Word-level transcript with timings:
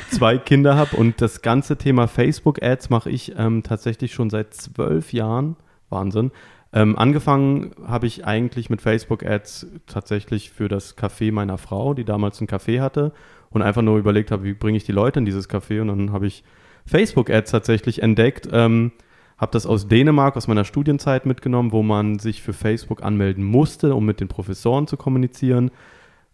zwei 0.10 0.40
Kinder 0.40 0.76
habe 0.76 0.96
und 0.98 1.22
das 1.22 1.44
ganze 1.44 1.78
Thema 1.78 2.08
Facebook-Ads 2.08 2.90
mache 2.90 3.12
ich 3.12 3.34
ähm, 3.38 3.62
tatsächlich 3.62 4.14
schon 4.14 4.32
seit 4.32 4.56
zwölf 4.56 5.14
Jahren. 5.14 5.56
Wahnsinn. 5.90 6.32
Ähm, 6.74 6.98
angefangen 6.98 7.76
habe 7.86 8.08
ich 8.08 8.26
eigentlich 8.26 8.72
mit 8.72 8.82
Facebook-Ads 8.82 9.68
tatsächlich 9.86 10.50
für 10.50 10.68
das 10.68 10.98
Café 10.98 11.32
meiner 11.32 11.60
Frau, 11.60 11.94
die 11.94 12.06
damals 12.06 12.42
ein 12.42 12.48
Café 12.48 12.82
hatte 12.82 13.12
und 13.52 13.62
einfach 13.62 13.84
nur 13.84 14.00
überlegt 14.00 14.32
habe, 14.32 14.46
wie 14.46 14.54
bringe 14.54 14.78
ich 14.78 14.84
die 14.84 14.94
Leute 14.94 15.20
in 15.20 15.26
dieses 15.26 15.48
Café 15.48 15.80
und 15.80 15.90
dann 15.90 16.12
habe 16.12 16.26
ich 16.26 16.44
Facebook-Ads 16.88 17.52
tatsächlich 17.52 18.02
entdeckt. 18.02 18.50
Ähm, 18.52 18.94
habe 19.42 19.52
das 19.52 19.66
aus 19.66 19.88
Dänemark, 19.88 20.38
aus 20.38 20.47
meiner 20.47 20.66
Studienzeit 20.66 21.25
mitgenommen, 21.25 21.72
wo 21.72 21.81
man 21.81 22.20
sich 22.20 22.44
für 22.44 22.53
Facebook 22.53 23.03
anmelden 23.03 23.44
musste, 23.44 23.95
um 23.95 24.06
mit 24.06 24.20
den 24.20 24.28
Professoren 24.28 24.86
zu 24.86 24.97
kommunizieren. 24.97 25.72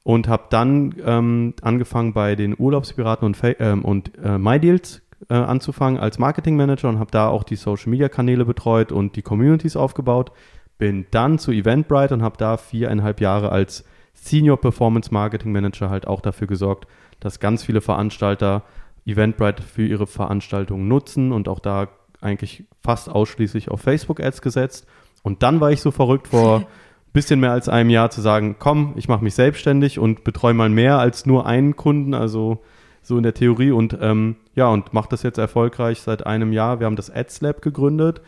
Und 0.04 0.28
habe 0.28 0.44
dann 0.50 0.96
ähm, 1.06 1.54
angefangen 1.62 2.14
bei 2.14 2.36
den 2.36 2.56
Urlaubspiraten 2.58 3.26
und, 3.26 3.38
ähm, 3.60 3.84
und 3.84 4.12
äh, 4.24 4.38
MyDeals 4.38 5.02
äh, 5.30 5.34
anzufangen 5.34 6.00
als 6.00 6.20
Marketingmanager 6.20 6.88
und 6.90 7.00
habe 7.00 7.12
da 7.12 7.28
auch 7.28 7.44
die 7.44 7.56
Social-Media-Kanäle 7.56 8.46
betreut 8.46 8.92
und 8.92 9.16
die 9.16 9.22
Communities 9.22 9.76
aufgebaut. 9.76 10.32
Bin 10.78 11.08
dann 11.12 11.40
zu 11.40 11.52
Eventbrite 11.52 12.14
und 12.14 12.22
habe 12.22 12.38
da 12.38 12.58
viereinhalb 12.58 13.20
Jahre 13.20 13.52
als 13.52 13.86
Senior 14.14 14.58
Performance 14.58 15.14
Marketing 15.14 15.52
Manager 15.52 15.90
halt 15.90 16.08
auch 16.08 16.22
dafür 16.22 16.48
gesorgt, 16.48 16.88
dass 17.20 17.40
ganz 17.40 17.64
viele 17.64 17.82
Veranstalter 17.82 18.64
Eventbrite 19.06 19.64
für 19.64 19.86
ihre 19.86 20.08
Veranstaltungen 20.08 20.88
nutzen 20.88 21.32
und 21.32 21.48
auch 21.48 21.60
da 21.60 21.88
eigentlich 22.22 22.66
fast 22.82 23.10
ausschließlich 23.10 23.70
auf 23.70 23.82
Facebook-Ads 23.82 24.42
gesetzt. 24.42 24.88
Und 25.24 25.44
dann 25.44 25.60
war 25.60 25.72
ich 25.72 25.82
so 25.82 25.92
verrückt 25.92 26.28
vor 26.28 26.68
bisschen 27.14 27.40
mehr 27.40 27.52
als 27.52 27.68
einem 27.68 27.90
Jahr 27.90 28.12
zu 28.12 28.22
sagen, 28.22 28.58
komm, 28.60 28.94
ich 28.96 29.08
mache 29.08 29.24
mich 29.24 29.34
selbstständig 29.34 29.98
und 29.98 30.24
betreue 30.24 30.54
mal 30.54 30.70
mehr 30.70 31.00
als 31.00 31.26
nur 31.26 31.46
einen 31.46 31.76
Kunden, 31.76 32.14
also 32.14 32.62
so 33.02 33.18
in 33.18 33.24
der 33.24 33.34
Theorie 33.34 33.72
und 33.72 33.98
ähm, 34.02 34.36
ja, 34.54 34.68
und 34.68 34.94
mache 34.94 35.10
das 35.10 35.24
jetzt 35.24 35.38
erfolgreich 35.38 36.02
seit 36.02 36.26
einem 36.28 36.52
Jahr. 36.52 36.80
Wir 36.80 36.86
haben 36.86 36.96
das 36.96 37.10
Ads 37.10 37.42
Lab 37.42 37.62
gegründet, 37.62 38.22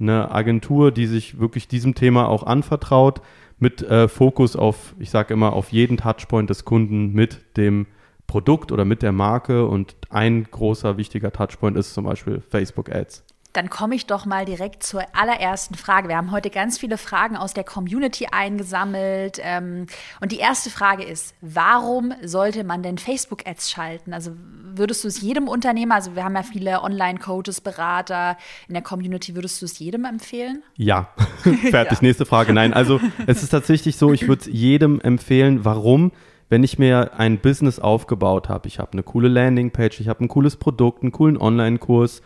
eine 0.00 0.32
Agentur, 0.32 0.90
die 0.90 1.06
sich 1.06 1.38
wirklich 1.38 1.68
diesem 1.68 1.94
Thema 1.94 2.28
auch 2.28 2.42
anvertraut, 2.42 3.20
mit 3.58 3.82
äh, 3.82 4.08
Fokus 4.08 4.56
auf, 4.56 4.94
ich 4.98 5.10
sage 5.10 5.34
immer, 5.34 5.52
auf 5.52 5.70
jeden 5.70 5.96
Touchpoint 5.96 6.50
des 6.50 6.64
Kunden 6.64 7.12
mit 7.12 7.56
dem 7.56 7.86
Produkt 8.26 8.72
oder 8.72 8.84
mit 8.84 9.02
der 9.02 9.12
Marke 9.12 9.66
und 9.66 9.94
ein 10.10 10.48
großer 10.50 10.96
wichtiger 10.96 11.32
Touchpoint 11.32 11.76
ist 11.76 11.94
zum 11.94 12.04
Beispiel 12.06 12.40
Facebook 12.40 12.90
Ads. 12.90 13.24
Dann 13.52 13.68
komme 13.68 13.94
ich 13.94 14.06
doch 14.06 14.24
mal 14.24 14.44
direkt 14.44 14.82
zur 14.82 15.02
allerersten 15.12 15.74
Frage. 15.74 16.08
Wir 16.08 16.16
haben 16.16 16.30
heute 16.30 16.50
ganz 16.50 16.78
viele 16.78 16.96
Fragen 16.96 17.36
aus 17.36 17.52
der 17.52 17.64
Community 17.64 18.28
eingesammelt. 18.30 19.38
Ähm, 19.42 19.86
und 20.20 20.32
die 20.32 20.38
erste 20.38 20.70
Frage 20.70 21.02
ist, 21.02 21.34
warum 21.40 22.14
sollte 22.22 22.64
man 22.64 22.82
denn 22.82 22.98
Facebook-Ads 22.98 23.70
schalten? 23.70 24.14
Also 24.14 24.32
würdest 24.74 25.04
du 25.04 25.08
es 25.08 25.20
jedem 25.20 25.48
Unternehmer, 25.48 25.96
also 25.96 26.16
wir 26.16 26.24
haben 26.24 26.34
ja 26.34 26.42
viele 26.42 26.82
Online-Coaches, 26.82 27.60
Berater 27.60 28.36
in 28.68 28.74
der 28.74 28.82
Community, 28.82 29.34
würdest 29.34 29.60
du 29.60 29.66
es 29.66 29.78
jedem 29.78 30.04
empfehlen? 30.04 30.62
Ja, 30.76 31.08
fertig. 31.70 32.02
Nächste 32.02 32.26
Frage. 32.26 32.52
Nein, 32.52 32.72
also 32.72 33.00
es 33.26 33.42
ist 33.42 33.50
tatsächlich 33.50 33.96
so, 33.96 34.12
ich 34.12 34.28
würde 34.28 34.42
es 34.42 34.48
jedem 34.50 35.00
empfehlen. 35.00 35.64
Warum? 35.64 36.12
Wenn 36.48 36.64
ich 36.64 36.78
mir 36.78 37.18
ein 37.18 37.38
Business 37.38 37.78
aufgebaut 37.78 38.50
habe, 38.50 38.68
ich 38.68 38.78
habe 38.78 38.92
eine 38.92 39.02
coole 39.02 39.28
Landingpage, 39.28 40.00
ich 40.00 40.08
habe 40.08 40.22
ein 40.24 40.28
cooles 40.28 40.56
Produkt, 40.56 41.02
einen 41.02 41.10
coolen 41.10 41.38
Online-Kurs 41.38 42.20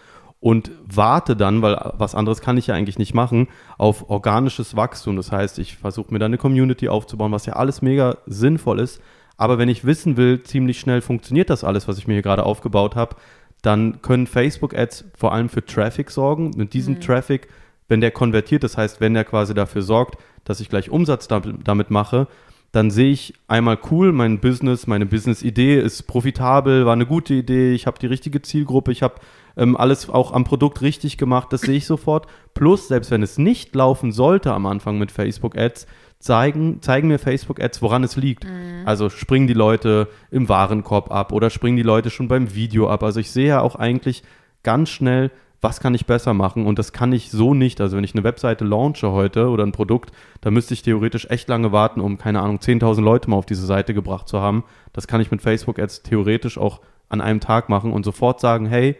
und 0.47 0.71
warte 0.87 1.35
dann, 1.35 1.61
weil 1.61 1.77
was 1.99 2.15
anderes 2.15 2.41
kann 2.41 2.57
ich 2.57 2.69
ja 2.69 2.77
eigentlich 2.77 3.01
nicht 3.01 3.15
machen, 3.15 3.49
auf 3.79 4.11
organisches 4.11 4.77
Wachstum. 4.77 5.17
Das 5.17 5.33
heißt, 5.33 5.59
ich 5.59 5.77
versuche 5.77 6.13
mir 6.13 6.21
dann 6.21 6.31
eine 6.31 6.39
Community 6.39 6.89
aufzubauen, 6.89 7.33
was 7.33 7.47
ja 7.47 7.55
alles 7.55 7.83
mega 7.83 8.19
sinnvoll 8.27 8.79
ist. 8.79 9.03
Aber 9.37 9.59
wenn 9.59 9.69
ich 9.69 9.85
wissen 9.85 10.17
will, 10.17 10.45
ziemlich 10.45 10.79
schnell 10.79 11.01
funktioniert 11.01 11.51
das 11.51 11.65
alles, 11.65 11.89
was 11.89 11.99
ich 11.99 12.07
mir 12.07 12.13
hier 12.13 12.23
gerade 12.23 12.47
aufgebaut 12.47 12.95
habe, 12.95 13.17
dann 13.61 14.01
können 14.03 14.29
Facebook-Ads 14.29 15.07
vor 15.19 15.33
allem 15.33 15.49
für 15.49 15.67
Traffic 15.67 16.13
sorgen. 16.13 16.53
Mit 16.57 16.75
diesem 16.75 17.01
Traffic, 17.01 17.49
wenn 17.89 18.01
der 18.01 18.13
konvertiert, 18.13 18.63
das 18.63 18.77
heißt, 18.77 19.01
wenn 19.01 19.15
der 19.15 19.25
quasi 19.25 19.53
dafür 19.53 19.83
sorgt, 19.83 20.17
dass 20.45 20.61
ich 20.61 20.69
gleich 20.69 20.91
Umsatz 20.91 21.27
damit, 21.27 21.57
damit 21.67 21.91
mache, 21.91 22.29
dann 22.71 22.91
sehe 22.93 23.11
ich 23.11 23.35
einmal 23.49 23.79
cool, 23.91 24.13
mein 24.13 24.39
Business, 24.39 24.87
meine 24.87 25.07
Business-Idee 25.07 25.81
ist 25.81 26.05
profitabel, 26.05 26.87
war 26.87 26.93
eine 26.93 27.07
gute 27.07 27.35
Idee, 27.35 27.73
ich 27.73 27.87
habe 27.87 27.99
die 27.99 28.07
richtige 28.07 28.43
Zielgruppe, 28.43 28.93
ich 28.93 29.03
habe 29.03 29.15
ähm, 29.57 29.77
alles 29.77 30.09
auch 30.09 30.33
am 30.33 30.45
Produkt 30.45 30.83
richtig 30.83 31.19
gemacht, 31.19 31.53
das 31.53 31.63
sehe 31.63 31.77
ich 31.77 31.87
sofort. 31.87 32.27
Plus, 32.55 32.89
selbst 32.89 33.11
wenn 33.11 33.23
es 33.23 33.39
nicht 33.39 33.75
laufen 33.75 34.13
sollte 34.13 34.53
am 34.53 34.67
Anfang 34.67 34.99
mit 34.99 35.11
Facebook-Ads, 35.11 35.87
zeigen, 36.19 36.83
zeigen 36.83 37.09
mir 37.09 37.19
Facebook-Ads, 37.19 37.83
woran 37.83 38.05
es 38.05 38.17
liegt. 38.17 38.45
Also 38.85 39.09
springen 39.11 39.47
die 39.47 39.55
Leute 39.55 40.09
im 40.31 40.49
Warenkorb 40.49 41.11
ab 41.11 41.33
oder 41.33 41.51
springen 41.51 41.77
die 41.77 41.83
Leute 41.83 42.11
schon 42.11 42.29
beim 42.29 42.55
Video 42.55 42.89
ab. 42.89 43.03
Also 43.03 43.21
ich 43.21 43.31
sehe 43.31 43.49
ja 43.49 43.61
auch 43.61 43.77
eigentlich 43.77 44.23
ganz 44.63 44.89
schnell, 44.89 45.31
was 45.61 45.81
kann 45.81 45.95
ich 45.95 46.07
besser 46.07 46.35
machen 46.35 46.67
und 46.67 46.79
das 46.79 46.93
kann 46.93 47.13
ich 47.13 47.31
so 47.31 47.55
nicht. 47.55 47.81
Also 47.81 47.97
wenn 47.97 48.05
ich 48.05 48.15
eine 48.15 48.25
Webseite 48.25 48.65
launche 48.65 49.11
heute 49.13 49.49
oder 49.49 49.65
ein 49.65 49.73
Produkt, 49.73 50.13
da 50.41 50.51
müsste 50.51 50.75
ich 50.75 50.83
theoretisch 50.83 51.27
echt 51.31 51.49
lange 51.49 51.73
warten, 51.73 52.01
um, 52.01 52.19
keine 52.19 52.41
Ahnung, 52.41 52.59
10.000 52.59 53.01
Leute 53.01 53.31
mal 53.31 53.37
auf 53.37 53.47
diese 53.47 53.67
Seite 53.67 53.95
gebracht 53.95 54.29
zu 54.29 54.41
haben. 54.41 54.65
Das 54.93 55.07
kann 55.07 55.21
ich 55.21 55.31
mit 55.31 55.43
Facebook-Ads 55.43 56.03
theoretisch 56.03 56.59
auch 56.59 56.81
an 57.09 57.21
einem 57.21 57.41
Tag 57.41 57.69
machen 57.69 57.93
und 57.93 58.05
sofort 58.05 58.41
sagen, 58.41 58.67
hey, 58.67 58.97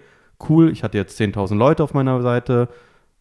cool, 0.49 0.71
ich 0.71 0.83
hatte 0.83 0.99
jetzt 0.99 1.21
10.000 1.21 1.57
Leute 1.57 1.83
auf 1.83 1.95
meiner 1.95 2.21
Seite, 2.23 2.69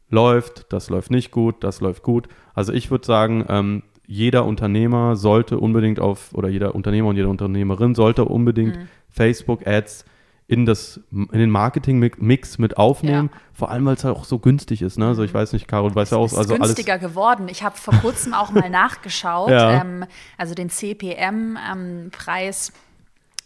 läuft, 0.09 0.71
das 0.71 0.89
läuft 0.89 1.11
nicht 1.11 1.31
gut, 1.31 1.63
das 1.63 1.81
läuft 1.81 2.03
gut. 2.03 2.27
Also 2.53 2.73
ich 2.73 2.91
würde 2.91 3.05
sagen, 3.05 3.45
ähm, 3.49 3.83
jeder 4.07 4.45
Unternehmer 4.45 5.15
sollte 5.15 5.59
unbedingt 5.59 5.99
auf, 5.99 6.33
oder 6.33 6.49
jeder 6.49 6.75
Unternehmer 6.75 7.09
und 7.09 7.15
jede 7.15 7.29
Unternehmerin 7.29 7.95
sollte 7.95 8.25
unbedingt 8.25 8.77
Facebook-Ads 9.09 10.05
in, 10.47 10.65
das, 10.65 10.99
in 11.11 11.39
den 11.39 11.49
Marketing-Mix 11.49 12.59
mit 12.59 12.77
aufnehmen. 12.77 13.31
Vor 13.51 13.71
allem, 13.71 13.85
weil 13.85 13.95
es 13.95 14.03
halt 14.03 14.15
auch 14.15 14.25
so 14.25 14.37
günstig 14.37 14.83
ist. 14.83 14.99
Ne? 14.99 15.07
Also 15.07 15.23
ich 15.23 15.33
weiß 15.33 15.53
nicht, 15.53 15.67
Caro, 15.67 15.89
du 15.89 15.95
weißt 15.95 16.11
ja 16.11 16.19
auch, 16.19 16.25
ist 16.25 16.35
also 16.35 16.53
alles. 16.53 16.67
günstiger 16.67 16.99
geworden. 16.99 17.47
Ich 17.49 17.63
habe 17.63 17.75
vor 17.77 17.95
kurzem 17.95 18.35
auch 18.35 18.51
mal 18.51 18.69
nachgeschaut. 18.69 19.49
Ja. 19.49 19.81
Ähm, 19.81 20.05
also 20.37 20.53
den 20.53 20.69
CPM-Preis 20.69 22.73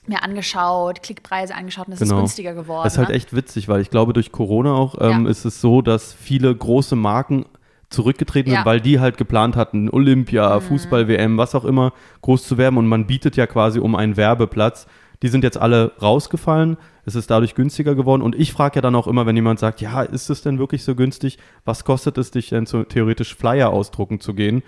mir 0.09 0.23
angeschaut, 0.23 1.01
Klickpreise 1.01 1.55
angeschaut 1.55 1.87
und 1.87 1.93
es 1.93 1.99
genau. 1.99 2.15
ist 2.15 2.21
günstiger 2.21 2.53
geworden. 2.53 2.83
Das 2.83 2.93
ist 2.93 2.99
halt 2.99 3.09
ne? 3.09 3.15
echt 3.15 3.35
witzig, 3.35 3.67
weil 3.69 3.81
ich 3.81 3.89
glaube, 3.89 4.13
durch 4.13 4.31
Corona 4.31 4.73
auch 4.73 4.95
ähm, 4.99 5.25
ja. 5.25 5.31
ist 5.31 5.45
es 5.45 5.61
so, 5.61 5.81
dass 5.81 6.13
viele 6.13 6.53
große 6.53 6.95
Marken 6.95 7.45
zurückgetreten 7.89 8.51
ja. 8.51 8.59
sind, 8.59 8.65
weil 8.65 8.81
die 8.81 8.99
halt 8.99 9.17
geplant 9.17 9.55
hatten, 9.55 9.89
Olympia, 9.89 10.57
mhm. 10.57 10.61
Fußball-WM, 10.61 11.37
was 11.37 11.55
auch 11.55 11.65
immer, 11.65 11.93
groß 12.21 12.47
zu 12.47 12.57
werben 12.57 12.77
und 12.77 12.87
man 12.87 13.07
bietet 13.07 13.35
ja 13.35 13.47
quasi 13.47 13.79
um 13.79 13.95
einen 13.95 14.17
Werbeplatz. 14.17 14.87
Die 15.21 15.27
sind 15.27 15.43
jetzt 15.43 15.57
alle 15.57 15.91
rausgefallen, 16.01 16.77
es 17.05 17.15
ist 17.15 17.29
dadurch 17.29 17.55
günstiger 17.55 17.95
geworden 17.95 18.21
und 18.21 18.35
ich 18.35 18.53
frage 18.53 18.75
ja 18.75 18.81
dann 18.81 18.95
auch 18.95 19.07
immer, 19.07 19.25
wenn 19.25 19.35
jemand 19.35 19.59
sagt, 19.59 19.81
ja, 19.81 20.01
ist 20.01 20.29
es 20.29 20.41
denn 20.41 20.59
wirklich 20.59 20.83
so 20.83 20.95
günstig, 20.95 21.37
was 21.65 21.83
kostet 21.83 22.17
es 22.17 22.31
dich 22.31 22.49
denn 22.49 22.65
so 22.65 22.83
theoretisch 22.83 23.35
Flyer 23.35 23.69
ausdrucken 23.69 24.19
zu 24.19 24.33
gehen? 24.33 24.63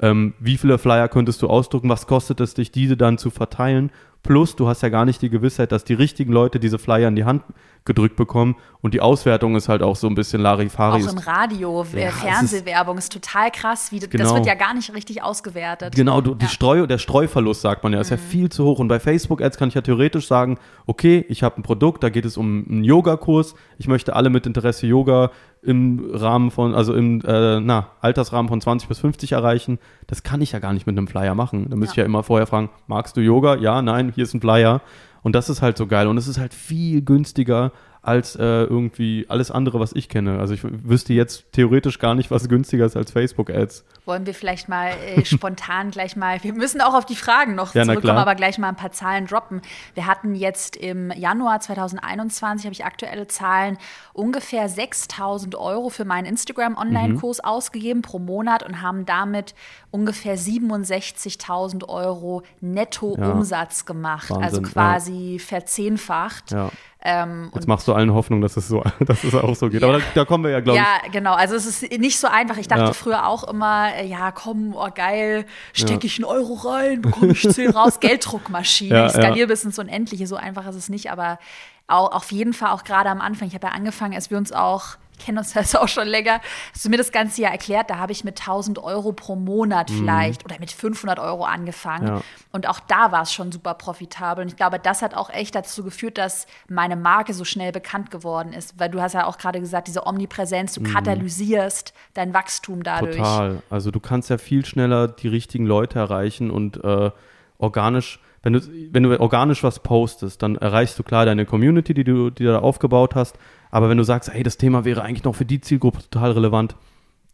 Ähm, 0.00 0.34
wie 0.38 0.58
viele 0.58 0.78
Flyer 0.78 1.08
könntest 1.08 1.40
du 1.42 1.48
ausdrucken? 1.48 1.88
Was 1.88 2.06
kostet 2.06 2.40
es 2.40 2.54
dich, 2.54 2.70
diese 2.70 2.96
dann 2.96 3.18
zu 3.18 3.30
verteilen? 3.30 3.90
Plus, 4.26 4.56
du 4.56 4.66
hast 4.66 4.82
ja 4.82 4.88
gar 4.88 5.04
nicht 5.04 5.22
die 5.22 5.30
Gewissheit, 5.30 5.70
dass 5.70 5.84
die 5.84 5.94
richtigen 5.94 6.32
Leute 6.32 6.58
diese 6.58 6.80
Flyer 6.80 7.06
in 7.06 7.14
die 7.14 7.24
Hand 7.24 7.44
gedrückt 7.86 8.16
bekommen 8.16 8.56
und 8.82 8.92
die 8.92 9.00
Auswertung 9.00 9.56
ist 9.56 9.68
halt 9.68 9.82
auch 9.82 9.96
so 9.96 10.06
ein 10.06 10.14
bisschen 10.14 10.42
Larifari. 10.42 11.02
Auch 11.02 11.12
im 11.12 11.18
Radio, 11.18 11.86
ja, 11.94 12.10
Fernsehwerbung 12.10 12.98
ist, 12.98 13.04
ist, 13.04 13.12
total 13.12 13.50
krass, 13.50 13.90
wie 13.92 14.00
genau. 14.00 14.24
das 14.24 14.34
wird 14.34 14.46
ja 14.46 14.54
gar 14.54 14.74
nicht 14.74 14.92
richtig 14.94 15.22
ausgewertet. 15.22 15.94
Genau, 15.94 16.20
du, 16.20 16.34
die 16.34 16.48
Streu, 16.48 16.86
der 16.86 16.98
Streuverlust, 16.98 17.62
sagt 17.62 17.82
man 17.82 17.92
ja, 17.92 18.00
ist 18.00 18.10
mhm. 18.10 18.16
ja 18.16 18.22
viel 18.22 18.48
zu 18.50 18.64
hoch 18.64 18.78
und 18.78 18.88
bei 18.88 19.00
Facebook-Ads 19.00 19.56
kann 19.56 19.68
ich 19.68 19.74
ja 19.74 19.80
theoretisch 19.80 20.26
sagen, 20.26 20.58
okay, 20.86 21.24
ich 21.28 21.42
habe 21.42 21.60
ein 21.60 21.62
Produkt, 21.62 22.02
da 22.02 22.10
geht 22.10 22.24
es 22.24 22.36
um 22.36 22.66
einen 22.68 22.84
Yogakurs, 22.84 23.54
ich 23.78 23.88
möchte 23.88 24.14
alle 24.14 24.28
mit 24.28 24.46
Interesse 24.46 24.86
Yoga 24.86 25.30
im 25.62 26.10
Rahmen 26.12 26.50
von, 26.50 26.74
also 26.74 26.94
im 26.94 27.20
äh, 27.22 27.60
na, 27.60 27.88
Altersrahmen 28.00 28.48
von 28.48 28.60
20 28.60 28.88
bis 28.88 29.00
50 29.00 29.32
erreichen. 29.32 29.78
Das 30.06 30.22
kann 30.22 30.40
ich 30.40 30.52
ja 30.52 30.60
gar 30.60 30.72
nicht 30.72 30.86
mit 30.86 30.96
einem 30.96 31.08
Flyer 31.08 31.34
machen. 31.34 31.68
Da 31.68 31.76
müsste 31.76 31.96
ja. 31.96 32.02
ich 32.02 32.04
ja 32.04 32.04
immer 32.04 32.22
vorher 32.22 32.46
fragen, 32.46 32.70
magst 32.86 33.16
du 33.16 33.20
Yoga? 33.20 33.56
Ja, 33.56 33.82
nein, 33.82 34.12
hier 34.14 34.24
ist 34.24 34.34
ein 34.34 34.40
Flyer. 34.40 34.80
Und 35.26 35.32
das 35.32 35.48
ist 35.48 35.60
halt 35.60 35.76
so 35.76 35.88
geil. 35.88 36.06
Und 36.06 36.18
es 36.18 36.28
ist 36.28 36.38
halt 36.38 36.54
viel 36.54 37.02
günstiger 37.02 37.72
als 38.06 38.36
äh, 38.36 38.42
irgendwie 38.42 39.26
alles 39.28 39.50
andere, 39.50 39.80
was 39.80 39.92
ich 39.92 40.08
kenne. 40.08 40.38
Also 40.38 40.54
ich 40.54 40.60
wüsste 40.62 41.12
jetzt 41.12 41.52
theoretisch 41.52 41.98
gar 41.98 42.14
nicht, 42.14 42.30
was 42.30 42.48
günstiger 42.48 42.86
ist 42.86 42.96
als 42.96 43.10
Facebook-Ads. 43.10 43.84
Wollen 44.04 44.26
wir 44.26 44.34
vielleicht 44.34 44.68
mal 44.68 44.90
äh, 44.90 45.24
spontan 45.24 45.90
gleich 45.90 46.14
mal, 46.14 46.42
wir 46.44 46.52
müssen 46.52 46.80
auch 46.80 46.94
auf 46.94 47.04
die 47.04 47.16
Fragen 47.16 47.56
noch 47.56 47.74
ja, 47.74 47.84
zurückkommen, 47.84 48.18
aber 48.18 48.36
gleich 48.36 48.58
mal 48.58 48.68
ein 48.68 48.76
paar 48.76 48.92
Zahlen 48.92 49.26
droppen. 49.26 49.60
Wir 49.94 50.06
hatten 50.06 50.36
jetzt 50.36 50.76
im 50.76 51.10
Januar 51.10 51.60
2021, 51.60 52.66
habe 52.66 52.72
ich 52.72 52.84
aktuelle 52.84 53.26
Zahlen, 53.26 53.76
ungefähr 54.12 54.68
6000 54.68 55.56
Euro 55.56 55.88
für 55.88 56.04
meinen 56.04 56.26
Instagram-Online-Kurs 56.26 57.38
mhm. 57.38 57.44
ausgegeben 57.44 58.02
pro 58.02 58.20
Monat 58.20 58.62
und 58.62 58.82
haben 58.82 59.04
damit 59.04 59.54
ungefähr 59.90 60.38
67.000 60.38 61.88
Euro 61.88 62.42
Netto-Umsatz 62.60 63.80
ja, 63.80 63.86
gemacht, 63.86 64.30
also 64.30 64.42
Wahnsinn, 64.42 64.58
also 64.58 64.72
quasi 64.72 65.32
ja. 65.32 65.38
verzehnfacht. 65.44 66.52
Ja. 66.52 66.70
Ähm, 67.08 67.52
Jetzt 67.54 67.68
machst 67.68 67.86
du 67.86 67.92
allen 67.92 68.12
Hoffnung, 68.12 68.40
dass 68.40 68.56
es, 68.56 68.66
so, 68.66 68.82
dass 68.98 69.22
es 69.22 69.32
auch 69.32 69.54
so 69.54 69.68
geht. 69.68 69.82
Ja. 69.82 69.88
Aber 69.88 69.98
da, 69.98 70.04
da, 70.12 70.24
kommen 70.24 70.42
wir 70.42 70.50
ja, 70.50 70.58
glaube 70.58 70.80
ich. 70.80 70.84
Ja, 70.84 71.08
genau. 71.12 71.34
Also 71.34 71.54
es 71.54 71.64
ist 71.64 71.98
nicht 72.00 72.18
so 72.18 72.26
einfach. 72.26 72.56
Ich 72.56 72.66
dachte 72.66 72.82
ja. 72.82 72.92
früher 72.92 73.28
auch 73.28 73.44
immer, 73.44 73.94
äh, 73.94 74.06
ja, 74.06 74.32
komm, 74.32 74.74
oh 74.74 74.88
geil, 74.92 75.46
stecke 75.72 76.08
ich 76.08 76.18
einen 76.18 76.24
Euro 76.24 76.54
rein, 76.54 77.02
bekomme 77.02 77.30
ich 77.30 77.48
10 77.48 77.70
raus. 77.70 78.00
Gelddruckmaschine. 78.00 78.96
Ja, 78.96 79.06
ich 79.06 79.12
skaliere 79.12 79.46
bis 79.46 79.62
ins 79.64 79.78
Unendliche. 79.78 80.26
So 80.26 80.34
einfach 80.34 80.66
ist 80.66 80.74
es 80.74 80.88
nicht. 80.88 81.12
Aber 81.12 81.38
auch, 81.86 82.10
auf 82.10 82.32
jeden 82.32 82.52
Fall 82.52 82.72
auch 82.72 82.82
gerade 82.82 83.08
am 83.08 83.20
Anfang. 83.20 83.46
Ich 83.46 83.54
habe 83.54 83.68
ja 83.68 83.72
angefangen, 83.72 84.14
als 84.14 84.32
wir 84.32 84.38
uns 84.38 84.50
auch 84.50 84.96
kennen 85.18 85.38
uns 85.38 85.52
das 85.54 85.74
auch 85.74 85.88
schon 85.88 86.08
länger, 86.08 86.40
hast 86.72 86.84
du 86.84 86.88
mir 86.88 86.96
das 86.96 87.12
ganze 87.12 87.42
Jahr 87.42 87.52
erklärt, 87.52 87.90
da 87.90 87.98
habe 87.98 88.12
ich 88.12 88.24
mit 88.24 88.40
1000 88.40 88.78
Euro 88.78 89.12
pro 89.12 89.36
Monat 89.36 89.90
mhm. 89.90 89.98
vielleicht 89.98 90.44
oder 90.44 90.58
mit 90.58 90.70
500 90.70 91.18
Euro 91.18 91.44
angefangen. 91.44 92.06
Ja. 92.06 92.22
Und 92.52 92.68
auch 92.68 92.80
da 92.80 93.12
war 93.12 93.22
es 93.22 93.32
schon 93.32 93.52
super 93.52 93.74
profitabel. 93.74 94.42
Und 94.42 94.48
ich 94.48 94.56
glaube, 94.56 94.78
das 94.78 95.02
hat 95.02 95.14
auch 95.14 95.30
echt 95.30 95.54
dazu 95.54 95.84
geführt, 95.84 96.18
dass 96.18 96.46
meine 96.68 96.96
Marke 96.96 97.34
so 97.34 97.44
schnell 97.44 97.72
bekannt 97.72 98.10
geworden 98.10 98.52
ist. 98.52 98.78
Weil 98.78 98.88
du 98.90 99.00
hast 99.00 99.12
ja 99.12 99.26
auch 99.26 99.38
gerade 99.38 99.60
gesagt, 99.60 99.88
diese 99.88 100.06
Omnipräsenz, 100.06 100.74
du 100.74 100.80
mhm. 100.80 100.92
katalysierst 100.92 101.92
dein 102.14 102.32
Wachstum 102.34 102.82
dadurch. 102.82 103.16
Total. 103.16 103.62
Also 103.70 103.90
du 103.90 104.00
kannst 104.00 104.30
ja 104.30 104.38
viel 104.38 104.64
schneller 104.64 105.08
die 105.08 105.28
richtigen 105.28 105.66
Leute 105.66 105.98
erreichen 105.98 106.50
und 106.50 106.82
äh, 106.82 107.10
organisch 107.58 108.20
wenn 108.46 108.52
du, 108.52 108.60
wenn 108.92 109.02
du 109.02 109.20
organisch 109.20 109.64
was 109.64 109.80
postest, 109.80 110.40
dann 110.40 110.54
erreichst 110.54 110.96
du 110.96 111.02
klar 111.02 111.26
deine 111.26 111.46
Community, 111.46 111.94
die 111.94 112.04
du, 112.04 112.30
die 112.30 112.44
du 112.44 112.50
da 112.50 112.60
aufgebaut 112.60 113.16
hast. 113.16 113.36
Aber 113.72 113.88
wenn 113.88 113.98
du 113.98 114.04
sagst, 114.04 114.32
hey, 114.32 114.44
das 114.44 114.56
Thema 114.56 114.84
wäre 114.84 115.02
eigentlich 115.02 115.24
noch 115.24 115.34
für 115.34 115.44
die 115.44 115.60
Zielgruppe 115.60 115.98
total 116.08 116.30
relevant, 116.30 116.76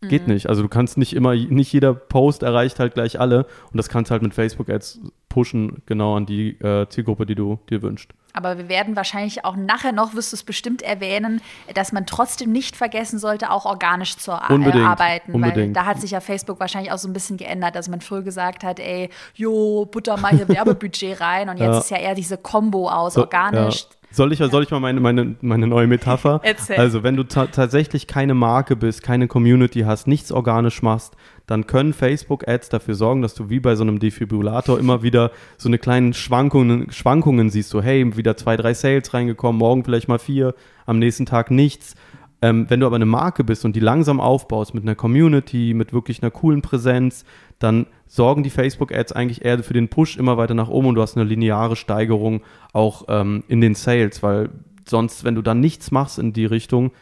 geht 0.08 0.26
mhm. 0.26 0.34
nicht. 0.34 0.48
Also 0.48 0.62
du 0.62 0.68
kannst 0.68 0.98
nicht 0.98 1.14
immer, 1.14 1.34
nicht 1.34 1.72
jeder 1.72 1.94
Post 1.94 2.42
erreicht 2.42 2.78
halt 2.78 2.94
gleich 2.94 3.20
alle 3.20 3.46
und 3.70 3.76
das 3.76 3.88
kannst 3.88 4.10
halt 4.10 4.22
mit 4.22 4.34
Facebook 4.34 4.68
Ads 4.68 5.00
pushen, 5.28 5.82
genau 5.86 6.16
an 6.16 6.26
die 6.26 6.60
äh, 6.60 6.88
Zielgruppe, 6.88 7.26
die 7.26 7.34
du 7.34 7.58
dir 7.70 7.82
wünschst. 7.82 8.12
Aber 8.34 8.56
wir 8.56 8.68
werden 8.68 8.96
wahrscheinlich 8.96 9.44
auch 9.44 9.56
nachher 9.56 9.92
noch, 9.92 10.14
wirst 10.14 10.32
du 10.32 10.36
es 10.36 10.42
bestimmt 10.42 10.80
erwähnen, 10.80 11.42
dass 11.74 11.92
man 11.92 12.06
trotzdem 12.06 12.50
nicht 12.50 12.76
vergessen 12.76 13.18
sollte, 13.18 13.50
auch 13.50 13.66
organisch 13.66 14.16
zu 14.16 14.32
unbedingt, 14.48 14.84
äh, 14.84 14.86
arbeiten. 14.86 15.32
Unbedingt. 15.32 15.76
Weil 15.76 15.82
da 15.82 15.86
hat 15.86 16.00
sich 16.00 16.12
ja 16.12 16.20
Facebook 16.20 16.58
wahrscheinlich 16.58 16.92
auch 16.92 16.98
so 16.98 17.08
ein 17.08 17.12
bisschen 17.12 17.36
geändert, 17.36 17.74
dass 17.74 17.88
man 17.88 18.00
früher 18.00 18.22
gesagt 18.22 18.64
hat, 18.64 18.80
ey, 18.80 19.10
jo, 19.34 19.84
butter 19.84 20.16
mal 20.16 20.34
hier 20.34 20.48
Werbebudget 20.48 21.20
rein. 21.20 21.50
Und 21.50 21.58
jetzt 21.58 21.72
ja. 21.72 21.78
ist 21.78 21.90
ja 21.90 21.98
eher 21.98 22.14
diese 22.14 22.38
Kombo 22.38 22.88
aus 22.88 23.14
so, 23.14 23.20
organisch. 23.22 23.82
Ja 23.82 23.96
soll 24.12 24.32
ich, 24.32 24.38
soll 24.38 24.62
ich 24.62 24.70
mal 24.70 24.80
meine, 24.80 25.00
meine, 25.00 25.36
meine 25.40 25.66
neue 25.66 25.86
Metapher? 25.86 26.40
Erzähl. 26.42 26.76
Also, 26.76 27.02
wenn 27.02 27.16
du 27.16 27.24
tatsächlich 27.24 28.06
keine 28.06 28.34
Marke 28.34 28.76
bist, 28.76 29.02
keine 29.02 29.28
Community 29.28 29.80
hast, 29.80 30.06
nichts 30.06 30.32
organisch 30.32 30.82
machst, 30.82 31.16
dann 31.46 31.66
können 31.66 31.92
Facebook-Ads 31.92 32.68
dafür 32.68 32.94
sorgen, 32.94 33.22
dass 33.22 33.34
du 33.34 33.50
wie 33.50 33.60
bei 33.60 33.74
so 33.74 33.82
einem 33.82 33.98
Defibrillator 33.98 34.78
immer 34.78 35.02
wieder 35.02 35.32
so 35.56 35.68
eine 35.68 35.78
kleinen 35.78 36.12
Schwankungen, 36.12 36.90
Schwankungen 36.92 37.50
siehst. 37.50 37.70
So, 37.70 37.82
hey, 37.82 38.16
wieder 38.16 38.36
zwei, 38.36 38.56
drei 38.56 38.74
Sales 38.74 39.12
reingekommen, 39.12 39.58
morgen 39.58 39.84
vielleicht 39.84 40.08
mal 40.08 40.18
vier, 40.18 40.54
am 40.86 40.98
nächsten 40.98 41.26
Tag 41.26 41.50
nichts. 41.50 41.94
Ähm, 42.42 42.66
wenn 42.68 42.80
du 42.80 42.86
aber 42.86 42.96
eine 42.96 43.06
Marke 43.06 43.44
bist 43.44 43.64
und 43.64 43.76
die 43.76 43.80
langsam 43.80 44.20
aufbaust 44.20 44.74
mit 44.74 44.82
einer 44.82 44.96
Community, 44.96 45.74
mit 45.74 45.92
wirklich 45.92 46.22
einer 46.22 46.32
coolen 46.32 46.60
Präsenz, 46.60 47.24
dann 47.60 47.86
sorgen 48.12 48.42
die 48.42 48.50
Facebook-Ads 48.50 49.12
eigentlich 49.12 49.42
eher 49.42 49.62
für 49.62 49.72
den 49.72 49.88
Push 49.88 50.18
immer 50.18 50.36
weiter 50.36 50.52
nach 50.52 50.68
oben 50.68 50.88
und 50.88 50.96
du 50.96 51.00
hast 51.00 51.16
eine 51.16 51.24
lineare 51.24 51.76
Steigerung 51.76 52.42
auch 52.74 53.06
ähm, 53.08 53.42
in 53.48 53.62
den 53.62 53.74
Sales, 53.74 54.22
weil 54.22 54.50
sonst, 54.86 55.24
wenn 55.24 55.34
du 55.34 55.40
dann 55.40 55.60
nichts 55.60 55.90
machst 55.90 56.18
in 56.18 56.34
die 56.34 56.44
Richtung, 56.44 56.92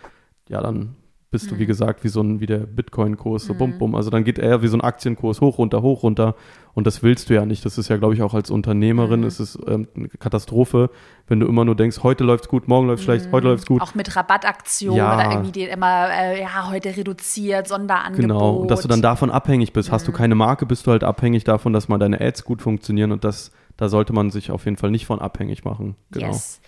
ja, 0.49 0.61
dann 0.61 0.95
bist 1.31 1.47
mhm. 1.47 1.51
du, 1.51 1.59
wie 1.59 1.63
mhm. 1.63 1.69
gesagt, 1.69 2.03
wie 2.03 2.09
so 2.09 2.21
ein, 2.21 2.41
wie 2.41 2.47
der 2.47 2.59
Bitcoin-Kurs, 2.59 3.45
so 3.45 3.55
mhm. 3.55 3.59
bum, 3.59 3.79
bum. 3.79 3.95
Also 3.95 4.11
dann 4.11 4.25
geht 4.25 4.39
er 4.39 4.63
wie 4.63 4.67
so 4.67 4.77
ein 4.77 4.81
Aktienkurs 4.81 5.41
hoch, 5.41 5.59
runter, 5.59 5.81
hoch, 5.81 6.03
runter. 6.03 6.35
Und 6.75 6.87
das 6.87 7.03
willst 7.03 7.31
du 7.31 7.35
ja 7.35 7.47
nicht. 7.47 7.65
Das 7.65 7.79
ist 7.79 7.89
ja, 7.89 7.97
glaube 7.97 8.15
ich, 8.15 8.23
auch 8.23 8.35
als 8.35 8.51
Unternehmerin, 8.51 9.21
mhm. 9.21 9.27
ist 9.27 9.39
es 9.39 9.59
ähm, 9.67 9.87
eine 9.95 10.09
Katastrophe, 10.09 10.91
wenn 11.29 11.39
du 11.39 11.47
immer 11.47 11.65
nur 11.65 11.77
denkst, 11.77 12.03
heute 12.03 12.25
läuft's 12.25 12.49
gut, 12.49 12.67
morgen 12.67 12.89
läuft's 12.89 13.05
schlecht, 13.05 13.27
heute 13.31 13.47
mhm. 13.47 13.53
läuft's 13.53 13.67
gut. 13.67 13.81
Auch 13.81 13.95
mit 13.95 14.15
Rabattaktionen 14.17 14.97
ja. 14.97 15.15
oder 15.15 15.31
irgendwie 15.31 15.53
die 15.53 15.65
immer, 15.65 16.09
äh, 16.11 16.41
ja, 16.41 16.69
heute 16.69 16.97
reduziert, 16.97 17.69
Sonderangebot. 17.69 18.21
Genau, 18.21 18.57
und 18.57 18.71
dass 18.71 18.83
du 18.83 18.89
dann 18.89 19.03
davon 19.03 19.31
abhängig 19.31 19.73
bist. 19.73 19.93
Hast 19.93 20.09
du 20.09 20.13
mhm. 20.13 20.17
keine 20.17 20.35
Marke, 20.35 20.67
bist 20.67 20.87
du 20.87 20.91
halt 20.91 21.05
abhängig 21.05 21.45
davon, 21.45 21.73
dass 21.73 21.89
mal 21.89 21.99
deine 21.99 22.21
Ads 22.21 22.45
gut 22.45 22.61
funktionieren 22.61 23.13
und 23.13 23.23
das, 23.23 23.53
da 23.77 23.89
sollte 23.89 24.13
man 24.13 24.31
sich 24.31 24.51
auf 24.51 24.65
jeden 24.65 24.77
Fall 24.77 24.91
nicht 24.91 25.07
von 25.07 25.21
abhängig 25.21 25.65
machen. 25.65 25.95
Genau. 26.11 26.27
Yes. 26.27 26.61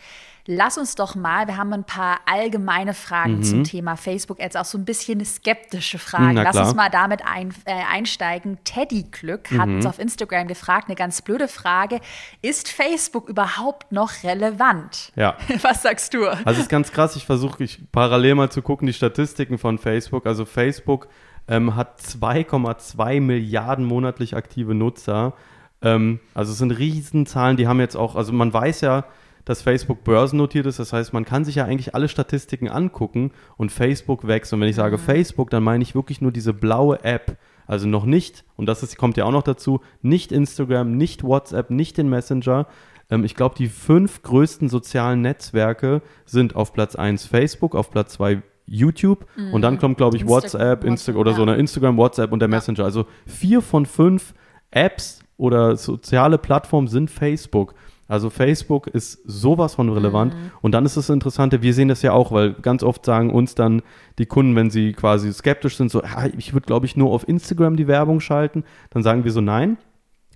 Lass 0.46 0.76
uns 0.76 0.96
doch 0.96 1.14
mal, 1.14 1.46
wir 1.46 1.56
haben 1.56 1.72
ein 1.72 1.84
paar 1.84 2.18
allgemeine 2.26 2.94
Fragen 2.94 3.36
mhm. 3.36 3.42
zum 3.44 3.64
Thema 3.64 3.96
Facebook-Ads, 3.96 4.56
auch 4.56 4.64
so 4.64 4.76
ein 4.76 4.84
bisschen 4.84 5.24
skeptische 5.24 5.98
Fragen. 5.98 6.34
Lass 6.34 6.56
uns 6.56 6.74
mal 6.74 6.90
damit 6.90 7.22
ein, 7.24 7.54
äh, 7.64 7.74
einsteigen. 7.90 8.58
Teddy 8.64 9.04
Glück 9.04 9.50
hat 9.52 9.68
mhm. 9.68 9.76
uns 9.76 9.86
auf 9.86 10.00
Instagram 10.00 10.48
gefragt, 10.48 10.88
eine 10.88 10.96
ganz 10.96 11.22
blöde 11.22 11.46
Frage. 11.46 12.00
Ist 12.42 12.68
Facebook 12.68 13.28
überhaupt 13.28 13.92
noch 13.92 14.24
relevant? 14.24 15.12
Ja. 15.14 15.36
Was 15.62 15.82
sagst 15.82 16.12
du? 16.14 16.26
Also 16.26 16.50
es 16.50 16.58
ist 16.58 16.68
ganz 16.68 16.90
krass, 16.90 17.14
ich 17.14 17.24
versuche 17.24 17.62
ich 17.62 17.80
parallel 17.92 18.34
mal 18.34 18.50
zu 18.50 18.62
gucken, 18.62 18.86
die 18.86 18.92
Statistiken 18.92 19.58
von 19.58 19.78
Facebook. 19.78 20.26
Also 20.26 20.44
Facebook 20.44 21.06
ähm, 21.46 21.76
hat 21.76 22.00
2,2 22.00 23.20
Milliarden 23.20 23.84
monatlich 23.84 24.34
aktive 24.34 24.74
Nutzer. 24.74 25.34
Ähm, 25.82 26.20
also 26.34 26.52
es 26.52 26.58
sind 26.58 26.72
Riesenzahlen, 26.72 27.56
die 27.56 27.68
haben 27.68 27.80
jetzt 27.80 27.96
auch, 27.96 28.16
also 28.16 28.32
man 28.32 28.52
weiß 28.52 28.80
ja, 28.80 29.04
dass 29.44 29.62
Facebook 29.62 30.04
börsennotiert 30.04 30.66
ist. 30.66 30.78
Das 30.78 30.92
heißt, 30.92 31.12
man 31.12 31.24
kann 31.24 31.44
sich 31.44 31.56
ja 31.56 31.64
eigentlich 31.64 31.94
alle 31.94 32.08
Statistiken 32.08 32.68
angucken 32.68 33.32
und 33.56 33.72
Facebook 33.72 34.26
wächst. 34.26 34.52
Und 34.52 34.60
wenn 34.60 34.68
ich 34.68 34.76
sage 34.76 34.96
mhm. 34.96 35.02
Facebook, 35.02 35.50
dann 35.50 35.62
meine 35.62 35.82
ich 35.82 35.94
wirklich 35.94 36.20
nur 36.20 36.32
diese 36.32 36.52
blaue 36.52 37.02
App. 37.04 37.36
Also 37.66 37.88
noch 37.88 38.04
nicht, 38.04 38.44
und 38.56 38.66
das 38.66 38.82
ist, 38.82 38.96
kommt 38.98 39.16
ja 39.16 39.24
auch 39.24 39.32
noch 39.32 39.42
dazu, 39.42 39.80
nicht 40.02 40.32
Instagram, 40.32 40.96
nicht 40.96 41.22
WhatsApp, 41.24 41.70
nicht 41.70 41.96
den 41.96 42.08
Messenger. 42.08 42.66
Ähm, 43.10 43.24
ich 43.24 43.34
glaube, 43.34 43.54
die 43.56 43.68
fünf 43.68 44.22
größten 44.22 44.68
sozialen 44.68 45.20
Netzwerke 45.20 46.02
sind 46.24 46.56
auf 46.56 46.72
Platz 46.72 46.96
1 46.96 47.26
Facebook, 47.26 47.74
auf 47.74 47.90
Platz 47.90 48.14
2 48.14 48.42
YouTube 48.66 49.26
mhm. 49.36 49.54
und 49.54 49.62
dann 49.62 49.78
kommt, 49.78 49.96
glaube 49.96 50.16
ich, 50.16 50.22
Insta 50.22 50.34
WhatsApp, 50.34 50.84
Instagram 50.84 51.20
oder 51.20 51.30
ja. 51.32 51.36
so, 51.36 51.42
eine 51.42 51.56
Instagram, 51.56 51.96
WhatsApp 51.96 52.32
und 52.32 52.40
der 52.40 52.48
Messenger. 52.48 52.84
Also 52.84 53.06
vier 53.26 53.60
von 53.60 53.86
fünf 53.86 54.34
Apps 54.70 55.20
oder 55.36 55.76
soziale 55.76 56.38
Plattformen 56.38 56.88
sind 56.88 57.10
Facebook. 57.10 57.74
Also 58.12 58.28
Facebook 58.28 58.88
ist 58.88 59.20
sowas 59.24 59.76
von 59.76 59.88
relevant. 59.88 60.34
Mhm. 60.34 60.50
Und 60.60 60.72
dann 60.72 60.84
ist 60.84 60.98
das 60.98 61.08
Interessante, 61.08 61.62
wir 61.62 61.72
sehen 61.72 61.88
das 61.88 62.02
ja 62.02 62.12
auch, 62.12 62.30
weil 62.30 62.52
ganz 62.52 62.82
oft 62.82 63.06
sagen 63.06 63.30
uns 63.30 63.54
dann 63.54 63.80
die 64.18 64.26
Kunden, 64.26 64.54
wenn 64.54 64.68
sie 64.68 64.92
quasi 64.92 65.32
skeptisch 65.32 65.78
sind, 65.78 65.90
so, 65.90 66.02
ja, 66.02 66.26
ich 66.36 66.52
würde, 66.52 66.66
glaube 66.66 66.84
ich, 66.84 66.94
nur 66.94 67.10
auf 67.10 67.26
Instagram 67.26 67.76
die 67.76 67.86
Werbung 67.86 68.20
schalten. 68.20 68.64
Dann 68.90 69.02
sagen 69.02 69.24
wir 69.24 69.32
so, 69.32 69.40
nein, 69.40 69.78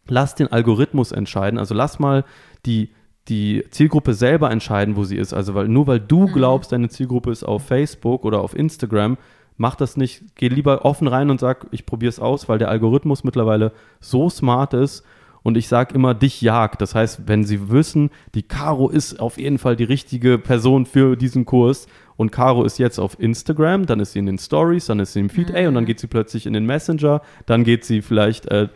lass 0.09 0.35
den 0.35 0.51
Algorithmus 0.51 1.13
entscheiden. 1.13 1.59
Also 1.59 1.75
lass 1.75 1.99
mal 1.99 2.25
die 2.65 2.89
die 3.29 3.65
Zielgruppe 3.71 4.15
selber 4.15 4.51
entscheiden, 4.51 4.97
wo 4.97 5.05
sie 5.05 5.17
ist. 5.17 5.35
Also 5.35 5.55
weil 5.55 5.69
nur 5.69 5.87
weil 5.87 6.01
du 6.01 6.29
mhm. 6.29 6.33
glaubst, 6.33 6.73
deine 6.73 6.89
Zielgruppe 6.89 7.31
ist 7.31 7.45
auf 7.45 7.67
Facebook 7.67 8.25
oder 8.25 8.41
auf 8.41 8.57
Instagram, 8.57 9.19
mach 9.59 9.75
das 9.75 9.99
nicht. 9.99 10.23
Geh 10.37 10.49
lieber 10.49 10.87
offen 10.87 11.09
rein 11.09 11.29
und 11.29 11.41
sag, 11.41 11.67
ich 11.73 11.85
probiere 11.85 12.09
es 12.09 12.21
aus, 12.21 12.49
weil 12.49 12.59
der 12.59 12.71
Algorithmus 12.71 13.23
mittlerweile 13.23 13.73
so 14.01 14.31
smart 14.31 14.73
ist. 14.73 15.05
Und 15.47 15.57
ich 15.57 15.69
sage 15.69 15.95
immer, 15.95 16.13
dich 16.13 16.41
jagt. 16.41 16.81
Das 16.81 16.97
heißt, 16.97 17.29
wenn 17.29 17.45
sie 17.45 17.71
wissen, 17.71 18.11
die 18.35 18.43
Caro 18.43 18.89
ist 18.89 19.21
auf 19.21 19.39
jeden 19.39 19.59
Fall 19.59 19.77
die 19.77 19.85
richtige 19.85 20.39
Person 20.39 20.87
für 20.87 21.15
diesen 21.15 21.45
Kurs 21.45 21.87
und 22.17 22.33
Caro 22.33 22.65
ist 22.65 22.81
jetzt 22.81 22.99
auf 22.99 23.21
Instagram, 23.21 23.87
dann 23.87 24.01
ist 24.01 24.15
sie 24.15 24.19
in 24.19 24.27
den 24.27 24.39
Stories, 24.39 24.87
dann 24.87 24.99
ist 24.99 25.13
sie 25.13 25.21
im 25.21 25.31
Feed, 25.31 25.51
mhm. 25.51 25.55
ey, 25.55 25.67
und 25.69 25.75
dann 25.75 25.85
geht 25.85 26.01
sie 26.01 26.09
plötzlich 26.09 26.47
in 26.47 26.53
den 26.53 26.67
Messenger, 26.67 27.23
dann 27.47 27.63
geht 27.63 27.85
sie 27.85 28.03
vielleicht 28.03 28.47
äh, 28.47 28.71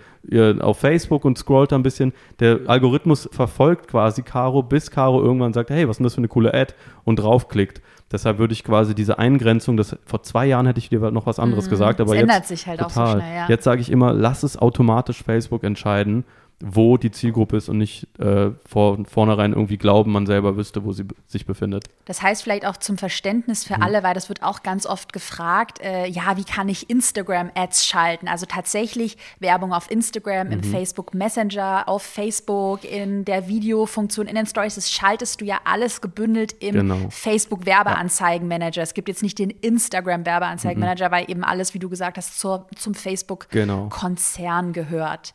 auf 0.61 0.79
Facebook 0.79 1.25
und 1.25 1.37
scrollt 1.39 1.73
da 1.73 1.77
ein 1.77 1.83
bisschen. 1.83 2.12
Der 2.39 2.61
Algorithmus 2.67 3.29
verfolgt 3.33 3.89
quasi 3.89 4.23
Caro, 4.23 4.62
bis 4.62 4.93
Caro 4.93 5.21
irgendwann 5.21 5.53
sagt, 5.53 5.71
hey, 5.71 5.89
was 5.89 5.95
ist 5.95 5.99
denn 5.99 6.05
das 6.05 6.15
für 6.15 6.19
eine 6.19 6.29
coole 6.29 6.55
Ad 6.55 6.75
und 7.03 7.17
draufklickt. 7.17 7.83
Deshalb 8.12 8.39
würde 8.39 8.53
ich 8.53 8.62
quasi 8.62 8.95
diese 8.95 9.19
Eingrenzung, 9.19 9.77
das, 9.77 9.97
vor 10.05 10.23
zwei 10.23 10.47
Jahren 10.47 10.67
hätte 10.67 10.79
ich 10.79 10.89
dir 10.89 11.11
noch 11.11 11.27
was 11.27 11.41
anderes 11.41 11.67
mhm. 11.67 11.71
gesagt, 11.71 12.00
aber 12.00 12.11
das 12.11 12.21
jetzt 12.21 12.31
ändert 12.31 12.47
sich 12.47 12.67
halt 12.69 12.79
total. 12.79 13.07
auch 13.07 13.12
so 13.12 13.19
schnell, 13.19 13.35
ja. 13.35 13.49
Jetzt 13.49 13.65
sage 13.65 13.81
ich 13.81 13.91
immer, 13.91 14.12
lass 14.12 14.45
es 14.45 14.57
automatisch 14.57 15.25
Facebook 15.25 15.65
entscheiden 15.65 16.25
wo 16.62 16.99
die 16.99 17.11
Zielgruppe 17.11 17.57
ist 17.57 17.71
und 17.71 17.79
nicht 17.79 18.07
äh, 18.19 18.50
vor, 18.67 18.99
vornherein 19.07 19.52
irgendwie 19.52 19.79
glauben, 19.79 20.12
man 20.12 20.26
selber 20.26 20.57
wüsste, 20.57 20.85
wo 20.85 20.93
sie 20.93 21.05
sich 21.26 21.47
befindet. 21.47 21.85
Das 22.05 22.21
heißt 22.21 22.43
vielleicht 22.43 22.67
auch 22.67 22.76
zum 22.76 22.99
Verständnis 22.99 23.64
für 23.64 23.79
mhm. 23.79 23.83
alle, 23.83 24.02
weil 24.02 24.12
das 24.12 24.29
wird 24.29 24.43
auch 24.43 24.62
ganz 24.62 24.85
oft 24.85 25.14
gefragt, 25.14 25.81
äh, 25.81 26.07
ja, 26.07 26.37
wie 26.37 26.45
kann 26.45 26.69
ich 26.69 26.90
Instagram-Ads 26.90 27.87
schalten? 27.87 28.29
Also 28.29 28.45
tatsächlich 28.45 29.17
Werbung 29.38 29.73
auf 29.73 29.90
Instagram, 29.90 30.49
mhm. 30.49 30.52
im 30.52 30.62
Facebook 30.62 31.14
Messenger, 31.14 31.85
auf 31.87 32.02
Facebook, 32.02 32.85
in 32.85 33.25
der 33.25 33.49
Videofunktion, 33.49 34.26
in 34.26 34.35
den 34.35 34.47
Stories, 34.47 34.75
das 34.75 34.90
schaltest 34.90 35.40
du 35.40 35.47
ja 35.47 35.61
alles 35.64 36.02
gebündelt 36.02 36.55
im 36.61 36.75
genau. 36.75 37.09
Facebook 37.09 37.64
Werbeanzeigenmanager. 37.64 38.81
Ja. 38.81 38.83
Es 38.83 38.93
gibt 38.93 39.09
jetzt 39.09 39.23
nicht 39.23 39.38
den 39.38 39.49
Instagram 39.49 40.26
Werbeanzeigenmanager, 40.26 41.09
mhm. 41.09 41.12
weil 41.12 41.31
eben 41.31 41.43
alles, 41.43 41.73
wie 41.73 41.79
du 41.79 41.88
gesagt 41.88 42.19
hast, 42.19 42.38
zur, 42.38 42.67
zum 42.76 42.93
Facebook-Konzern 42.93 44.73
genau. 44.73 44.88
gehört. 44.88 45.33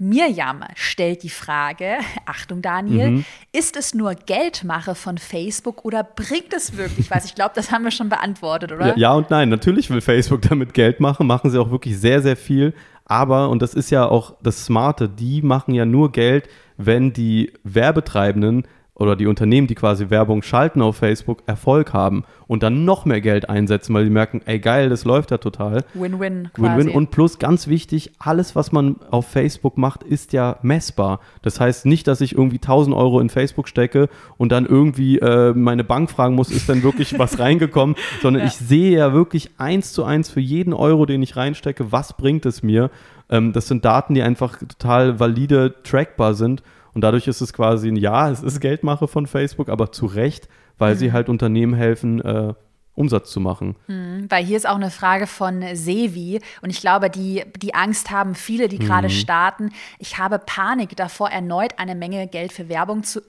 Mirjam 0.00 0.64
stellt 0.74 1.22
die 1.22 1.28
Frage, 1.28 1.98
Achtung 2.26 2.62
Daniel, 2.62 3.10
mhm. 3.10 3.24
ist 3.52 3.76
es 3.76 3.94
nur 3.94 4.14
Geldmache 4.14 4.94
von 4.94 5.18
Facebook 5.18 5.84
oder 5.84 6.02
bringt 6.02 6.52
es 6.56 6.76
wirklich 6.76 7.10
was? 7.10 7.26
Ich 7.26 7.34
glaube, 7.34 7.52
das 7.54 7.70
haben 7.70 7.84
wir 7.84 7.90
schon 7.90 8.08
beantwortet, 8.08 8.72
oder? 8.72 8.88
Ja, 8.88 8.96
ja, 8.96 9.12
und 9.12 9.30
nein, 9.30 9.50
natürlich 9.50 9.90
will 9.90 10.00
Facebook 10.00 10.42
damit 10.42 10.74
Geld 10.74 11.00
machen, 11.00 11.26
machen 11.26 11.50
sie 11.50 11.60
auch 11.60 11.70
wirklich 11.70 11.98
sehr, 11.98 12.22
sehr 12.22 12.36
viel. 12.36 12.74
Aber, 13.04 13.50
und 13.50 13.60
das 13.60 13.74
ist 13.74 13.90
ja 13.90 14.06
auch 14.06 14.36
das 14.42 14.64
Smarte, 14.64 15.08
die 15.08 15.42
machen 15.42 15.74
ja 15.74 15.84
nur 15.84 16.12
Geld, 16.12 16.48
wenn 16.76 17.12
die 17.12 17.52
Werbetreibenden 17.62 18.66
oder 19.00 19.16
die 19.16 19.26
Unternehmen, 19.26 19.66
die 19.66 19.74
quasi 19.74 20.10
Werbung 20.10 20.42
schalten 20.42 20.82
auf 20.82 20.96
Facebook, 20.96 21.42
Erfolg 21.46 21.94
haben 21.94 22.24
und 22.46 22.62
dann 22.62 22.84
noch 22.84 23.06
mehr 23.06 23.22
Geld 23.22 23.48
einsetzen, 23.48 23.94
weil 23.94 24.04
die 24.04 24.10
merken, 24.10 24.42
ey 24.44 24.58
geil, 24.58 24.90
das 24.90 25.06
läuft 25.06 25.30
ja 25.30 25.38
total. 25.38 25.84
Win-win. 25.94 26.50
Win-win. 26.56 26.90
Und 26.90 27.10
plus 27.10 27.38
ganz 27.38 27.66
wichtig, 27.66 28.12
alles, 28.18 28.54
was 28.54 28.72
man 28.72 28.96
auf 29.10 29.26
Facebook 29.26 29.78
macht, 29.78 30.02
ist 30.02 30.34
ja 30.34 30.58
messbar. 30.60 31.20
Das 31.40 31.58
heißt 31.58 31.86
nicht, 31.86 32.06
dass 32.08 32.20
ich 32.20 32.34
irgendwie 32.34 32.58
1000 32.58 32.94
Euro 32.94 33.20
in 33.20 33.30
Facebook 33.30 33.68
stecke 33.68 34.10
und 34.36 34.52
dann 34.52 34.66
irgendwie 34.66 35.18
äh, 35.18 35.54
meine 35.54 35.82
Bank 35.82 36.10
fragen 36.10 36.34
muss, 36.34 36.50
ist 36.50 36.68
denn 36.68 36.82
wirklich 36.82 37.18
was 37.18 37.38
reingekommen, 37.38 37.96
sondern 38.20 38.42
ja. 38.42 38.48
ich 38.48 38.56
sehe 38.56 38.98
ja 38.98 39.14
wirklich 39.14 39.52
eins 39.56 39.94
zu 39.94 40.04
eins 40.04 40.28
für 40.28 40.40
jeden 40.40 40.74
Euro, 40.74 41.06
den 41.06 41.22
ich 41.22 41.36
reinstecke, 41.36 41.90
was 41.90 42.18
bringt 42.18 42.44
es 42.44 42.62
mir. 42.62 42.90
Ähm, 43.30 43.54
das 43.54 43.66
sind 43.66 43.86
Daten, 43.86 44.12
die 44.12 44.22
einfach 44.22 44.58
total 44.58 45.18
valide 45.18 45.76
trackbar 45.84 46.34
sind. 46.34 46.62
Und 46.94 47.02
dadurch 47.02 47.26
ist 47.28 47.40
es 47.40 47.52
quasi 47.52 47.88
ein 47.88 47.96
Ja, 47.96 48.30
es 48.30 48.42
ist 48.42 48.60
Geldmache 48.60 49.08
von 49.08 49.26
Facebook, 49.26 49.68
aber 49.68 49.92
zu 49.92 50.06
Recht, 50.06 50.48
weil 50.78 50.94
mhm. 50.94 50.98
sie 50.98 51.12
halt 51.12 51.28
Unternehmen 51.28 51.74
helfen, 51.74 52.20
äh, 52.20 52.54
Umsatz 52.94 53.30
zu 53.30 53.40
machen. 53.40 53.76
Mhm, 53.86 54.26
weil 54.28 54.44
hier 54.44 54.56
ist 54.56 54.68
auch 54.68 54.76
eine 54.76 54.90
Frage 54.90 55.26
von 55.26 55.64
Sevi 55.74 56.40
und 56.60 56.70
ich 56.70 56.80
glaube, 56.80 57.08
die, 57.08 57.44
die 57.56 57.74
Angst 57.74 58.10
haben 58.10 58.34
viele, 58.34 58.68
die 58.68 58.78
gerade 58.78 59.08
mhm. 59.08 59.12
starten. 59.12 59.72
Ich 59.98 60.18
habe 60.18 60.38
Panik 60.38 60.96
davor, 60.96 61.30
erneut 61.30 61.78
eine 61.78 61.94
Menge 61.94 62.26
Geld 62.26 62.52
für 62.52 62.68
Werbung 62.68 63.02
zu 63.02 63.22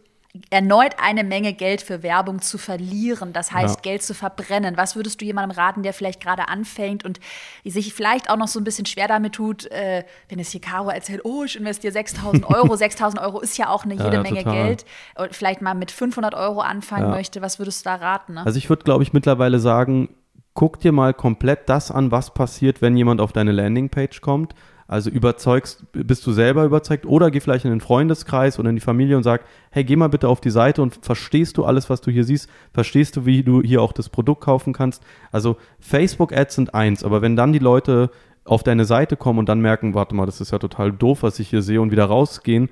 erneut 0.50 0.96
eine 0.98 1.24
Menge 1.24 1.54
Geld 1.54 1.82
für 1.82 2.04
Werbung 2.04 2.42
zu 2.42 2.58
verlieren, 2.58 3.34
das 3.34 3.52
heißt 3.52 3.78
ja. 3.78 3.82
Geld 3.82 4.02
zu 4.02 4.14
verbrennen. 4.14 4.78
Was 4.78 4.96
würdest 4.96 5.20
du 5.20 5.26
jemandem 5.26 5.58
raten, 5.58 5.84
der 5.84 5.94
vielleicht 5.94 6.22
gerade 6.22 6.48
anfängt 6.48 7.04
und 7.04 7.20
sich 7.66 7.94
vielleicht 7.94 8.30
auch 8.30 8.38
noch 8.38 8.48
so 8.48 8.60
ein 8.60 8.64
bisschen 8.64 8.86
schwer 8.86 9.08
damit 9.08 9.34
tut, 9.34 9.70
äh, 9.72 10.06
wenn 10.30 10.40
es 10.40 10.52
hier 10.52 10.62
Caro 10.62 10.90
erzählt, 10.90 11.22
oh, 11.26 11.44
ich 11.44 11.58
investiere 11.58 11.94
6.000 11.94 12.46
Euro, 12.56 12.76
6.000 12.76 13.22
Euro 13.22 13.42
ist 13.42 13.58
ja 13.58 13.70
auch 13.70 13.84
eine 13.84 13.96
jede 13.96 14.14
ja, 14.14 14.22
Menge 14.22 14.44
total. 14.44 14.54
Geld 14.54 14.86
und 15.18 15.36
vielleicht 15.36 15.62
mal 15.62 15.74
mit 15.74 15.92
500 15.92 16.34
Euro 16.34 16.62
anfangen 16.62 17.10
möchte, 17.10 17.42
was 17.42 17.60
würdest 17.60 17.86
du 17.86 17.90
da 17.90 17.96
raten? 17.96 18.36
Ne? 18.36 18.46
Also 18.46 18.58
ich 18.58 18.70
würde, 18.70 18.84
glaube 18.84 19.04
ich, 19.04 19.12
mittlerweile 19.12 19.60
sagen, 19.60 20.10
guck 20.54 20.80
dir 20.80 20.94
mal 20.94 21.14
komplett 21.14 21.68
das 21.68 21.92
an, 21.92 22.12
was 22.12 22.34
passiert, 22.34 22.82
wenn 22.82 22.96
jemand 22.96 23.20
auf 23.20 23.34
deine 23.34 23.52
Landingpage 23.52 24.22
kommt 24.22 24.54
also 24.92 25.10
überzeugst, 25.10 25.86
bist 25.94 26.28
du 26.28 26.34
selber 26.34 26.66
überzeugt 26.66 27.06
oder 27.06 27.32
geh 27.32 27.40
vielleicht 27.40 27.64
in 27.64 27.72
den 27.72 27.80
Freundeskreis 27.80 28.60
oder 28.60 28.70
in 28.70 28.76
die 28.76 28.82
Familie 28.82 29.16
und 29.16 29.24
sag, 29.24 29.46
hey, 29.70 29.86
geh 29.86 29.96
mal 29.96 30.10
bitte 30.10 30.28
auf 30.28 30.42
die 30.42 30.50
Seite 30.50 30.82
und 30.82 31.00
verstehst 31.02 31.58
du 31.58 31.64
alles, 31.64 31.90
was 31.90 32.02
du 32.02 32.12
hier 32.12 32.26
siehst? 32.26 32.50
Verstehst 32.74 33.16
du, 33.16 33.26
wie 33.26 33.42
du 33.42 33.62
hier 33.62 33.82
auch 33.82 33.94
das 33.94 34.10
Produkt 34.10 34.42
kaufen 34.42 34.74
kannst? 34.74 35.02
Also 35.32 35.56
Facebook-Ads 35.80 36.56
sind 36.56 36.76
eins, 36.76 37.06
aber 37.06 37.22
wenn 37.22 37.38
dann 37.38 37.54
die 37.54 37.60
Leute 37.60 38.12
auf 38.44 38.64
deine 38.64 38.84
Seite 38.84 39.16
kommen 39.16 39.40
und 39.40 39.48
dann 39.48 39.62
merken, 39.62 39.94
warte 39.94 40.14
mal, 40.14 40.26
das 40.26 40.42
ist 40.42 40.52
ja 40.52 40.60
total 40.60 40.92
doof, 40.92 41.24
was 41.24 41.40
ich 41.40 41.48
hier 41.48 41.62
sehe 41.62 41.80
und 41.80 41.92
wieder 41.92 42.06
rausgehen, 42.06 42.68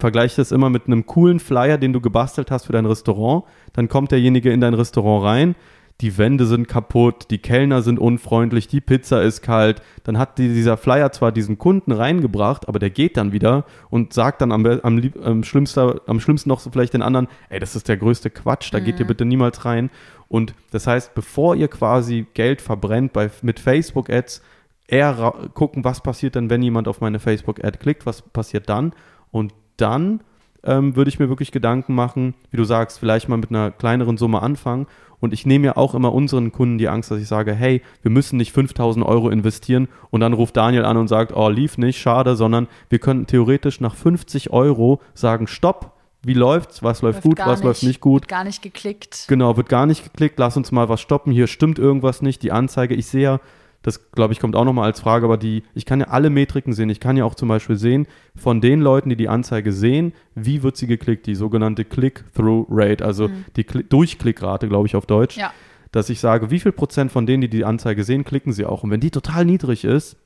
vergleiche 0.00 0.38
das 0.38 0.50
immer 0.50 0.68
mit 0.68 0.88
einem 0.88 1.06
coolen 1.06 1.38
Flyer, 1.38 1.78
den 1.78 1.92
du 1.92 2.00
gebastelt 2.00 2.50
hast 2.50 2.66
für 2.66 2.72
dein 2.72 2.86
Restaurant. 2.86 3.44
Dann 3.72 3.88
kommt 3.88 4.10
derjenige 4.10 4.52
in 4.52 4.60
dein 4.60 4.74
Restaurant 4.74 5.24
rein, 5.24 5.54
die 6.02 6.18
Wände 6.18 6.46
sind 6.46 6.66
kaputt, 6.66 7.26
die 7.30 7.38
Kellner 7.38 7.80
sind 7.82 7.98
unfreundlich, 7.98 8.66
die 8.66 8.80
Pizza 8.80 9.22
ist 9.22 9.40
kalt. 9.40 9.80
Dann 10.02 10.18
hat 10.18 10.36
dieser 10.36 10.76
Flyer 10.76 11.12
zwar 11.12 11.30
diesen 11.30 11.58
Kunden 11.58 11.92
reingebracht, 11.92 12.68
aber 12.68 12.80
der 12.80 12.90
geht 12.90 13.16
dann 13.16 13.32
wieder 13.32 13.64
und 13.88 14.12
sagt 14.12 14.42
dann 14.42 14.50
am, 14.50 14.66
am, 14.66 15.12
am, 15.22 15.44
schlimmsten, 15.44 16.00
am 16.06 16.18
schlimmsten 16.18 16.48
noch 16.48 16.58
so 16.58 16.70
vielleicht 16.70 16.94
den 16.94 17.02
anderen, 17.02 17.28
ey, 17.50 17.60
das 17.60 17.76
ist 17.76 17.88
der 17.88 17.96
größte 17.96 18.30
Quatsch, 18.30 18.74
da 18.74 18.80
mhm. 18.80 18.84
geht 18.84 18.98
ihr 18.98 19.04
mhm. 19.04 19.08
bitte 19.08 19.24
niemals 19.24 19.64
rein. 19.64 19.90
Und 20.26 20.54
das 20.72 20.88
heißt, 20.88 21.14
bevor 21.14 21.54
ihr 21.54 21.68
quasi 21.68 22.26
Geld 22.34 22.60
verbrennt 22.60 23.12
bei, 23.12 23.30
mit 23.42 23.60
Facebook-Ads, 23.60 24.42
eher 24.88 25.32
gucken, 25.54 25.84
was 25.84 26.02
passiert 26.02 26.34
denn, 26.34 26.50
wenn 26.50 26.62
jemand 26.62 26.88
auf 26.88 27.00
meine 27.00 27.20
Facebook-Ad 27.20 27.78
klickt, 27.78 28.06
was 28.06 28.22
passiert 28.22 28.68
dann? 28.68 28.92
Und 29.30 29.54
dann 29.76 30.20
ähm, 30.64 30.96
würde 30.96 31.08
ich 31.08 31.18
mir 31.18 31.28
wirklich 31.28 31.52
Gedanken 31.52 31.94
machen, 31.94 32.34
wie 32.50 32.56
du 32.56 32.64
sagst, 32.64 32.98
vielleicht 32.98 33.28
mal 33.28 33.36
mit 33.36 33.50
einer 33.50 33.70
kleineren 33.70 34.16
Summe 34.16 34.42
anfangen. 34.42 34.86
Und 35.20 35.32
ich 35.32 35.46
nehme 35.46 35.66
ja 35.66 35.76
auch 35.76 35.94
immer 35.94 36.12
unseren 36.12 36.50
Kunden 36.50 36.78
die 36.78 36.88
Angst, 36.88 37.10
dass 37.10 37.20
ich 37.20 37.28
sage, 37.28 37.54
hey, 37.54 37.80
wir 38.02 38.10
müssen 38.10 38.36
nicht 38.36 38.52
5000 38.52 39.06
Euro 39.06 39.30
investieren. 39.30 39.88
Und 40.10 40.20
dann 40.20 40.32
ruft 40.32 40.56
Daniel 40.56 40.84
an 40.84 40.96
und 40.96 41.06
sagt, 41.06 41.32
oh, 41.34 41.48
lief 41.48 41.78
nicht, 41.78 42.00
schade, 42.00 42.34
sondern 42.34 42.66
wir 42.88 42.98
könnten 42.98 43.26
theoretisch 43.26 43.80
nach 43.80 43.94
50 43.94 44.50
Euro 44.50 45.00
sagen, 45.14 45.46
stopp, 45.46 45.92
wie 46.24 46.34
läuft's, 46.34 46.82
was 46.82 47.02
läuft, 47.02 47.24
läuft 47.24 47.36
gut, 47.36 47.46
was 47.46 47.58
nicht, 47.58 47.64
läuft 47.64 47.82
nicht 47.84 48.00
gut. 48.00 48.22
Wird 48.22 48.28
gar 48.28 48.44
nicht 48.44 48.62
geklickt. 48.62 49.26
Genau, 49.28 49.56
wird 49.56 49.68
gar 49.68 49.86
nicht 49.86 50.04
geklickt, 50.04 50.38
lass 50.38 50.56
uns 50.56 50.72
mal 50.72 50.88
was 50.88 51.00
stoppen, 51.00 51.32
hier 51.32 51.46
stimmt 51.46 51.78
irgendwas 51.78 52.22
nicht, 52.22 52.42
die 52.42 52.52
Anzeige, 52.52 52.94
ich 52.94 53.06
sehe 53.06 53.22
ja, 53.22 53.40
das 53.82 54.12
glaube 54.12 54.32
ich 54.32 54.40
kommt 54.40 54.56
auch 54.56 54.64
nochmal 54.64 54.86
als 54.86 55.00
Frage, 55.00 55.24
aber 55.24 55.36
die, 55.36 55.64
ich 55.74 55.84
kann 55.84 56.00
ja 56.00 56.08
alle 56.08 56.30
Metriken 56.30 56.72
sehen. 56.72 56.88
Ich 56.88 57.00
kann 57.00 57.16
ja 57.16 57.24
auch 57.24 57.34
zum 57.34 57.48
Beispiel 57.48 57.76
sehen, 57.76 58.06
von 58.36 58.60
den 58.60 58.80
Leuten, 58.80 59.10
die 59.10 59.16
die 59.16 59.28
Anzeige 59.28 59.72
sehen, 59.72 60.12
wie 60.34 60.62
wird 60.62 60.76
sie 60.76 60.86
geklickt, 60.86 61.26
die 61.26 61.34
sogenannte 61.34 61.84
Click-Through-Rate, 61.84 63.04
also 63.04 63.28
mhm. 63.28 63.44
die 63.56 63.64
Kli 63.64 63.84
Durchklickrate, 63.84 64.68
glaube 64.68 64.86
ich 64.86 64.96
auf 64.96 65.06
Deutsch. 65.06 65.36
Ja. 65.36 65.52
Dass 65.90 66.08
ich 66.08 66.20
sage, 66.20 66.50
wie 66.50 66.60
viel 66.60 66.72
Prozent 66.72 67.12
von 67.12 67.26
denen, 67.26 67.42
die 67.42 67.50
die 67.50 67.64
Anzeige 67.64 68.04
sehen, 68.04 68.24
klicken 68.24 68.52
sie 68.52 68.64
auch. 68.64 68.82
Und 68.82 68.90
wenn 68.90 69.00
die 69.00 69.10
total 69.10 69.44
niedrig 69.44 69.84
ist, 69.84 70.16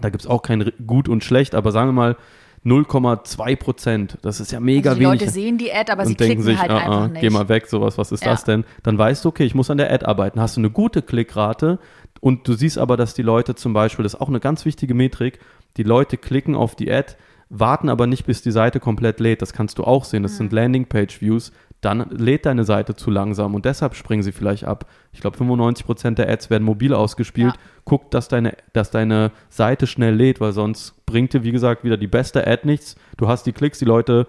da 0.00 0.08
gibt 0.10 0.22
es 0.22 0.30
auch 0.30 0.42
kein 0.42 0.70
gut 0.86 1.08
und 1.08 1.24
schlecht, 1.24 1.54
aber 1.54 1.72
sagen 1.72 1.88
wir 1.88 1.92
mal 1.92 2.16
0,2 2.64 3.56
Prozent. 3.56 4.18
Das 4.22 4.38
ist 4.38 4.52
ja 4.52 4.60
mega 4.60 4.90
also 4.90 5.00
die 5.00 5.06
wenig. 5.06 5.18
Die 5.18 5.24
Leute 5.24 5.32
sehen 5.32 5.58
die 5.58 5.72
Ad, 5.72 5.90
aber 5.90 6.04
sie 6.04 6.14
klicken 6.14 6.42
sich, 6.42 6.58
halt 6.58 6.70
uh, 6.70 6.74
einfach 6.74 7.08
nicht. 7.08 7.20
Geh 7.22 7.30
mal 7.30 7.48
weg, 7.48 7.66
sowas, 7.66 7.96
was 7.96 8.12
ist 8.12 8.22
ja. 8.22 8.32
das 8.32 8.44
denn? 8.44 8.64
Dann 8.82 8.98
weißt 8.98 9.24
du, 9.24 9.30
okay, 9.30 9.44
ich 9.44 9.54
muss 9.54 9.70
an 9.70 9.78
der 9.78 9.90
Ad 9.90 10.04
arbeiten. 10.04 10.40
Hast 10.40 10.56
du 10.56 10.60
eine 10.60 10.70
gute 10.70 11.00
Klickrate, 11.00 11.78
und 12.20 12.46
du 12.46 12.52
siehst 12.52 12.78
aber, 12.78 12.96
dass 12.96 13.14
die 13.14 13.22
Leute 13.22 13.54
zum 13.54 13.72
Beispiel, 13.72 14.02
das 14.02 14.14
ist 14.14 14.20
auch 14.20 14.28
eine 14.28 14.40
ganz 14.40 14.64
wichtige 14.64 14.94
Metrik, 14.94 15.40
die 15.76 15.82
Leute 15.82 16.16
klicken 16.16 16.54
auf 16.54 16.74
die 16.74 16.90
Ad, 16.92 17.16
warten 17.48 17.88
aber 17.88 18.06
nicht, 18.06 18.26
bis 18.26 18.42
die 18.42 18.52
Seite 18.52 18.80
komplett 18.80 19.20
lädt. 19.20 19.42
Das 19.42 19.52
kannst 19.52 19.78
du 19.78 19.84
auch 19.84 20.04
sehen. 20.04 20.22
Das 20.22 20.32
mhm. 20.34 20.36
sind 20.36 20.52
Landingpage-Views. 20.52 21.52
Dann 21.80 22.08
lädt 22.10 22.46
deine 22.46 22.64
Seite 22.64 22.94
zu 22.94 23.10
langsam 23.10 23.54
und 23.54 23.64
deshalb 23.64 23.94
springen 23.94 24.22
sie 24.22 24.32
vielleicht 24.32 24.64
ab. 24.64 24.86
Ich 25.12 25.20
glaube, 25.20 25.38
95% 25.38 26.14
der 26.14 26.28
Ads 26.28 26.50
werden 26.50 26.62
mobil 26.62 26.94
ausgespielt. 26.94 27.54
Ja. 27.54 27.60
Guck, 27.84 28.10
dass 28.10 28.28
deine, 28.28 28.56
dass 28.72 28.90
deine 28.90 29.32
Seite 29.48 29.86
schnell 29.86 30.14
lädt, 30.14 30.40
weil 30.40 30.52
sonst 30.52 31.04
bringt 31.06 31.32
dir, 31.32 31.42
wie 31.42 31.52
gesagt, 31.52 31.82
wieder 31.82 31.96
die 31.96 32.06
beste 32.06 32.46
Ad 32.46 32.66
nichts. 32.66 32.96
Du 33.16 33.28
hast 33.28 33.46
die 33.46 33.52
Klicks, 33.52 33.78
die 33.78 33.86
Leute 33.86 34.26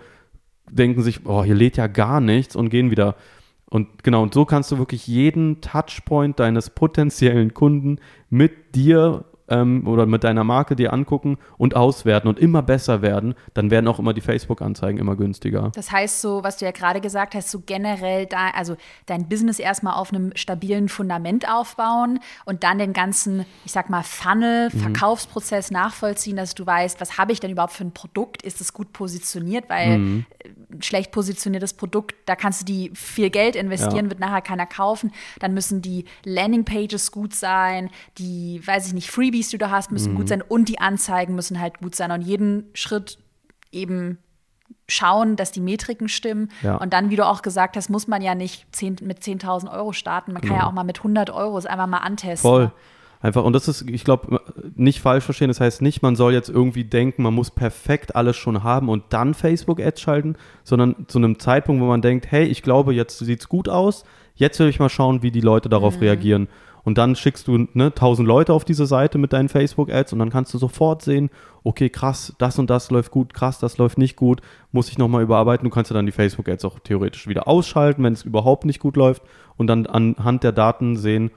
denken 0.69 1.01
sich, 1.01 1.25
oh, 1.25 1.43
hier 1.43 1.55
lädt 1.55 1.75
ja 1.75 1.87
gar 1.87 2.21
nichts 2.21 2.55
und 2.55 2.69
gehen 2.69 2.89
wieder. 2.89 3.15
Und 3.71 4.03
genau, 4.03 4.21
und 4.21 4.33
so 4.33 4.43
kannst 4.43 4.69
du 4.71 4.77
wirklich 4.77 5.07
jeden 5.07 5.61
Touchpoint 5.61 6.39
deines 6.39 6.69
potenziellen 6.69 7.53
Kunden 7.53 7.99
mit 8.29 8.75
dir 8.75 9.23
ähm, 9.51 9.87
oder 9.87 10.05
mit 10.05 10.23
deiner 10.23 10.43
Marke 10.43 10.75
dir 10.75 10.93
angucken 10.93 11.37
und 11.57 11.75
auswerten 11.75 12.27
und 12.27 12.39
immer 12.39 12.61
besser 12.63 13.01
werden, 13.01 13.35
dann 13.53 13.71
werden 13.71 13.87
auch 13.87 13.99
immer 13.99 14.13
die 14.13 14.21
Facebook-Anzeigen 14.21 14.97
immer 14.97 15.15
günstiger. 15.15 15.71
Das 15.75 15.91
heißt 15.91 16.21
so, 16.21 16.43
was 16.43 16.57
du 16.57 16.65
ja 16.65 16.71
gerade 16.71 17.01
gesagt 17.01 17.35
hast, 17.35 17.51
so 17.51 17.61
generell 17.65 18.25
da, 18.25 18.49
also 18.49 18.75
dein 19.05 19.27
Business 19.29 19.59
erstmal 19.59 19.93
auf 19.93 20.11
einem 20.11 20.31
stabilen 20.35 20.89
Fundament 20.89 21.47
aufbauen 21.49 22.19
und 22.45 22.63
dann 22.63 22.79
den 22.79 22.93
ganzen, 22.93 23.45
ich 23.65 23.71
sag 23.71 23.89
mal, 23.89 24.03
Funnel, 24.03 24.69
mhm. 24.71 24.79
Verkaufsprozess 24.79 25.69
nachvollziehen, 25.69 26.37
dass 26.37 26.55
du 26.55 26.65
weißt, 26.65 27.01
was 27.01 27.17
habe 27.17 27.33
ich 27.33 27.39
denn 27.39 27.51
überhaupt 27.51 27.73
für 27.73 27.83
ein 27.83 27.93
Produkt? 27.93 28.41
Ist 28.41 28.61
es 28.61 28.73
gut 28.73 28.93
positioniert? 28.93 29.69
Weil 29.69 29.97
mhm. 29.97 30.25
Schlecht 30.83 31.11
positioniertes 31.11 31.73
Produkt, 31.73 32.15
da 32.25 32.35
kannst 32.35 32.61
du 32.61 32.65
die 32.65 32.91
viel 32.93 33.29
Geld 33.29 33.55
investieren, 33.55 34.05
ja. 34.05 34.09
wird 34.09 34.19
nachher 34.19 34.41
keiner 34.41 34.65
kaufen. 34.65 35.11
Dann 35.39 35.53
müssen 35.53 35.81
die 35.81 36.05
Landingpages 36.23 37.11
gut 37.11 37.33
sein, 37.33 37.89
die, 38.17 38.61
weiß 38.65 38.87
ich 38.87 38.93
nicht, 38.93 39.11
Freebies, 39.11 39.49
die 39.49 39.57
du 39.57 39.65
da 39.65 39.71
hast, 39.71 39.91
müssen 39.91 40.13
mhm. 40.13 40.17
gut 40.17 40.29
sein 40.29 40.41
und 40.41 40.69
die 40.69 40.79
Anzeigen 40.79 41.35
müssen 41.35 41.59
halt 41.59 41.79
gut 41.79 41.95
sein 41.95 42.11
und 42.11 42.21
jeden 42.21 42.69
Schritt 42.73 43.17
eben 43.71 44.17
schauen, 44.87 45.35
dass 45.35 45.51
die 45.51 45.61
Metriken 45.61 46.09
stimmen. 46.09 46.49
Ja. 46.61 46.75
Und 46.75 46.93
dann, 46.93 47.09
wie 47.09 47.15
du 47.15 47.25
auch 47.25 47.41
gesagt 47.41 47.77
hast, 47.77 47.89
muss 47.89 48.07
man 48.07 48.21
ja 48.21 48.35
nicht 48.35 48.65
10, 48.75 48.97
mit 49.03 49.19
10.000 49.19 49.71
Euro 49.71 49.93
starten. 49.93 50.33
Man 50.33 50.41
kann 50.41 50.51
genau. 50.51 50.61
ja 50.61 50.67
auch 50.67 50.73
mal 50.73 50.83
mit 50.83 50.97
100 50.99 51.29
Euro 51.29 51.57
es 51.57 51.65
einfach 51.65 51.87
mal 51.87 51.99
antesten. 51.99 52.47
Voll. 52.47 52.71
Einfach, 53.21 53.43
und 53.43 53.53
das 53.53 53.67
ist, 53.67 53.87
ich 53.87 54.03
glaube, 54.03 54.41
nicht 54.75 54.99
falsch 54.99 55.25
verstehen. 55.25 55.49
Das 55.49 55.59
heißt 55.59 55.81
nicht, 55.83 56.01
man 56.01 56.15
soll 56.15 56.33
jetzt 56.33 56.49
irgendwie 56.49 56.83
denken, 56.83 57.21
man 57.21 57.35
muss 57.35 57.51
perfekt 57.51 58.15
alles 58.15 58.35
schon 58.35 58.63
haben 58.63 58.89
und 58.89 59.03
dann 59.09 59.35
Facebook-Ads 59.35 60.01
schalten, 60.01 60.35
sondern 60.63 61.05
zu 61.07 61.19
einem 61.19 61.37
Zeitpunkt, 61.37 61.81
wo 61.81 61.85
man 61.85 62.01
denkt, 62.01 62.31
hey, 62.31 62.45
ich 62.45 62.63
glaube, 62.63 62.93
jetzt 62.93 63.19
sieht 63.19 63.41
es 63.41 63.49
gut 63.49 63.69
aus. 63.69 64.03
Jetzt 64.33 64.59
will 64.59 64.69
ich 64.69 64.79
mal 64.79 64.89
schauen, 64.89 65.21
wie 65.21 65.29
die 65.29 65.41
Leute 65.41 65.69
darauf 65.69 65.97
mhm. 65.97 66.01
reagieren. 66.01 66.47
Und 66.83 66.97
dann 66.97 67.15
schickst 67.15 67.47
du 67.47 67.67
ne, 67.73 67.85
1000 67.87 68.27
Leute 68.27 68.53
auf 68.53 68.65
diese 68.65 68.87
Seite 68.87 69.19
mit 69.19 69.33
deinen 69.33 69.49
Facebook-Ads 69.49 70.13
und 70.13 70.19
dann 70.19 70.31
kannst 70.31 70.51
du 70.53 70.57
sofort 70.57 71.03
sehen, 71.03 71.29
okay, 71.63 71.89
krass, 71.89 72.33
das 72.39 72.57
und 72.57 72.71
das 72.71 72.89
läuft 72.89 73.11
gut, 73.11 73.35
krass, 73.35 73.59
das 73.59 73.77
läuft 73.77 73.99
nicht 73.99 74.15
gut, 74.15 74.41
muss 74.71 74.89
ich 74.89 74.97
nochmal 74.97 75.21
überarbeiten. 75.21 75.63
Du 75.63 75.69
kannst 75.69 75.91
ja 75.91 75.93
dann 75.93 76.07
die 76.07 76.11
Facebook-Ads 76.11 76.65
auch 76.65 76.79
theoretisch 76.79 77.27
wieder 77.27 77.47
ausschalten, 77.47 78.03
wenn 78.03 78.13
es 78.13 78.23
überhaupt 78.23 78.65
nicht 78.65 78.79
gut 78.79 78.97
läuft 78.97 79.21
und 79.57 79.67
dann 79.67 79.85
anhand 79.85 80.43
der 80.43 80.53
Daten 80.53 80.97
sehen, 80.97 81.29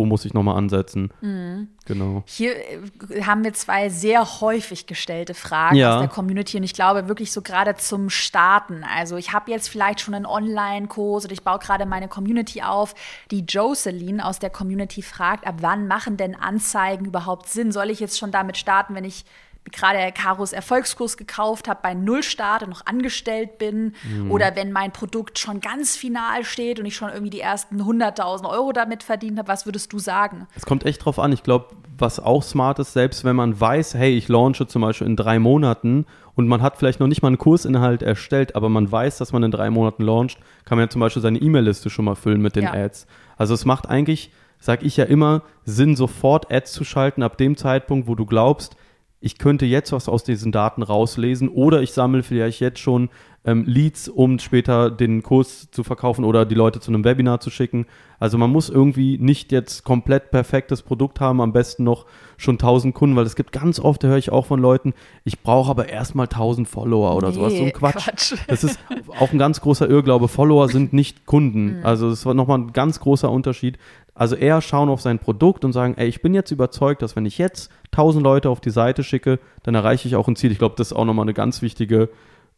wo 0.00 0.06
muss 0.06 0.24
ich 0.24 0.32
nochmal 0.32 0.56
ansetzen. 0.56 1.12
Mhm. 1.20 1.68
Genau. 1.84 2.22
Hier 2.24 2.56
äh, 2.56 3.22
haben 3.22 3.44
wir 3.44 3.52
zwei 3.52 3.90
sehr 3.90 4.40
häufig 4.40 4.86
gestellte 4.86 5.34
Fragen 5.34 5.76
ja. 5.76 5.96
aus 5.96 6.00
der 6.00 6.08
Community 6.08 6.56
und 6.56 6.62
ich 6.62 6.72
glaube 6.72 7.06
wirklich 7.06 7.32
so 7.32 7.42
gerade 7.42 7.76
zum 7.76 8.08
Starten. 8.08 8.82
Also 8.82 9.16
ich 9.16 9.34
habe 9.34 9.50
jetzt 9.50 9.68
vielleicht 9.68 10.00
schon 10.00 10.14
einen 10.14 10.24
Online-Kurs 10.24 11.26
oder 11.26 11.34
ich 11.34 11.42
baue 11.42 11.58
gerade 11.58 11.84
meine 11.84 12.08
Community 12.08 12.62
auf. 12.62 12.94
Die 13.30 13.44
Jocelyn 13.46 14.22
aus 14.22 14.38
der 14.38 14.48
Community 14.48 15.02
fragt, 15.02 15.46
ab 15.46 15.56
wann 15.60 15.86
machen 15.86 16.16
denn 16.16 16.34
Anzeigen 16.34 17.04
überhaupt 17.04 17.46
Sinn? 17.48 17.72
Soll 17.72 17.90
ich 17.90 18.00
jetzt 18.00 18.18
schon 18.18 18.30
damit 18.30 18.56
starten, 18.56 18.94
wenn 18.94 19.04
ich 19.04 19.26
gerade 19.72 20.12
Karos 20.12 20.52
Erfolgskurs 20.52 21.16
gekauft 21.16 21.68
habe, 21.68 21.80
bei 21.82 21.94
Null 21.94 22.22
starte, 22.22 22.68
noch 22.68 22.86
angestellt 22.86 23.58
bin 23.58 23.94
mhm. 24.10 24.30
oder 24.30 24.56
wenn 24.56 24.72
mein 24.72 24.92
Produkt 24.92 25.38
schon 25.38 25.60
ganz 25.60 25.96
final 25.96 26.44
steht 26.44 26.80
und 26.80 26.86
ich 26.86 26.96
schon 26.96 27.10
irgendwie 27.10 27.30
die 27.30 27.40
ersten 27.40 27.80
100.000 27.80 28.48
Euro 28.48 28.72
damit 28.72 29.02
verdient 29.02 29.38
habe, 29.38 29.48
was 29.48 29.66
würdest 29.66 29.92
du 29.92 29.98
sagen? 29.98 30.46
Es 30.56 30.66
kommt 30.66 30.84
echt 30.86 31.04
drauf 31.04 31.18
an. 31.18 31.32
Ich 31.32 31.42
glaube, 31.42 31.68
was 31.98 32.18
auch 32.18 32.42
smart 32.42 32.78
ist, 32.78 32.92
selbst 32.92 33.24
wenn 33.24 33.36
man 33.36 33.60
weiß, 33.60 33.94
hey, 33.94 34.16
ich 34.16 34.28
launche 34.28 34.66
zum 34.66 34.82
Beispiel 34.82 35.06
in 35.06 35.16
drei 35.16 35.38
Monaten 35.38 36.06
und 36.34 36.48
man 36.48 36.62
hat 36.62 36.78
vielleicht 36.78 37.00
noch 37.00 37.06
nicht 37.06 37.22
mal 37.22 37.28
einen 37.28 37.38
Kursinhalt 37.38 38.02
erstellt, 38.02 38.56
aber 38.56 38.68
man 38.68 38.90
weiß, 38.90 39.18
dass 39.18 39.32
man 39.32 39.42
in 39.42 39.50
drei 39.50 39.70
Monaten 39.70 40.02
launcht, 40.02 40.38
kann 40.64 40.78
man 40.78 40.86
ja 40.86 40.90
zum 40.90 41.00
Beispiel 41.00 41.22
seine 41.22 41.38
E-Mail-Liste 41.38 41.90
schon 41.90 42.06
mal 42.06 42.14
füllen 42.14 42.40
mit 42.40 42.56
den 42.56 42.64
ja. 42.64 42.72
Ads. 42.72 43.06
Also 43.36 43.54
es 43.54 43.64
macht 43.64 43.88
eigentlich, 43.88 44.32
sage 44.58 44.86
ich 44.86 44.96
ja 44.96 45.04
immer, 45.04 45.42
Sinn, 45.64 45.96
sofort 45.96 46.50
Ads 46.50 46.72
zu 46.72 46.84
schalten 46.84 47.22
ab 47.22 47.36
dem 47.36 47.56
Zeitpunkt, 47.56 48.08
wo 48.08 48.14
du 48.14 48.24
glaubst, 48.24 48.76
ich 49.20 49.38
könnte 49.38 49.66
jetzt 49.66 49.92
was 49.92 50.08
aus 50.08 50.24
diesen 50.24 50.50
Daten 50.50 50.82
rauslesen 50.82 51.48
oder 51.48 51.82
ich 51.82 51.92
sammle 51.92 52.22
vielleicht 52.22 52.60
jetzt 52.60 52.78
schon 52.78 53.10
ähm, 53.44 53.64
Leads, 53.66 54.08
um 54.08 54.38
später 54.38 54.90
den 54.90 55.22
Kurs 55.22 55.70
zu 55.70 55.82
verkaufen 55.82 56.24
oder 56.24 56.44
die 56.44 56.54
Leute 56.54 56.80
zu 56.80 56.90
einem 56.90 57.04
Webinar 57.04 57.40
zu 57.40 57.50
schicken. 57.50 57.86
Also 58.18 58.36
man 58.36 58.50
muss 58.50 58.68
irgendwie 58.68 59.16
nicht 59.18 59.50
jetzt 59.50 59.82
komplett 59.84 60.30
perfektes 60.30 60.82
Produkt 60.82 61.20
haben, 61.20 61.40
am 61.40 61.52
besten 61.52 61.84
noch 61.84 62.04
schon 62.36 62.56
1000 62.56 62.94
Kunden, 62.94 63.16
weil 63.16 63.24
es 63.24 63.36
gibt 63.36 63.52
ganz 63.52 63.80
oft, 63.80 64.04
da 64.04 64.08
höre 64.08 64.18
ich 64.18 64.30
auch 64.30 64.44
von 64.46 64.60
Leuten, 64.60 64.92
ich 65.24 65.40
brauche 65.40 65.70
aber 65.70 65.88
erstmal 65.88 66.26
1000 66.26 66.68
Follower 66.68 67.14
oder 67.16 67.28
nee, 67.28 67.34
sowas. 67.34 67.54
So 67.54 67.62
ein 67.62 67.72
Quatsch. 67.72 68.04
Quatsch. 68.04 68.34
Das 68.46 68.62
ist 68.62 68.78
auch 69.18 69.32
ein 69.32 69.38
ganz 69.38 69.62
großer 69.62 69.88
Irrglaube. 69.88 70.28
Follower 70.28 70.68
sind 70.70 70.92
nicht 70.92 71.24
Kunden. 71.24 71.78
Mhm. 71.78 71.86
Also 71.86 72.10
das 72.10 72.26
war 72.26 72.34
nochmal 72.34 72.58
ein 72.58 72.72
ganz 72.72 73.00
großer 73.00 73.30
Unterschied. 73.30 73.78
Also 74.20 74.36
eher 74.36 74.60
schauen 74.60 74.90
auf 74.90 75.00
sein 75.00 75.18
Produkt 75.18 75.64
und 75.64 75.72
sagen, 75.72 75.94
ey, 75.96 76.06
ich 76.06 76.20
bin 76.20 76.34
jetzt 76.34 76.50
überzeugt, 76.50 77.00
dass 77.00 77.16
wenn 77.16 77.24
ich 77.24 77.38
jetzt 77.38 77.70
1000 77.92 78.22
Leute 78.22 78.50
auf 78.50 78.60
die 78.60 78.68
Seite 78.68 79.02
schicke, 79.02 79.38
dann 79.62 79.74
erreiche 79.74 80.06
ich 80.06 80.14
auch 80.14 80.28
ein 80.28 80.36
Ziel. 80.36 80.52
Ich 80.52 80.58
glaube, 80.58 80.74
das 80.76 80.88
ist 80.88 80.92
auch 80.92 81.06
nochmal 81.06 81.24
eine 81.24 81.32
ganz 81.32 81.62
wichtige 81.62 82.10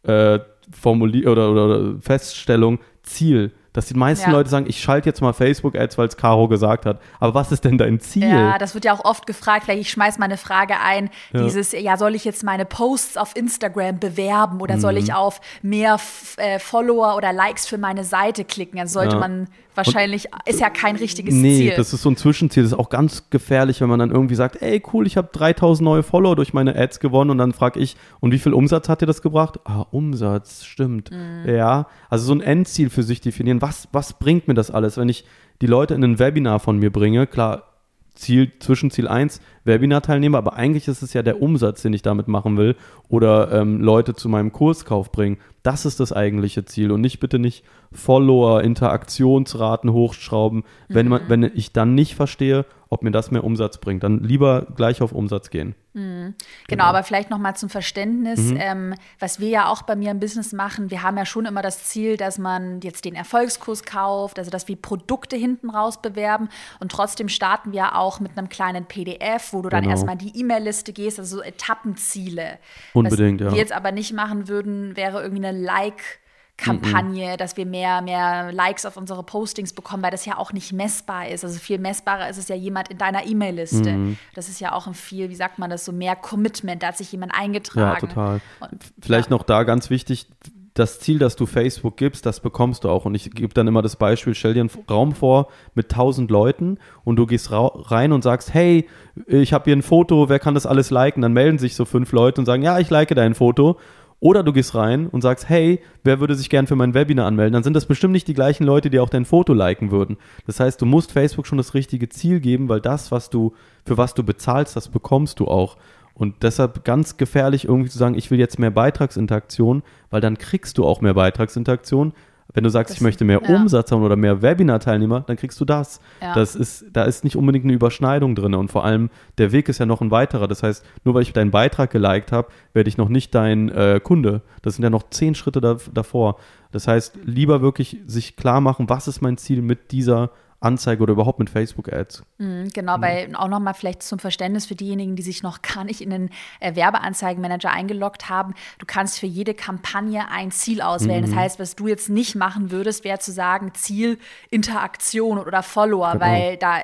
äh, 0.03 0.39
Formulier 0.73 1.31
oder, 1.31 1.49
oder, 1.49 1.65
oder 1.65 2.01
Feststellung. 2.01 2.79
Ziel 3.03 3.53
dass 3.73 3.87
die 3.87 3.95
meisten 3.95 4.29
ja. 4.29 4.37
Leute 4.37 4.49
sagen, 4.49 4.67
ich 4.69 4.79
schalte 4.79 5.09
jetzt 5.09 5.19
mal 5.19 5.33
Facebook-Ads, 5.33 5.97
weil 5.97 6.07
es 6.07 6.15
Caro 6.15 6.47
gesagt 6.47 6.85
hat. 6.85 7.01
Aber 7.19 7.33
was 7.33 7.51
ist 7.51 7.65
denn 7.65 7.79
dein 7.79 7.99
Ziel? 7.99 8.29
Ja, 8.29 8.59
das 8.59 8.75
wird 8.75 8.85
ja 8.85 8.93
auch 8.93 9.03
oft 9.03 9.25
gefragt. 9.25 9.65
Vielleicht 9.65 9.81
ich 9.81 9.89
schmeiß 9.89 10.19
mal 10.19 10.25
eine 10.25 10.37
Frage 10.37 10.75
ein. 10.79 11.09
Ja. 11.33 11.43
Dieses, 11.43 11.71
ja, 11.71 11.97
soll 11.97 12.13
ich 12.13 12.23
jetzt 12.23 12.43
meine 12.43 12.65
Posts 12.65 13.17
auf 13.17 13.35
Instagram 13.35 13.99
bewerben 13.99 14.61
oder 14.61 14.75
mhm. 14.75 14.79
soll 14.79 14.97
ich 14.97 15.13
auf 15.13 15.41
mehr 15.63 15.97
äh, 16.37 16.59
Follower 16.59 17.17
oder 17.17 17.33
Likes 17.33 17.67
für 17.67 17.79
meine 17.79 18.03
Seite 18.03 18.45
klicken? 18.45 18.79
Also 18.79 18.93
sollte 18.93 19.15
ja. 19.15 19.19
man 19.19 19.47
wahrscheinlich, 19.75 20.25
und, 20.33 20.47
ist 20.47 20.59
ja 20.59 20.69
kein 20.69 20.95
richtiges 20.95 21.33
nee, 21.33 21.57
Ziel. 21.57 21.69
Nee, 21.71 21.75
das 21.75 21.93
ist 21.93 22.01
so 22.01 22.09
ein 22.09 22.17
Zwischenziel. 22.17 22.63
Das 22.63 22.71
ist 22.73 22.77
auch 22.77 22.89
ganz 22.89 23.29
gefährlich, 23.29 23.81
wenn 23.81 23.89
man 23.89 23.99
dann 23.99 24.11
irgendwie 24.11 24.35
sagt, 24.35 24.61
ey, 24.61 24.81
cool, 24.93 25.07
ich 25.07 25.17
habe 25.17 25.29
3000 25.31 25.83
neue 25.83 26.03
Follower 26.03 26.35
durch 26.35 26.53
meine 26.53 26.75
Ads 26.75 26.99
gewonnen 26.99 27.31
und 27.31 27.37
dann 27.37 27.53
frage 27.53 27.79
ich, 27.79 27.95
und 28.19 28.31
wie 28.31 28.39
viel 28.39 28.53
Umsatz 28.53 28.89
hat 28.89 29.01
dir 29.01 29.05
das 29.05 29.21
gebracht? 29.21 29.59
Ah, 29.65 29.85
Umsatz, 29.91 30.63
stimmt. 30.63 31.11
Mhm. 31.11 31.49
Ja, 31.49 31.87
also 32.09 32.25
so 32.25 32.33
ein 32.33 32.41
Endziel 32.41 32.89
für 32.89 33.03
sich 33.03 33.21
definieren 33.21 33.61
was, 33.61 33.87
was 33.91 34.13
bringt 34.13 34.47
mir 34.47 34.53
das 34.53 34.71
alles, 34.71 34.97
wenn 34.97 35.09
ich 35.09 35.25
die 35.61 35.67
Leute 35.67 35.93
in 35.93 36.03
ein 36.03 36.19
Webinar 36.19 36.59
von 36.59 36.77
mir 36.77 36.91
bringe? 36.91 37.27
Klar, 37.27 37.72
Ziel, 38.15 38.51
Zwischenziel 38.59 39.07
1, 39.07 39.41
Webinar-Teilnehmer, 39.63 40.37
aber 40.37 40.53
eigentlich 40.53 40.87
ist 40.87 41.01
es 41.01 41.13
ja 41.13 41.23
der 41.23 41.41
Umsatz, 41.41 41.81
den 41.81 41.93
ich 41.93 42.03
damit 42.03 42.27
machen 42.27 42.57
will 42.57 42.75
oder 43.09 43.51
ähm, 43.51 43.81
Leute 43.81 44.13
zu 44.13 44.29
meinem 44.29 44.51
Kurskauf 44.51 45.11
bringen. 45.11 45.37
Das 45.63 45.85
ist 45.85 45.99
das 45.99 46.13
eigentliche 46.13 46.65
Ziel 46.65 46.91
und 46.91 47.01
nicht 47.01 47.19
bitte 47.19 47.39
nicht 47.39 47.63
Follower, 47.91 48.61
Interaktionsraten 48.61 49.91
hochschrauben, 49.91 50.63
wenn, 50.89 51.07
man, 51.07 51.23
mhm. 51.23 51.29
wenn 51.29 51.51
ich 51.55 51.73
dann 51.73 51.95
nicht 51.95 52.15
verstehe, 52.15 52.65
ob 52.93 53.03
mir 53.03 53.11
das 53.11 53.31
mehr 53.31 53.43
Umsatz 53.43 53.79
bringt. 53.79 54.03
Dann 54.03 54.19
lieber 54.23 54.67
gleich 54.75 55.01
auf 55.01 55.11
Umsatz 55.11 55.49
gehen. 55.49 55.75
Mhm. 55.93 56.01
Genau, 56.03 56.35
genau, 56.67 56.83
aber 56.85 57.03
vielleicht 57.03 57.29
nochmal 57.29 57.55
zum 57.55 57.69
Verständnis, 57.69 58.39
mhm. 58.39 58.57
ähm, 58.59 58.95
was 59.19 59.39
wir 59.39 59.49
ja 59.49 59.67
auch 59.67 59.83
bei 59.83 59.95
mir 59.95 60.11
im 60.11 60.19
Business 60.19 60.53
machen, 60.53 60.89
wir 60.89 61.03
haben 61.03 61.17
ja 61.17 61.25
schon 61.25 61.45
immer 61.45 61.61
das 61.61 61.85
Ziel, 61.85 62.17
dass 62.17 62.39
man 62.39 62.81
jetzt 62.81 63.05
den 63.05 63.13
Erfolgskurs 63.13 63.83
kauft, 63.83 64.39
also 64.39 64.49
dass 64.49 64.67
wir 64.67 64.75
Produkte 64.75 65.35
hinten 65.35 65.69
raus 65.69 66.01
bewerben 66.01 66.49
und 66.79 66.91
trotzdem 66.91 67.29
starten 67.29 67.73
wir 67.73 67.95
auch 67.95 68.19
mit 68.19 68.37
einem 68.37 68.49
kleinen 68.49 68.85
PDF, 68.85 69.53
wo 69.53 69.61
du 69.61 69.69
dann 69.69 69.81
genau. 69.81 69.91
erstmal 69.91 70.17
die 70.17 70.39
E-Mail-Liste 70.39 70.93
gehst, 70.93 71.19
also 71.19 71.37
so 71.37 71.43
Etappenziele. 71.43 72.57
Unbedingt, 72.93 73.41
was 73.41 73.45
ja. 73.47 73.51
wir 73.51 73.59
jetzt 73.59 73.73
aber 73.73 73.91
nicht 73.91 74.13
machen 74.13 74.47
würden, 74.47 74.95
wäre 74.95 75.21
irgendwie 75.21 75.45
eine 75.45 75.59
Like- 75.59 76.22
Kampagne, 76.55 77.29
mm 77.29 77.33
-mm. 77.33 77.37
dass 77.37 77.57
wir 77.57 77.65
mehr, 77.65 78.01
mehr 78.01 78.51
Likes 78.51 78.85
auf 78.85 78.95
unsere 78.95 79.23
Postings 79.23 79.73
bekommen, 79.73 80.03
weil 80.03 80.11
das 80.11 80.25
ja 80.25 80.37
auch 80.37 80.53
nicht 80.53 80.71
messbar 80.71 81.27
ist. 81.27 81.43
Also 81.43 81.59
viel 81.59 81.79
messbarer 81.79 82.29
ist 82.29 82.37
es 82.37 82.47
ja 82.47 82.55
jemand 82.55 82.89
in 82.89 82.97
deiner 82.97 83.25
E-Mail-Liste. 83.25 83.91
Mm 83.91 84.17
das 84.35 84.49
ist 84.49 84.59
ja 84.59 84.73
auch 84.73 84.87
ein 84.87 84.93
viel, 84.93 85.29
wie 85.29 85.35
sagt 85.35 85.59
man 85.59 85.69
das, 85.69 85.85
so 85.85 85.91
mehr 85.91 86.15
Commitment, 86.15 86.81
da 86.81 86.87
hat 86.87 86.97
sich 86.97 87.11
jemand 87.11 87.33
eingetragen. 87.35 88.07
Ja, 88.07 88.07
total. 88.07 88.41
Und, 88.59 88.83
Vielleicht 88.99 89.29
ja. 89.29 89.37
noch 89.37 89.43
da 89.43 89.63
ganz 89.63 89.89
wichtig, 89.89 90.27
das 90.73 90.99
Ziel, 90.99 91.19
das 91.19 91.35
du 91.35 91.45
Facebook 91.45 91.97
gibst, 91.97 92.25
das 92.25 92.39
bekommst 92.39 92.83
du 92.83 92.89
auch. 92.89 93.05
Und 93.05 93.13
ich 93.15 93.29
gebe 93.31 93.53
dann 93.53 93.67
immer 93.67 93.81
das 93.81 93.95
Beispiel, 93.95 94.33
stell 94.33 94.53
dir 94.53 94.61
einen 94.61 94.71
Raum 94.89 95.13
vor 95.13 95.47
mit 95.75 95.91
1000 95.91 96.31
Leuten 96.31 96.79
und 97.03 97.17
du 97.17 97.27
gehst 97.27 97.51
rein 97.51 98.11
und 98.11 98.23
sagst, 98.23 98.53
hey, 98.53 98.87
ich 99.27 99.53
habe 99.53 99.65
hier 99.65 99.75
ein 99.75 99.83
Foto, 99.83 100.29
wer 100.29 100.39
kann 100.39 100.55
das 100.55 100.65
alles 100.65 100.89
liken? 100.89 101.21
Dann 101.21 101.33
melden 101.33 101.59
sich 101.59 101.75
so 101.75 101.85
fünf 101.85 102.11
Leute 102.11 102.41
und 102.41 102.45
sagen, 102.45 102.63
ja, 102.63 102.79
ich 102.79 102.89
like 102.89 103.13
dein 103.13 103.35
Foto. 103.35 103.77
Oder 104.23 104.41
du 104.41 104.53
gehst 104.53 104.73
rein 104.73 105.07
und 105.07 105.21
sagst, 105.21 105.49
hey, 105.49 105.81
wer 106.05 106.21
würde 106.21 106.35
sich 106.35 106.49
gern 106.49 106.65
für 106.65 106.77
mein 106.77 106.93
Webinar 106.93 107.27
anmelden? 107.27 107.51
Dann 107.51 107.63
sind 107.63 107.73
das 107.73 107.87
bestimmt 107.87 108.13
nicht 108.13 108.25
die 108.29 108.33
gleichen 108.33 108.63
Leute, 108.63 108.89
die 108.89 109.01
auch 109.01 109.09
dein 109.09 109.25
Foto 109.25 109.53
liken 109.53 109.91
würden. 109.91 110.15
Das 110.47 110.61
heißt, 110.61 110.81
du 110.81 110.85
musst 110.85 111.11
Facebook 111.11 111.45
schon 111.45 111.57
das 111.57 111.73
richtige 111.73 112.07
Ziel 112.07 112.39
geben, 112.39 112.69
weil 112.69 112.79
das, 112.79 113.11
was 113.11 113.29
du, 113.29 113.53
für 113.85 113.97
was 113.97 114.13
du 114.13 114.23
bezahlst, 114.23 114.77
das 114.77 114.87
bekommst 114.87 115.41
du 115.41 115.49
auch. 115.49 115.75
Und 116.13 116.41
deshalb 116.41 116.85
ganz 116.85 117.17
gefährlich 117.17 117.65
irgendwie 117.65 117.89
zu 117.89 117.97
sagen, 117.97 118.15
ich 118.15 118.31
will 118.31 118.39
jetzt 118.39 118.59
mehr 118.59 118.71
Beitragsinteraktion, 118.71 119.83
weil 120.09 120.21
dann 120.21 120.37
kriegst 120.37 120.77
du 120.77 120.85
auch 120.85 121.01
mehr 121.01 121.15
Beitragsinteraktion, 121.15 122.13
wenn 122.53 122.63
du 122.63 122.69
sagst, 122.69 122.91
das, 122.91 122.97
ich 122.97 123.01
möchte 123.01 123.25
mehr 123.25 123.41
ja. 123.43 123.55
Umsatz 123.55 123.91
haben 123.91 124.03
oder 124.03 124.15
mehr 124.15 124.41
Webinar-Teilnehmer, 124.41 125.21
dann 125.21 125.37
kriegst 125.37 125.59
du 125.59 125.65
das. 125.65 125.99
Ja. 126.21 126.35
Das 126.35 126.55
ist, 126.55 126.85
da 126.93 127.03
ist 127.03 127.23
nicht 127.23 127.35
unbedingt 127.35 127.65
eine 127.65 127.73
Überschneidung 127.73 128.35
drin. 128.35 128.53
Und 128.53 128.71
vor 128.71 128.83
allem, 128.85 129.09
der 129.37 129.51
Weg 129.51 129.69
ist 129.69 129.79
ja 129.79 129.85
noch 129.85 130.01
ein 130.01 130.11
weiterer. 130.11 130.47
Das 130.47 130.63
heißt, 130.63 130.85
nur 131.03 131.15
weil 131.15 131.23
ich 131.23 131.33
deinen 131.33 131.51
Beitrag 131.51 131.91
geliked 131.91 132.31
habe, 132.31 132.49
werde 132.73 132.89
ich 132.89 132.97
noch 132.97 133.09
nicht 133.09 133.33
dein 133.33 133.69
äh, 133.69 133.99
Kunde. 134.03 134.41
Das 134.61 134.75
sind 134.75 134.83
ja 134.83 134.89
noch 134.89 135.09
zehn 135.09 135.35
Schritte 135.35 135.61
da, 135.61 135.77
davor. 135.93 136.37
Das 136.71 136.87
heißt, 136.87 137.19
lieber 137.23 137.61
wirklich 137.61 137.97
sich 138.05 138.35
klar 138.35 138.61
machen, 138.61 138.89
was 138.89 139.07
ist 139.07 139.21
mein 139.21 139.37
Ziel 139.37 139.61
mit 139.61 139.91
dieser 139.91 140.31
Anzeige 140.63 141.03
oder 141.03 141.13
überhaupt 141.13 141.39
mit 141.39 141.49
Facebook-Ads. 141.49 142.23
Mhm, 142.37 142.69
genau, 142.73 142.99
weil 142.99 143.35
auch 143.35 143.47
nochmal 143.47 143.73
vielleicht 143.73 144.03
zum 144.03 144.19
Verständnis 144.19 144.65
für 144.65 144.75
diejenigen, 144.75 145.15
die 145.15 145.21
sich 145.21 145.43
noch 145.43 145.61
gar 145.73 145.83
nicht 145.83 146.01
in 146.01 146.09
den 146.09 146.29
äh, 146.59 146.75
Werbeanzeigenmanager 146.75 147.71
eingeloggt 147.71 148.29
haben. 148.29 148.53
Du 148.79 148.85
kannst 148.85 149.19
für 149.19 149.27
jede 149.27 149.53
Kampagne 149.53 150.29
ein 150.29 150.51
Ziel 150.51 150.81
auswählen. 150.81 151.23
Mhm. 151.23 151.27
Das 151.27 151.35
heißt, 151.35 151.59
was 151.59 151.75
du 151.75 151.87
jetzt 151.87 152.09
nicht 152.09 152.35
machen 152.35 152.71
würdest, 152.71 153.03
wäre 153.03 153.19
zu 153.19 153.31
sagen, 153.31 153.73
Ziel 153.73 154.17
Interaktion 154.49 155.37
oder 155.37 155.63
Follower, 155.63 156.13
genau. 156.13 156.25
weil 156.25 156.57
da 156.57 156.81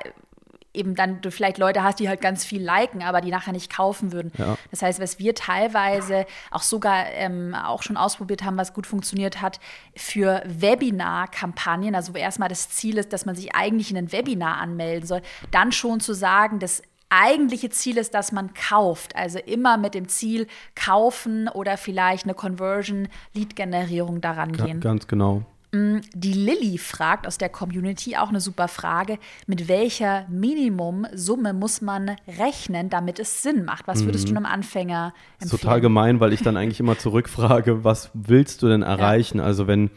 eben 0.72 0.94
dann 0.94 1.20
du 1.20 1.30
vielleicht 1.30 1.58
Leute 1.58 1.82
hast, 1.82 1.98
die 1.98 2.08
halt 2.08 2.20
ganz 2.20 2.44
viel 2.44 2.62
liken, 2.62 3.02
aber 3.02 3.20
die 3.20 3.30
nachher 3.30 3.52
nicht 3.52 3.74
kaufen 3.74 4.12
würden. 4.12 4.32
Ja. 4.38 4.56
Das 4.70 4.82
heißt, 4.82 5.00
was 5.00 5.18
wir 5.18 5.34
teilweise 5.34 6.26
auch 6.50 6.62
sogar 6.62 7.06
ähm, 7.12 7.54
auch 7.54 7.82
schon 7.82 7.96
ausprobiert 7.96 8.44
haben, 8.44 8.56
was 8.56 8.72
gut 8.72 8.86
funktioniert 8.86 9.40
hat, 9.40 9.58
für 9.96 10.42
Webinar-Kampagnen, 10.46 11.94
also 11.94 12.14
wo 12.14 12.18
erstmal 12.18 12.48
das 12.48 12.70
Ziel 12.70 12.98
ist, 12.98 13.12
dass 13.12 13.26
man 13.26 13.34
sich 13.34 13.54
eigentlich 13.54 13.90
in 13.90 13.96
ein 13.96 14.12
Webinar 14.12 14.58
anmelden 14.58 15.06
soll, 15.06 15.22
dann 15.50 15.72
schon 15.72 16.00
zu 16.00 16.14
sagen, 16.14 16.60
das 16.60 16.82
eigentliche 17.10 17.70
Ziel 17.70 17.98
ist, 17.98 18.14
dass 18.14 18.30
man 18.30 18.54
kauft. 18.54 19.16
Also 19.16 19.38
immer 19.40 19.76
mit 19.76 19.94
dem 19.94 20.08
Ziel 20.08 20.46
kaufen 20.76 21.48
oder 21.48 21.76
vielleicht 21.76 22.24
eine 22.24 22.34
Conversion-Lead-Generierung 22.34 24.20
daran 24.20 24.52
gehen. 24.52 24.80
Ganz 24.80 25.08
genau. 25.08 25.42
Mm, 25.72 25.98
die 26.14 26.32
Lilly 26.32 26.78
fragt 26.78 27.26
aus 27.26 27.38
der 27.38 27.48
Community 27.48 28.16
auch 28.16 28.28
eine 28.28 28.40
super 28.40 28.68
Frage: 28.68 29.18
Mit 29.46 29.68
welcher 29.68 30.26
Minimumsumme 30.28 31.52
muss 31.52 31.80
man 31.80 32.16
rechnen, 32.38 32.90
damit 32.90 33.18
es 33.18 33.42
Sinn 33.42 33.64
macht? 33.64 33.86
Was 33.86 34.04
würdest 34.04 34.28
mhm. 34.28 34.34
du 34.34 34.36
einem 34.38 34.46
Anfänger 34.46 35.06
empfehlen? 35.06 35.36
Das 35.38 35.52
ist 35.52 35.60
total 35.60 35.80
gemein, 35.80 36.20
weil 36.20 36.32
ich 36.32 36.42
dann 36.42 36.56
eigentlich 36.56 36.80
immer 36.80 36.98
zurückfrage: 36.98 37.84
Was 37.84 38.10
willst 38.14 38.62
du 38.62 38.68
denn 38.68 38.82
erreichen? 38.82 39.38
Ja. 39.38 39.44
Also, 39.44 39.66
wenn 39.66 39.90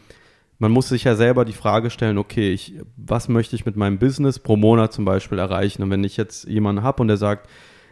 man 0.58 0.70
muss 0.70 0.88
sich 0.88 1.04
ja 1.04 1.16
selber 1.16 1.44
die 1.44 1.52
Frage 1.52 1.90
stellen, 1.90 2.16
okay, 2.16 2.52
ich, 2.52 2.74
was 2.96 3.28
möchte 3.28 3.56
ich 3.56 3.66
mit 3.66 3.76
meinem 3.76 3.98
Business 3.98 4.38
pro 4.38 4.56
Monat 4.56 4.92
zum 4.92 5.04
Beispiel 5.04 5.38
erreichen? 5.38 5.82
Und 5.82 5.90
wenn 5.90 6.04
ich 6.04 6.16
jetzt 6.16 6.44
jemanden 6.44 6.82
habe 6.82 7.02
und 7.02 7.08
der 7.08 7.16
sagt, 7.16 7.48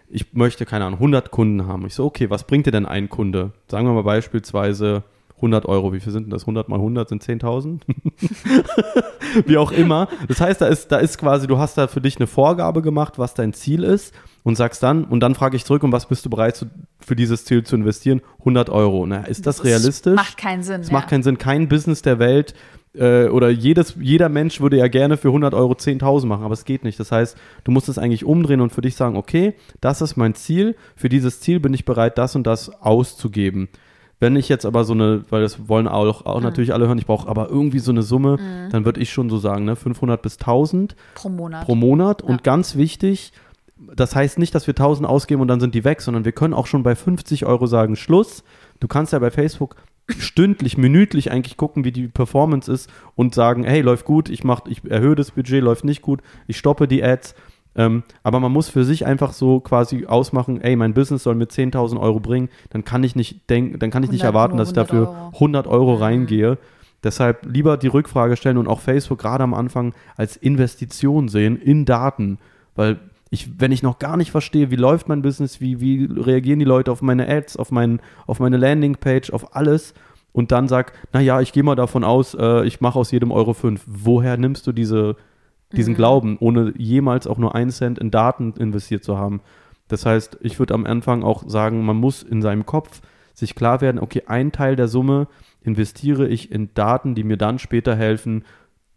ich 0.09 0.33
möchte, 0.35 0.67
keine 0.67 0.85
Ahnung, 0.85 0.99
100 0.99 1.31
Kunden 1.31 1.67
haben. 1.67 1.87
Ich 1.87 1.95
so, 1.95 2.05
okay, 2.05 2.31
was 2.31 2.47
bringt 2.47 2.67
dir 2.67 2.71
denn 2.71 2.87
ein 2.87 3.09
Kunde? 3.09 3.53
Sagen 3.69 3.87
wir 3.87 3.95
mal 3.95 4.05
beispielsweise 4.05 5.03
100 5.43 5.67
Euro, 5.67 5.93
wie 5.93 5.99
viel 5.99 6.13
sind 6.13 6.25
denn 6.25 6.31
das? 6.31 6.43
100 6.43 6.69
mal 6.69 6.77
100 6.77 7.09
sind 7.09 7.23
10.000? 7.25 7.81
wie 9.47 9.59
auch 9.59 9.73
immer. 9.73 10.09
Das 10.29 10.41
heißt, 10.41 10.61
da 10.61 10.69
ist, 10.69 10.93
da 10.93 10.99
ist 10.99 11.19
quasi, 11.19 11.49
du 11.49 11.59
hast 11.59 11.77
da 11.77 11.89
für 11.89 12.01
dich 12.01 12.17
eine 12.17 12.29
Vorgabe 12.29 12.81
gemacht, 12.81 13.19
was 13.19 13.35
dein 13.35 13.53
Ziel 13.53 13.83
ist 13.83 14.15
und 14.45 14.57
sagst 14.57 14.85
dann, 14.85 15.05
und 15.05 15.21
dann 15.21 15.35
frage 15.35 15.57
ich 15.57 15.65
zurück, 15.65 15.83
um 15.83 15.91
was 15.91 16.07
bist 16.07 16.25
du 16.25 16.31
bereit 16.31 16.57
zu, 16.57 16.67
für 17.01 17.17
dieses 17.17 17.45
Ziel 17.45 17.65
zu 17.65 17.75
investieren? 17.75 18.23
100 18.41 18.71
Euro. 18.71 19.05
Na, 19.05 19.25
ist 19.25 19.47
das, 19.47 19.57
das 19.57 19.67
realistisch? 19.67 20.15
Macht 20.15 20.39
keinen 20.39 20.63
Sinn. 20.63 20.81
Es 20.83 20.89
ja. 20.89 20.93
macht 20.93 21.09
keinen 21.09 21.25
Sinn. 21.25 21.39
Kein 21.39 21.69
Business 21.69 22.03
der 22.03 22.21
Welt 22.21 22.55
äh, 22.95 23.25
oder 23.25 23.51
jedes, 23.51 23.97
jeder 24.01 24.29
Mensch 24.29 24.61
würde 24.61 24.77
ja 24.77 24.87
gerne 24.87 25.17
für 25.17 25.29
100 25.29 25.55
Euro 25.55 25.73
10.000 25.73 26.27
machen, 26.27 26.45
aber 26.45 26.55
es 26.55 26.65
geht 26.65 26.85
nicht. 26.85 27.01
Das 27.01 27.11
heißt, 27.11 27.37
du 27.65 27.73
musst 27.73 27.89
es 27.89 27.99
eigentlich 27.99 28.25
umdrehen 28.25 28.61
und 28.61 28.73
für 28.73 28.83
dich 28.83 28.95
sagen, 28.95 29.17
okay, 29.17 29.55
das 29.81 30.03
ist 30.03 30.17
mein 30.17 30.35
Ziel. 30.35 30.77
Für 30.95 31.09
dieses 31.09 31.41
Ziel 31.41 31.59
bin 31.59 31.75
ich 31.75 31.85
bereit, 31.85 32.19
das 32.19 32.37
und 32.37 32.47
das 32.47 32.71
auszugeben. 32.81 33.69
Wenn 34.23 34.37
ich 34.37 34.49
jetzt 34.49 34.65
aber 34.65 34.85
so 34.85 34.93
eine, 34.93 35.25
weil 35.31 35.43
das 35.43 35.69
wollen 35.69 35.89
auch, 35.89 36.27
auch 36.27 36.37
mhm. 36.37 36.45
natürlich 36.45 36.73
alle 36.73 36.87
hören, 36.87 36.97
ich 36.97 37.07
brauche 37.07 37.29
aber 37.29 37.51
irgendwie 37.51 37.81
so 37.81 37.91
eine 37.91 38.03
Summe, 38.03 38.37
mhm. 38.37 38.71
dann 38.71 38.85
würde 38.85 39.01
ich 39.01 39.13
schon 39.13 39.29
so 39.29 39.37
sagen, 39.37 39.65
ne, 39.65 39.75
500 39.75 40.23
bis 40.23 40.39
1000 40.39 40.95
pro 41.17 41.29
Monat. 41.29 41.67
Pro 41.67 41.75
Monat. 41.75 42.23
Ja. 42.23 42.29
Und 42.29 42.45
ganz 42.45 42.77
wichtig, 42.77 43.33
das 43.77 44.15
heißt 44.15 44.39
nicht, 44.39 44.55
dass 44.55 44.69
wir 44.69 44.75
1000 44.75 45.09
ausgeben 45.09 45.43
und 45.43 45.49
dann 45.49 45.59
sind 45.59 45.75
die 45.75 45.83
weg, 45.83 46.01
sondern 46.03 46.25
wir 46.25 46.31
können 46.31 46.55
auch 46.55 46.69
schon 46.69 46.85
bei 46.85 46.95
50 46.95 47.47
Euro 47.47 47.67
sagen, 47.67 47.97
Schluss. 47.97 48.45
Du 48.79 48.87
kannst 48.87 49.13
ja 49.13 49.19
bei 49.19 49.33
Facebook 49.33 49.75
stündlich, 50.09 50.79
minütlich 50.79 51.33
eigentlich 51.33 51.57
gucken, 51.57 51.85
wie 51.85 51.91
die 51.91 52.07
Performance 52.07 52.71
ist 52.71 52.89
und 53.17 53.35
sagen, 53.35 53.65
hey, 53.65 53.81
läuft 53.81 54.05
gut, 54.05 54.29
ich, 54.29 54.45
mach, 54.45 54.67
ich 54.69 54.89
erhöhe 54.89 55.17
das 55.17 55.33
Budget, 55.33 55.65
läuft 55.65 55.85
nicht 55.85 56.01
gut, 56.01 56.21
ich 56.47 56.59
stoppe 56.59 56.87
die 56.87 57.03
Ads 57.03 57.35
ähm, 57.75 58.03
aber 58.23 58.41
man 58.41 58.53
muss 58.53 58.69
für 58.69 58.85
sich 58.85 59.07
einfach 59.07 59.33
so 59.33 59.61
quasi 59.61 60.07
ausmachen, 60.07 60.61
ey, 60.61 60.77
mein 60.77 60.95
Business 60.95 61.23
soll 61.23 61.35
mir 61.35 61.47
10.000 61.47 61.99
Euro 62.01 62.21
bringen, 62.21 62.49
dann 62.71 62.85
kann 62.85 63.03
ich 63.05 63.17
nicht 63.17 63.49
denken, 63.49 63.79
dann 63.79 63.91
kann 63.91 64.03
ich 64.03 64.11
nicht 64.11 64.25
erwarten, 64.25 64.57
dass 64.57 64.69
ich 64.69 64.75
dafür 64.75 65.09
Euro. 65.09 65.31
100 65.35 65.67
Euro 65.67 65.97
mhm. 65.97 66.03
reingehe. 66.03 66.59
Deshalb 67.03 67.47
lieber 67.47 67.77
die 67.77 67.89
Rückfrage 67.89 68.37
stellen 68.37 68.59
und 68.59 68.69
auch 68.69 68.81
Facebook 68.81 69.19
gerade 69.19 69.43
am 69.43 69.55
Anfang 69.55 69.95
als 70.17 70.37
Investition 70.37 71.29
sehen 71.29 71.57
in 71.57 71.85
Daten, 71.85 72.39
weil 72.77 73.01
ich, 73.31 73.59
wenn 73.59 73.73
ich 73.73 73.83
noch 73.83 73.99
gar 73.99 74.19
nicht 74.19 74.31
verstehe, 74.31 74.71
wie 74.71 74.77
läuft 74.77 75.09
mein 75.09 75.23
Business, 75.23 75.61
wie, 75.61 75.81
wie 75.81 76.05
reagieren 76.05 76.59
die 76.59 76.67
Leute 76.67 76.93
auf 76.93 77.01
meine 77.01 77.29
Ads, 77.29 77.57
auf, 77.57 77.71
mein, 77.71 78.01
auf 78.27 78.41
meine 78.41 78.59
Landingpage, 78.59 79.31
auf 79.33 79.57
alles 79.57 79.95
und 80.33 80.53
dann 80.53 80.69
sag, 80.69 80.93
naja, 81.13 81.41
ich 81.41 81.53
gehe 81.53 81.63
mal 81.63 81.75
davon 81.75 82.05
aus, 82.05 82.35
äh, 82.35 82.65
ich 82.67 82.83
mache 82.83 82.99
aus 82.99 83.11
jedem 83.11 83.33
Euro 83.33 83.55
fünf. 83.55 83.83
Woher 83.87 84.37
nimmst 84.37 84.67
du 84.67 84.73
diese 84.73 85.17
diesen 85.77 85.93
mhm. 85.93 85.97
Glauben, 85.97 86.37
ohne 86.41 86.73
jemals 86.77 87.27
auch 87.27 87.39
nur 87.39 87.55
einen 87.55 87.71
Cent 87.71 87.99
in 87.99 88.11
Daten 88.11 88.55
investiert 88.59 89.05
zu 89.05 89.19
haben. 89.19 89.41
Das 89.89 90.07
heißt, 90.07 90.39
ich 90.41 90.59
würde 90.59 90.75
am 90.75 90.87
Anfang 90.87 91.23
auch 91.23 91.49
sagen, 91.49 91.85
man 91.85 91.97
muss 91.97 92.23
in 92.23 92.43
seinem 92.43 92.65
Kopf 92.67 93.01
sich 93.35 93.55
klar 93.55 93.81
werden, 93.81 93.99
okay, 93.99 94.23
ein 94.27 94.53
Teil 94.53 94.77
der 94.77 94.89
Summe 94.89 95.29
investiere 95.63 96.29
ich 96.29 96.51
in 96.51 96.73
Daten, 96.75 97.15
die 97.15 97.25
mir 97.25 97.37
dann 97.37 97.59
später 97.59 97.95
helfen, 97.95 98.45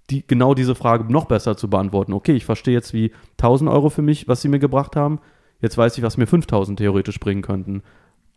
die, 0.09 0.25
genau 0.25 0.53
diese 0.53 0.75
Frage 0.75 1.11
noch 1.11 1.25
besser 1.25 1.57
zu 1.57 1.69
beantworten. 1.69 2.13
Okay, 2.13 2.33
ich 2.33 2.45
verstehe 2.45 2.73
jetzt 2.73 2.93
wie 2.93 3.11
1000 3.37 3.69
Euro 3.69 3.89
für 3.89 4.01
mich, 4.01 4.27
was 4.27 4.41
sie 4.41 4.49
mir 4.49 4.59
gebracht 4.59 4.95
haben. 4.95 5.19
Jetzt 5.61 5.77
weiß 5.77 5.97
ich, 5.97 6.03
was 6.03 6.17
mir 6.17 6.27
5000 6.27 6.77
theoretisch 6.77 7.19
bringen 7.19 7.41
könnten. 7.41 7.81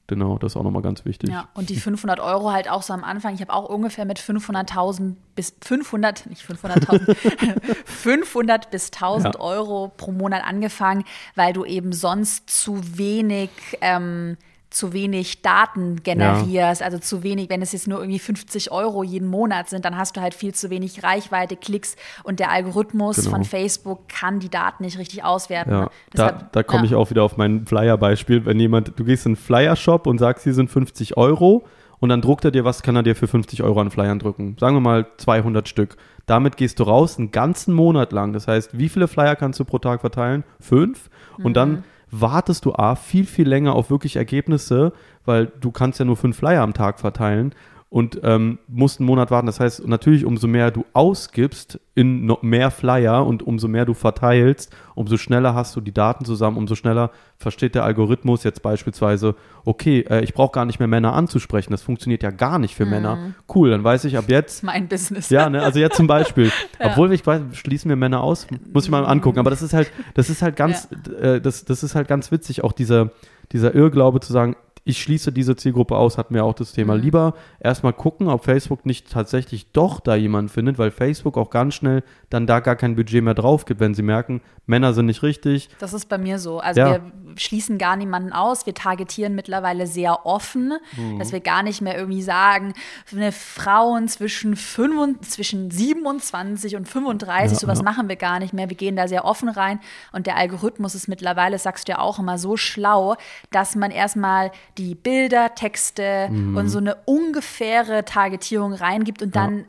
Genau, 0.09 0.39
das 0.39 0.53
ist 0.53 0.57
auch 0.57 0.63
nochmal 0.63 0.81
ganz 0.81 1.05
wichtig. 1.05 1.29
Ja, 1.29 1.49
und 1.53 1.69
die 1.69 1.77
500 1.77 2.19
Euro 2.19 2.51
halt 2.51 2.71
auch 2.71 2.83
so 2.83 2.95
am 2.95 3.05
Anfang. 3.05 3.35
Ich 3.35 3.43
habe 3.43 3.53
auch 3.53 3.69
ungefähr 3.69 4.07
mit 4.07 4.19
500.000 4.19 5.17
bis 5.37 5.55
500, 5.61 6.27
nicht 6.31 6.43
500.000, 6.43 7.77
500 7.85 8.71
bis 8.71 8.87
1000 8.87 9.35
ja. 9.35 9.41
Euro 9.41 9.93
pro 9.95 10.11
Monat 10.11 10.45
angefangen, 10.45 11.05
weil 11.35 11.53
du 11.53 11.67
eben 11.67 11.93
sonst 11.93 12.49
zu 12.49 12.97
wenig 12.97 13.51
ähm, 13.83 14.39
zu 14.71 14.93
wenig 14.93 15.41
Daten 15.41 16.03
generierst, 16.03 16.81
ja. 16.81 16.85
also 16.85 16.99
zu 16.99 17.23
wenig, 17.23 17.49
wenn 17.49 17.63
es 17.63 17.73
jetzt 17.73 17.89
nur 17.89 18.01
irgendwie 18.01 18.19
50 18.19 18.71
Euro 18.71 19.03
jeden 19.03 19.29
Monat 19.29 19.71
sind, 19.71 19.85
dann 19.85 19.97
hast 19.97 20.17
du 20.17 20.21
halt 20.21 20.35
viel 20.35 20.55
zu 20.55 20.69
wenig 20.69 21.03
Reichweite, 21.03 21.57
Klicks 21.57 21.97
und 22.23 22.39
der 22.39 22.51
Algorithmus 22.51 23.17
genau. 23.17 23.31
von 23.31 23.45
Facebook 23.45 24.09
kann 24.09 24.41
die 24.41 24.51
Daten 24.51 24.85
nicht 24.85 24.99
richtig 24.99 25.25
auswerten. 25.25 25.71
Ja. 25.71 25.91
Deshalb, 26.13 26.53
da 26.53 26.59
da 26.59 26.63
komme 26.65 26.83
ja. 26.83 26.87
ich 26.87 26.95
auch 26.97 27.11
wieder 27.11 27.23
auf 27.23 27.37
mein 27.37 27.67
Flyer-Beispiel. 27.67 28.45
Wenn 28.45 28.59
jemand, 28.59 28.99
du 28.99 29.05
gehst 29.05 29.27
in 29.27 29.31
einen 29.31 29.37
Flyer-Shop 29.37 30.07
und 30.07 30.19
sagst, 30.19 30.45
hier 30.45 30.55
sind 30.55 30.71
50 30.71 31.17
Euro 31.17 31.65
und 32.01 32.09
dann 32.09 32.21
druckt 32.21 32.45
er 32.45 32.51
dir, 32.51 32.65
was 32.65 32.83
kann 32.83 32.97
er 32.97 33.03
dir 33.03 33.15
für 33.15 33.29
50 33.29 33.63
Euro 33.63 33.81
an 33.81 33.91
Flyern 33.91 34.19
drücken? 34.19 34.57
Sagen 34.59 34.75
wir 34.77 34.81
mal 34.81 35.07
200 35.17 35.69
Stück. 35.69 35.97
Damit 36.27 36.57
gehst 36.57 36.79
du 36.81 36.85
raus 36.85 37.19
einen 37.19 37.31
ganzen 37.31 37.75
Monat 37.75 38.13
lang. 38.13 38.33
Das 38.33 38.49
heißt, 38.49 38.77
wie 38.77 38.89
viele 38.89 39.09
Flyer 39.09 39.37
kannst 39.37 39.61
du 39.61 39.65
pro 39.65 39.79
Tag 39.79 40.01
verteilen? 40.01 40.45
Fünf. 40.61 41.11
Und 41.39 41.51
mhm. 41.51 41.55
dann 41.55 41.85
wartest 42.11 42.65
du 42.65 42.75
A, 42.75 42.95
viel, 42.95 43.25
viel 43.25 43.49
länger 43.49 43.75
auf 43.75 43.91
wirklich 43.91 44.17
Ergebnisse, 44.17 44.93
weil 45.25 45.47
du 45.47 45.71
kannst 45.71 45.99
ja 45.99 46.05
nur 46.05 46.17
fünf 46.17 46.39
Flyer 46.39 46.63
am 46.63 46.75
Tag 46.75 47.01
verteilen 47.01 47.55
und 47.91 48.21
ähm, 48.23 48.59
musst 48.69 49.01
einen 49.01 49.07
Monat 49.07 49.31
warten. 49.31 49.47
Das 49.47 49.61
heißt, 49.61 49.87
natürlich, 49.89 50.27
umso 50.27 50.47
mehr 50.47 50.71
du 50.71 50.85
ausgibst 50.93 51.81
in 51.95 52.27
noch 52.27 52.43
mehr 52.43 52.71
Flyer 52.71 53.27
und 53.27 53.43
umso 53.43 53.67
mehr 53.67 53.87
du 53.87 53.95
verteilst, 53.95 54.75
umso 54.95 55.17
schneller 55.17 55.55
hast 55.55 55.75
du 55.75 55.81
die 55.81 55.95
Daten 55.95 56.27
zusammen, 56.27 56.59
umso 56.59 56.75
schneller 56.75 57.11
versteht 57.39 57.75
der 57.75 57.85
Algorithmus 57.85 58.45
jetzt 58.45 58.63
beispielsweise, 58.63 59.37
okay, 59.65 60.01
äh, 60.01 60.23
ich 60.23 60.35
brauche 60.35 60.53
gar 60.53 60.67
nicht 60.67 60.81
mehr 60.81 60.89
Männer 60.89 61.15
anzusprechen. 61.15 61.71
Das 61.71 61.83
funktioniert 61.83 62.23
ja 62.23 62.31
gar 62.31 62.59
nicht 62.59 62.75
für 62.75 62.85
mhm. 62.85 62.91
Männer. 62.91 63.19
Cool, 63.53 63.71
dann 63.71 63.85
weiß 63.85 64.05
ich 64.05 64.19
ab 64.19 64.25
jetzt. 64.29 64.63
Mein 64.63 64.87
Business. 64.89 65.31
Ja, 65.31 65.49
ne, 65.49 65.63
also 65.63 65.79
jetzt 65.79 65.97
zum 65.97 66.07
Beispiel. 66.07 66.53
ja. 66.81 66.91
Obwohl 66.91 67.11
ich 67.15 67.27
weiß, 67.27 67.41
schließen 67.53 67.89
wir 67.89 67.97
Männer 67.97 68.23
aus, 68.23 68.47
muss 68.71 68.85
ich 68.85 68.91
mal 68.91 69.07
angucken. 69.07 69.39
Aber 69.39 69.51
das 69.51 69.63
ist 69.63 69.73
halt, 69.73 69.91
das 70.13 70.29
ist 70.29 70.43
halt 70.43 70.57
ganz, 70.57 70.89
ja. 70.91 71.37
äh, 71.37 71.41
das, 71.41 71.65
das 71.65 71.83
ist 71.83 71.95
halt 71.95 72.07
ganz 72.07 72.31
witzig, 72.31 72.65
auch 72.65 72.73
dieser, 72.73 73.13
dieser 73.53 73.75
Irrglaube 73.75 74.21
zu 74.21 74.33
sagen, 74.33 74.57
ich 74.89 75.03
schließe 75.03 75.33
diese 75.33 75.55
Zielgruppe 75.55 75.99
aus, 75.99 76.17
hatten 76.17 76.35
wir 76.35 76.47
auch 76.47 76.55
das 76.55 76.73
Thema. 76.73 76.97
Mhm. 76.97 77.03
Lieber 77.03 77.35
erstmal 77.61 77.93
gucken, 77.93 78.29
ob 78.29 78.45
Facebook 78.45 78.87
nicht 78.87 79.11
tatsächlich 79.11 79.71
doch 79.73 80.01
da 80.01 80.15
jemanden 80.15 80.49
findet, 80.49 80.79
weil 80.79 80.91
Facebook 80.91 81.37
auch 81.37 81.51
ganz 81.51 81.75
schnell 81.75 82.03
dann 82.31 82.47
da 82.47 82.61
gar 82.61 82.75
kein 82.75 82.97
Budget 82.97 83.23
mehr 83.23 83.35
drauf 83.35 83.67
gibt, 83.67 83.81
wenn 83.81 83.93
sie 83.93 84.03
merken, 84.03 84.41
Männer 84.65 84.95
sind 84.95 85.05
nicht 85.05 85.23
richtig. 85.23 85.69
Das 85.79 85.93
ist 85.93 86.09
bei 86.09 86.17
mir 86.17 86.39
so. 86.39 86.61
Also 86.61 86.81
ja. 86.81 86.91
wir 86.93 87.01
schließen 87.39 87.79
gar 87.79 87.97
niemanden 87.97 88.33
aus. 88.33 88.67
Wir 88.67 88.75
targetieren 88.75 89.35
mittlerweile 89.35 89.87
sehr 89.87 90.27
offen, 90.27 90.75
mhm. 90.97 91.19
dass 91.19 91.33
wir 91.33 91.41
gar 91.41 91.63
nicht 91.63 91.81
mehr 91.81 91.97
irgendwie 91.97 92.23
sagen, 92.23 92.75
eine 93.13 93.33
Frauen 93.33 94.09
zwischen, 94.09 94.57
5, 94.57 95.29
zwischen 95.29 95.71
27 95.71 96.77
und 96.77 96.89
35, 96.89 97.53
ja, 97.53 97.59
sowas 97.59 97.79
ja. 97.79 97.85
machen 97.85 98.09
wir 98.09 98.17
gar 98.17 98.39
nicht 98.39 98.53
mehr. 98.53 98.69
Wir 98.69 98.77
gehen 98.77 98.97
da 98.97 99.09
sehr 99.09 99.25
offen 99.25 99.49
rein 99.49 99.81
und 100.13 100.27
der 100.27 100.37
Algorithmus 100.37 100.95
ist 100.95 101.09
mittlerweile, 101.09 101.59
sagst 101.59 101.89
du 101.89 101.93
ja 101.93 101.99
auch 101.99 102.19
immer, 102.19 102.39
so 102.39 102.57
schlau, 102.57 103.17
dass 103.51 103.75
man 103.75 103.91
erstmal 103.91 104.51
die 104.77 104.95
Bilder, 104.95 105.55
Texte 105.55 106.29
mhm. 106.31 106.57
und 106.57 106.69
so 106.69 106.79
eine 106.79 106.97
ungefähre 107.05 108.05
Targetierung 108.05 108.73
reingibt 108.73 109.23
und 109.23 109.37
dann 109.37 109.65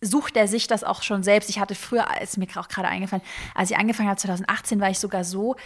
sucht 0.00 0.36
er 0.36 0.46
sich 0.46 0.66
das 0.66 0.84
auch 0.84 1.02
schon 1.02 1.22
selbst. 1.22 1.50
Ich 1.50 1.58
hatte 1.58 1.74
früher, 1.74 2.06
ist 2.22 2.38
mir 2.38 2.46
auch 2.56 2.68
gerade 2.68 2.88
eingefallen, 2.88 3.24
als 3.54 3.70
ich 3.70 3.76
angefangen 3.76 4.08
habe 4.08 4.18
2018, 4.18 4.80
war 4.80 4.90
ich 4.90 4.98
sogar 4.98 5.24
so 5.24 5.56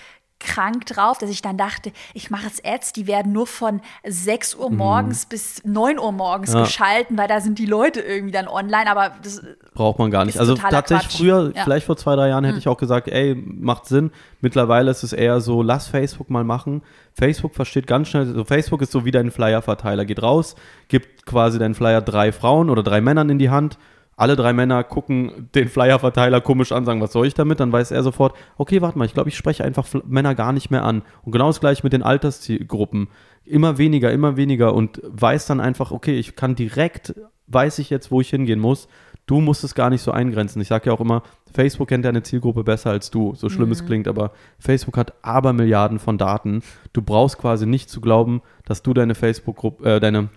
krank 0.43 0.87
drauf, 0.87 1.19
dass 1.19 1.31
ich 1.31 1.43
dann 1.43 1.57
dachte, 1.57 1.93
ich 2.15 2.31
mache 2.31 2.45
jetzt 2.45 2.67
Ads, 2.67 2.93
die 2.93 3.07
werden 3.07 3.33
nur 3.33 3.47
von 3.47 3.81
6 4.05 4.57
Uhr 4.57 4.71
morgens 4.71 5.25
mhm. 5.25 5.29
bis 5.31 5.65
9 5.65 5.99
Uhr 5.99 6.13
morgens 6.13 6.53
ja. 6.53 6.63
geschalten, 6.63 7.17
weil 7.17 7.29
da 7.29 7.41
sind 7.41 7.59
die 7.59 7.67
Leute 7.67 8.01
irgendwie 8.01 8.33
dann 8.33 8.49
online, 8.49 8.91
aber 8.91 9.13
das 9.23 9.43
braucht 9.75 9.99
man 9.99 10.11
gar 10.11 10.25
nicht. 10.25 10.39
Also 10.39 10.55
tatsächlich 10.55 11.09
Quatsch. 11.09 11.19
früher, 11.19 11.53
ja. 11.55 11.65
vielleicht 11.65 11.87
vor 11.87 11.97
zwei, 11.97 12.17
drei 12.17 12.29
Jahren 12.29 12.45
hätte 12.45 12.55
mhm. 12.55 12.61
ich 12.61 12.69
auch 12.69 12.79
gesagt, 12.79 13.09
ey, 13.09 13.35
macht 13.35 13.87
Sinn. 13.87 14.11
Mittlerweile 14.41 14.91
ist 14.91 15.03
es 15.03 15.13
eher 15.13 15.41
so, 15.41 15.63
lass 15.63 15.89
Facebook 15.89 16.31
mal 16.31 16.45
machen. 16.45 16.83
Facebook 17.15 17.55
versteht 17.55 17.87
ganz 17.87 18.09
schnell, 18.09 18.27
also 18.27 18.45
Facebook 18.45 18.83
ist 18.83 18.93
so 18.93 19.05
wie 19.05 19.11
dein 19.11 19.31
Flyer-Verteiler. 19.31 20.05
Geht 20.05 20.23
raus, 20.23 20.57
gibt 20.89 21.27
quasi 21.27 21.59
deinen 21.59 21.75
Flyer 21.75 22.01
drei 22.01 22.33
Frauen 22.33 22.71
oder 22.71 22.83
drei 22.83 23.01
Männern 23.01 23.31
in 23.31 23.39
die 23.39 23.51
Hand 23.51 23.79
alle 24.17 24.37
drei 24.37 24.53
Männer 24.53 24.85
gucken 24.85 25.49
den 25.55 25.69
Flyer-Verteiler 25.69 26.41
komisch 26.41 26.73
an, 26.73 26.85
sagen, 26.85 27.01
was 27.01 27.13
soll 27.13 27.27
ich 27.27 27.35
damit? 27.35 27.61
Dann 27.61 27.73
weiß 27.73 27.91
er 27.91 28.03
sofort, 28.03 28.37
okay, 28.57 28.83
warte 28.83 28.99
mal, 28.99 29.05
ich 29.05 29.15
glaube, 29.15 29.31
ich 29.31 29.37
spreche 29.37 29.65
einfach 29.65 29.87
Männer 30.07 30.35
gar 30.35 30.53
nicht 30.53 30.71
mehr 30.71 30.85
an. 30.85 31.03
Und 31.23 31.33
genau 31.33 31.47
das 31.47 31.61
gleiche 31.61 31.83
mit 31.83 31.93
den 31.93 32.03
Altersgruppen. 32.03 33.09
Immer 33.45 33.79
weniger, 33.79 34.13
immer 34.13 34.37
weniger 34.37 34.75
und 34.75 35.01
weiß 35.05 35.47
dann 35.47 35.61
einfach, 35.61 35.91
okay, 35.91 36.19
ich 36.19 36.37
kann 36.37 36.55
direkt, 36.55 37.15
weiß 37.47 37.79
ich 37.79 37.91
jetzt, 37.91 38.11
wo 38.11 38.21
ich 38.21 38.31
hingehen 38.31 38.61
muss. 38.61 38.87
Du 39.27 39.41
musst 39.41 39.65
es 39.65 39.75
gar 39.75 39.89
nicht 39.89 40.03
so 40.03 40.11
eingrenzen. 40.11 40.61
Ich 40.61 40.69
sage 40.69 40.87
ja 40.87 40.93
auch 40.93 41.01
immer, 41.01 41.23
Facebook 41.53 41.89
kennt 41.89 42.05
deine 42.05 42.23
Zielgruppe 42.23 42.65
besser 42.65 42.91
als 42.91 43.11
du. 43.11 43.35
So 43.35 43.49
schlimm 43.49 43.69
mhm. 43.69 43.73
es 43.73 43.87
klingt, 43.87 44.09
aber 44.09 44.33
Facebook 44.59 44.97
hat 44.97 45.15
Abermilliarden 45.23 45.99
von 45.99 46.19
Daten. 46.19 46.63
Du 46.93 47.03
brauchst 47.03 47.39
quasi 47.39 47.67
nicht 47.67 47.89
zu 47.89 48.01
glauben, 48.01 48.43
dass 48.65 48.83
du 48.83 48.93
deine 48.95 49.15
Facebook-Gruppe, 49.15 49.97
äh, 49.97 50.01
deine 50.01 50.29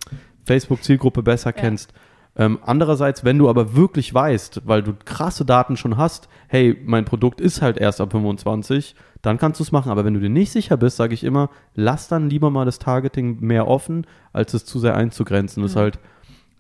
Facebook-Zielgruppe 0.45 1.23
besser 1.23 1.53
ja. 1.55 1.61
kennst. 1.61 1.93
Ähm, 2.37 2.59
andererseits, 2.61 3.23
wenn 3.23 3.37
du 3.37 3.49
aber 3.49 3.75
wirklich 3.75 4.13
weißt, 4.13 4.63
weil 4.65 4.83
du 4.83 4.93
krasse 5.05 5.45
Daten 5.45 5.77
schon 5.77 5.97
hast, 5.97 6.27
hey, 6.47 6.77
mein 6.85 7.05
Produkt 7.05 7.39
ist 7.39 7.61
halt 7.61 7.77
erst 7.77 8.01
ab 8.01 8.11
25, 8.11 8.95
dann 9.21 9.37
kannst 9.37 9.59
du 9.59 9.63
es 9.63 9.71
machen. 9.71 9.91
Aber 9.91 10.03
wenn 10.03 10.13
du 10.13 10.19
dir 10.19 10.29
nicht 10.29 10.51
sicher 10.51 10.75
bist, 10.75 10.97
sage 10.97 11.13
ich 11.13 11.23
immer, 11.23 11.49
lass 11.75 12.07
dann 12.07 12.29
lieber 12.29 12.49
mal 12.49 12.65
das 12.65 12.79
Targeting 12.79 13.39
mehr 13.39 13.67
offen, 13.67 14.05
als 14.33 14.53
es 14.53 14.65
zu 14.65 14.79
sehr 14.79 14.95
einzugrenzen. 14.95 15.61
Mhm. 15.61 15.65
Das 15.65 15.71
ist 15.71 15.77
halt 15.77 15.99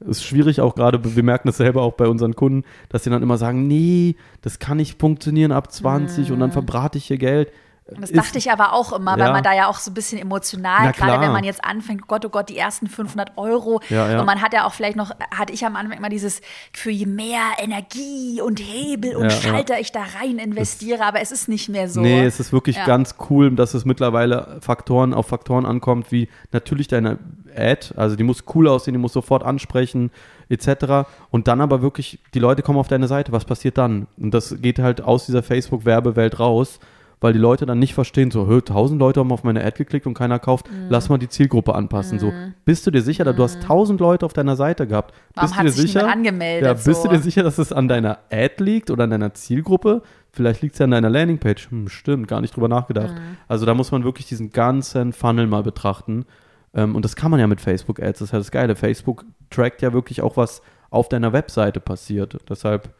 ist 0.01 0.23
schwierig 0.23 0.59
auch 0.61 0.75
gerade, 0.75 1.15
wir 1.15 1.23
merken 1.23 1.47
das 1.47 1.57
selber 1.57 1.81
auch 1.81 1.93
bei 1.93 2.07
unseren 2.07 2.35
Kunden, 2.35 2.63
dass 2.89 3.03
sie 3.03 3.09
dann 3.09 3.23
immer 3.23 3.37
sagen, 3.37 3.65
nee, 3.67 4.15
das 4.41 4.59
kann 4.59 4.77
nicht 4.77 4.99
funktionieren 4.99 5.51
ab 5.51 5.71
20 5.71 6.27
mhm. 6.27 6.33
und 6.33 6.39
dann 6.41 6.51
verbrate 6.51 6.97
ich 6.97 7.05
hier 7.05 7.17
Geld. 7.17 7.51
Und 7.87 8.01
das 8.01 8.09
ist, 8.09 8.17
dachte 8.17 8.39
ich 8.39 8.51
aber 8.51 8.73
auch 8.73 8.93
immer, 8.93 9.11
weil 9.11 9.27
ja. 9.27 9.31
man 9.31 9.43
da 9.43 9.53
ja 9.53 9.67
auch 9.67 9.77
so 9.77 9.91
ein 9.91 9.93
bisschen 9.93 10.17
emotional, 10.17 10.91
gerade 10.91 11.21
wenn 11.21 11.31
man 11.31 11.43
jetzt 11.43 11.63
anfängt, 11.63 12.01
oh 12.03 12.07
Gott, 12.07 12.25
oh 12.25 12.29
Gott, 12.29 12.49
die 12.49 12.57
ersten 12.57 12.87
500 12.87 13.33
Euro. 13.37 13.79
Ja, 13.89 14.09
ja. 14.09 14.19
Und 14.19 14.25
man 14.25 14.41
hat 14.41 14.53
ja 14.53 14.65
auch 14.65 14.73
vielleicht 14.73 14.95
noch, 14.95 15.11
hatte 15.29 15.53
ich 15.53 15.63
am 15.67 15.75
Anfang 15.75 15.99
immer 15.99 16.09
dieses, 16.09 16.41
für 16.73 16.89
je 16.89 17.05
mehr 17.05 17.41
Energie 17.59 18.41
und 18.41 18.59
Hebel 18.59 19.15
und 19.15 19.31
Schalter 19.31 19.79
ich 19.79 19.91
da 19.91 20.01
rein 20.19 20.39
investiere, 20.39 20.97
das, 20.97 21.07
aber 21.07 21.21
es 21.21 21.31
ist 21.31 21.47
nicht 21.47 21.69
mehr 21.69 21.87
so. 21.87 22.01
Nee, 22.01 22.25
es 22.25 22.39
ist 22.39 22.51
wirklich 22.51 22.83
ganz 22.85 23.17
cool, 23.29 23.51
dass 23.51 23.75
es 23.75 23.85
mittlerweile 23.85 24.57
Faktoren 24.61 25.13
auf 25.13 25.27
Faktoren 25.27 25.67
ankommt, 25.67 26.11
wie 26.11 26.27
natürlich 26.51 26.87
deine 26.87 27.19
Ad, 27.55 27.93
also 27.97 28.15
die 28.15 28.23
muss 28.23 28.45
cool 28.55 28.67
aussehen, 28.67 28.95
die 28.95 28.99
muss 28.99 29.13
sofort 29.13 29.43
ansprechen, 29.43 30.09
etc. 30.49 31.07
Und 31.29 31.47
dann 31.47 31.61
aber 31.61 31.83
wirklich, 31.83 32.17
die 32.33 32.39
Leute 32.39 32.63
kommen 32.63 32.79
auf 32.79 32.87
deine 32.87 33.07
Seite, 33.07 33.31
was 33.31 33.45
passiert 33.45 33.77
dann? 33.77 34.07
Und 34.17 34.33
das 34.33 34.55
geht 34.59 34.79
halt 34.79 35.01
aus 35.01 35.27
dieser 35.27 35.43
Facebook-Werbewelt 35.43 36.39
raus 36.39 36.79
weil 37.21 37.33
die 37.33 37.39
Leute 37.39 37.65
dann 37.65 37.79
nicht 37.79 37.93
verstehen, 37.93 38.31
so, 38.31 38.59
tausend 38.61 38.99
Leute 38.99 39.19
haben 39.19 39.31
auf 39.31 39.43
meine 39.43 39.63
Ad 39.63 39.77
geklickt 39.77 40.05
und 40.05 40.13
keiner 40.13 40.39
kauft, 40.39 40.71
mhm. 40.71 40.87
lass 40.89 41.09
mal 41.09 41.17
die 41.17 41.29
Zielgruppe 41.29 41.73
anpassen. 41.75 42.17
Mhm. 42.17 42.21
So, 42.21 42.33
bist 42.65 42.85
du 42.85 42.91
dir 42.91 43.01
sicher, 43.01 43.31
mhm. 43.31 43.35
du 43.35 43.43
hast 43.43 43.57
mhm. 43.57 43.67
tausend 43.67 43.99
Leute 43.99 44.25
auf 44.25 44.33
deiner 44.33 44.55
Seite 44.55 44.87
gehabt, 44.87 45.13
Warum 45.33 45.49
bist 45.49 45.77
du 45.77 45.81
dir 45.81 45.87
sicher, 45.87 46.07
angemeldet, 46.07 46.67
ja, 46.67 46.73
bist 46.73 47.01
so? 47.01 47.07
du 47.07 47.15
dir 47.15 47.21
sicher, 47.21 47.43
dass 47.43 47.57
es 47.57 47.71
an 47.71 47.87
deiner 47.87 48.19
Ad 48.31 48.63
liegt 48.63 48.91
oder 48.91 49.05
an 49.05 49.09
deiner 49.09 49.33
Zielgruppe? 49.33 50.01
Vielleicht 50.31 50.61
liegt 50.61 50.75
es 50.75 50.79
ja 50.79 50.83
an 50.83 50.91
deiner 50.91 51.09
Landingpage. 51.09 51.71
Hm, 51.71 51.87
stimmt, 51.87 52.27
gar 52.27 52.41
nicht 52.41 52.55
drüber 52.55 52.67
nachgedacht. 52.67 53.13
Mhm. 53.13 53.37
Also 53.47 53.65
da 53.65 53.73
muss 53.73 53.91
man 53.91 54.03
wirklich 54.03 54.27
diesen 54.27 54.51
ganzen 54.51 55.13
Funnel 55.13 55.47
mal 55.47 55.63
betrachten. 55.63 56.25
Ähm, 56.73 56.95
und 56.95 57.05
das 57.05 57.15
kann 57.15 57.31
man 57.31 57.39
ja 57.39 57.47
mit 57.47 57.61
Facebook 57.61 58.01
Ads, 58.01 58.19
das 58.19 58.27
ist 58.27 58.33
ja 58.33 58.39
das 58.39 58.51
Geile. 58.51 58.75
Facebook 58.75 59.23
trackt 59.49 59.81
ja 59.81 59.93
wirklich 59.93 60.21
auch, 60.21 60.35
was 60.35 60.61
auf 60.89 61.09
deiner 61.09 61.33
Webseite 61.33 61.79
passiert. 61.79 62.37
Deshalb 62.49 62.93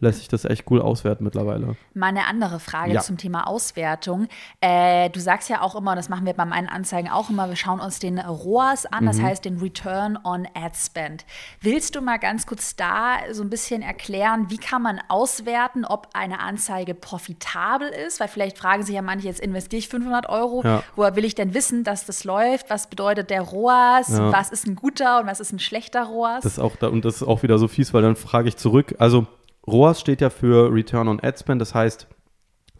lässt 0.00 0.18
sich 0.18 0.28
das 0.28 0.44
echt 0.44 0.70
cool 0.70 0.80
auswerten 0.80 1.24
mittlerweile. 1.24 1.76
Mal 1.94 2.08
eine 2.08 2.26
andere 2.26 2.60
Frage 2.60 2.92
ja. 2.92 3.00
zum 3.00 3.16
Thema 3.16 3.46
Auswertung. 3.46 4.28
Äh, 4.60 5.10
du 5.10 5.20
sagst 5.20 5.48
ja 5.48 5.62
auch 5.62 5.74
immer, 5.74 5.96
das 5.96 6.08
machen 6.08 6.26
wir 6.26 6.34
bei 6.34 6.44
meinen 6.44 6.68
Anzeigen 6.68 7.08
auch 7.08 7.30
immer, 7.30 7.48
wir 7.48 7.56
schauen 7.56 7.80
uns 7.80 7.98
den 7.98 8.18
ROAS 8.18 8.86
an, 8.86 9.04
mhm. 9.04 9.08
das 9.08 9.20
heißt 9.20 9.44
den 9.44 9.58
Return 9.58 10.18
on 10.22 10.46
Ad 10.54 10.74
Spend. 10.76 11.24
Willst 11.60 11.94
du 11.94 12.00
mal 12.00 12.18
ganz 12.18 12.46
kurz 12.46 12.76
da 12.76 13.16
so 13.32 13.42
ein 13.42 13.50
bisschen 13.50 13.82
erklären, 13.82 14.46
wie 14.50 14.58
kann 14.58 14.82
man 14.82 15.00
auswerten, 15.08 15.84
ob 15.84 16.08
eine 16.14 16.40
Anzeige 16.40 16.94
profitabel 16.94 17.88
ist? 17.88 18.20
Weil 18.20 18.28
vielleicht 18.28 18.58
fragen 18.58 18.82
sich 18.82 18.94
ja 18.94 19.02
manche, 19.02 19.28
jetzt 19.28 19.40
investiere 19.40 19.78
ich 19.78 19.88
500 19.88 20.28
Euro, 20.28 20.62
ja. 20.64 20.82
woher 20.94 21.16
will 21.16 21.24
ich 21.24 21.34
denn 21.34 21.54
wissen, 21.54 21.84
dass 21.84 22.04
das 22.06 22.24
läuft? 22.24 22.70
Was 22.70 22.88
bedeutet 22.88 23.30
der 23.30 23.42
ROAS? 23.42 24.08
Ja. 24.08 24.32
Was 24.32 24.50
ist 24.50 24.66
ein 24.66 24.76
guter 24.76 25.20
und 25.20 25.26
was 25.26 25.40
ist 25.40 25.52
ein 25.52 25.58
schlechter 25.58 26.04
ROAS? 26.04 26.42
Das 26.42 26.52
ist 26.52 26.58
auch 26.58 26.76
da, 26.76 26.88
und 26.88 27.04
das 27.04 27.16
ist 27.16 27.22
auch 27.22 27.42
wieder 27.42 27.58
so 27.58 27.68
fies, 27.68 27.94
weil 27.94 28.02
dann 28.02 28.16
frage 28.16 28.48
ich 28.48 28.56
zurück, 28.56 28.94
also 28.98 29.26
ROAS 29.66 30.00
steht 30.00 30.20
ja 30.20 30.30
für 30.30 30.72
Return 30.72 31.08
on 31.08 31.20
Ad 31.20 31.38
Spend, 31.38 31.60
das 31.60 31.74
heißt, 31.74 32.06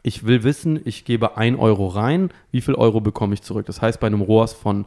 ich 0.02 0.24
will 0.24 0.44
wissen, 0.44 0.80
ich 0.84 1.04
gebe 1.04 1.36
1 1.36 1.58
Euro 1.58 1.88
rein, 1.88 2.30
wie 2.52 2.60
viel 2.60 2.74
Euro 2.74 3.00
bekomme 3.00 3.34
ich 3.34 3.42
zurück? 3.42 3.66
Das 3.66 3.82
heißt, 3.82 3.98
bei 3.98 4.06
einem 4.06 4.20
ROAS 4.20 4.52
von 4.52 4.86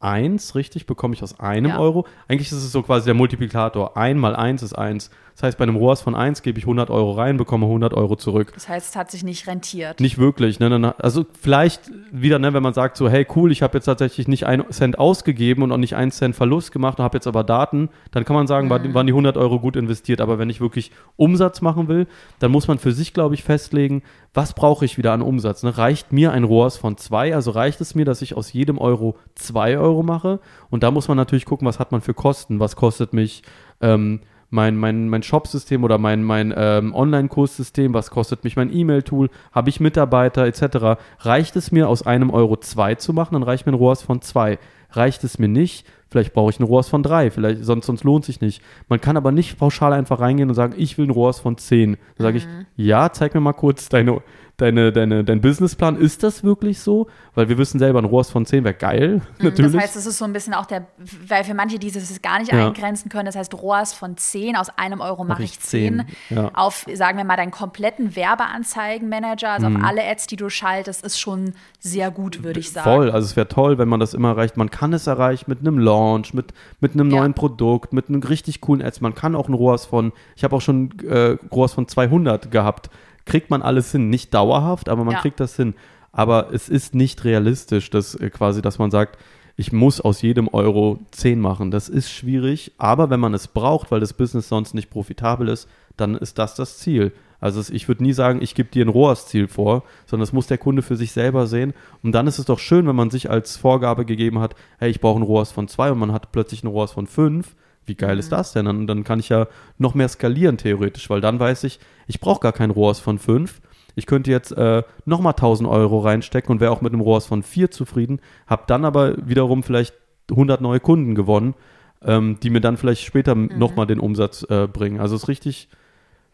1, 0.00 0.54
richtig, 0.54 0.86
bekomme 0.86 1.14
ich 1.14 1.22
aus 1.22 1.40
einem 1.40 1.70
ja. 1.70 1.78
Euro. 1.78 2.06
Eigentlich 2.28 2.52
ist 2.52 2.58
es 2.58 2.72
so 2.72 2.82
quasi 2.82 3.06
der 3.06 3.14
Multiplikator. 3.14 3.96
1 3.96 4.18
mal 4.20 4.36
1 4.36 4.62
ist 4.62 4.74
1. 4.74 5.10
Das 5.34 5.42
heißt, 5.42 5.58
bei 5.58 5.64
einem 5.64 5.74
ROAS 5.74 6.00
von 6.00 6.14
1 6.14 6.42
gebe 6.42 6.60
ich 6.60 6.64
100 6.64 6.90
Euro 6.90 7.12
rein, 7.12 7.36
bekomme 7.36 7.66
100 7.66 7.92
Euro 7.92 8.14
zurück. 8.14 8.52
Das 8.54 8.68
heißt, 8.68 8.90
es 8.90 8.96
hat 8.96 9.10
sich 9.10 9.24
nicht 9.24 9.48
rentiert. 9.48 9.98
Nicht 9.98 10.16
wirklich. 10.16 10.60
Ne, 10.60 10.70
ne, 10.70 10.78
ne. 10.78 10.94
Also 11.00 11.26
vielleicht 11.40 11.90
wieder, 12.12 12.38
ne, 12.38 12.54
wenn 12.54 12.62
man 12.62 12.72
sagt 12.72 12.96
so, 12.96 13.08
hey 13.08 13.26
cool, 13.34 13.50
ich 13.50 13.60
habe 13.60 13.76
jetzt 13.76 13.86
tatsächlich 13.86 14.28
nicht 14.28 14.46
einen 14.46 14.70
Cent 14.70 14.96
ausgegeben 14.96 15.64
und 15.64 15.72
auch 15.72 15.76
nicht 15.76 15.96
einen 15.96 16.12
Cent 16.12 16.36
Verlust 16.36 16.70
gemacht 16.70 16.98
und 17.00 17.04
habe 17.04 17.16
jetzt 17.16 17.26
aber 17.26 17.42
Daten, 17.42 17.88
dann 18.12 18.24
kann 18.24 18.36
man 18.36 18.46
sagen, 18.46 18.68
mhm. 18.68 18.94
waren 18.94 19.06
die 19.08 19.12
100 19.12 19.36
Euro 19.36 19.58
gut 19.58 19.74
investiert. 19.74 20.20
Aber 20.20 20.38
wenn 20.38 20.50
ich 20.50 20.60
wirklich 20.60 20.92
Umsatz 21.16 21.60
machen 21.62 21.88
will, 21.88 22.06
dann 22.38 22.52
muss 22.52 22.68
man 22.68 22.78
für 22.78 22.92
sich, 22.92 23.12
glaube 23.12 23.34
ich, 23.34 23.42
festlegen, 23.42 24.02
was 24.34 24.52
brauche 24.52 24.84
ich 24.84 24.98
wieder 24.98 25.12
an 25.12 25.20
Umsatz. 25.20 25.64
Ne? 25.64 25.76
Reicht 25.76 26.12
mir 26.12 26.30
ein 26.30 26.44
ROAS 26.44 26.76
von 26.76 26.96
2? 26.96 27.34
Also 27.34 27.50
reicht 27.50 27.80
es 27.80 27.96
mir, 27.96 28.04
dass 28.04 28.22
ich 28.22 28.36
aus 28.36 28.52
jedem 28.52 28.78
Euro 28.78 29.16
2 29.34 29.78
Euro 29.78 30.04
mache? 30.04 30.38
Und 30.70 30.84
da 30.84 30.92
muss 30.92 31.08
man 31.08 31.16
natürlich 31.16 31.44
gucken, 31.44 31.66
was 31.66 31.80
hat 31.80 31.90
man 31.90 32.02
für 32.02 32.14
Kosten? 32.14 32.60
Was 32.60 32.76
kostet 32.76 33.12
mich... 33.12 33.42
Ähm, 33.80 34.20
mein, 34.54 34.76
mein, 34.76 35.08
mein 35.08 35.22
Shop-System 35.22 35.84
oder 35.84 35.98
mein, 35.98 36.22
mein 36.22 36.54
ähm, 36.56 36.94
Online-Kurssystem, 36.94 37.92
was 37.92 38.10
kostet 38.10 38.44
mich 38.44 38.54
mein 38.56 38.72
E-Mail-Tool, 38.72 39.28
habe 39.52 39.68
ich 39.68 39.80
Mitarbeiter 39.80 40.46
etc. 40.46 41.00
Reicht 41.18 41.56
es 41.56 41.72
mir, 41.72 41.88
aus 41.88 42.06
einem 42.06 42.30
Euro 42.30 42.56
zwei 42.56 42.94
zu 42.94 43.12
machen, 43.12 43.34
dann 43.34 43.42
reicht 43.42 43.66
mir 43.66 43.72
ein 43.72 43.78
ROAS 43.78 44.02
von 44.02 44.22
zwei. 44.22 44.58
Reicht 44.90 45.24
es 45.24 45.40
mir 45.40 45.48
nicht, 45.48 45.86
vielleicht 46.08 46.32
brauche 46.32 46.50
ich 46.50 46.60
ein 46.60 46.64
ROAS 46.64 46.88
von 46.88 47.02
drei, 47.02 47.32
vielleicht, 47.32 47.64
sonst, 47.64 47.86
sonst 47.86 48.04
lohnt 48.04 48.24
sich 48.24 48.40
nicht. 48.40 48.62
Man 48.88 49.00
kann 49.00 49.16
aber 49.16 49.32
nicht 49.32 49.58
pauschal 49.58 49.92
einfach 49.92 50.20
reingehen 50.20 50.48
und 50.48 50.54
sagen, 50.54 50.74
ich 50.76 50.96
will 50.96 51.06
ein 51.06 51.10
ROAS 51.10 51.40
von 51.40 51.58
zehn. 51.58 51.96
Dann 52.16 52.24
sage 52.24 52.38
mhm. 52.38 52.66
ich, 52.76 52.86
ja, 52.86 53.10
zeig 53.10 53.34
mir 53.34 53.40
mal 53.40 53.54
kurz 53.54 53.88
deine, 53.88 54.22
deine, 54.56 54.92
deine, 54.92 55.24
dein 55.24 55.40
Businessplan, 55.40 55.96
ist 55.96 56.22
das 56.22 56.44
wirklich 56.44 56.78
so? 56.80 57.08
Weil 57.34 57.48
wir 57.48 57.58
wissen 57.58 57.78
selber, 57.78 58.00
ein 58.00 58.04
ROAS 58.04 58.30
von 58.30 58.46
10 58.46 58.64
wäre 58.64 58.74
geil, 58.74 59.16
mhm, 59.16 59.22
natürlich. 59.44 59.72
Das 59.72 59.82
heißt, 59.82 59.96
das 59.96 60.06
ist 60.06 60.18
so 60.18 60.24
ein 60.24 60.32
bisschen 60.32 60.54
auch 60.54 60.66
der, 60.66 60.86
weil 61.26 61.44
für 61.44 61.54
manche, 61.54 61.78
die 61.78 61.90
das 61.90 62.22
gar 62.22 62.38
nicht 62.38 62.52
ja. 62.52 62.66
eingrenzen 62.66 63.08
können, 63.08 63.26
das 63.26 63.36
heißt, 63.36 63.54
ROAS 63.54 63.92
von 63.92 64.16
10, 64.16 64.56
aus 64.56 64.68
einem 64.76 65.00
Euro 65.00 65.24
mache 65.24 65.42
ich 65.42 65.58
10. 65.58 66.04
10. 66.28 66.36
Ja. 66.36 66.50
Auf, 66.54 66.86
sagen 66.94 67.18
wir 67.18 67.24
mal, 67.24 67.36
deinen 67.36 67.50
kompletten 67.50 68.14
Werbeanzeigenmanager, 68.14 69.50
also 69.50 69.68
mhm. 69.68 69.76
auf 69.76 69.82
alle 69.84 70.04
Ads, 70.04 70.28
die 70.28 70.36
du 70.36 70.48
schaltest, 70.48 71.04
ist 71.04 71.18
schon 71.18 71.54
sehr 71.80 72.10
gut, 72.10 72.44
würde 72.44 72.60
ich 72.60 72.70
sagen. 72.70 72.84
Voll, 72.84 73.10
also 73.10 73.26
es 73.26 73.36
wäre 73.36 73.48
toll, 73.48 73.78
wenn 73.78 73.88
man 73.88 74.00
das 74.00 74.14
immer 74.14 74.30
erreicht. 74.30 74.56
Man 74.56 74.70
kann 74.70 74.92
es 74.92 75.06
erreichen 75.06 75.46
mit 75.48 75.60
einem 75.60 75.78
Launch, 75.78 76.32
mit, 76.32 76.54
mit 76.80 76.94
einem 76.94 77.10
ja. 77.10 77.20
neuen 77.20 77.34
Produkt, 77.34 77.92
mit 77.92 78.08
einem 78.08 78.22
richtig 78.22 78.60
coolen 78.60 78.82
Ads. 78.82 79.00
Man 79.00 79.14
kann 79.14 79.34
auch 79.34 79.48
ein 79.48 79.54
ROAS 79.54 79.86
von, 79.86 80.12
ich 80.36 80.44
habe 80.44 80.54
auch 80.54 80.60
schon 80.60 80.98
äh, 81.00 81.36
ROAS 81.52 81.72
von 81.72 81.88
200 81.88 82.50
gehabt 82.50 82.90
kriegt 83.24 83.50
man 83.50 83.62
alles 83.62 83.92
hin. 83.92 84.10
Nicht 84.10 84.34
dauerhaft, 84.34 84.88
aber 84.88 85.04
man 85.04 85.14
ja. 85.14 85.20
kriegt 85.20 85.40
das 85.40 85.56
hin. 85.56 85.74
Aber 86.12 86.52
es 86.52 86.68
ist 86.68 86.94
nicht 86.94 87.24
realistisch, 87.24 87.90
dass 87.90 88.14
äh, 88.14 88.30
quasi, 88.30 88.62
dass 88.62 88.78
man 88.78 88.90
sagt, 88.90 89.18
ich 89.56 89.72
muss 89.72 90.00
aus 90.00 90.22
jedem 90.22 90.48
Euro 90.48 90.98
10 91.12 91.40
machen. 91.40 91.70
Das 91.70 91.88
ist 91.88 92.10
schwierig, 92.10 92.72
aber 92.78 93.10
wenn 93.10 93.20
man 93.20 93.34
es 93.34 93.48
braucht, 93.48 93.90
weil 93.90 94.00
das 94.00 94.12
Business 94.12 94.48
sonst 94.48 94.74
nicht 94.74 94.90
profitabel 94.90 95.48
ist, 95.48 95.68
dann 95.96 96.16
ist 96.16 96.38
das 96.38 96.54
das 96.54 96.78
Ziel. 96.78 97.12
Also 97.40 97.62
ich 97.72 97.88
würde 97.88 98.02
nie 98.02 98.14
sagen, 98.14 98.40
ich 98.42 98.54
gebe 98.54 98.70
dir 98.70 98.84
ein 98.84 98.88
ROAS-Ziel 98.88 99.48
vor, 99.48 99.84
sondern 100.06 100.24
das 100.24 100.32
muss 100.32 100.46
der 100.46 100.58
Kunde 100.58 100.82
für 100.82 100.96
sich 100.96 101.12
selber 101.12 101.46
sehen. 101.46 101.74
Und 102.02 102.12
dann 102.12 102.26
ist 102.26 102.38
es 102.38 102.46
doch 102.46 102.58
schön, 102.58 102.86
wenn 102.86 102.96
man 102.96 103.10
sich 103.10 103.30
als 103.30 103.56
Vorgabe 103.56 104.04
gegeben 104.04 104.38
hat, 104.38 104.56
hey, 104.78 104.90
ich 104.90 105.00
brauche 105.00 105.20
ein 105.20 105.24
ROAS 105.24 105.52
von 105.52 105.68
2 105.68 105.92
und 105.92 105.98
man 105.98 106.12
hat 106.12 106.32
plötzlich 106.32 106.64
ein 106.64 106.68
ROAS 106.68 106.92
von 106.92 107.06
5 107.06 107.54
wie 107.86 107.94
geil 107.94 108.14
mhm. 108.14 108.20
ist 108.20 108.32
das 108.32 108.52
denn? 108.52 108.66
Und 108.66 108.86
dann 108.86 109.04
kann 109.04 109.20
ich 109.20 109.28
ja 109.28 109.46
noch 109.78 109.94
mehr 109.94 110.08
skalieren 110.08 110.56
theoretisch, 110.56 111.10
weil 111.10 111.20
dann 111.20 111.38
weiß 111.38 111.64
ich, 111.64 111.80
ich 112.06 112.20
brauche 112.20 112.40
gar 112.40 112.52
kein 112.52 112.70
ROAS 112.70 113.00
von 113.00 113.18
5. 113.18 113.60
Ich 113.96 114.06
könnte 114.06 114.30
jetzt 114.30 114.52
äh, 114.52 114.82
nochmal 115.04 115.32
1000 115.32 115.68
Euro 115.68 116.00
reinstecken 116.00 116.50
und 116.50 116.60
wäre 116.60 116.72
auch 116.72 116.80
mit 116.80 116.92
einem 116.92 117.02
ROAS 117.02 117.26
von 117.26 117.42
4 117.42 117.70
zufrieden, 117.70 118.20
habe 118.46 118.64
dann 118.66 118.84
aber 118.84 119.14
wiederum 119.28 119.62
vielleicht 119.62 119.94
100 120.30 120.60
neue 120.60 120.80
Kunden 120.80 121.14
gewonnen, 121.14 121.54
ähm, 122.02 122.38
die 122.42 122.50
mir 122.50 122.60
dann 122.60 122.76
vielleicht 122.76 123.02
später 123.02 123.34
mhm. 123.34 123.50
nochmal 123.56 123.86
den 123.86 124.00
Umsatz 124.00 124.44
äh, 124.48 124.66
bringen. 124.66 125.00
Also 125.00 125.16
es 125.16 125.24
ist 125.24 125.28
richtig 125.28 125.68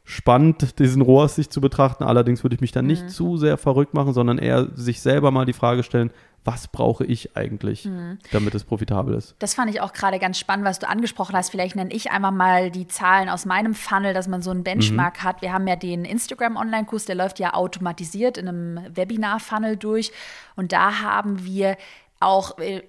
spannend, 0.05 0.79
diesen 0.79 1.03
ROAS 1.03 1.37
sich 1.37 1.51
zu 1.51 1.61
betrachten. 1.61 2.05
Allerdings 2.05 2.43
würde 2.43 2.55
ich 2.55 2.61
mich 2.61 2.73
dann 2.73 2.87
nicht 2.87 3.05
mhm. 3.05 3.09
zu 3.09 3.37
sehr 3.37 3.57
verrückt 3.57 3.95
machen, 3.95 4.13
sondern 4.13 4.39
eher 4.39 4.69
sich 4.75 5.01
selber 5.01 5.31
mal 5.31 5.45
die 5.45 5.53
Frage 5.53 5.83
stellen, 5.83 6.11
was 6.45 6.69
brauche 6.69 7.05
ich 7.05 7.37
eigentlich, 7.37 7.85
mhm. 7.85 8.19
damit 8.33 8.55
es 8.55 8.65
profitabel 8.65 9.15
ist. 9.15 9.35
Das 9.39 9.55
fand 9.55 9.71
ich 9.71 9.81
auch 9.81 9.93
gerade 9.93 10.19
ganz 10.19 10.39
spannend, 10.39 10.65
was 10.65 10.79
du 10.79 10.89
angesprochen 10.89 11.37
hast. 11.37 11.51
Vielleicht 11.51 11.77
nenne 11.77 11.93
ich 11.93 12.11
einmal 12.11 12.33
mal 12.33 12.71
die 12.71 12.89
Zahlen 12.89 13.29
aus 13.29 13.45
meinem 13.45 13.75
Funnel, 13.75 14.15
dass 14.15 14.27
man 14.27 14.41
so 14.41 14.51
einen 14.51 14.65
Benchmark 14.65 15.19
mhm. 15.19 15.25
hat. 15.25 15.43
Wir 15.43 15.53
haben 15.53 15.67
ja 15.67 15.77
den 15.77 16.05
Instagram-Online-Kurs, 16.05 17.05
der 17.05 17.15
läuft 17.15 17.39
ja 17.39 17.55
automatisiert 17.55 18.39
in 18.39 18.49
einem 18.49 18.97
Webinar-Funnel 18.97 19.77
durch. 19.77 20.13
Und 20.57 20.73
da 20.73 21.01
haben 21.03 21.45
wir 21.45 21.77
auch 22.21 22.59
äh, 22.59 22.83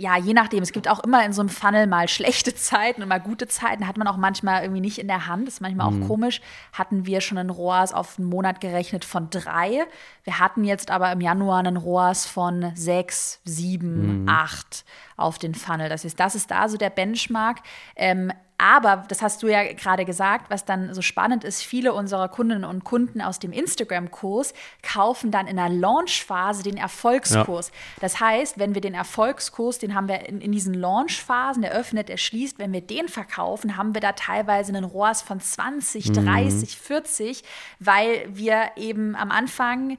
ja, 0.00 0.16
je 0.16 0.32
nachdem, 0.32 0.62
es 0.62 0.72
gibt 0.72 0.88
auch 0.88 1.00
immer 1.00 1.24
in 1.24 1.32
so 1.34 1.42
einem 1.42 1.50
Funnel 1.50 1.86
mal 1.86 2.08
schlechte 2.08 2.54
Zeiten 2.56 3.02
und 3.02 3.08
mal 3.08 3.20
gute 3.20 3.46
Zeiten, 3.46 3.86
hat 3.86 3.98
man 3.98 4.08
auch 4.08 4.16
manchmal 4.16 4.62
irgendwie 4.62 4.80
nicht 4.80 4.98
in 4.98 5.08
der 5.08 5.26
Hand, 5.26 5.46
ist 5.46 5.60
manchmal 5.60 5.90
mhm. 5.90 6.02
auch 6.02 6.08
komisch. 6.08 6.40
Hatten 6.72 7.06
wir 7.06 7.20
schon 7.20 7.38
einen 7.38 7.50
ROAS 7.50 7.92
auf 7.92 8.18
einen 8.18 8.28
Monat 8.28 8.60
gerechnet 8.60 9.04
von 9.04 9.28
drei. 9.30 9.84
Wir 10.24 10.38
hatten 10.38 10.64
jetzt 10.64 10.90
aber 10.90 11.12
im 11.12 11.20
Januar 11.20 11.58
einen 11.58 11.76
ROAS 11.76 12.26
von 12.26 12.72
sechs, 12.74 13.40
sieben, 13.44 14.22
mhm. 14.22 14.28
acht 14.28 14.84
auf 15.16 15.38
den 15.38 15.54
Funnel. 15.54 15.90
Das 15.90 16.04
ist, 16.04 16.18
das 16.18 16.34
ist 16.34 16.50
da 16.50 16.68
so 16.68 16.78
der 16.78 16.90
Benchmark. 16.90 17.58
Ähm, 17.94 18.32
aber, 18.60 19.04
das 19.08 19.22
hast 19.22 19.42
du 19.42 19.48
ja 19.48 19.72
gerade 19.72 20.04
gesagt, 20.04 20.50
was 20.50 20.66
dann 20.66 20.92
so 20.92 21.00
spannend 21.00 21.44
ist, 21.44 21.62
viele 21.62 21.94
unserer 21.94 22.28
Kundinnen 22.28 22.66
und 22.66 22.84
Kunden 22.84 23.22
aus 23.22 23.38
dem 23.38 23.52
Instagram-Kurs 23.52 24.52
kaufen 24.82 25.30
dann 25.30 25.46
in 25.46 25.56
der 25.56 25.70
Launch-Phase 25.70 26.62
den 26.62 26.76
Erfolgskurs. 26.76 27.68
Ja. 27.68 27.74
Das 28.00 28.20
heißt, 28.20 28.58
wenn 28.58 28.74
wir 28.74 28.82
den 28.82 28.92
Erfolgskurs, 28.92 29.78
den 29.90 29.94
haben 29.96 30.08
wir 30.08 30.28
in, 30.28 30.40
in 30.40 30.52
diesen 30.52 30.74
Launch-Phasen, 30.74 31.62
der 31.62 31.72
öffnet, 31.72 32.08
der 32.08 32.16
schließt, 32.16 32.58
wenn 32.58 32.72
wir 32.72 32.80
den 32.80 33.08
verkaufen, 33.08 33.76
haben 33.76 33.94
wir 33.94 34.00
da 34.00 34.12
teilweise 34.12 34.74
einen 34.74 34.84
ROAS 34.84 35.22
von 35.22 35.40
20, 35.40 36.12
30, 36.12 36.78
mhm. 36.78 36.82
40, 36.82 37.44
weil 37.78 38.24
wir 38.28 38.70
eben 38.76 39.16
am 39.16 39.30
Anfang 39.30 39.98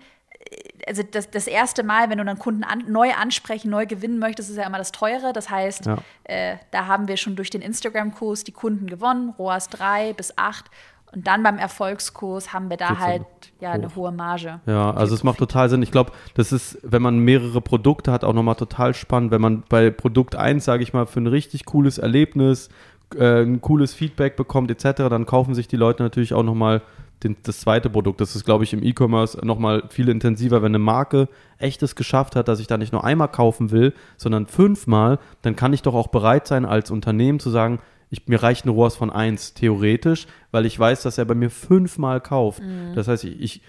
also 0.88 1.04
das, 1.04 1.30
das 1.30 1.48
erste 1.48 1.84
Mal, 1.84 2.10
wenn 2.10 2.18
du 2.18 2.26
einen 2.28 2.40
Kunden 2.40 2.64
an, 2.64 2.84
neu 2.88 3.14
ansprechen, 3.14 3.70
neu 3.70 3.86
gewinnen 3.86 4.20
möchtest, 4.20 4.50
ist 4.50 4.58
ja 4.58 4.66
immer 4.66 4.80
das 4.80 4.92
Teure. 4.92 5.34
Das 5.34 5.50
heißt, 5.50 5.86
ja. 5.86 5.98
äh, 6.24 6.58
da 6.72 6.88
haben 6.88 7.08
wir 7.08 7.18
schon 7.18 7.36
durch 7.36 7.50
den 7.50 7.62
Instagram-Kurs 7.62 8.44
die 8.44 8.52
Kunden 8.52 8.88
gewonnen, 8.88 9.34
ROAS 9.38 9.70
3 9.70 10.14
bis 10.14 10.38
8. 10.38 10.66
Und 11.14 11.28
dann 11.28 11.44
beim 11.44 11.58
Erfolgskurs 11.58 12.54
haben 12.54 12.70
wir 12.70 12.78
da 12.78 12.98
halt 12.98 13.26
ja 13.60 13.72
eine 13.72 13.94
hohe 13.96 14.12
Marge. 14.12 14.62
Ja, 14.66 14.92
also 14.92 15.14
es 15.14 15.24
macht 15.24 15.40
total 15.40 15.70
Sinn. 15.70 15.82
Ich 15.82 15.92
glaube, 15.92 16.14
das 16.36 16.54
ist, 16.54 16.80
wenn 16.84 17.02
man 17.02 17.20
mehrere 17.20 17.60
Produkte 17.60 18.12
hat, 18.12 18.24
auch 18.24 18.34
nochmal 18.34 18.56
total 18.56 18.94
spannend, 18.94 19.32
wenn 19.32 19.42
man 19.42 19.64
bei 19.68 19.90
Produkt 19.90 20.36
1, 20.36 20.64
sage 20.64 20.84
ich 20.84 20.94
mal, 20.94 21.06
für 21.06 21.20
ein 21.20 21.28
richtig 21.28 21.66
cooles 21.66 21.98
Erlebnis, 21.98 22.70
äh, 23.16 23.42
ein 23.42 23.60
cooles 23.60 23.94
Feedback 23.94 24.38
bekommt 24.38 24.72
etc., 24.72 25.10
dann 25.10 25.26
kaufen 25.26 25.54
sich 25.54 25.68
die 25.68 25.76
Leute 25.76 26.02
natürlich 26.02 26.34
auch 26.34 26.44
nochmal 26.44 26.82
den, 27.24 27.36
das 27.44 27.60
zweite 27.60 27.90
Produkt. 27.90 28.22
Das 28.22 28.36
ist, 28.36 28.46
glaube 28.46 28.64
ich, 28.64 28.74
im 28.74 28.82
E-Commerce 28.82 29.38
nochmal 29.46 29.84
viel 29.90 30.10
intensiver. 30.10 30.62
Wenn 30.62 30.72
eine 30.72 30.80
Marke 30.80 31.28
echtes 31.58 31.96
geschafft 31.96 32.36
hat, 32.36 32.48
dass 32.48 32.60
ich 32.60 32.68
da 32.68 32.78
nicht 32.78 32.94
nur 32.94 33.04
einmal 33.04 33.28
kaufen 33.28 33.72
will, 33.72 33.94
sondern 34.18 34.48
fünfmal, 34.48 35.20
dann 35.42 35.56
kann 35.56 35.74
ich 35.74 35.82
doch 35.82 35.94
auch 35.94 36.08
bereit 36.08 36.48
sein, 36.48 36.66
als 36.66 36.90
Unternehmen 36.90 37.40
zu 37.40 37.50
sagen, 37.50 37.80
ich, 38.12 38.28
mir 38.28 38.44
reicht 38.44 38.66
ein 38.66 38.70
ROAS 38.70 38.98
von 38.98 39.10
eins 39.10 39.54
theoretisch, 39.54 40.28
weil 40.52 40.66
ich 40.66 40.78
weiß, 40.78 41.02
dass 41.02 41.18
er 41.18 41.26
bei 41.26 41.34
mir 41.34 41.50
fünfmal 41.50 42.20
kauft. 42.20 42.62
Mhm. 42.62 42.94
Das 42.94 43.08
heißt, 43.08 43.24
ich, 43.24 43.42
ich, 43.42 43.62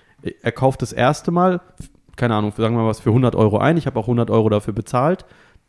er 0.43 0.53
kauft 0.53 0.83
das 0.83 0.93
erste 0.93 1.31
Mal, 1.31 1.61
keine 2.17 2.35
Ahnung, 2.35 2.53
sagen 2.57 2.75
wir 2.75 2.83
mal 2.83 2.89
was, 2.89 3.01
für 3.01 3.11
100 3.11 3.37
Euro 3.37 3.59
ein. 3.59 3.77
Ich 3.77 3.87
habe 3.87 3.99
auch 3.99 4.05
100 4.05 4.31
Euro 4.31 4.49
dafür 4.49 4.75
bezahlt. 4.75 5.25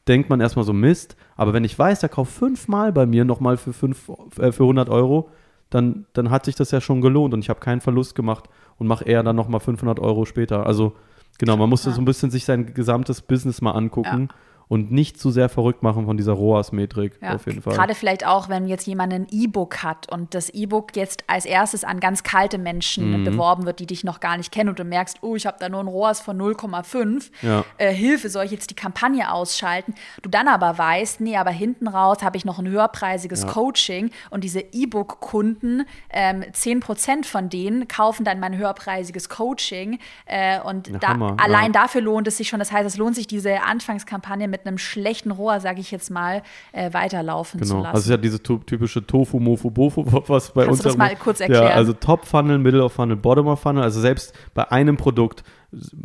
Denkt 0.08 0.30
man 0.30 0.42
erstmal 0.42 0.66
so 0.66 0.74
Mist. 0.74 1.16
Aber 1.38 1.54
wenn 1.54 1.64
ich 1.64 1.78
weiß, 1.78 2.02
er 2.02 2.10
kauft 2.10 2.34
fünfmal 2.34 2.92
bei 2.92 3.06
mir 3.06 3.26
nochmal 3.26 3.58
für, 3.58 3.74
fünf, 3.74 4.10
äh, 4.40 4.52
für 4.52 4.64
100 4.64 4.90
Euro, 4.90 5.30
dann, 5.70 6.08
dann 6.14 6.32
hat 6.32 6.46
sich 6.46 6.56
das 6.56 6.72
ja 6.72 6.82
schon 6.82 7.00
gelohnt 7.00 7.34
und 7.34 7.42
ich 7.42 7.50
habe 7.50 7.60
keinen 7.60 7.80
Verlust 7.80 8.16
gemacht 8.16 8.50
und 8.80 8.88
mache 8.88 9.06
eher 9.06 9.22
dann 9.22 9.36
nochmal 9.36 9.60
500 9.60 10.00
Euro 10.00 10.26
später. 10.26 10.66
Also 10.66 10.94
genau, 11.38 11.58
man 11.58 11.70
musste 11.70 11.90
ja. 11.90 11.96
so 11.96 12.02
ein 12.02 12.06
bisschen 12.06 12.32
sich 12.32 12.44
sein 12.44 12.74
gesamtes 12.74 13.22
Business 13.22 13.62
mal 13.62 13.72
angucken. 13.72 14.30
Ja 14.32 14.36
und 14.68 14.92
nicht 14.92 15.20
zu 15.20 15.32
sehr 15.32 15.50
verrückt 15.50 15.84
machen 15.84 16.06
von 16.06 16.18
dieser 16.18 16.34
ROAS-Metrik 16.34 17.20
ja, 17.22 17.36
auf 17.36 17.46
jeden 17.46 17.62
Fall. 17.62 17.74
Gerade 17.74 17.96
vielleicht 17.96 18.26
auch, 18.26 18.50
wenn 18.50 18.68
jetzt 18.68 18.88
jemand 18.88 19.14
ein 19.14 19.28
E-Book 19.30 19.84
hat 19.84 20.12
und 20.12 20.34
das 20.34 20.50
E-Book 20.50 20.96
jetzt 20.96 21.24
als 21.28 21.46
erstes 21.46 21.84
an 21.84 22.00
ganz 22.00 22.24
kalte 22.24 22.58
Menschen 22.58 23.22
mhm. 23.22 23.24
beworben 23.26 23.66
wird, 23.66 23.80
die 23.80 23.86
dich 23.86 24.04
noch 24.04 24.20
gar 24.20 24.38
nicht 24.38 24.52
kennen 24.52 24.70
und 24.70 24.80
du 24.80 24.84
merkst, 24.84 25.18
oh, 25.22 25.36
ich 25.36 25.46
habe 25.46 25.58
da 25.60 25.70
nur 25.70 25.82
ein 25.82 25.88
ROAS 25.88 26.22
von 26.22 26.40
0,5, 26.40 27.30
ja. 27.42 27.64
äh, 27.78 27.94
Hilfe, 27.94 28.30
soll 28.30 28.46
ich 28.46 28.52
jetzt 28.52 28.70
die 28.70 28.76
Kampagne 28.76 29.32
ausschalten? 29.32 29.94
Du 30.22 30.30
dann 30.30 30.48
aber 30.48 30.78
weißt, 30.78 31.22
nee, 31.22 31.38
aber 31.38 31.52
hinten 31.52 31.88
raus 31.88 32.24
habe 32.24 32.38
ich 32.38 32.46
noch 32.46 32.60
ein 32.60 32.68
höherpreisiges 32.68 33.44
ja. 33.44 33.50
Coaching 33.50 34.12
und 34.30 34.44
diese 34.44 34.60
E-Book-Kunden, 34.60 35.86
ähm, 36.10 36.44
10% 36.52 37.26
von 37.26 37.50
denen 37.50 37.88
kaufen 37.88 38.24
dann 38.24 38.40
mein 38.40 38.58
höherpreisiges 38.58 39.30
Coaching 39.30 40.00
äh, 40.26 40.60
und 40.62 40.92
da, 41.02 41.36
allein 41.38 41.72
dafür 41.72 42.02
lohnt 42.02 42.28
es 42.28 42.38
sich 42.38 42.50
schon. 42.50 42.60
Das 42.60 42.72
heißt, 42.72 42.86
es 42.86 42.98
lohnt 42.98 43.16
sich 43.16 43.28
diese 43.28 43.64
Anfangskampagne 43.64 44.48
mit 44.54 44.68
einem 44.68 44.78
schlechten 44.78 45.32
Rohr, 45.32 45.60
sage 45.60 45.82
ich 45.82 45.90
jetzt 45.90 46.12
mal, 46.12 46.44
äh, 46.74 46.94
weiterlaufen 46.94 47.60
genau. 47.60 47.72
zu 47.72 47.78
lassen. 47.82 47.96
Also 47.96 48.12
ja 48.12 48.18
diese 48.18 48.42
typische 48.42 49.06
Tofu, 49.06 49.40
Mofu, 49.40 49.72
Bofu, 49.72 50.06
was 50.28 50.52
bei 50.52 50.66
Kannst 50.66 50.72
uns 50.72 50.84
du 50.84 50.90
das 50.90 50.98
mal 50.98 51.16
kurz 51.16 51.40
erklären? 51.40 51.70
Ja, 51.70 51.74
also 51.74 51.94
Top 51.94 52.26
Funnel, 52.26 52.60
Middle 52.60 52.84
of 52.84 52.94
Funnel, 52.94 53.18
Bottom 53.18 53.48
of 53.48 53.60
Funnel. 53.60 53.84
Also 53.84 54.00
selbst 54.00 54.34
bei 54.54 54.72
einem 54.72 54.96
Produkt 54.96 55.44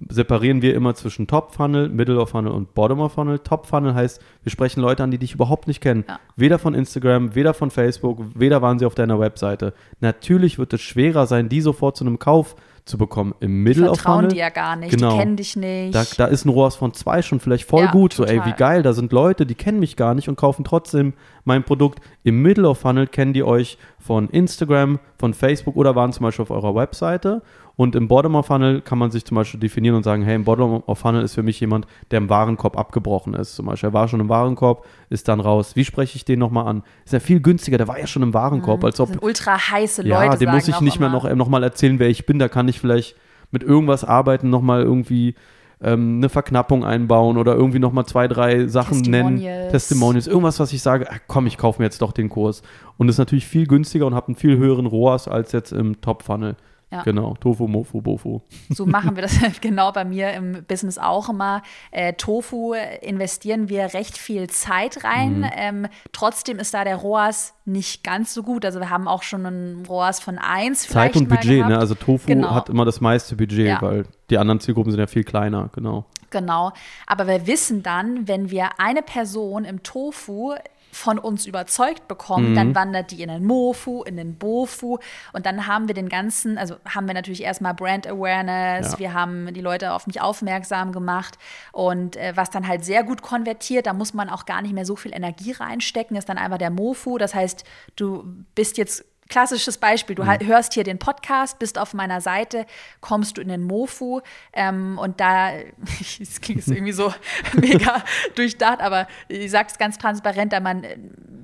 separieren 0.09 0.63
wir 0.63 0.75
immer 0.75 0.95
zwischen 0.95 1.27
Top 1.27 1.55
Funnel, 1.55 1.91
Middle 1.91 2.19
of 2.19 2.31
Funnel 2.31 2.53
und 2.53 2.75
Bottom 2.75 3.01
of 3.01 3.13
Funnel. 3.13 3.39
Top 3.41 3.67
Funnel 3.67 3.95
heißt, 3.95 4.23
wir 4.43 4.51
sprechen 4.51 4.81
Leute 4.81 5.03
an, 5.03 5.11
die 5.11 5.19
dich 5.19 5.35
überhaupt 5.35 5.69
nicht 5.69 5.83
kennen. 5.83 6.05
Ja. 6.09 6.19
Weder 6.37 6.59
von 6.59 6.75
Instagram, 6.75 7.35
weder 7.35 7.53
von 7.53 7.71
Facebook, 7.71 8.21
weder 8.35 8.63
waren 8.63 8.79
sie 8.79 8.87
auf 8.87 8.95
deiner 8.95 9.21
Webseite. 9.21 9.75
Natürlich 10.01 10.59
wird 10.59 10.73
es 10.73 10.81
schwerer 10.81 11.27
sein, 11.27 11.51
die 11.51 11.61
sofort 11.61 11.97
zu 11.97 12.05
einem 12.05 12.19
Kauf 12.19 12.57
zu 12.57 12.63
bekommen. 12.97 13.35
Im 13.41 13.63
Middle 13.63 13.87
vertrauen 13.87 14.15
of 14.15 14.21
Funnel. 14.21 14.29
die 14.29 14.39
ja 14.39 14.49
gar 14.49 14.77
nicht, 14.77 14.91
genau. 14.91 15.11
die 15.11 15.19
kennen 15.19 15.37
dich 15.37 15.57
nicht. 15.57 15.95
Da, 15.95 16.05
da 16.17 16.25
ist 16.27 16.47
ein 16.47 16.49
ROAS 16.49 16.77
von 16.77 16.95
zwei 16.95 17.21
schon 17.21 17.41
vielleicht 17.41 17.69
voll 17.69 17.85
ja, 17.85 17.91
gut. 17.91 18.17
Total. 18.17 18.35
So, 18.35 18.41
ey, 18.41 18.47
wie 18.47 18.57
geil, 18.57 18.83
da 18.83 18.93
sind 18.95 19.13
Leute, 19.13 19.45
die 19.45 19.55
kennen 19.55 19.81
mich 19.81 19.97
gar 19.97 20.15
nicht 20.15 20.29
und 20.29 20.37
kaufen 20.37 20.65
trotzdem 20.65 21.13
mein 21.45 21.65
Produkt. 21.65 22.01
Im 22.23 22.41
Middle 22.41 22.69
of 22.69 22.79
Funnel 22.79 23.07
kennen 23.07 23.33
die 23.35 23.43
euch 23.43 23.77
von 23.99 24.31
Instagram, 24.31 25.01
von 25.19 25.35
Facebook 25.35 25.77
oder 25.77 25.95
waren 25.95 26.13
zum 26.13 26.25
Beispiel 26.25 26.45
auf 26.45 26.51
eurer 26.51 26.75
Webseite 26.75 27.43
und 27.79 27.95
im 27.95 28.09
Bottom 28.09 28.35
of 28.35 28.47
Funnel 28.47 28.81
kann 28.81 28.99
man 28.99 29.13
sich 29.13 29.25
zum 29.25 29.37
Beispiel 29.37 29.61
definieren 29.61 29.95
und 29.95 30.03
sagen, 30.03 30.25
hey, 30.25 30.35
im 30.35 30.43
Bottom 30.43 30.83
of 30.85 30.99
Funnel 30.99 31.23
ist 31.23 31.37
für 31.37 31.45
mich 31.45 31.61
jemand, 31.61 31.87
der 32.11 32.19
im 32.19 32.29
Warenkorb 32.29 32.77
abgebrochen 32.77 33.35
ist. 33.35 33.55
Zum 33.55 33.67
Beispiel, 33.67 33.91
er 33.91 33.93
war 33.93 34.09
schon 34.09 34.19
im 34.19 34.29
Warenkorb, 34.29 34.85
ist 35.11 35.29
dann 35.29 35.39
raus. 35.39 35.77
Wie 35.77 35.85
spreche 35.85 36.17
ich 36.17 36.25
den 36.25 36.41
nochmal 36.41 36.67
an? 36.67 36.83
Ist 37.05 37.13
ja 37.13 37.21
viel 37.21 37.39
günstiger, 37.39 37.79
der 37.79 37.87
war 37.87 37.97
ja 37.97 38.09
schon 38.09 38.25
im 38.25 38.35
Warenkorb. 38.35 38.81
Mhm, 38.81 38.85
als 38.85 38.99
ob, 38.99 39.23
ultra 39.23 39.57
heiße 39.71 40.03
Leute. 40.03 40.11
Ja, 40.11 40.35
dem 40.35 40.51
muss 40.51 40.67
ich 40.67 40.81
nicht 40.81 40.99
mehr 40.99 41.09
noch, 41.09 41.33
noch 41.37 41.49
mal 41.49 41.63
erzählen, 41.63 42.01
wer 42.01 42.09
ich 42.09 42.27
bin. 42.27 42.41
Da 42.41 42.49
kann 42.49 42.67
ich 42.67 42.81
vielleicht 42.81 43.15
mit 43.53 43.63
irgendwas 43.63 44.03
arbeiten, 44.03 44.51
nochmal 44.51 44.83
irgendwie 44.83 45.37
ähm, 45.81 46.17
eine 46.17 46.29
Verknappung 46.31 46.85
einbauen 46.85 47.37
oder 47.37 47.55
irgendwie 47.55 47.79
nochmal 47.79 48.07
zwei, 48.07 48.27
drei 48.27 48.67
Sachen 48.67 49.03
nennen. 49.03 49.39
Testimonials. 49.71 50.27
Irgendwas, 50.27 50.59
was 50.59 50.73
ich 50.73 50.83
sage, 50.83 51.07
ach, 51.09 51.21
komm, 51.29 51.47
ich 51.47 51.57
kaufe 51.57 51.81
mir 51.81 51.87
jetzt 51.87 52.03
doch 52.03 52.11
den 52.11 52.29
Kurs. 52.29 52.63
Und 52.97 53.09
ist 53.09 53.19
natürlich 53.19 53.47
viel 53.47 53.69
günstiger 53.69 54.05
und 54.07 54.17
habe 54.17 54.27
einen 54.27 54.37
viel 54.37 54.57
höheren 54.57 54.87
ROAS 54.87 55.29
als 55.29 55.53
jetzt 55.53 55.71
im 55.71 56.01
Top-Funnel. 56.01 56.57
Ja. 56.91 57.03
Genau, 57.03 57.35
Tofu, 57.39 57.67
Mofu, 57.67 58.01
Bofu. 58.01 58.41
So 58.71 58.87
machen 58.87 59.15
wir 59.15 59.23
das 59.23 59.39
genau 59.61 59.93
bei 59.93 60.07
mir 60.07 60.33
im 60.33 60.65
Business 60.65 60.97
auch 60.97 61.29
immer. 61.29 61.63
Äh, 61.91 62.15
Tofu 62.15 62.73
investieren 63.03 63.69
wir 63.69 63.93
recht 63.93 64.17
viel 64.17 64.49
Zeit 64.49 65.05
rein. 65.05 65.41
Mhm. 65.41 65.51
Ähm, 65.55 65.87
trotzdem 66.13 66.59
ist 66.59 66.73
da 66.73 66.85
der 66.85 66.97
ROAS 66.97 67.55
nicht 67.67 68.05
ganz 68.05 68.33
so 68.33 68.43
gut. 68.43 68.65
Also 68.65 68.81
wir 68.81 68.89
haben 68.89 69.07
auch 69.07 69.23
schon 69.23 69.45
einen 69.45 69.85
ROAS 69.87 70.21
von 70.21 70.39
1. 70.39 70.89
Zeit 70.89 71.15
und 71.15 71.29
Budget, 71.29 71.67
ne? 71.67 71.79
Also 71.79 71.95
Tofu 71.95 72.27
genau. 72.27 72.55
hat 72.55 72.71
immer 72.71 72.87
das 72.87 73.03
meiste 73.03 73.37
Budget, 73.37 73.67
ja. 73.67 73.83
weil 73.83 74.07
die 74.31 74.39
anderen 74.39 74.61
Zielgruppen 74.61 74.91
sind 74.91 75.01
ja 75.01 75.07
viel 75.07 75.25
kleiner, 75.25 75.69
genau. 75.75 76.07
Genau. 76.31 76.73
Aber 77.07 77.27
wir 77.27 77.47
wissen 77.47 77.83
dann, 77.83 78.29
wenn 78.29 78.51
wir 78.51 78.81
eine 78.81 79.03
Person 79.03 79.65
im 79.65 79.83
Tofu 79.83 80.55
von 80.93 81.19
uns 81.19 81.47
überzeugt 81.47 82.09
bekommen, 82.09 82.51
mhm. 82.51 82.55
dann 82.55 82.75
wandert 82.75 83.11
die 83.11 83.23
in 83.23 83.29
den 83.29 83.45
Mofu, 83.45 84.03
in 84.03 84.17
den 84.17 84.37
Bofu. 84.37 84.99
Und 85.33 85.47
dann 85.47 85.67
haben 85.67 85.89
wir 85.89 85.95
den 85.95 86.09
ganzen, 86.09 86.59
also 86.59 86.77
haben 86.87 87.07
wir 87.07 87.15
natürlich 87.15 87.43
erstmal 87.43 87.75
Brand 87.75 88.07
Awareness, 88.07 88.93
ja. 88.93 88.99
wir 88.99 89.15
haben 89.15 89.53
die 89.53 89.61
Leute 89.61 89.93
auf 89.93 90.07
mich 90.07 90.21
aufmerksam 90.21 90.93
gemacht. 90.93 91.39
Und 91.73 92.17
äh, 92.17 92.33
was 92.35 92.51
dann 92.51 92.67
halt 92.67 92.85
sehr 92.85 93.05
gut 93.05 93.23
konvertiert, 93.23 93.87
da 93.87 93.93
muss 93.93 94.15
man 94.15 94.29
auch 94.29 94.47
gar 94.47 94.63
nicht 94.63 94.75
mehr 94.75 94.85
so 94.85 94.97
viel 94.97 95.15
Energie 95.15 95.53
reinstecken, 95.53 96.17
ist 96.17 96.29
dann 96.29 96.39
einfach 96.39 96.59
der 96.59 96.71
Mofu, 96.71 97.19
das 97.19 97.35
heißt, 97.35 97.65
du 97.97 98.25
bist 98.55 98.79
jetzt 98.79 99.05
klassisches 99.29 99.79
Beispiel. 99.79 100.17
Du 100.17 100.25
mhm. 100.25 100.47
hörst 100.47 100.75
hier 100.75 100.85
den 100.85 100.99
Podcast, 100.99 101.59
bist 101.59 101.79
auf 101.79 101.95
meiner 101.95 102.21
Seite, 102.21 102.67
kommst 103.01 103.37
du 103.37 103.43
in 103.43 103.49
den 103.49 103.63
Mofu 103.63 104.21
ähm, 104.53 104.99
und 104.99 105.21
da, 105.21 105.53
es 106.21 106.41
klingt 106.41 106.67
irgendwie 106.67 106.93
so 106.93 107.13
mega 107.55 108.03
durchdacht, 108.35 108.81
aber 108.81 109.07
ich 109.29 109.51
sage 109.51 109.69
es 109.71 109.79
ganz 109.79 109.99
transparent, 109.99 110.53
da 110.53 110.61
man 110.61 110.85
äh, 110.85 110.99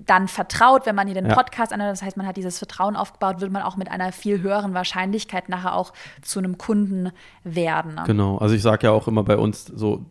dann 0.06 0.28
vertraut, 0.28 0.86
wenn 0.86 0.94
man 0.94 1.06
hier 1.06 1.14
den 1.14 1.26
ja. 1.26 1.34
Podcast 1.34 1.72
anhört, 1.72 1.92
das 1.92 2.02
heißt, 2.02 2.16
man 2.16 2.26
hat 2.26 2.36
dieses 2.36 2.58
Vertrauen 2.58 2.96
aufgebaut, 2.96 3.40
wird 3.40 3.50
man 3.50 3.62
auch 3.62 3.76
mit 3.76 3.90
einer 3.90 4.12
viel 4.12 4.42
höheren 4.42 4.74
Wahrscheinlichkeit 4.74 5.48
nachher 5.48 5.74
auch 5.74 5.92
zu 6.20 6.38
einem 6.38 6.58
Kunden 6.58 7.10
werden. 7.42 7.94
Ne? 7.94 8.04
Genau, 8.06 8.38
also 8.38 8.54
ich 8.54 8.62
sage 8.62 8.86
ja 8.86 8.92
auch 8.92 9.08
immer 9.08 9.22
bei 9.24 9.36
uns 9.36 9.64
so 9.64 10.04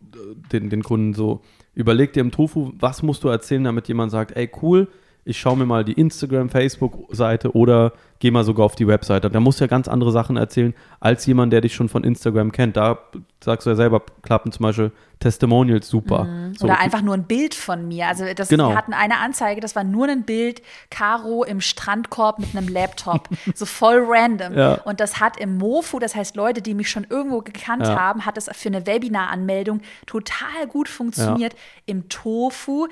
den, 0.52 0.70
den 0.70 0.82
Kunden 0.82 1.14
so, 1.14 1.42
überleg 1.74 2.12
dir 2.12 2.20
im 2.20 2.30
Tofu, 2.30 2.72
was 2.78 3.02
musst 3.02 3.24
du 3.24 3.28
erzählen, 3.28 3.64
damit 3.64 3.88
jemand 3.88 4.10
sagt, 4.10 4.36
ey 4.36 4.50
cool, 4.62 4.88
ich 5.24 5.38
schaue 5.38 5.56
mir 5.56 5.66
mal 5.66 5.84
die 5.84 5.92
Instagram, 5.94 6.50
Facebook-Seite 6.50 7.52
oder 7.52 7.92
gehe 8.18 8.30
mal 8.30 8.44
sogar 8.44 8.64
auf 8.64 8.74
die 8.74 8.86
Webseite. 8.86 9.28
Da 9.28 9.40
musst 9.40 9.60
du 9.60 9.64
ja 9.64 9.68
ganz 9.68 9.88
andere 9.88 10.12
Sachen 10.12 10.36
erzählen, 10.36 10.74
als 11.00 11.26
jemand, 11.26 11.52
der 11.52 11.60
dich 11.60 11.74
schon 11.74 11.88
von 11.88 12.04
Instagram 12.04 12.52
kennt. 12.52 12.76
Da 12.76 12.98
sagst 13.42 13.66
du 13.66 13.70
ja 13.70 13.76
selber, 13.76 14.02
klappen 14.22 14.50
zum 14.52 14.62
Beispiel 14.62 14.92
Testimonials 15.20 15.88
super. 15.88 16.24
Mhm. 16.24 16.54
So, 16.54 16.66
Oder 16.66 16.80
einfach 16.80 17.02
nur 17.02 17.14
ein 17.14 17.24
Bild 17.24 17.54
von 17.54 17.86
mir. 17.88 18.06
Also 18.06 18.24
das, 18.34 18.48
genau. 18.48 18.70
wir 18.70 18.76
hatten 18.76 18.92
eine 18.92 19.18
Anzeige, 19.18 19.60
das 19.60 19.76
war 19.76 19.84
nur 19.84 20.08
ein 20.08 20.24
Bild, 20.24 20.62
Caro 20.90 21.44
im 21.44 21.60
Strandkorb 21.60 22.38
mit 22.38 22.56
einem 22.56 22.68
Laptop. 22.68 23.28
so 23.54 23.66
voll 23.66 24.04
random. 24.06 24.54
Ja. 24.54 24.74
Und 24.84 25.00
das 25.00 25.20
hat 25.20 25.38
im 25.38 25.58
Mofu, 25.58 25.98
das 25.98 26.14
heißt 26.14 26.36
Leute, 26.36 26.62
die 26.62 26.74
mich 26.74 26.90
schon 26.90 27.06
irgendwo 27.08 27.40
gekannt 27.40 27.86
ja. 27.86 27.98
haben, 27.98 28.26
hat 28.26 28.38
es 28.38 28.50
für 28.52 28.68
eine 28.68 28.86
Webinar-Anmeldung 28.86 29.80
total 30.06 30.66
gut 30.68 30.88
funktioniert. 30.88 31.52
Ja. 31.52 31.58
Im 31.86 32.08
Tofu 32.08 32.86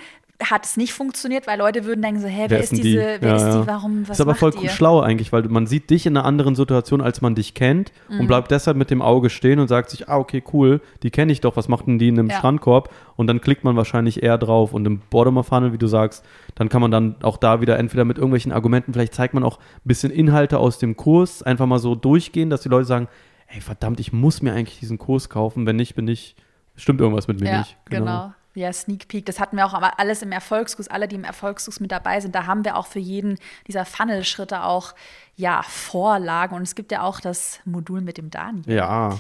hat 0.51 0.64
es 0.64 0.76
nicht 0.76 0.93
funktioniert, 0.93 1.47
weil 1.47 1.59
Leute 1.59 1.84
würden 1.84 2.03
denken 2.03 2.20
so, 2.20 2.26
hä, 2.26 2.45
wer, 2.49 2.51
wer 2.51 2.61
ist, 2.61 2.72
diese, 2.72 2.82
die? 2.82 2.97
wer 2.97 3.20
ja, 3.20 3.36
ist 3.36 3.57
die, 3.57 3.66
warum, 3.66 4.09
was 4.09 4.18
Ist 4.18 4.20
aber 4.20 4.34
voll 4.34 4.53
ihr? 4.61 4.70
schlau 4.70 5.01
eigentlich, 5.01 5.32
weil 5.32 5.43
man 5.45 5.66
sieht 5.66 5.90
dich 5.90 6.07
in 6.07 6.16
einer 6.16 6.24
anderen 6.26 6.55
Situation, 6.55 7.01
als 7.01 7.20
man 7.20 7.34
dich 7.34 7.55
kennt 7.55 7.93
mhm. 8.09 8.20
und 8.20 8.26
bleibt 8.26 8.51
deshalb 8.51 8.76
mit 8.76 8.90
dem 8.90 9.03
Auge 9.03 9.30
stehen 9.30 9.59
und 9.59 9.68
sagt 9.68 9.90
sich, 9.90 10.09
ah, 10.09 10.18
okay, 10.18 10.43
cool, 10.53 10.80
die 11.03 11.11
kenne 11.11 11.32
ich 11.32 11.40
doch, 11.40 11.57
was 11.57 11.68
macht 11.68 11.86
denn 11.86 11.99
die 11.99 12.09
in 12.09 12.18
einem 12.18 12.30
ja. 12.30 12.38
Strandkorb? 12.38 12.93
Und 13.16 13.26
dann 13.26 13.40
klickt 13.40 13.64
man 13.64 13.76
wahrscheinlich 13.76 14.22
eher 14.22 14.38
drauf 14.38 14.72
und 14.72 14.86
im 14.86 15.01
Bordermer 15.11 15.45
Funnel, 15.45 15.72
wie 15.72 15.78
du 15.78 15.86
sagst, 15.86 16.24
dann 16.55 16.68
kann 16.68 16.80
man 16.80 16.90
dann 16.90 17.16
auch 17.22 17.36
da 17.36 17.61
wieder 17.61 17.78
entweder 17.78 18.05
mit 18.05 18.18
irgendwelchen 18.18 18.53
Argumenten, 18.53 18.93
vielleicht 18.93 19.14
zeigt 19.14 19.34
man 19.34 19.45
auch 19.45 19.59
ein 19.59 19.84
bisschen 19.84 20.11
Inhalte 20.11 20.59
aus 20.59 20.78
dem 20.78 20.97
Kurs, 20.97 21.43
einfach 21.43 21.66
mal 21.66 21.78
so 21.78 21.95
durchgehen, 21.95 22.51
dass 22.51 22.62
die 22.62 22.68
Leute 22.68 22.86
sagen, 22.86 23.09
ey, 23.49 23.61
verdammt, 23.61 24.01
ich 24.01 24.12
muss 24.12 24.43
mir 24.43 24.53
eigentlich 24.53 24.80
diesen 24.80 24.99
Kurs 24.99 25.28
kaufen, 25.28 25.66
wenn 25.66 25.76
nicht, 25.76 25.95
bin 25.95 26.09
ich, 26.09 26.36
stimmt 26.76 27.01
irgendwas 27.01 27.28
mit 27.28 27.40
mir 27.40 27.49
ja, 27.49 27.59
nicht. 27.59 27.76
genau. 27.84 28.05
genau. 28.05 28.34
Ja, 28.55 28.72
Sneak 28.72 29.09
Peek, 29.09 29.24
das 29.26 29.40
hatten 29.40 29.57
wir 29.57 29.64
auch 29.64 29.72
aber 29.72 29.98
alles 29.98 30.22
im 30.22 30.30
Erfolgskurs, 30.30 30.88
alle, 30.88 31.09
die 31.09 31.16
im 31.16 31.24
Erfolgskurs 31.24 31.80
mit 31.80 31.90
dabei 31.90 32.20
sind, 32.20 32.34
da 32.34 32.46
haben 32.46 32.64
wir 32.64 32.76
auch 32.76 32.86
für 32.86 32.98
jeden 32.98 33.38
dieser 33.66 33.84
Funnel-Schritte 33.84 34.64
auch 34.64 34.94
ja, 35.36 35.62
Vorlagen 35.62 36.55
und 36.55 36.62
es 36.62 36.74
gibt 36.74 36.92
ja 36.92 37.03
auch 37.03 37.20
das 37.20 37.61
Modul 37.64 38.03
mit 38.03 38.18
dem 38.18 38.30
Daniel. 38.30 38.70
Ja. 38.70 39.18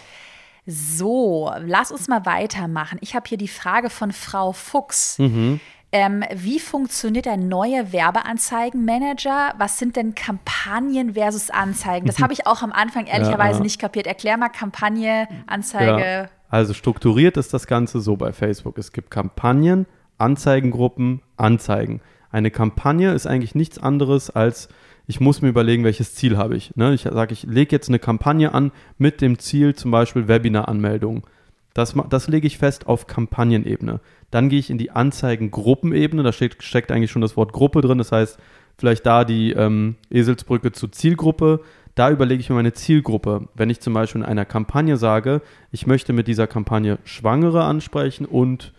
So, 0.66 1.52
lass 1.58 1.90
uns 1.90 2.08
mal 2.08 2.24
weitermachen. 2.24 2.98
Ich 3.00 3.14
habe 3.14 3.28
hier 3.28 3.38
die 3.38 3.48
Frage 3.48 3.90
von 3.90 4.12
Frau 4.12 4.52
Fuchs. 4.52 5.18
Mhm. 5.18 5.60
Ähm, 5.94 6.24
wie 6.32 6.58
funktioniert 6.58 7.26
der 7.26 7.36
neue 7.36 7.92
Werbeanzeigenmanager? 7.92 9.54
Was 9.58 9.78
sind 9.78 9.96
denn 9.96 10.14
Kampagnen 10.14 11.14
versus 11.14 11.50
Anzeigen? 11.50 12.06
Das 12.06 12.18
habe 12.20 12.32
ich 12.32 12.46
auch 12.46 12.62
am 12.62 12.72
Anfang 12.72 13.06
ehrlicherweise 13.06 13.58
ja. 13.58 13.62
nicht 13.62 13.78
kapiert. 13.78 14.06
Erklär 14.06 14.38
mal 14.38 14.48
Kampagne, 14.48 15.28
Anzeige. 15.46 16.00
Ja. 16.00 16.28
Also 16.52 16.74
strukturiert 16.74 17.38
ist 17.38 17.54
das 17.54 17.66
Ganze 17.66 18.02
so 18.02 18.18
bei 18.18 18.34
Facebook. 18.34 18.76
Es 18.76 18.92
gibt 18.92 19.10
Kampagnen, 19.10 19.86
Anzeigengruppen, 20.18 21.22
Anzeigen. 21.38 22.02
Eine 22.30 22.50
Kampagne 22.50 23.14
ist 23.14 23.26
eigentlich 23.26 23.54
nichts 23.54 23.78
anderes 23.78 24.28
als, 24.28 24.68
ich 25.06 25.18
muss 25.18 25.40
mir 25.40 25.48
überlegen, 25.48 25.82
welches 25.82 26.14
Ziel 26.14 26.36
habe 26.36 26.54
ich. 26.54 26.76
Ne? 26.76 26.92
Ich 26.92 27.04
sage, 27.04 27.32
ich 27.32 27.44
lege 27.44 27.74
jetzt 27.74 27.88
eine 27.88 27.98
Kampagne 27.98 28.52
an 28.52 28.70
mit 28.98 29.22
dem 29.22 29.38
Ziel 29.38 29.74
zum 29.74 29.92
Beispiel 29.92 30.28
Webinar-Anmeldung. 30.28 31.26
Das, 31.72 31.94
das 32.10 32.28
lege 32.28 32.46
ich 32.46 32.58
fest 32.58 32.86
auf 32.86 33.06
Kampagnenebene. 33.06 34.00
Dann 34.30 34.50
gehe 34.50 34.58
ich 34.58 34.68
in 34.68 34.76
die 34.76 34.90
Anzeigengruppenebene. 34.90 36.22
Da 36.22 36.32
steht, 36.32 36.62
steckt 36.62 36.92
eigentlich 36.92 37.10
schon 37.10 37.22
das 37.22 37.38
Wort 37.38 37.54
Gruppe 37.54 37.80
drin. 37.80 37.96
Das 37.96 38.12
heißt, 38.12 38.38
vielleicht 38.76 39.06
da 39.06 39.24
die 39.24 39.52
ähm, 39.52 39.96
Eselsbrücke 40.10 40.72
zur 40.72 40.92
Zielgruppe 40.92 41.60
da 41.94 42.10
überlege 42.10 42.40
ich 42.40 42.48
mir 42.48 42.56
meine 42.56 42.72
Zielgruppe. 42.72 43.48
Wenn 43.54 43.70
ich 43.70 43.80
zum 43.80 43.94
Beispiel 43.94 44.22
in 44.22 44.26
einer 44.26 44.44
Kampagne 44.44 44.96
sage, 44.96 45.42
ich 45.70 45.86
möchte 45.86 46.12
mit 46.12 46.26
dieser 46.26 46.46
Kampagne 46.46 46.98
Schwangere 47.04 47.64
ansprechen 47.64 48.24
und 48.24 48.72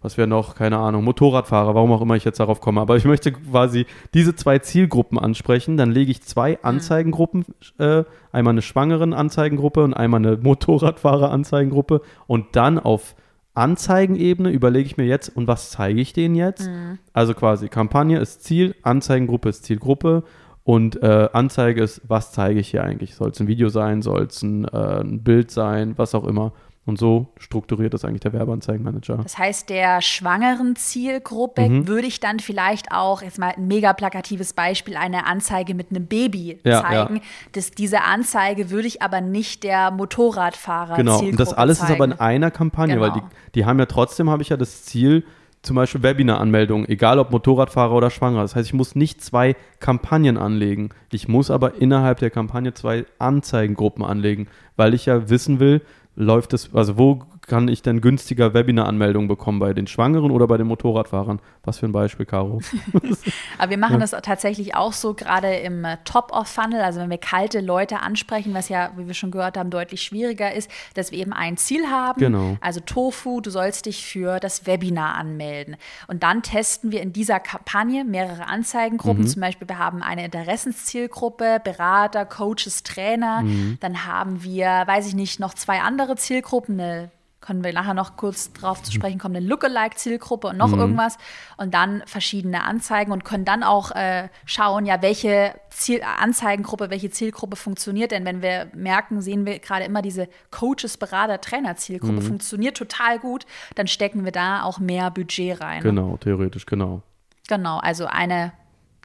was 0.00 0.16
wäre 0.16 0.28
noch, 0.28 0.54
keine 0.54 0.78
Ahnung, 0.78 1.02
Motorradfahrer, 1.02 1.74
warum 1.74 1.90
auch 1.90 2.00
immer 2.00 2.14
ich 2.14 2.24
jetzt 2.24 2.38
darauf 2.38 2.60
komme, 2.60 2.80
aber 2.80 2.96
ich 2.96 3.04
möchte 3.04 3.32
quasi 3.32 3.86
diese 4.14 4.36
zwei 4.36 4.60
Zielgruppen 4.60 5.18
ansprechen, 5.18 5.76
dann 5.76 5.90
lege 5.90 6.12
ich 6.12 6.22
zwei. 6.22 6.62
Anzeigengruppen, 6.62 7.44
äh, 7.78 8.04
einmal 8.30 8.52
eine 8.52 8.62
Schwangeren-Anzeigengruppe 8.62 9.82
und 9.82 9.94
einmal 9.94 10.24
eine 10.24 10.36
Motorradfahrer-Anzeigengruppe 10.36 12.02
und 12.28 12.54
dann 12.54 12.78
auf 12.78 13.16
Anzeigenebene 13.54 14.50
überlege 14.50 14.86
ich 14.86 14.96
mir 14.96 15.06
jetzt, 15.06 15.36
und 15.36 15.48
was 15.48 15.70
zeige 15.70 16.00
ich 16.00 16.12
denen 16.12 16.36
jetzt? 16.36 16.68
Mhm. 16.68 16.98
Also 17.12 17.34
quasi 17.34 17.68
Kampagne 17.68 18.20
ist 18.20 18.44
Ziel, 18.44 18.76
Anzeigengruppe 18.82 19.48
ist 19.48 19.64
Zielgruppe 19.64 20.22
und 20.68 21.02
äh, 21.02 21.30
Anzeige 21.32 21.82
ist, 21.82 22.02
was 22.08 22.30
zeige 22.30 22.60
ich 22.60 22.68
hier 22.68 22.84
eigentlich? 22.84 23.14
Soll 23.14 23.30
es 23.30 23.40
ein 23.40 23.46
Video 23.46 23.70
sein? 23.70 24.02
Soll 24.02 24.24
es 24.24 24.42
ein, 24.42 24.66
äh, 24.66 25.00
ein 25.00 25.22
Bild 25.22 25.50
sein? 25.50 25.94
Was 25.96 26.14
auch 26.14 26.24
immer. 26.24 26.52
Und 26.84 26.98
so 26.98 27.28
strukturiert 27.38 27.94
das 27.94 28.04
eigentlich 28.04 28.20
der 28.20 28.34
Werbeanzeigenmanager. 28.34 29.16
Das 29.22 29.38
heißt, 29.38 29.70
der 29.70 30.02
schwangeren 30.02 30.76
Zielgruppe 30.76 31.66
mhm. 31.66 31.88
würde 31.88 32.06
ich 32.06 32.20
dann 32.20 32.38
vielleicht 32.38 32.92
auch, 32.92 33.22
jetzt 33.22 33.38
mal 33.38 33.54
ein 33.56 33.66
mega 33.66 33.94
plakatives 33.94 34.52
Beispiel, 34.52 34.98
eine 34.98 35.24
Anzeige 35.24 35.74
mit 35.74 35.88
einem 35.88 36.04
Baby 36.04 36.60
ja, 36.64 36.82
zeigen. 36.82 37.16
Ja. 37.16 37.22
Das, 37.52 37.70
diese 37.70 38.02
Anzeige 38.02 38.68
würde 38.68 38.88
ich 38.88 39.00
aber 39.00 39.22
nicht 39.22 39.64
der 39.64 39.90
Motorradfahrer 39.90 40.96
Genau, 40.96 41.20
und 41.20 41.40
das 41.40 41.54
alles 41.54 41.78
zeigen. 41.78 41.92
ist 41.92 41.96
aber 41.96 42.04
in 42.04 42.20
einer 42.20 42.50
Kampagne, 42.50 42.96
genau. 42.96 43.06
weil 43.06 43.12
die, 43.12 43.26
die 43.54 43.64
haben 43.64 43.78
ja 43.78 43.86
trotzdem, 43.86 44.28
habe 44.28 44.42
ich 44.42 44.50
ja 44.50 44.58
das 44.58 44.84
Ziel, 44.84 45.24
zum 45.62 45.76
Beispiel 45.76 46.02
Webinar-Anmeldungen, 46.02 46.88
egal 46.88 47.18
ob 47.18 47.30
Motorradfahrer 47.30 47.94
oder 47.94 48.10
Schwanger. 48.10 48.42
Das 48.42 48.54
heißt, 48.54 48.68
ich 48.68 48.74
muss 48.74 48.94
nicht 48.94 49.22
zwei 49.22 49.56
Kampagnen 49.80 50.36
anlegen. 50.36 50.90
Ich 51.10 51.28
muss 51.28 51.50
aber 51.50 51.74
innerhalb 51.80 52.18
der 52.18 52.30
Kampagne 52.30 52.74
zwei 52.74 53.04
Anzeigengruppen 53.18 54.04
anlegen, 54.04 54.48
weil 54.76 54.94
ich 54.94 55.06
ja 55.06 55.28
wissen 55.28 55.60
will, 55.60 55.82
läuft 56.14 56.52
es, 56.52 56.74
also 56.74 56.98
wo 56.98 57.22
kann 57.48 57.68
ich 57.68 57.82
denn 57.82 58.00
günstiger 58.00 58.54
Webinar-Anmeldungen 58.54 59.28
bekommen? 59.28 59.58
Bei 59.58 59.72
den 59.72 59.86
Schwangeren 59.86 60.30
oder 60.30 60.46
bei 60.46 60.56
den 60.56 60.66
Motorradfahrern? 60.66 61.40
Was 61.64 61.78
für 61.78 61.86
ein 61.86 61.92
Beispiel, 61.92 62.26
Caro. 62.26 62.60
Aber 63.58 63.70
wir 63.70 63.78
machen 63.78 63.94
ja. 63.94 63.98
das 63.98 64.10
tatsächlich 64.22 64.74
auch 64.74 64.92
so, 64.92 65.14
gerade 65.14 65.54
im 65.56 65.84
äh, 65.84 65.96
Top-of-Funnel, 66.04 66.80
also 66.80 67.00
wenn 67.00 67.10
wir 67.10 67.18
kalte 67.18 67.60
Leute 67.60 68.00
ansprechen, 68.00 68.54
was 68.54 68.68
ja, 68.68 68.90
wie 68.96 69.06
wir 69.06 69.14
schon 69.14 69.30
gehört 69.30 69.56
haben, 69.56 69.70
deutlich 69.70 70.02
schwieriger 70.02 70.52
ist, 70.52 70.70
dass 70.94 71.10
wir 71.10 71.18
eben 71.18 71.32
ein 71.32 71.56
Ziel 71.56 71.86
haben. 71.90 72.20
Genau. 72.20 72.56
Also 72.60 72.80
Tofu, 72.80 73.40
du 73.40 73.50
sollst 73.50 73.86
dich 73.86 74.04
für 74.04 74.38
das 74.38 74.66
Webinar 74.66 75.16
anmelden. 75.16 75.76
Und 76.06 76.22
dann 76.22 76.42
testen 76.42 76.92
wir 76.92 77.00
in 77.00 77.12
dieser 77.12 77.40
Kampagne 77.40 78.04
mehrere 78.04 78.46
Anzeigengruppen. 78.46 79.24
Mhm. 79.24 79.28
Zum 79.28 79.40
Beispiel, 79.40 79.68
wir 79.68 79.78
haben 79.78 80.02
eine 80.02 80.24
Interessenszielgruppe, 80.24 81.60
Berater, 81.64 82.24
Coaches, 82.24 82.82
Trainer. 82.82 83.42
Mhm. 83.42 83.78
Dann 83.80 84.06
haben 84.06 84.42
wir, 84.42 84.84
weiß 84.86 85.08
ich 85.08 85.14
nicht, 85.14 85.40
noch 85.40 85.54
zwei 85.54 85.80
andere 85.80 86.16
Zielgruppen, 86.16 86.78
eine 86.80 87.10
können 87.48 87.64
wir 87.64 87.72
nachher 87.72 87.94
noch 87.94 88.16
kurz 88.16 88.52
drauf 88.52 88.82
zu 88.82 88.92
sprechen 88.92 89.18
kommen, 89.18 89.36
eine 89.36 89.46
Lookalike-Zielgruppe 89.46 90.48
und 90.48 90.58
noch 90.58 90.68
mhm. 90.68 90.80
irgendwas 90.80 91.16
und 91.56 91.72
dann 91.72 92.02
verschiedene 92.04 92.62
Anzeigen 92.62 93.10
und 93.10 93.24
können 93.24 93.46
dann 93.46 93.62
auch 93.62 93.90
äh, 93.92 94.28
schauen, 94.44 94.84
ja, 94.84 95.00
welche 95.00 95.54
Ziel 95.70 96.02
Anzeigengruppe, 96.02 96.90
welche 96.90 97.08
Zielgruppe 97.08 97.56
funktioniert. 97.56 98.10
Denn 98.10 98.26
wenn 98.26 98.42
wir 98.42 98.68
merken, 98.74 99.22
sehen 99.22 99.46
wir 99.46 99.60
gerade 99.60 99.86
immer 99.86 100.02
diese 100.02 100.28
Coaches, 100.50 100.98
Berater, 100.98 101.40
Trainer-Zielgruppe 101.40 102.20
mhm. 102.20 102.22
funktioniert 102.22 102.76
total 102.76 103.18
gut, 103.18 103.46
dann 103.76 103.86
stecken 103.86 104.26
wir 104.26 104.32
da 104.32 104.64
auch 104.64 104.78
mehr 104.78 105.10
Budget 105.10 105.58
rein. 105.62 105.82
Genau, 105.82 106.18
theoretisch, 106.18 106.66
genau. 106.66 107.00
Genau, 107.48 107.78
also 107.78 108.04
eine 108.04 108.52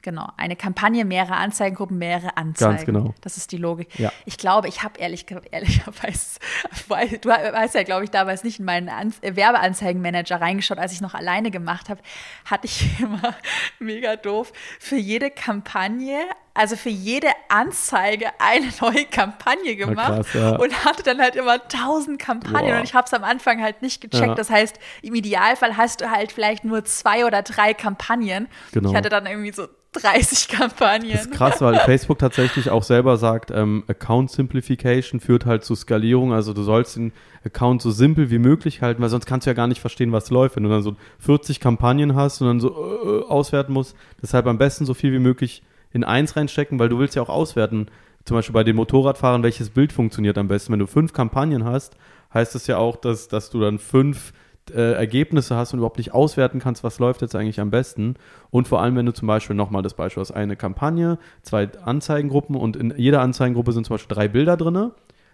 Genau, 0.04 0.28
eine 0.36 0.54
Kampagne, 0.54 1.06
mehrere 1.06 1.36
Anzeigengruppen, 1.36 1.96
mehrere 1.96 2.36
Anzeigen. 2.36 2.74
Ganz 2.74 2.84
genau. 2.84 3.14
Das 3.22 3.38
ist 3.38 3.52
die 3.52 3.56
Logik. 3.56 3.98
Ja. 3.98 4.12
Ich 4.26 4.36
glaube, 4.36 4.68
ich 4.68 4.82
habe 4.82 5.00
ehrlich, 5.00 5.24
ehrlicherweise, 5.50 6.40
du 7.22 7.30
weißt 7.30 7.74
ja, 7.74 7.84
glaube 7.84 8.04
ich, 8.04 8.10
damals 8.10 8.44
nicht 8.44 8.58
in 8.58 8.66
meinen 8.66 8.90
An 8.90 9.14
Werbeanzeigenmanager 9.22 10.42
reingeschaut, 10.42 10.76
als 10.76 10.92
ich 10.92 11.00
noch 11.00 11.14
alleine 11.14 11.50
gemacht 11.50 11.88
habe, 11.88 12.02
hatte 12.44 12.66
ich 12.66 13.00
immer 13.00 13.34
mega 13.78 14.16
doof 14.16 14.52
für 14.78 14.96
jede 14.96 15.30
Kampagne 15.30 16.18
also 16.54 16.76
für 16.76 16.88
jede 16.88 17.28
Anzeige 17.48 18.28
eine 18.38 18.68
neue 18.80 19.04
Kampagne 19.06 19.74
gemacht 19.74 20.14
krass, 20.14 20.32
ja. 20.32 20.56
und 20.56 20.84
hatte 20.84 21.02
dann 21.02 21.20
halt 21.20 21.34
immer 21.34 21.66
tausend 21.68 22.20
Kampagnen 22.20 22.70
Boah. 22.70 22.78
und 22.78 22.84
ich 22.84 22.94
habe 22.94 23.06
es 23.06 23.12
am 23.12 23.24
Anfang 23.24 23.60
halt 23.60 23.82
nicht 23.82 24.00
gecheckt. 24.00 24.26
Ja. 24.28 24.34
Das 24.34 24.50
heißt, 24.50 24.78
im 25.02 25.14
Idealfall 25.14 25.76
hast 25.76 26.00
du 26.00 26.10
halt 26.10 26.30
vielleicht 26.30 26.64
nur 26.64 26.84
zwei 26.84 27.26
oder 27.26 27.42
drei 27.42 27.74
Kampagnen. 27.74 28.48
Genau. 28.72 28.90
Ich 28.90 28.96
hatte 28.96 29.08
dann 29.08 29.26
irgendwie 29.26 29.52
so 29.52 29.66
30 29.94 30.48
Kampagnen. 30.56 31.10
Das 31.10 31.22
ist 31.22 31.32
krass, 31.32 31.60
weil 31.60 31.74
Facebook 31.84 32.20
tatsächlich 32.20 32.70
auch 32.70 32.84
selber 32.84 33.16
sagt, 33.16 33.50
ähm, 33.50 33.82
Account 33.88 34.30
Simplification 34.30 35.18
führt 35.18 35.46
halt 35.46 35.64
zu 35.64 35.74
Skalierung. 35.74 36.32
Also 36.32 36.52
du 36.52 36.62
sollst 36.62 36.96
den 36.96 37.12
Account 37.44 37.82
so 37.82 37.90
simpel 37.90 38.30
wie 38.30 38.38
möglich 38.38 38.80
halten, 38.80 39.02
weil 39.02 39.08
sonst 39.08 39.26
kannst 39.26 39.46
du 39.46 39.50
ja 39.50 39.54
gar 39.54 39.66
nicht 39.66 39.80
verstehen, 39.80 40.12
was 40.12 40.30
läuft. 40.30 40.54
Wenn 40.54 40.62
du 40.62 40.70
dann 40.70 40.82
so 40.82 40.94
40 41.18 41.58
Kampagnen 41.58 42.14
hast 42.14 42.40
und 42.40 42.46
dann 42.46 42.60
so 42.60 42.70
äh, 42.70 43.28
auswerten 43.28 43.72
musst, 43.72 43.96
deshalb 44.22 44.46
am 44.46 44.58
besten 44.58 44.86
so 44.86 44.94
viel 44.94 45.12
wie 45.12 45.18
möglich 45.18 45.62
in 45.94 46.04
eins 46.04 46.36
reinstecken, 46.36 46.78
weil 46.78 46.90
du 46.90 46.98
willst 46.98 47.14
ja 47.16 47.22
auch 47.22 47.30
auswerten. 47.30 47.86
Zum 48.26 48.36
Beispiel 48.36 48.52
bei 48.52 48.64
den 48.64 48.76
Motorradfahrern, 48.76 49.42
welches 49.42 49.70
Bild 49.70 49.92
funktioniert 49.92 50.36
am 50.36 50.48
besten. 50.48 50.72
Wenn 50.72 50.80
du 50.80 50.86
fünf 50.86 51.12
Kampagnen 51.12 51.64
hast, 51.64 51.96
heißt 52.32 52.54
das 52.54 52.66
ja 52.66 52.76
auch, 52.76 52.96
dass, 52.96 53.28
dass 53.28 53.48
du 53.48 53.60
dann 53.60 53.78
fünf 53.78 54.32
äh, 54.70 54.92
Ergebnisse 54.92 55.56
hast 55.56 55.72
und 55.72 55.78
überhaupt 55.78 55.98
nicht 55.98 56.14
auswerten 56.14 56.58
kannst, 56.58 56.84
was 56.84 56.98
läuft 56.98 57.22
jetzt 57.22 57.36
eigentlich 57.36 57.60
am 57.60 57.70
besten. 57.70 58.14
Und 58.50 58.66
vor 58.66 58.80
allem, 58.82 58.96
wenn 58.96 59.06
du 59.06 59.12
zum 59.12 59.28
Beispiel 59.28 59.54
nochmal 59.54 59.82
das 59.82 59.94
Beispiel 59.94 60.20
hast, 60.20 60.32
eine 60.32 60.56
Kampagne, 60.56 61.18
zwei 61.42 61.68
Anzeigengruppen 61.82 62.56
und 62.56 62.76
in 62.76 62.94
jeder 62.96 63.20
Anzeigengruppe 63.20 63.72
sind 63.72 63.86
zum 63.86 63.94
Beispiel 63.94 64.14
drei 64.14 64.28
Bilder 64.28 64.56
drin, 64.56 64.90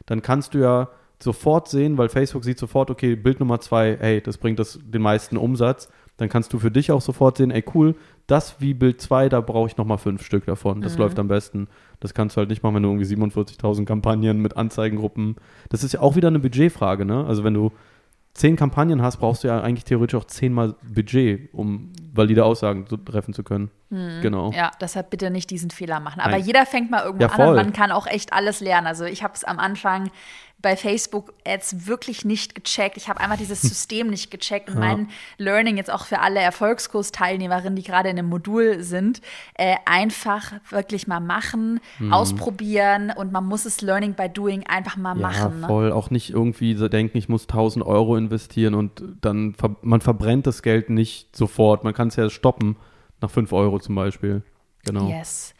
dann 0.06 0.22
kannst 0.22 0.54
du 0.54 0.58
ja 0.58 0.88
sofort 1.22 1.68
sehen, 1.68 1.98
weil 1.98 2.08
Facebook 2.08 2.44
sieht 2.44 2.58
sofort, 2.58 2.90
okay, 2.90 3.14
Bild 3.14 3.40
Nummer 3.40 3.60
zwei, 3.60 3.96
hey, 4.00 4.20
das 4.20 4.38
bringt 4.38 4.58
das, 4.58 4.80
den 4.82 5.02
meisten 5.02 5.36
Umsatz. 5.36 5.88
Dann 6.20 6.28
kannst 6.28 6.52
du 6.52 6.58
für 6.58 6.70
dich 6.70 6.92
auch 6.92 7.00
sofort 7.00 7.38
sehen, 7.38 7.50
ey 7.50 7.64
cool, 7.74 7.94
das 8.26 8.60
wie 8.60 8.74
Bild 8.74 9.00
2, 9.00 9.28
da 9.28 9.40
brauche 9.40 9.68
ich 9.68 9.76
nochmal 9.76 9.98
fünf 9.98 10.22
Stück 10.22 10.44
davon. 10.46 10.82
Das 10.82 10.94
mhm. 10.94 11.00
läuft 11.00 11.18
am 11.18 11.28
besten. 11.28 11.68
Das 11.98 12.14
kannst 12.14 12.36
du 12.36 12.38
halt 12.38 12.50
nicht 12.50 12.62
machen, 12.62 12.76
wenn 12.76 12.82
du 12.82 12.90
irgendwie 12.90 13.06
47.000 13.06 13.86
Kampagnen 13.86 14.40
mit 14.40 14.56
Anzeigengruppen. 14.56 15.36
Das 15.70 15.82
ist 15.82 15.92
ja 15.92 16.00
auch 16.00 16.16
wieder 16.16 16.28
eine 16.28 16.38
Budgetfrage, 16.38 17.04
ne? 17.04 17.24
Also 17.26 17.42
wenn 17.42 17.54
du 17.54 17.72
zehn 18.34 18.56
Kampagnen 18.56 19.02
hast, 19.02 19.16
brauchst 19.16 19.44
du 19.44 19.48
ja 19.48 19.60
eigentlich 19.60 19.84
theoretisch 19.84 20.18
auch 20.18 20.24
zehnmal 20.24 20.76
Budget, 20.82 21.52
um 21.52 21.92
valide 22.12 22.44
Aussagen 22.44 22.86
treffen 23.04 23.34
zu 23.34 23.42
können. 23.42 23.70
Mhm. 23.90 24.20
Genau. 24.22 24.52
Ja, 24.52 24.70
deshalb 24.80 25.10
bitte 25.10 25.30
nicht 25.30 25.50
diesen 25.50 25.70
Fehler 25.70 26.00
machen. 26.00 26.20
Aber 26.20 26.32
Nein. 26.32 26.44
jeder 26.44 26.66
fängt 26.66 26.90
mal 26.90 27.02
irgendwo 27.04 27.24
ja, 27.24 27.30
an 27.30 27.48
und 27.48 27.56
man 27.56 27.72
kann 27.72 27.90
auch 27.90 28.06
echt 28.06 28.32
alles 28.32 28.60
lernen. 28.60 28.86
Also 28.86 29.04
ich 29.04 29.22
habe 29.22 29.34
es 29.34 29.44
am 29.44 29.58
Anfang 29.58 30.10
bei 30.62 30.76
Facebook 30.76 31.32
Ads 31.46 31.86
wirklich 31.86 32.24
nicht 32.24 32.54
gecheckt. 32.54 32.96
Ich 32.96 33.08
habe 33.08 33.20
einfach 33.20 33.36
dieses 33.36 33.60
System 33.62 34.08
nicht 34.08 34.30
gecheckt. 34.30 34.68
Und 34.68 34.74
ja. 34.74 34.80
mein 34.80 35.08
Learning 35.38 35.76
jetzt 35.76 35.90
auch 35.90 36.06
für 36.06 36.20
alle 36.20 36.40
Erfolgskurs-Teilnehmerinnen, 36.40 37.76
die 37.76 37.82
gerade 37.82 38.08
in 38.08 38.18
einem 38.18 38.28
Modul 38.28 38.82
sind, 38.82 39.20
äh, 39.54 39.76
einfach 39.86 40.52
wirklich 40.70 41.06
mal 41.06 41.20
machen, 41.20 41.80
mhm. 41.98 42.12
ausprobieren 42.12 43.12
und 43.16 43.32
man 43.32 43.46
muss 43.46 43.64
es 43.64 43.80
Learning 43.80 44.14
by 44.14 44.28
Doing 44.28 44.64
einfach 44.66 44.96
mal 44.96 45.16
ja, 45.16 45.22
machen. 45.22 45.60
Ne? 45.60 45.66
voll. 45.66 45.92
Auch 45.92 46.10
nicht 46.10 46.30
irgendwie 46.30 46.74
so 46.74 46.88
denken, 46.88 47.18
ich 47.18 47.28
muss 47.28 47.42
1000 47.42 47.84
Euro 47.84 48.16
investieren 48.16 48.74
und 48.74 49.02
dann 49.20 49.54
ver 49.54 49.76
man 49.82 50.00
verbrennt 50.00 50.46
das 50.46 50.62
Geld 50.62 50.90
nicht 50.90 51.36
sofort. 51.36 51.84
Man 51.84 51.94
kann 51.94 52.08
es 52.08 52.16
ja 52.16 52.28
stoppen 52.28 52.76
nach 53.20 53.30
5 53.30 53.52
Euro 53.52 53.78
zum 53.78 53.94
Beispiel. 53.94 54.42
Genau. 54.84 55.08
Yes. 55.08 55.54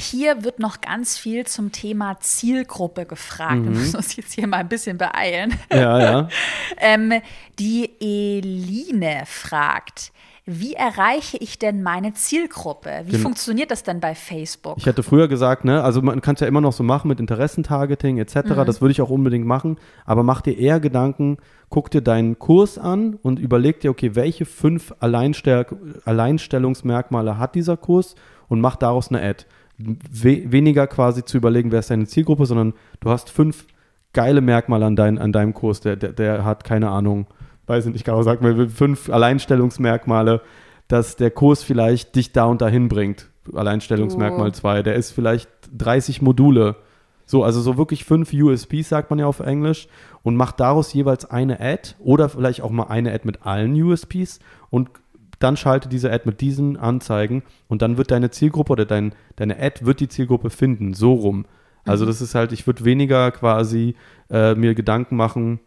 Hier 0.00 0.44
wird 0.44 0.60
noch 0.60 0.80
ganz 0.80 1.18
viel 1.18 1.44
zum 1.44 1.72
Thema 1.72 2.20
Zielgruppe 2.20 3.04
gefragt. 3.04 3.56
Mhm. 3.56 3.64
Wir 3.64 3.70
müssen 3.80 3.96
uns 3.96 4.14
jetzt 4.14 4.32
hier 4.32 4.46
mal 4.46 4.58
ein 4.58 4.68
bisschen 4.68 4.96
beeilen. 4.96 5.58
Ja, 5.72 6.00
ja. 6.00 6.28
ähm, 6.78 7.14
die 7.58 7.90
Eline 8.00 9.24
fragt, 9.26 10.12
wie 10.46 10.74
erreiche 10.74 11.36
ich 11.38 11.58
denn 11.58 11.82
meine 11.82 12.14
Zielgruppe? 12.14 13.02
Wie 13.06 13.10
Gen 13.10 13.20
funktioniert 13.20 13.72
das 13.72 13.82
denn 13.82 13.98
bei 13.98 14.14
Facebook? 14.14 14.78
Ich 14.78 14.86
hätte 14.86 15.02
früher 15.02 15.26
gesagt, 15.26 15.64
ne, 15.64 15.82
also 15.82 16.00
man 16.00 16.20
kann 16.20 16.36
es 16.36 16.40
ja 16.40 16.46
immer 16.46 16.60
noch 16.60 16.72
so 16.72 16.84
machen 16.84 17.08
mit 17.08 17.18
Interessentargeting 17.18 18.18
etc. 18.18 18.36
Mhm. 18.36 18.66
Das 18.66 18.80
würde 18.80 18.92
ich 18.92 19.02
auch 19.02 19.10
unbedingt 19.10 19.46
machen. 19.46 19.78
Aber 20.04 20.22
mach 20.22 20.42
dir 20.42 20.56
eher 20.56 20.78
Gedanken, 20.78 21.38
guck 21.70 21.90
dir 21.90 22.02
deinen 22.02 22.38
Kurs 22.38 22.78
an 22.78 23.18
und 23.20 23.40
überleg 23.40 23.80
dir, 23.80 23.90
okay, 23.90 24.14
welche 24.14 24.46
fünf 24.46 24.94
Alleinstell 25.00 25.66
Alleinstellungsmerkmale 26.04 27.36
hat 27.36 27.56
dieser 27.56 27.76
Kurs 27.76 28.14
und 28.46 28.60
mach 28.60 28.76
daraus 28.76 29.08
eine 29.08 29.20
Ad 29.20 29.44
we 29.78 30.50
weniger 30.50 30.86
quasi 30.86 31.24
zu 31.24 31.36
überlegen, 31.36 31.70
wer 31.70 31.78
ist 31.80 31.90
deine 31.90 32.06
Zielgruppe, 32.06 32.46
sondern 32.46 32.74
du 33.00 33.10
hast 33.10 33.30
fünf 33.30 33.66
geile 34.12 34.40
Merkmale 34.40 34.86
an, 34.86 34.96
dein, 34.96 35.18
an 35.18 35.32
deinem 35.32 35.54
Kurs. 35.54 35.80
Der, 35.80 35.96
der, 35.96 36.12
der 36.12 36.44
hat 36.44 36.64
keine 36.64 36.90
Ahnung, 36.90 37.26
weiß 37.66 37.86
nicht, 37.86 37.96
ich 37.96 38.04
kann 38.04 38.14
auch 38.14 38.22
sagen, 38.22 38.68
fünf 38.70 39.10
Alleinstellungsmerkmale, 39.10 40.40
dass 40.88 41.16
der 41.16 41.30
Kurs 41.30 41.62
vielleicht 41.62 42.16
dich 42.16 42.32
da 42.32 42.46
und 42.46 42.60
dahin 42.60 42.88
bringt. 42.88 43.28
Alleinstellungsmerkmal 43.54 44.52
2. 44.52 44.82
Der 44.82 44.94
ist 44.94 45.12
vielleicht 45.12 45.48
30 45.76 46.22
Module. 46.22 46.76
So, 47.24 47.44
also 47.44 47.60
so 47.60 47.76
wirklich 47.76 48.04
fünf 48.04 48.32
USPs, 48.32 48.88
sagt 48.88 49.10
man 49.10 49.18
ja 49.18 49.26
auf 49.26 49.40
Englisch, 49.40 49.88
und 50.22 50.36
macht 50.36 50.60
daraus 50.60 50.92
jeweils 50.94 51.30
eine 51.30 51.60
Ad 51.60 51.94
oder 51.98 52.28
vielleicht 52.30 52.62
auch 52.62 52.70
mal 52.70 52.84
eine 52.84 53.12
Ad 53.12 53.22
mit 53.24 53.44
allen 53.46 53.80
USPs 53.80 54.40
und 54.70 54.90
dann 55.38 55.56
schalte 55.56 55.88
diese 55.88 56.12
Ad 56.12 56.24
mit 56.24 56.40
diesen 56.40 56.76
Anzeigen 56.76 57.42
und 57.68 57.82
dann 57.82 57.96
wird 57.96 58.10
deine 58.10 58.30
Zielgruppe 58.30 58.72
oder 58.72 58.84
dein, 58.84 59.14
deine 59.36 59.58
Ad 59.58 59.84
wird 59.84 60.00
die 60.00 60.08
Zielgruppe 60.08 60.50
finden, 60.50 60.94
so 60.94 61.14
rum. 61.14 61.46
Also 61.84 62.04
mhm. 62.04 62.08
das 62.08 62.20
ist 62.20 62.34
halt, 62.34 62.52
ich 62.52 62.66
würde 62.66 62.84
weniger 62.84 63.30
quasi 63.30 63.94
äh, 64.30 64.54
mir 64.54 64.74
Gedanken 64.74 65.16
machen, 65.16 65.60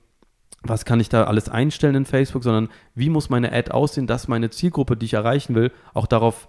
was 0.64 0.86
kann 0.86 1.00
ich 1.00 1.10
da 1.10 1.24
alles 1.24 1.50
einstellen 1.50 1.96
in 1.96 2.06
Facebook, 2.06 2.44
sondern 2.44 2.70
wie 2.94 3.10
muss 3.10 3.30
meine 3.30 3.52
Ad 3.52 3.72
aussehen, 3.72 4.08
dass 4.08 4.28
meine 4.28 4.50
Zielgruppe, 4.52 4.96
die 4.96 5.06
ich 5.06 5.14
erreichen 5.14 5.56
will, 5.56 5.72
auch 5.94 6.06
darauf 6.06 6.48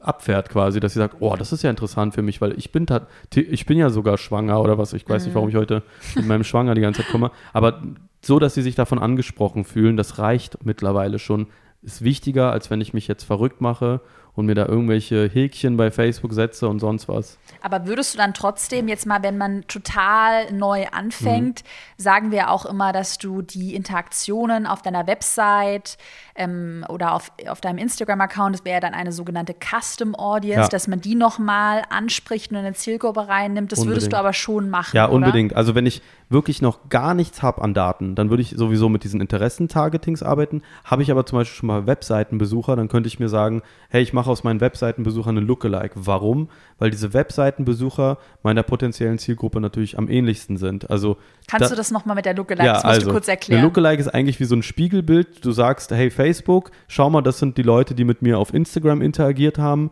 abfährt 0.00 0.48
quasi, 0.48 0.78
dass 0.78 0.92
sie 0.92 1.00
sagt, 1.00 1.16
oh, 1.18 1.34
das 1.36 1.52
ist 1.52 1.62
ja 1.62 1.70
interessant 1.70 2.14
für 2.14 2.22
mich, 2.22 2.40
weil 2.40 2.56
ich 2.56 2.70
bin 2.70 2.86
ich 3.34 3.66
bin 3.66 3.78
ja 3.78 3.90
sogar 3.90 4.16
schwanger 4.16 4.60
oder 4.60 4.78
was, 4.78 4.92
ich 4.92 5.08
weiß 5.08 5.24
nicht, 5.24 5.34
warum 5.34 5.48
ich 5.48 5.56
heute 5.56 5.82
mit 6.14 6.26
meinem 6.26 6.44
Schwanger 6.44 6.74
die 6.74 6.82
ganze 6.82 7.02
Zeit 7.02 7.10
komme, 7.10 7.32
aber 7.52 7.82
so, 8.20 8.38
dass 8.38 8.54
sie 8.54 8.62
sich 8.62 8.76
davon 8.76 9.00
angesprochen 9.00 9.64
fühlen, 9.64 9.96
das 9.96 10.18
reicht 10.18 10.64
mittlerweile 10.64 11.18
schon 11.18 11.48
ist 11.82 12.02
wichtiger, 12.02 12.50
als 12.50 12.70
wenn 12.70 12.80
ich 12.80 12.92
mich 12.92 13.06
jetzt 13.08 13.24
verrückt 13.24 13.60
mache 13.60 14.00
und 14.38 14.46
mir 14.46 14.54
da 14.54 14.66
irgendwelche 14.66 15.28
Häkchen 15.28 15.76
bei 15.76 15.90
Facebook 15.90 16.32
setze 16.32 16.68
und 16.68 16.78
sonst 16.78 17.08
was. 17.08 17.38
Aber 17.60 17.86
würdest 17.86 18.14
du 18.14 18.18
dann 18.18 18.34
trotzdem 18.34 18.86
jetzt 18.86 19.04
mal, 19.04 19.20
wenn 19.24 19.36
man 19.36 19.62
total 19.66 20.52
neu 20.52 20.86
anfängt, 20.92 21.64
mhm. 21.64 22.02
sagen 22.02 22.30
wir 22.30 22.50
auch 22.50 22.64
immer, 22.64 22.92
dass 22.92 23.18
du 23.18 23.42
die 23.42 23.74
Interaktionen 23.74 24.64
auf 24.66 24.80
deiner 24.80 25.08
Website 25.08 25.98
ähm, 26.36 26.84
oder 26.88 27.14
auf, 27.14 27.32
auf 27.48 27.60
deinem 27.60 27.78
Instagram-Account, 27.78 28.54
das 28.54 28.64
wäre 28.64 28.74
ja 28.74 28.80
dann 28.80 28.94
eine 28.94 29.10
sogenannte 29.10 29.54
Custom 29.54 30.14
Audience, 30.14 30.62
ja. 30.62 30.68
dass 30.68 30.86
man 30.86 31.00
die 31.00 31.16
nochmal 31.16 31.82
anspricht 31.90 32.52
und 32.52 32.58
in 32.58 32.64
eine 32.64 32.74
Zielgruppe 32.74 33.26
reinnimmt. 33.26 33.72
Das 33.72 33.80
unbedingt. 33.80 33.96
würdest 33.96 34.12
du 34.12 34.18
aber 34.18 34.32
schon 34.32 34.70
machen. 34.70 34.96
Ja, 34.96 35.06
unbedingt. 35.06 35.56
Also 35.56 35.74
wenn 35.74 35.86
ich 35.86 36.00
wirklich 36.30 36.60
noch 36.60 36.88
gar 36.88 37.14
nichts 37.14 37.42
habe 37.42 37.62
an 37.62 37.74
Daten, 37.74 38.14
dann 38.14 38.30
würde 38.30 38.42
ich 38.42 38.50
sowieso 38.50 38.88
mit 38.88 39.04
diesen 39.04 39.20
Interessentargetings 39.20 40.22
arbeiten. 40.22 40.62
Habe 40.84 41.02
ich 41.02 41.10
aber 41.10 41.24
zum 41.24 41.38
Beispiel 41.38 41.56
schon 41.56 41.66
mal 41.68 41.86
Webseitenbesucher, 41.86 42.76
dann 42.76 42.88
könnte 42.88 43.08
ich 43.08 43.18
mir 43.18 43.28
sagen, 43.28 43.62
hey, 43.88 44.02
ich 44.02 44.12
mache 44.12 44.30
aus 44.30 44.44
meinen 44.44 44.60
Webseitenbesuchern 44.60 45.36
eine 45.36 45.46
Lookalike. 45.46 45.94
Warum? 45.94 46.48
Weil 46.78 46.90
diese 46.90 47.14
Webseitenbesucher 47.14 48.18
meiner 48.42 48.62
potenziellen 48.62 49.18
Zielgruppe 49.18 49.60
natürlich 49.60 49.96
am 49.98 50.08
ähnlichsten 50.08 50.56
sind. 50.56 50.90
Also 50.90 51.16
Kannst 51.46 51.66
da, 51.66 51.70
du 51.70 51.76
das 51.76 51.90
nochmal 51.90 52.16
mit 52.16 52.26
der 52.26 52.34
Lookalike, 52.34 52.66
ja, 52.66 52.74
das 52.74 52.84
musst 52.84 52.94
also, 52.94 53.06
du 53.06 53.12
kurz 53.12 53.28
erklären. 53.28 53.60
Eine 53.60 53.66
Lookalike 53.66 54.00
ist 54.00 54.08
eigentlich 54.08 54.38
wie 54.40 54.44
so 54.44 54.54
ein 54.54 54.62
Spiegelbild. 54.62 55.44
Du 55.44 55.52
sagst, 55.52 55.90
hey 55.90 56.10
Facebook, 56.10 56.70
schau 56.88 57.08
mal, 57.08 57.22
das 57.22 57.38
sind 57.38 57.56
die 57.56 57.62
Leute, 57.62 57.94
die 57.94 58.04
mit 58.04 58.22
mir 58.22 58.38
auf 58.38 58.52
Instagram 58.52 59.00
interagiert 59.00 59.58
haben 59.58 59.90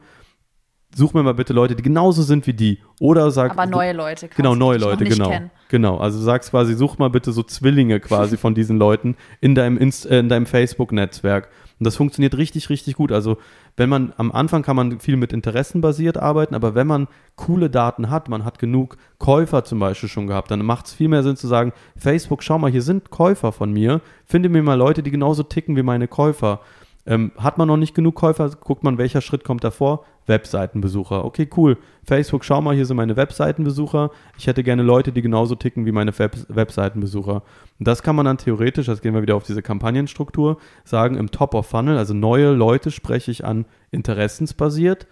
such 0.97 1.12
mir 1.14 1.22
mal 1.22 1.34
bitte 1.34 1.53
Leute, 1.53 1.76
die 1.76 1.82
genauso 1.82 2.22
sind 2.22 2.47
wie 2.47 2.55
die. 2.55 2.78
Oder 3.01 3.30
sag. 3.30 3.51
Aber 3.51 3.66
neue 3.66 3.92
Leute. 3.92 4.28
Quasi, 4.28 4.36
genau, 4.36 4.55
neue 4.55 4.78
Leute, 4.78 5.05
genau. 5.05 5.28
Kenn. 5.28 5.51
Genau. 5.68 5.99
Also 5.99 6.18
sagst 6.18 6.51
quasi, 6.51 6.74
such 6.74 6.99
mal 6.99 7.11
bitte 7.11 7.32
so 7.32 7.42
Zwillinge 7.42 8.01
quasi 8.01 8.36
von 8.36 8.55
diesen 8.55 8.78
Leuten 8.78 9.16
in 9.40 9.55
deinem, 9.55 9.76
Inst 9.76 10.07
äh, 10.07 10.18
in 10.18 10.28
deinem 10.28 10.47
Facebook-Netzwerk. 10.47 11.49
Und 11.78 11.84
das 11.84 11.97
funktioniert 11.97 12.36
richtig, 12.38 12.70
richtig 12.70 12.94
gut. 12.94 13.12
Also 13.12 13.36
wenn 13.76 13.90
man 13.90 14.14
am 14.16 14.32
Anfang 14.32 14.62
kann 14.62 14.76
man 14.76 14.99
viel 14.99 15.16
mit 15.16 15.34
Interessen 15.34 15.82
basiert 15.82 16.16
arbeiten, 16.16 16.55
aber 16.55 16.74
wenn 16.74 16.86
man 16.86 17.09
coole 17.34 17.68
Daten 17.68 18.09
hat, 18.09 18.30
man 18.30 18.47
hat 18.47 18.59
genug 18.59 18.97
Käufer 19.18 19.64
zum 19.64 19.78
Beispiel 19.78 20.09
schon 20.09 20.26
gehabt, 20.26 20.51
dann 20.51 20.64
macht 20.64 20.86
es 20.86 20.94
viel 20.94 21.09
mehr 21.09 21.22
Sinn 21.22 21.36
zu 21.36 21.47
sagen, 21.47 21.74
Facebook, 21.94 22.42
schau 22.42 22.59
mal, 22.59 22.70
hier 22.70 22.80
sind 22.80 23.11
Käufer 23.11 23.53
von 23.53 23.72
mir, 23.72 24.01
finde 24.24 24.49
mir 24.49 24.62
mal 24.62 24.78
Leute, 24.78 25.03
die 25.03 25.11
genauso 25.11 25.42
ticken 25.42 25.76
wie 25.76 25.82
meine 25.82 26.09
Käufer. 26.09 26.61
Ähm, 27.09 27.31
hat 27.37 27.57
man 27.57 27.69
noch 27.69 27.77
nicht 27.77 27.95
genug 27.95 28.17
Käufer, 28.17 28.51
guckt 28.51 28.83
man, 28.83 28.99
welcher 28.99 29.21
Schritt 29.21 29.45
kommt 29.45 29.63
davor? 29.63 30.05
Webseitenbesucher. 30.27 31.25
Okay, 31.25 31.49
cool. 31.57 31.79
Facebook, 32.03 32.45
schau 32.45 32.61
mal, 32.61 32.75
hier 32.75 32.85
sind 32.85 32.97
meine 32.97 33.17
Webseitenbesucher. 33.17 34.11
Ich 34.37 34.49
hätte 34.49 34.65
gerne 34.65 34.83
Leute, 34.83 35.13
die 35.13 35.23
genauso 35.23 35.55
ticken 35.55 35.87
wie 35.87 35.93
meine 35.93 36.19
Web 36.19 36.37
Webseitenbesucher. 36.49 37.43
Und 37.79 37.89
das 37.89 38.03
kann 38.03 38.17
man 38.17 38.27
dann 38.27 38.39
theoretisch, 38.39 38.87
das 38.87 39.03
gehen 39.03 39.15
wir 39.15 39.23
wieder 39.23 39.37
auf 39.37 39.45
diese 39.45 39.63
Kampagnenstruktur, 39.63 40.59
sagen, 40.85 41.17
im 41.17 41.31
Top 41.31 41.55
of 41.55 41.67
Funnel, 41.67 41.97
also 41.97 42.13
neue 42.13 42.53
Leute 42.53 42.91
spreche 42.91 43.31
ich 43.31 43.45
an 43.45 43.67
interessensbasiert 43.93 45.07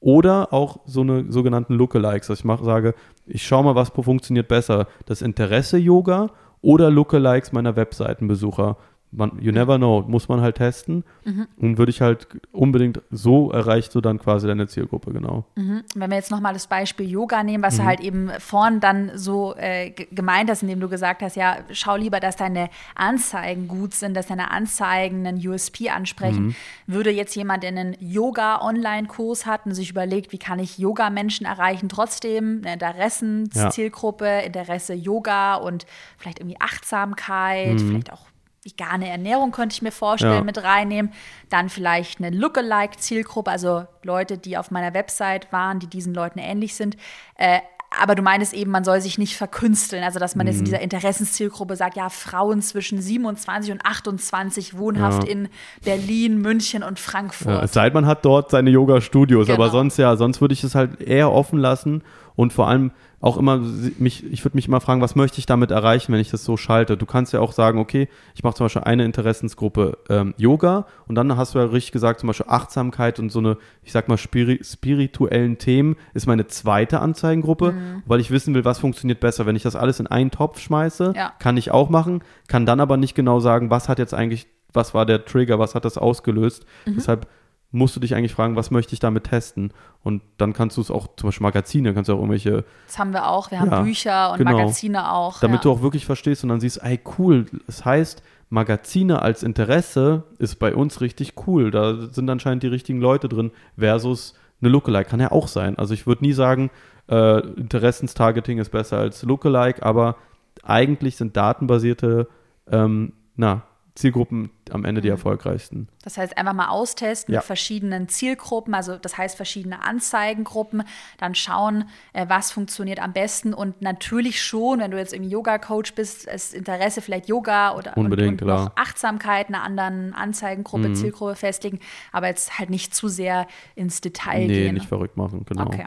oder 0.00 0.52
auch 0.52 0.80
so 0.84 1.00
eine 1.00 1.32
sogenannten 1.32 1.74
Lookalikes. 1.74 2.28
Also 2.28 2.40
ich 2.40 2.44
mach, 2.44 2.62
sage, 2.62 2.94
ich 3.26 3.46
schaue 3.46 3.64
mal, 3.64 3.74
was 3.74 3.88
funktioniert 3.88 4.48
besser. 4.48 4.86
Das 5.06 5.22
Interesse 5.22 5.78
Yoga 5.78 6.30
oder 6.60 6.90
Lookalikes 6.90 7.52
meiner 7.52 7.74
Webseitenbesucher 7.74 8.76
man, 9.10 9.32
you 9.40 9.52
never 9.52 9.78
know, 9.78 10.04
muss 10.06 10.28
man 10.28 10.40
halt 10.40 10.56
testen. 10.56 11.04
Mhm. 11.24 11.46
Und 11.56 11.78
würde 11.78 11.90
ich 11.90 12.00
halt 12.00 12.28
unbedingt, 12.52 13.00
so 13.10 13.50
erreichst 13.50 13.94
du 13.94 14.00
dann 14.00 14.18
quasi 14.18 14.46
deine 14.46 14.66
Zielgruppe, 14.66 15.12
genau. 15.12 15.44
Mhm. 15.56 15.82
Wenn 15.94 16.10
wir 16.10 16.16
jetzt 16.16 16.30
nochmal 16.30 16.52
das 16.52 16.66
Beispiel 16.66 17.08
Yoga 17.08 17.42
nehmen, 17.42 17.62
was 17.62 17.74
mhm. 17.74 17.78
du 17.78 17.84
halt 17.84 18.00
eben 18.00 18.30
vorn 18.38 18.80
dann 18.80 19.10
so 19.14 19.54
äh, 19.56 19.90
gemeint 19.90 20.50
hast, 20.50 20.62
indem 20.62 20.80
du 20.80 20.88
gesagt 20.88 21.22
hast, 21.22 21.36
ja, 21.36 21.58
schau 21.72 21.96
lieber, 21.96 22.20
dass 22.20 22.36
deine 22.36 22.68
Anzeigen 22.94 23.68
gut 23.68 23.94
sind, 23.94 24.14
dass 24.14 24.26
deine 24.26 24.50
Anzeigen 24.50 25.26
einen 25.26 25.46
USP 25.46 25.88
ansprechen. 25.88 26.48
Mhm. 26.48 26.54
Würde 26.86 27.10
jetzt 27.10 27.34
jemand, 27.34 27.62
der 27.62 27.70
einen 27.70 27.96
Yoga-Online-Kurs 28.00 29.46
hat 29.46 29.64
und 29.66 29.74
sich 29.74 29.90
überlegt, 29.90 30.32
wie 30.32 30.38
kann 30.38 30.58
ich 30.58 30.78
Yoga-Menschen 30.78 31.46
erreichen, 31.46 31.88
trotzdem 31.88 32.62
eine 32.62 32.74
Interessenszielgruppe, 32.74 34.26
ja. 34.26 34.38
Interesse 34.40 34.94
Yoga 34.94 35.56
und 35.56 35.86
vielleicht 36.18 36.40
irgendwie 36.40 36.60
Achtsamkeit, 36.60 37.74
mhm. 37.74 37.88
vielleicht 37.88 38.12
auch 38.12 38.27
vegane 38.70 39.08
Ernährung 39.08 39.52
könnte 39.52 39.74
ich 39.74 39.82
mir 39.82 39.92
vorstellen, 39.92 40.32
ja. 40.34 40.42
mit 40.42 40.62
reinnehmen. 40.62 41.12
Dann 41.48 41.68
vielleicht 41.68 42.20
eine 42.20 42.36
Lookalike-Zielgruppe, 42.36 43.50
also 43.50 43.86
Leute, 44.02 44.38
die 44.38 44.56
auf 44.58 44.70
meiner 44.70 44.94
Website 44.94 45.52
waren, 45.52 45.78
die 45.78 45.86
diesen 45.86 46.14
Leuten 46.14 46.38
ähnlich 46.38 46.74
sind. 46.74 46.96
Äh, 47.36 47.60
aber 47.90 48.14
du 48.14 48.22
meinst 48.22 48.52
eben, 48.52 48.70
man 48.70 48.84
soll 48.84 49.00
sich 49.00 49.16
nicht 49.16 49.36
verkünsteln. 49.36 50.04
Also, 50.04 50.18
dass 50.18 50.36
man 50.36 50.46
mhm. 50.46 50.52
jetzt 50.52 50.58
in 50.58 50.62
mhm. 50.62 50.64
dieser 50.66 50.80
Interessenszielgruppe 50.80 51.74
sagt, 51.74 51.96
ja, 51.96 52.10
Frauen 52.10 52.60
zwischen 52.60 53.00
27 53.00 53.72
und 53.72 53.84
28 53.84 54.76
wohnhaft 54.76 55.24
ja. 55.24 55.30
in 55.30 55.48
Berlin, 55.84 56.38
München 56.38 56.82
und 56.82 56.98
Frankfurt. 56.98 57.48
Ja, 57.48 57.62
es 57.62 57.72
sei 57.72 57.84
denn, 57.84 57.94
man 57.94 58.06
hat 58.06 58.24
dort 58.24 58.50
seine 58.50 58.70
Yoga-Studios. 58.70 59.46
Genau. 59.46 59.58
Aber 59.58 59.70
sonst, 59.70 59.96
ja, 59.96 60.16
sonst 60.16 60.40
würde 60.40 60.52
ich 60.52 60.64
es 60.64 60.74
halt 60.74 61.00
eher 61.00 61.32
offen 61.32 61.58
lassen 61.58 62.02
Und 62.36 62.52
vor 62.52 62.68
allem 62.68 62.92
auch 63.20 63.36
immer, 63.36 63.58
mich, 63.98 64.24
ich 64.30 64.44
würde 64.44 64.56
mich 64.56 64.68
immer 64.68 64.80
fragen, 64.80 65.00
was 65.00 65.16
möchte 65.16 65.40
ich 65.40 65.46
damit 65.46 65.72
erreichen, 65.72 66.12
wenn 66.12 66.20
ich 66.20 66.30
das 66.30 66.44
so 66.44 66.56
schalte? 66.56 66.96
Du 66.96 67.04
kannst 67.04 67.32
ja 67.32 67.40
auch 67.40 67.52
sagen, 67.52 67.80
okay, 67.80 68.08
ich 68.34 68.44
mache 68.44 68.54
zum 68.54 68.66
Beispiel 68.66 68.82
eine 68.82 69.04
Interessensgruppe 69.04 69.98
ähm, 70.08 70.34
Yoga 70.36 70.86
und 71.08 71.16
dann 71.16 71.36
hast 71.36 71.54
du 71.54 71.58
ja 71.58 71.64
richtig 71.64 71.90
gesagt, 71.90 72.20
zum 72.20 72.28
Beispiel 72.28 72.46
Achtsamkeit 72.48 73.18
und 73.18 73.30
so 73.30 73.40
eine, 73.40 73.56
ich 73.82 73.90
sag 73.90 74.08
mal, 74.08 74.18
spiri 74.18 74.60
spirituellen 74.62 75.58
Themen 75.58 75.96
ist 76.14 76.28
meine 76.28 76.46
zweite 76.46 77.00
Anzeigengruppe, 77.00 77.72
mhm. 77.72 78.02
weil 78.06 78.20
ich 78.20 78.30
wissen 78.30 78.54
will, 78.54 78.64
was 78.64 78.78
funktioniert 78.78 79.18
besser. 79.18 79.46
Wenn 79.46 79.56
ich 79.56 79.64
das 79.64 79.74
alles 79.74 79.98
in 79.98 80.06
einen 80.06 80.30
Topf 80.30 80.60
schmeiße, 80.60 81.14
ja. 81.16 81.32
kann 81.40 81.56
ich 81.56 81.72
auch 81.72 81.88
machen, 81.88 82.22
kann 82.46 82.66
dann 82.66 82.78
aber 82.78 82.96
nicht 82.96 83.16
genau 83.16 83.40
sagen, 83.40 83.68
was 83.68 83.88
hat 83.88 83.98
jetzt 83.98 84.14
eigentlich, 84.14 84.46
was 84.72 84.94
war 84.94 85.06
der 85.06 85.24
Trigger, 85.24 85.58
was 85.58 85.74
hat 85.74 85.84
das 85.84 85.98
ausgelöst. 85.98 86.66
Mhm. 86.86 86.94
Deshalb 86.94 87.26
musst 87.70 87.94
du 87.96 88.00
dich 88.00 88.14
eigentlich 88.14 88.32
fragen, 88.32 88.56
was 88.56 88.70
möchte 88.70 88.94
ich 88.94 89.00
damit 89.00 89.24
testen? 89.24 89.72
Und 90.02 90.22
dann 90.38 90.52
kannst 90.52 90.76
du 90.76 90.80
es 90.80 90.90
auch, 90.90 91.08
zum 91.16 91.28
Beispiel 91.28 91.44
Magazine, 91.44 91.92
kannst 91.92 92.08
du 92.08 92.14
auch 92.14 92.18
irgendwelche. 92.18 92.64
Das 92.86 92.98
haben 92.98 93.12
wir 93.12 93.28
auch, 93.28 93.50
wir 93.50 93.60
haben 93.60 93.70
ja, 93.70 93.82
Bücher 93.82 94.32
und 94.32 94.38
genau, 94.38 94.52
Magazine 94.52 95.12
auch. 95.12 95.40
Damit 95.40 95.58
ja. 95.58 95.62
du 95.64 95.72
auch 95.72 95.82
wirklich 95.82 96.06
verstehst 96.06 96.42
und 96.44 96.48
dann 96.48 96.60
siehst, 96.60 96.82
ey, 96.82 96.98
cool, 97.18 97.46
das 97.66 97.84
heißt, 97.84 98.22
Magazine 98.48 99.20
als 99.20 99.42
Interesse 99.42 100.24
ist 100.38 100.58
bei 100.58 100.74
uns 100.74 101.02
richtig 101.02 101.34
cool. 101.46 101.70
Da 101.70 102.08
sind 102.10 102.30
anscheinend 102.30 102.62
die 102.62 102.68
richtigen 102.68 103.00
Leute 103.00 103.28
drin, 103.28 103.50
versus 103.76 104.34
eine 104.60 104.70
Lookalike. 104.70 105.10
Kann 105.10 105.20
ja 105.20 105.30
auch 105.30 105.48
sein. 105.48 105.76
Also 105.76 105.92
ich 105.92 106.06
würde 106.06 106.24
nie 106.24 106.32
sagen, 106.32 106.70
äh, 107.10 107.40
Interessenstargeting 107.40 108.58
ist 108.58 108.70
besser 108.70 108.98
als 108.98 109.22
Lookalike, 109.22 109.82
aber 109.82 110.16
eigentlich 110.62 111.16
sind 111.16 111.36
datenbasierte 111.36 112.28
ähm, 112.70 113.12
na, 113.36 113.62
Zielgruppen 113.98 114.50
am 114.70 114.84
Ende 114.84 115.00
die 115.00 115.08
mhm. 115.08 115.14
erfolgreichsten. 115.14 115.88
Das 116.04 116.18
heißt, 116.18 116.38
einfach 116.38 116.52
mal 116.52 116.68
austesten 116.68 117.34
ja. 117.34 117.40
mit 117.40 117.46
verschiedenen 117.46 118.08
Zielgruppen, 118.08 118.72
also 118.72 118.96
das 118.96 119.18
heißt 119.18 119.36
verschiedene 119.36 119.82
Anzeigengruppen, 119.82 120.84
dann 121.18 121.34
schauen, 121.34 121.84
äh, 122.12 122.26
was 122.28 122.52
funktioniert 122.52 123.00
am 123.00 123.12
besten 123.12 123.52
und 123.52 123.82
natürlich 123.82 124.40
schon, 124.40 124.78
wenn 124.78 124.92
du 124.92 124.98
jetzt 124.98 125.12
im 125.12 125.24
Yoga-Coach 125.24 125.94
bist, 125.96 126.28
das 126.28 126.54
Interesse 126.54 127.02
vielleicht 127.02 127.28
Yoga 127.28 127.74
oder 127.74 127.96
Unbedingt, 127.96 128.40
und, 128.40 128.48
und 128.48 128.56
noch 128.56 128.72
Achtsamkeit 128.76 129.48
einer 129.48 129.64
anderen 129.64 130.14
Anzeigengruppe, 130.14 130.90
mhm. 130.90 130.94
Zielgruppe 130.94 131.34
festlegen, 131.34 131.80
aber 132.12 132.28
jetzt 132.28 132.56
halt 132.56 132.70
nicht 132.70 132.94
zu 132.94 133.08
sehr 133.08 133.48
ins 133.74 134.00
Detail 134.00 134.46
nee, 134.46 134.46
gehen. 134.46 134.66
Nee, 134.66 134.72
nicht 134.74 134.88
verrückt 134.88 135.16
machen, 135.16 135.44
genau. 135.44 135.66
Okay. 135.66 135.86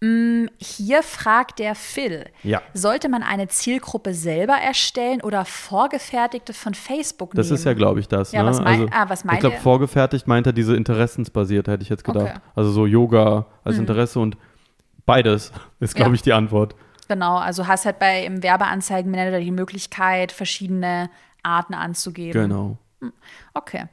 Mm, 0.00 0.46
hier 0.58 1.02
fragt 1.02 1.58
der 1.58 1.74
Phil, 1.74 2.26
ja. 2.42 2.60
sollte 2.74 3.08
man 3.08 3.22
eine 3.22 3.48
Zielgruppe 3.48 4.12
selber 4.12 4.54
erstellen 4.54 5.22
oder 5.22 5.44
vorgefertigte 5.44 6.52
von 6.52 6.74
Facebook 6.74 7.32
nehmen? 7.34 7.48
Das 7.48 7.50
ist 7.50 7.64
ja, 7.64 7.74
glaube 7.74 8.00
ich, 8.00 8.08
das. 8.08 8.32
Ja, 8.32 8.42
ne? 8.42 8.50
was, 8.50 8.60
mein, 8.60 8.80
also, 8.80 8.88
ah, 8.92 9.08
was 9.08 9.24
meint 9.24 9.36
Ich 9.36 9.40
glaube, 9.40 9.56
vorgefertigt 9.56 10.26
meint 10.26 10.46
er 10.46 10.52
diese 10.52 10.76
interessensbasierte, 10.76 11.70
hätte 11.70 11.82
ich 11.82 11.88
jetzt 11.88 12.04
gedacht. 12.04 12.30
Okay. 12.30 12.40
Also 12.54 12.70
so 12.70 12.86
Yoga 12.86 13.46
als 13.62 13.76
mhm. 13.76 13.82
Interesse 13.82 14.20
und 14.20 14.36
beides 15.06 15.52
ist, 15.80 15.94
glaube 15.94 16.10
ja. 16.10 16.14
ich, 16.14 16.22
die 16.22 16.32
Antwort. 16.32 16.74
Genau, 17.08 17.36
also 17.36 17.66
hast 17.66 17.84
halt 17.86 17.98
bei 17.98 18.24
im 18.24 18.42
Werbeanzeigenmanager 18.42 19.40
die 19.40 19.50
Möglichkeit, 19.50 20.32
verschiedene 20.32 21.10
Arten 21.42 21.74
anzugeben. 21.74 22.48
Genau. 22.48 22.78
Hm, 23.00 23.12
okay. 23.52 23.84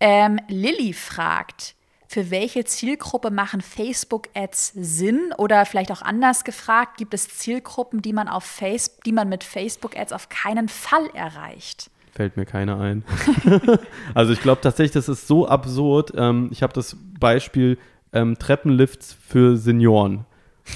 Ähm, 0.00 0.38
Lilly 0.48 0.92
fragt, 0.92 1.74
für 2.14 2.30
welche 2.30 2.64
Zielgruppe 2.64 3.32
machen 3.32 3.60
Facebook-Ads 3.60 4.74
Sinn? 4.76 5.32
Oder 5.36 5.66
vielleicht 5.66 5.90
auch 5.90 6.00
anders 6.00 6.44
gefragt, 6.44 6.96
gibt 6.96 7.12
es 7.12 7.26
Zielgruppen, 7.28 8.02
die 8.02 8.12
man, 8.12 8.28
auf 8.28 8.44
Face 8.44 8.98
die 9.04 9.10
man 9.10 9.28
mit 9.28 9.42
Facebook-Ads 9.42 10.12
auf 10.12 10.28
keinen 10.28 10.68
Fall 10.68 11.08
erreicht? 11.12 11.90
Fällt 12.12 12.36
mir 12.36 12.46
keine 12.46 12.78
ein. 12.78 13.04
also 14.14 14.32
ich 14.32 14.40
glaube 14.40 14.60
tatsächlich, 14.60 14.92
das 14.92 15.08
ist 15.08 15.26
so 15.26 15.48
absurd. 15.48 16.12
Ähm, 16.16 16.50
ich 16.52 16.62
habe 16.62 16.72
das 16.72 16.96
Beispiel 17.18 17.78
ähm, 18.12 18.38
Treppenlifts 18.38 19.12
für 19.12 19.56
Senioren 19.56 20.24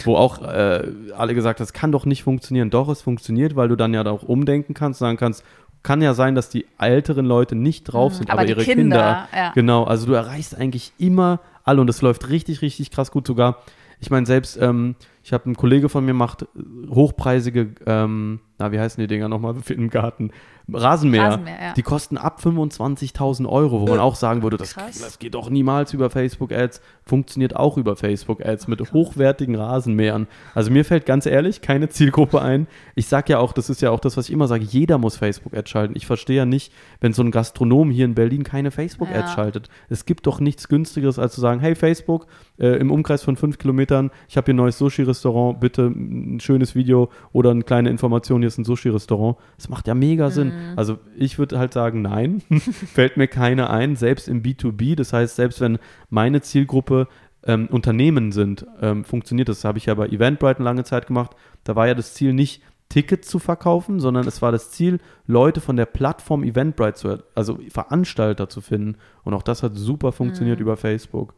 wo 0.04 0.16
auch 0.16 0.42
äh, 0.42 0.86
alle 1.16 1.34
gesagt 1.34 1.60
haben, 1.60 1.64
das 1.64 1.72
kann 1.72 1.92
doch 1.92 2.04
nicht 2.04 2.22
funktionieren. 2.22 2.68
Doch, 2.68 2.90
es 2.90 3.00
funktioniert, 3.00 3.56
weil 3.56 3.68
du 3.68 3.76
dann 3.76 3.94
ja 3.94 4.04
auch 4.04 4.22
umdenken 4.22 4.74
kannst, 4.74 4.98
sagen 4.98 5.16
kannst, 5.16 5.42
kann 5.82 6.02
ja 6.02 6.14
sein, 6.14 6.34
dass 6.34 6.48
die 6.50 6.66
älteren 6.78 7.26
Leute 7.26 7.54
nicht 7.54 7.84
drauf 7.84 8.12
mhm. 8.12 8.16
sind, 8.16 8.30
aber, 8.30 8.40
aber 8.40 8.48
ihre 8.48 8.64
Kinder. 8.64 8.82
Kinder 8.82 9.28
ja. 9.34 9.52
Genau, 9.52 9.84
also 9.84 10.06
du 10.06 10.12
erreichst 10.12 10.56
eigentlich 10.56 10.92
immer 10.98 11.40
alle 11.64 11.80
und 11.80 11.90
es 11.90 12.02
läuft 12.02 12.28
richtig, 12.28 12.62
richtig 12.62 12.90
krass 12.90 13.10
gut 13.10 13.26
sogar. 13.26 13.58
Ich 14.00 14.10
meine, 14.10 14.26
selbst, 14.26 14.56
ähm, 14.60 14.94
ich 15.22 15.32
habe 15.32 15.46
einen 15.46 15.56
Kollege 15.56 15.88
von 15.88 16.04
mir 16.04 16.14
macht 16.14 16.46
hochpreisige, 16.88 17.74
ähm, 17.86 18.40
na, 18.58 18.72
wie 18.72 18.80
heißen 18.80 19.00
die 19.00 19.06
Dinger 19.06 19.28
nochmal 19.28 19.54
im 19.68 19.90
Garten? 19.90 20.30
Rasenmäher. 20.70 21.28
Rasenmäher 21.28 21.62
ja. 21.62 21.72
Die 21.74 21.82
kosten 21.82 22.18
ab 22.18 22.40
25.000 22.42 23.48
Euro, 23.48 23.80
wo 23.80 23.86
man 23.86 24.00
auch 24.00 24.16
sagen 24.16 24.42
würde, 24.42 24.58
das, 24.58 24.74
das 24.74 25.18
geht 25.18 25.34
doch 25.34 25.48
niemals 25.48 25.94
über 25.94 26.10
Facebook-Ads. 26.10 26.82
Funktioniert 27.04 27.56
auch 27.56 27.78
über 27.78 27.96
Facebook-Ads 27.96 28.68
mit 28.68 28.92
hochwertigen 28.92 29.54
Rasenmähern. 29.54 30.26
Also 30.54 30.70
mir 30.70 30.84
fällt 30.84 31.06
ganz 31.06 31.24
ehrlich 31.24 31.62
keine 31.62 31.88
Zielgruppe 31.88 32.42
ein. 32.42 32.66
Ich 32.94 33.06
sage 33.06 33.32
ja 33.32 33.38
auch, 33.38 33.54
das 33.54 33.70
ist 33.70 33.80
ja 33.80 33.90
auch 33.90 34.00
das, 34.00 34.18
was 34.18 34.28
ich 34.28 34.32
immer 34.32 34.46
sage, 34.46 34.64
jeder 34.64 34.98
muss 34.98 35.16
Facebook-Ads 35.16 35.70
schalten. 35.70 35.94
Ich 35.96 36.06
verstehe 36.06 36.36
ja 36.36 36.44
nicht, 36.44 36.70
wenn 37.00 37.14
so 37.14 37.22
ein 37.22 37.30
Gastronom 37.30 37.90
hier 37.90 38.04
in 38.04 38.14
Berlin 38.14 38.42
keine 38.42 38.70
Facebook-Ads 38.70 39.30
ja. 39.30 39.34
schaltet. 39.34 39.70
Es 39.88 40.04
gibt 40.04 40.26
doch 40.26 40.38
nichts 40.38 40.68
günstigeres, 40.68 41.18
als 41.18 41.34
zu 41.34 41.40
sagen, 41.40 41.60
hey 41.60 41.76
Facebook, 41.76 42.26
äh, 42.58 42.76
im 42.78 42.90
Umkreis 42.90 43.22
von 43.22 43.36
fünf 43.36 43.56
Kilometern, 43.56 44.10
ich 44.28 44.36
habe 44.36 44.46
hier 44.46 44.54
ein 44.54 44.58
neues 44.58 44.76
Sushi-Restaurant, 44.76 45.60
bitte 45.60 45.86
ein 45.86 46.40
schönes 46.40 46.74
Video 46.74 47.08
oder 47.32 47.52
eine 47.52 47.62
kleine 47.62 47.88
Information, 47.88 48.42
hier 48.42 48.47
ist 48.48 48.58
ein 48.58 48.64
Sushi-Restaurant. 48.64 49.36
Das 49.56 49.68
macht 49.68 49.86
ja 49.86 49.94
mega 49.94 50.30
Sinn. 50.30 50.48
Mhm. 50.48 50.72
Also 50.76 50.98
ich 51.16 51.38
würde 51.38 51.58
halt 51.58 51.72
sagen, 51.72 52.02
nein, 52.02 52.42
fällt 52.92 53.16
mir 53.16 53.28
keine 53.28 53.70
ein, 53.70 53.96
selbst 53.96 54.28
im 54.28 54.42
B2B. 54.42 54.96
Das 54.96 55.12
heißt, 55.12 55.36
selbst 55.36 55.60
wenn 55.60 55.78
meine 56.10 56.40
Zielgruppe 56.40 57.08
ähm, 57.44 57.68
Unternehmen 57.68 58.32
sind, 58.32 58.66
ähm, 58.80 59.04
funktioniert 59.04 59.48
das. 59.48 59.58
Das 59.58 59.64
habe 59.64 59.78
ich 59.78 59.86
ja 59.86 59.94
bei 59.94 60.08
Eventbrite 60.08 60.56
eine 60.56 60.64
lange 60.64 60.84
Zeit 60.84 61.06
gemacht. 61.06 61.36
Da 61.64 61.76
war 61.76 61.86
ja 61.86 61.94
das 61.94 62.14
Ziel 62.14 62.32
nicht, 62.32 62.62
Tickets 62.88 63.28
zu 63.28 63.38
verkaufen, 63.38 64.00
sondern 64.00 64.26
es 64.26 64.40
war 64.40 64.50
das 64.50 64.70
Ziel, 64.70 64.98
Leute 65.26 65.60
von 65.60 65.76
der 65.76 65.86
Plattform 65.86 66.42
Eventbrite 66.42 66.94
zu, 66.94 67.22
also 67.34 67.58
Veranstalter 67.68 68.48
zu 68.48 68.60
finden. 68.60 68.96
Und 69.24 69.34
auch 69.34 69.42
das 69.42 69.62
hat 69.62 69.76
super 69.76 70.12
funktioniert 70.12 70.58
mhm. 70.58 70.62
über 70.62 70.76
Facebook. 70.76 71.34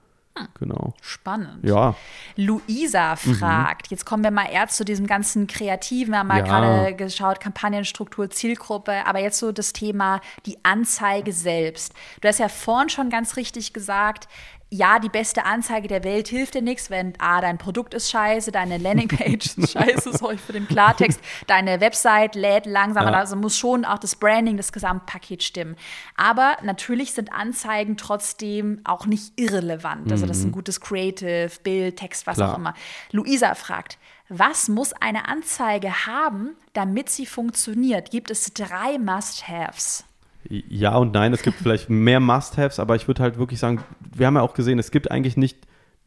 Genau. 0.59 0.95
Spannend. 1.03 1.65
Ja. 1.65 1.95
Luisa 2.37 3.15
mhm. 3.15 3.35
fragt, 3.35 3.91
mhm. 3.91 3.95
jetzt 3.95 4.07
kommen 4.07 4.23
wir 4.23 4.31
mal 4.31 4.47
eher 4.47 4.69
zu 4.69 4.85
diesem 4.85 5.07
ganzen 5.07 5.47
Kreativen. 5.47 6.13
Wir 6.13 6.21
haben 6.21 6.29
mal 6.29 6.39
ja. 6.39 6.45
gerade 6.45 6.95
geschaut, 6.95 7.41
Kampagnenstruktur, 7.41 8.31
Zielgruppe, 8.31 9.07
aber 9.07 9.19
jetzt 9.19 9.39
so 9.39 9.53
das 9.53 9.73
Thema 9.73 10.21
die 10.47 10.59
Anzeige 10.65 11.33
selbst. 11.33 11.93
Du 12.21 12.29
hast 12.29 12.39
ja 12.39 12.49
vorhin 12.49 12.89
schon 12.89 13.11
ganz 13.11 13.37
richtig 13.37 13.73
gesagt, 13.73 14.29
ja, 14.73 15.01
die 15.01 15.09
beste 15.09 15.45
Anzeige 15.45 15.89
der 15.89 16.05
Welt 16.05 16.29
hilft 16.29 16.55
dir 16.55 16.63
nichts, 16.63 16.91
wenn 16.91 17.15
A, 17.19 17.41
dein 17.41 17.59
Produkt 17.59 17.93
ist 17.93 18.09
scheiße, 18.11 18.53
deine 18.53 18.79
Landingpage 18.79 19.47
ist 19.57 19.73
scheiße, 19.73 20.17
sorry 20.17 20.39
für 20.39 20.53
den 20.53 20.69
Klartext, 20.69 21.21
deine 21.49 21.81
Website 21.81 22.37
lädt 22.37 22.67
langsam, 22.67 23.05
ja. 23.05 23.13
also 23.13 23.35
muss 23.35 23.59
schon 23.59 23.85
auch 23.85 23.99
das 23.99 24.15
Branding, 24.15 24.57
das 24.57 24.73
Gesamtpaket 24.73 25.43
stimmen. 25.43 25.75
Aber 26.17 26.57
natürlich 26.63 27.13
sind 27.13 27.33
Anzeigen 27.33 27.97
trotzdem 27.97 28.81
auch 28.85 29.07
nicht 29.07 29.33
irrelevant. 29.41 30.11
Also 30.13 30.27
das 30.27 30.39
ist 30.39 30.45
ein 30.45 30.49
mhm. 30.49 30.53
gutes 30.53 30.81
Creative, 30.81 31.51
Bild, 31.65 31.97
Text, 31.97 32.29
was 32.29 32.37
Klar. 32.37 32.53
auch 32.53 32.59
immer. 32.59 32.75
Luisa 33.11 33.55
fragt, 33.57 33.99
was 34.29 34.69
muss 34.69 34.93
eine 34.93 35.27
Anzeige 35.27 36.07
haben, 36.07 36.57
damit 36.75 37.11
sie 37.11 37.27
funktioniert? 37.27 38.13
Gibt 38.13 38.31
es 38.31 38.55
drei 38.55 38.99
Must-Haves? 38.99 40.05
Ja 40.49 40.97
und 40.97 41.13
nein, 41.13 41.33
es 41.33 41.43
gibt 41.43 41.59
vielleicht 41.63 41.91
mehr 41.91 42.21
Must-Haves, 42.21 42.79
aber 42.79 42.97
ich 42.97 43.07
würde 43.07 43.23
halt 43.23 43.39
wirklich 43.39 43.61
sagen, 43.61 43.83
wir 44.15 44.27
haben 44.27 44.37
ja 44.37 44.43
auch 44.43 44.55
gesehen, 44.55 44.79
es 44.79 44.91
gibt 44.91 45.11
eigentlich 45.11 45.37
nicht 45.37 45.59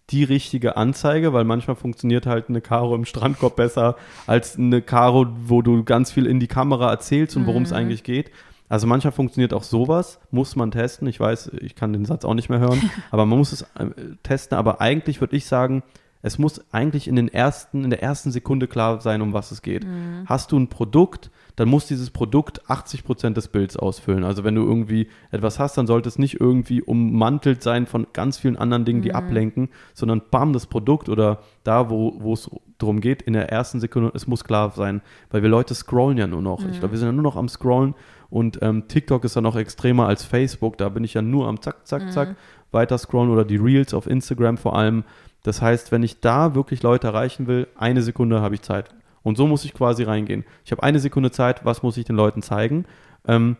die 0.09 0.23
richtige 0.23 0.75
Anzeige, 0.75 1.33
weil 1.33 1.45
manchmal 1.45 1.75
funktioniert 1.75 2.25
halt 2.25 2.49
eine 2.49 2.61
Karo 2.61 2.93
im 2.93 3.05
Strandkorb 3.05 3.55
besser 3.55 3.95
als 4.27 4.57
eine 4.57 4.81
Karo, 4.81 5.27
wo 5.45 5.61
du 5.61 5.83
ganz 5.83 6.11
viel 6.11 6.25
in 6.25 6.39
die 6.39 6.47
Kamera 6.47 6.89
erzählst 6.89 7.37
und 7.37 7.47
worum 7.47 7.63
es 7.63 7.69
mhm. 7.71 7.77
eigentlich 7.77 8.03
geht. 8.03 8.31
Also 8.67 8.87
manchmal 8.87 9.11
funktioniert 9.13 9.53
auch 9.53 9.63
sowas, 9.63 10.19
muss 10.31 10.55
man 10.55 10.71
testen. 10.71 11.07
Ich 11.07 11.19
weiß, 11.19 11.51
ich 11.61 11.75
kann 11.75 11.93
den 11.93 12.05
Satz 12.05 12.25
auch 12.25 12.33
nicht 12.33 12.49
mehr 12.49 12.59
hören, 12.59 12.89
aber 13.11 13.25
man 13.25 13.37
muss 13.37 13.51
es 13.51 13.61
äh, 13.61 13.85
testen. 14.23 14.57
Aber 14.57 14.81
eigentlich 14.81 15.21
würde 15.21 15.35
ich 15.35 15.45
sagen, 15.45 15.83
es 16.25 16.39
muss 16.39 16.63
eigentlich 16.71 17.09
in 17.09 17.17
den 17.17 17.27
ersten, 17.27 17.83
in 17.83 17.89
der 17.89 18.01
ersten 18.01 18.31
Sekunde 18.31 18.67
klar 18.67 19.01
sein, 19.01 19.21
um 19.21 19.33
was 19.33 19.51
es 19.51 19.61
geht. 19.61 19.85
Mhm. 19.85 20.23
Hast 20.25 20.53
du 20.53 20.57
ein 20.57 20.69
Produkt, 20.69 21.29
dann 21.57 21.67
muss 21.67 21.85
dieses 21.85 22.11
Produkt 22.11 22.69
80 22.69 23.03
Prozent 23.03 23.35
des 23.35 23.49
Bilds 23.49 23.75
ausfüllen. 23.75 24.23
Also 24.23 24.45
wenn 24.45 24.55
du 24.55 24.63
irgendwie 24.63 25.09
etwas 25.31 25.59
hast, 25.59 25.77
dann 25.77 25.85
sollte 25.85 26.07
es 26.07 26.17
nicht 26.17 26.39
irgendwie 26.39 26.81
ummantelt 26.81 27.61
sein 27.61 27.85
von 27.85 28.07
ganz 28.13 28.37
vielen 28.37 28.55
anderen 28.55 28.85
Dingen, 28.85 29.01
die 29.01 29.09
mhm. 29.09 29.15
ablenken, 29.15 29.69
sondern 29.93 30.21
bam, 30.31 30.53
das 30.53 30.65
Produkt 30.65 31.09
oder 31.09 31.39
da, 31.65 31.89
wo, 31.89 32.33
es 32.33 32.49
darum 32.77 33.01
geht, 33.01 33.21
in 33.21 33.33
der 33.33 33.49
ersten 33.49 33.81
Sekunde, 33.81 34.11
es 34.15 34.25
muss 34.25 34.45
klar 34.45 34.71
sein, 34.71 35.01
weil 35.29 35.41
wir 35.41 35.49
Leute 35.49 35.75
scrollen 35.75 36.17
ja 36.17 36.25
nur 36.25 36.41
noch. 36.41 36.61
Mhm. 36.61 36.69
Ich 36.69 36.79
glaube, 36.79 36.93
wir 36.93 36.99
sind 36.99 37.09
ja 37.09 37.13
nur 37.13 37.23
noch 37.23 37.35
am 37.35 37.49
Scrollen 37.49 37.95
und 38.29 38.59
ähm, 38.61 38.87
TikTok 38.87 39.25
ist 39.25 39.35
ja 39.35 39.41
noch 39.41 39.57
extremer 39.57 40.07
als 40.07 40.23
Facebook. 40.23 40.77
Da 40.77 40.87
bin 40.87 41.03
ich 41.03 41.13
ja 41.13 41.21
nur 41.21 41.49
am 41.49 41.61
Zack, 41.61 41.85
Zack, 41.85 42.03
mhm. 42.05 42.11
Zack 42.11 42.35
weiter 42.73 42.97
scrollen 42.97 43.31
oder 43.31 43.45
die 43.45 43.57
Reels 43.57 43.93
auf 43.93 44.07
Instagram 44.07 44.57
vor 44.57 44.75
allem. 44.75 45.03
Das 45.43 45.61
heißt, 45.61 45.91
wenn 45.91 46.03
ich 46.03 46.21
da 46.21 46.55
wirklich 46.55 46.83
Leute 46.83 47.07
erreichen 47.07 47.47
will, 47.47 47.67
eine 47.75 48.01
Sekunde 48.01 48.41
habe 48.41 48.55
ich 48.55 48.61
Zeit. 48.61 48.89
Und 49.21 49.37
so 49.37 49.47
muss 49.47 49.65
ich 49.65 49.73
quasi 49.73 50.03
reingehen. 50.03 50.45
Ich 50.65 50.71
habe 50.71 50.83
eine 50.83 50.99
Sekunde 50.99 51.31
Zeit, 51.31 51.65
was 51.65 51.83
muss 51.83 51.97
ich 51.97 52.05
den 52.05 52.15
Leuten 52.15 52.41
zeigen? 52.41 52.85
Ähm, 53.27 53.57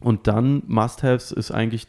und 0.00 0.26
dann 0.26 0.62
Must-Haves 0.66 1.32
ist 1.32 1.50
eigentlich 1.50 1.88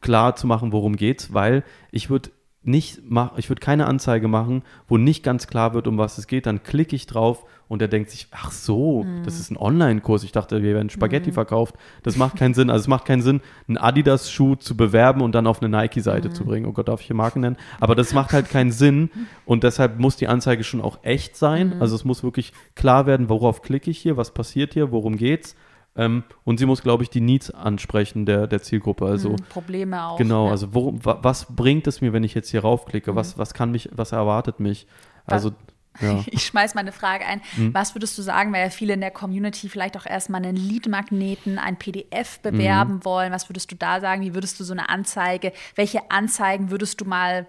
klar 0.00 0.36
zu 0.36 0.46
machen, 0.46 0.72
worum 0.72 0.96
geht's, 0.96 1.32
weil 1.32 1.64
ich 1.90 2.10
würde 2.10 2.30
nicht 2.66 3.00
mach, 3.08 3.38
ich 3.38 3.48
würde 3.48 3.60
keine 3.60 3.86
Anzeige 3.86 4.28
machen, 4.28 4.62
wo 4.88 4.96
nicht 4.96 5.22
ganz 5.22 5.46
klar 5.46 5.74
wird, 5.74 5.86
um 5.86 5.98
was 5.98 6.18
es 6.18 6.26
geht, 6.26 6.46
dann 6.46 6.62
klicke 6.62 6.96
ich 6.96 7.06
drauf 7.06 7.44
und 7.68 7.82
er 7.82 7.88
denkt 7.88 8.10
sich, 8.10 8.28
ach 8.30 8.52
so, 8.52 9.02
mhm. 9.02 9.24
das 9.24 9.40
ist 9.40 9.50
ein 9.50 9.56
Online-Kurs. 9.56 10.22
Ich 10.22 10.32
dachte, 10.32 10.62
wir 10.62 10.74
werden 10.74 10.90
Spaghetti 10.90 11.30
mhm. 11.30 11.34
verkauft. 11.34 11.74
Das 12.02 12.16
macht 12.16 12.36
keinen 12.36 12.54
Sinn. 12.54 12.70
Also 12.70 12.82
es 12.82 12.88
macht 12.88 13.06
keinen 13.06 13.22
Sinn, 13.22 13.40
einen 13.66 13.78
Adidas-Schuh 13.78 14.54
zu 14.56 14.76
bewerben 14.76 15.20
und 15.20 15.34
dann 15.34 15.46
auf 15.46 15.60
eine 15.60 15.68
Nike-Seite 15.68 16.28
mhm. 16.28 16.34
zu 16.34 16.44
bringen. 16.44 16.66
Oh 16.66 16.72
Gott, 16.72 16.88
darf 16.88 17.00
ich 17.00 17.08
hier 17.08 17.16
Marken 17.16 17.40
nennen? 17.40 17.56
Aber 17.80 17.94
das 17.94 18.12
macht 18.12 18.32
halt 18.32 18.48
keinen 18.50 18.70
Sinn 18.70 19.10
und 19.44 19.64
deshalb 19.64 19.98
muss 19.98 20.16
die 20.16 20.28
Anzeige 20.28 20.62
schon 20.62 20.80
auch 20.80 20.98
echt 21.02 21.36
sein. 21.36 21.74
Mhm. 21.76 21.82
Also 21.82 21.96
es 21.96 22.04
muss 22.04 22.22
wirklich 22.22 22.52
klar 22.76 23.06
werden, 23.06 23.28
worauf 23.28 23.62
klicke 23.62 23.90
ich 23.90 23.98
hier, 23.98 24.16
was 24.16 24.32
passiert 24.32 24.74
hier, 24.74 24.92
worum 24.92 25.16
geht's. 25.16 25.56
Ähm, 25.96 26.24
und 26.44 26.58
sie 26.58 26.66
muss, 26.66 26.82
glaube 26.82 27.02
ich, 27.02 27.10
die 27.10 27.20
Needs 27.20 27.50
ansprechen 27.50 28.26
der, 28.26 28.46
der 28.46 28.62
Zielgruppe. 28.62 29.06
Also 29.06 29.30
mhm, 29.30 29.36
Probleme 29.48 30.04
auch. 30.04 30.18
Genau, 30.18 30.46
ja. 30.46 30.52
also 30.52 30.74
worum, 30.74 31.00
was 31.02 31.46
bringt 31.54 31.86
es 31.86 32.00
mir, 32.00 32.12
wenn 32.12 32.24
ich 32.24 32.34
jetzt 32.34 32.50
hier 32.50 32.60
raufklicke? 32.60 33.12
Mhm. 33.12 33.16
Was, 33.16 33.38
was 33.38 33.54
kann 33.54 33.70
mich, 33.70 33.88
was 33.92 34.12
erwartet 34.12 34.60
mich? 34.60 34.86
Also 35.24 35.52
ja. 36.00 36.22
Ich 36.26 36.44
schmeiß 36.44 36.74
mal 36.74 36.82
eine 36.82 36.92
Frage 36.92 37.24
ein. 37.24 37.40
Mhm. 37.56 37.72
Was 37.72 37.94
würdest 37.94 38.16
du 38.18 38.22
sagen, 38.22 38.52
weil 38.52 38.64
ja 38.64 38.70
viele 38.70 38.94
in 38.94 39.00
der 39.00 39.10
Community 39.10 39.68
vielleicht 39.68 39.96
auch 39.96 40.06
erstmal 40.06 40.44
einen 40.44 40.56
Lead-Magneten, 40.56 41.58
ein 41.58 41.76
PDF 41.76 42.40
bewerben 42.40 42.96
mhm. 42.96 43.04
wollen? 43.04 43.32
Was 43.32 43.48
würdest 43.48 43.72
du 43.72 43.76
da 43.76 44.00
sagen? 44.00 44.22
Wie 44.22 44.34
würdest 44.34 44.60
du 44.60 44.64
so 44.64 44.72
eine 44.72 44.88
Anzeige? 44.88 45.52
Welche 45.74 46.10
Anzeigen 46.10 46.70
würdest 46.70 47.00
du 47.00 47.04
mal 47.04 47.46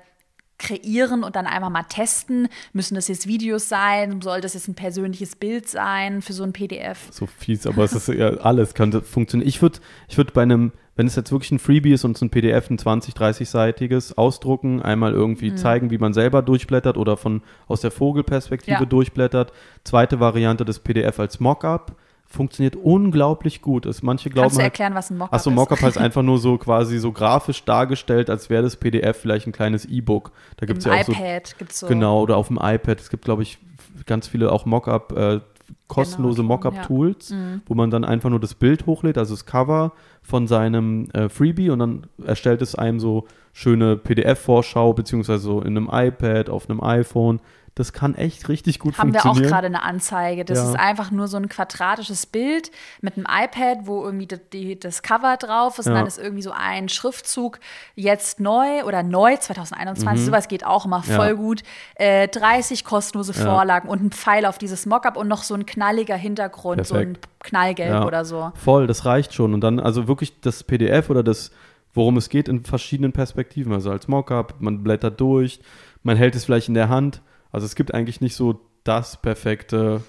kreieren 0.58 1.24
und 1.24 1.36
dann 1.36 1.46
einfach 1.46 1.70
mal 1.70 1.84
testen? 1.84 2.48
Müssen 2.74 2.96
das 2.96 3.08
jetzt 3.08 3.28
Videos 3.28 3.70
sein? 3.70 4.22
Soll 4.22 4.42
das 4.42 4.54
jetzt 4.54 4.68
ein 4.68 4.76
persönliches 4.76 5.36
Bild 5.36 5.68
sein 5.68 6.22
für 6.22 6.34
so 6.34 6.44
ein 6.44 6.54
PDF? 6.54 7.08
So 7.12 7.26
fies, 7.26 7.68
aber 7.68 7.84
es 7.84 7.94
ist 7.94 8.08
ja 8.08 8.30
alles 8.38 8.74
könnte 8.74 9.02
funktionieren. 9.02 9.48
Ich 9.48 9.62
würde 9.62 9.80
ich 10.08 10.18
würd 10.18 10.34
bei 10.34 10.42
einem, 10.42 10.72
wenn 10.96 11.08
es 11.08 11.16
jetzt 11.16 11.32
wirklich 11.32 11.52
ein 11.52 11.60
Freebie 11.60 11.94
ist 11.94 12.06
und 12.06 12.18
so 12.18 12.26
ein 12.26 12.30
PDF, 12.30 12.70
ein 12.70 12.78
20, 12.78 13.14
30-seitiges, 13.14 14.18
ausdrucken, 14.18 14.82
einmal 14.82 15.14
irgendwie 15.14 15.52
mhm. 15.52 15.58
zeigen, 15.58 15.92
wie 15.92 15.98
man 15.98 16.14
selber 16.14 16.42
durchblättert 16.42 16.98
oder 16.98 17.18
von 17.18 17.42
aus 17.68 17.82
der 17.82 17.92
Vogelperspektive 17.92 18.80
ja. 18.80 18.86
durchblättert. 18.86 19.52
Zweite 19.84 20.20
Variante 20.20 20.66
das 20.66 20.80
PDF 20.80 21.20
als 21.20 21.40
Mockup 21.40 21.96
funktioniert 22.28 22.76
unglaublich 22.76 23.62
gut. 23.62 23.86
Es, 23.86 24.04
manche 24.04 24.30
glauben 24.30 24.44
Kannst 24.46 24.58
du 24.58 24.62
halt 24.62 24.74
erklären, 24.74 24.94
halt, 24.94 25.00
was 25.00 25.10
ein 25.10 25.18
Mockup 25.18 25.34
ist? 25.34 25.40
Achso, 25.40 25.52
Mockup 25.52 25.82
heißt 25.82 25.98
einfach 25.98 26.24
nur 26.24 26.38
so 26.38 26.58
quasi 26.58 27.00
so 27.00 27.12
grafisch 27.12 27.64
dargestellt, 27.64 28.30
als 28.30 28.50
wäre 28.50 28.64
das 28.64 28.76
PDF 28.76 29.18
vielleicht 29.18 29.48
ein 29.48 29.54
kleines 29.54 29.86
E-Book. 29.86 30.32
Da 30.58 30.66
gibt's 30.66 30.86
Im 30.86 30.92
ja 30.92 31.00
auch 31.00 31.08
iPad 31.08 31.48
so, 31.48 31.56
gibt's 31.58 31.80
so. 31.80 31.88
Genau, 31.88 32.22
oder 32.22 32.38
auf 32.38 32.48
dem 32.48 32.60
iPad. 32.62 33.00
Es 33.00 33.10
gibt, 33.10 33.24
glaube 33.26 33.44
ich, 33.44 33.58
ganz 34.06 34.28
viele 34.28 34.52
auch 34.52 34.66
Mockup, 34.66 35.18
äh, 35.18 35.40
kostenlose 35.88 36.42
genau, 36.42 36.56
Mockup-Tools, 36.56 37.30
ja. 37.30 37.36
mhm. 37.36 37.62
wo 37.66 37.74
man 37.74 37.90
dann 37.90 38.04
einfach 38.04 38.30
nur 38.30 38.40
das 38.40 38.54
Bild 38.54 38.86
hochlädt, 38.86 39.18
also 39.18 39.34
das 39.34 39.46
Cover 39.46 39.94
von 40.22 40.48
seinem 40.48 41.10
äh, 41.12 41.30
Freebie 41.30 41.70
und 41.70 41.80
dann 41.80 42.08
erstellt 42.26 42.62
es 42.62 42.76
einem 42.76 43.00
so 43.00 43.26
schöne 43.54 43.96
PDF-Vorschau, 43.96 44.94
beziehungsweise 44.94 45.40
so 45.40 45.62
in 45.62 45.78
einem 45.78 45.90
iPad, 45.92 46.50
auf 46.50 46.70
einem 46.70 46.84
iPhone 46.84 47.40
das 47.78 47.94
kann 47.94 48.16
echt 48.16 48.50
richtig 48.50 48.80
gut 48.80 48.98
Haben 48.98 49.12
funktionieren. 49.12 49.36
Haben 49.36 49.42
wir 49.42 49.48
auch 49.48 49.52
gerade 49.52 49.68
eine 49.68 49.84
Anzeige. 49.84 50.46
Das 50.46 50.58
ja. 50.58 50.70
ist 50.70 50.80
einfach 50.80 51.12
nur 51.12 51.28
so 51.28 51.38
ein 51.38 51.48
quadratisches 51.48 52.26
Bild 52.26 52.72
mit 53.02 53.18
einem 53.18 53.28
iPad, 53.30 53.86
wo 53.86 54.04
irgendwie 54.04 54.26
die, 54.26 54.40
die, 54.52 54.80
das 54.80 55.04
Cover 55.04 55.38
drauf 55.38 55.78
ist 55.78 55.86
ja. 55.86 55.92
und 55.92 55.98
dann 56.00 56.08
ist 56.08 56.18
irgendwie 56.18 56.42
so 56.42 56.52
ein 56.52 56.90
Schriftzug 56.90 57.60
jetzt 57.94 58.40
neu 58.40 58.84
oder 58.84 59.04
neu 59.04 59.38
2021. 59.38 60.22
Mhm. 60.22 60.26
Sowas 60.26 60.48
geht 60.48 60.66
auch 60.66 60.86
immer 60.86 61.04
voll 61.04 61.28
ja. 61.28 61.34
gut. 61.34 61.62
Äh, 61.96 62.28
30 62.30 62.84
kostenlose 62.84 63.34
Vorlagen 63.34 63.90
und 63.90 64.04
ein 64.04 64.12
Pfeil 64.12 64.48
auf 64.48 64.58
dieses 64.58 64.88
Mockup 64.88 65.16
und 65.16 65.28
noch 65.28 65.44
so 65.44 65.54
ein 65.54 65.68
knalliger 65.68 66.16
Hintergrund, 66.16 66.78
Perfekt. 66.78 66.88
so 66.88 66.96
ein 66.96 67.18
Knallgelb 67.40 68.06
oder 68.06 68.26
so. 68.26 68.52
Voll, 68.56 68.88
das 68.88 69.06
reicht 69.06 69.34
schon. 69.34 69.54
Und 69.54 69.62
dann 69.62 69.80
also 69.80 70.08
wirklich 70.08 70.42
das 70.42 70.64
PDF 70.64 71.12
oder 71.12 71.22
das 71.22 71.52
worum 71.94 72.18
es 72.18 72.30
geht 72.30 72.48
in 72.48 72.64
verschiedenen 72.64 73.12
Perspektiven. 73.12 73.74
Also 73.74 73.90
als 73.90 74.08
Mockup, 74.08 74.56
man 74.60 74.84
blättert 74.84 75.20
durch, 75.20 75.60
man 76.04 76.16
hält 76.16 76.36
es 76.36 76.46
vielleicht 76.46 76.68
in 76.68 76.76
der 76.76 76.90
Hand 76.90 77.22
also 77.58 77.66
es 77.66 77.76
gibt 77.76 77.94
eigentlich 77.94 78.22
nicht 78.22 78.36
so 78.36 78.62
das 78.84 79.18
perfekte 79.18 80.04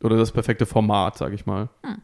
oder 0.00 0.16
das 0.16 0.30
perfekte 0.30 0.64
Format, 0.64 1.18
sage 1.18 1.34
ich 1.34 1.44
mal. 1.44 1.68
Hm. 1.84 1.96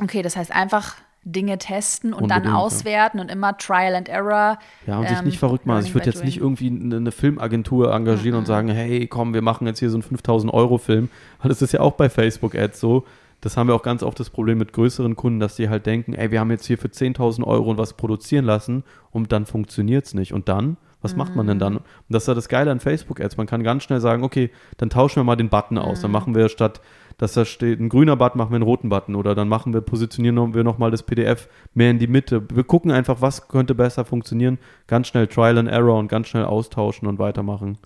Okay, 0.00 0.22
das 0.22 0.36
heißt 0.36 0.52
einfach 0.54 0.94
Dinge 1.24 1.58
testen 1.58 2.14
und 2.14 2.22
Unbedingt, 2.22 2.46
dann 2.46 2.54
auswerten 2.54 3.18
ja. 3.18 3.24
und 3.24 3.30
immer 3.30 3.58
Trial 3.58 3.96
and 3.96 4.08
Error. 4.08 4.58
Ja, 4.86 4.98
und 4.98 5.06
ähm, 5.06 5.16
sich 5.16 5.22
nicht 5.22 5.38
verrückt 5.40 5.66
machen. 5.66 5.78
Also 5.78 5.88
ich 5.88 5.94
würde 5.94 6.06
jetzt 6.06 6.24
nicht 6.24 6.38
irgendwie 6.38 6.68
eine, 6.68 6.96
eine 6.96 7.12
Filmagentur 7.12 7.92
engagieren 7.92 8.34
mhm. 8.34 8.38
und 8.38 8.46
sagen, 8.46 8.68
hey, 8.68 9.08
komm, 9.08 9.34
wir 9.34 9.42
machen 9.42 9.66
jetzt 9.66 9.80
hier 9.80 9.90
so 9.90 9.96
einen 9.96 10.02
5000 10.02 10.54
Euro 10.54 10.78
Film, 10.78 11.10
weil 11.42 11.48
das 11.48 11.62
ist 11.62 11.72
ja 11.72 11.80
auch 11.80 11.92
bei 11.92 12.08
Facebook 12.08 12.54
Ads 12.54 12.78
so. 12.78 13.04
Das 13.40 13.56
haben 13.56 13.68
wir 13.68 13.74
auch 13.74 13.82
ganz 13.82 14.02
oft 14.04 14.20
das 14.20 14.30
Problem 14.30 14.58
mit 14.58 14.72
größeren 14.72 15.16
Kunden, 15.16 15.40
dass 15.40 15.56
die 15.56 15.68
halt 15.68 15.84
denken, 15.84 16.14
ey, 16.14 16.30
wir 16.30 16.38
haben 16.40 16.50
jetzt 16.50 16.66
hier 16.66 16.78
für 16.78 16.88
10.000 16.88 17.44
Euro 17.44 17.76
was 17.76 17.94
produzieren 17.94 18.44
lassen 18.44 18.84
und 19.10 19.32
dann 19.32 19.46
funktioniert 19.46 20.06
es 20.06 20.14
nicht. 20.14 20.32
Und 20.32 20.48
dann 20.48 20.76
was 21.02 21.16
macht 21.16 21.34
man 21.36 21.46
denn 21.46 21.58
dann? 21.58 21.74
Mhm. 21.74 21.78
Und 21.78 22.10
das 22.10 22.24
ist 22.24 22.28
ja 22.28 22.34
das 22.34 22.48
Geile 22.48 22.70
an 22.70 22.80
Facebook-Ads. 22.80 23.36
Man 23.36 23.46
kann 23.46 23.62
ganz 23.62 23.84
schnell 23.84 24.00
sagen, 24.00 24.22
okay, 24.22 24.50
dann 24.76 24.90
tauschen 24.90 25.16
wir 25.16 25.24
mal 25.24 25.36
den 25.36 25.48
Button 25.48 25.78
aus. 25.78 25.98
Mhm. 25.98 26.02
Dann 26.02 26.10
machen 26.10 26.34
wir 26.34 26.48
statt, 26.48 26.80
dass 27.18 27.34
da 27.34 27.44
steht 27.44 27.80
ein 27.80 27.88
grüner 27.88 28.16
Button, 28.16 28.38
machen 28.38 28.50
wir 28.50 28.56
einen 28.56 28.64
roten 28.64 28.88
Button. 28.88 29.14
Oder 29.14 29.34
dann 29.34 29.48
machen 29.48 29.72
wir, 29.72 29.80
positionieren 29.80 30.54
wir 30.54 30.64
nochmal 30.64 30.90
das 30.90 31.02
PDF 31.02 31.48
mehr 31.74 31.90
in 31.90 31.98
die 31.98 32.06
Mitte. 32.06 32.42
Wir 32.52 32.64
gucken 32.64 32.90
einfach, 32.90 33.20
was 33.20 33.48
könnte 33.48 33.74
besser 33.74 34.04
funktionieren. 34.04 34.58
Ganz 34.86 35.08
schnell 35.08 35.26
Trial 35.26 35.58
and 35.58 35.68
Error 35.68 35.98
und 35.98 36.08
ganz 36.08 36.28
schnell 36.28 36.44
austauschen 36.44 37.08
und 37.08 37.18
weitermachen. 37.18 37.78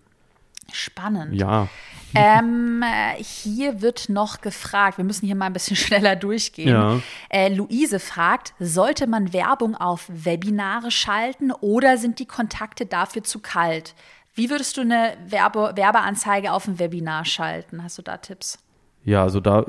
Spannend. 0.73 1.35
Ja. 1.35 1.69
Ähm, 2.15 2.85
hier 3.19 3.81
wird 3.81 4.09
noch 4.09 4.41
gefragt, 4.41 4.99
wir 4.99 5.05
müssen 5.05 5.27
hier 5.27 5.35
mal 5.35 5.47
ein 5.47 5.53
bisschen 5.53 5.77
schneller 5.85 6.17
durchgehen. 6.17 6.69
Ja. 6.69 7.01
Äh, 7.29 7.53
Luise 7.53 7.99
fragt, 7.99 8.55
sollte 8.61 9.07
man 9.07 9.33
Werbung 9.33 9.75
auf 9.75 10.07
Webinare 10.09 10.91
schalten 10.91 11.51
oder 11.51 11.99
sind 11.99 12.19
die 12.19 12.27
Kontakte 12.27 12.87
dafür 12.87 13.25
zu 13.25 13.41
kalt? 13.41 13.95
Wie 14.35 14.51
würdest 14.51 14.77
du 14.77 14.81
eine 14.81 15.17
Werbe 15.27 15.73
Werbeanzeige 15.77 16.53
auf 16.53 16.67
ein 16.67 16.79
Webinar 16.79 17.25
schalten? 17.25 17.83
Hast 17.83 17.99
du 17.99 18.03
da 18.03 18.17
Tipps? 18.17 18.59
Ja, 19.07 19.23
also 19.23 19.39
da 19.39 19.67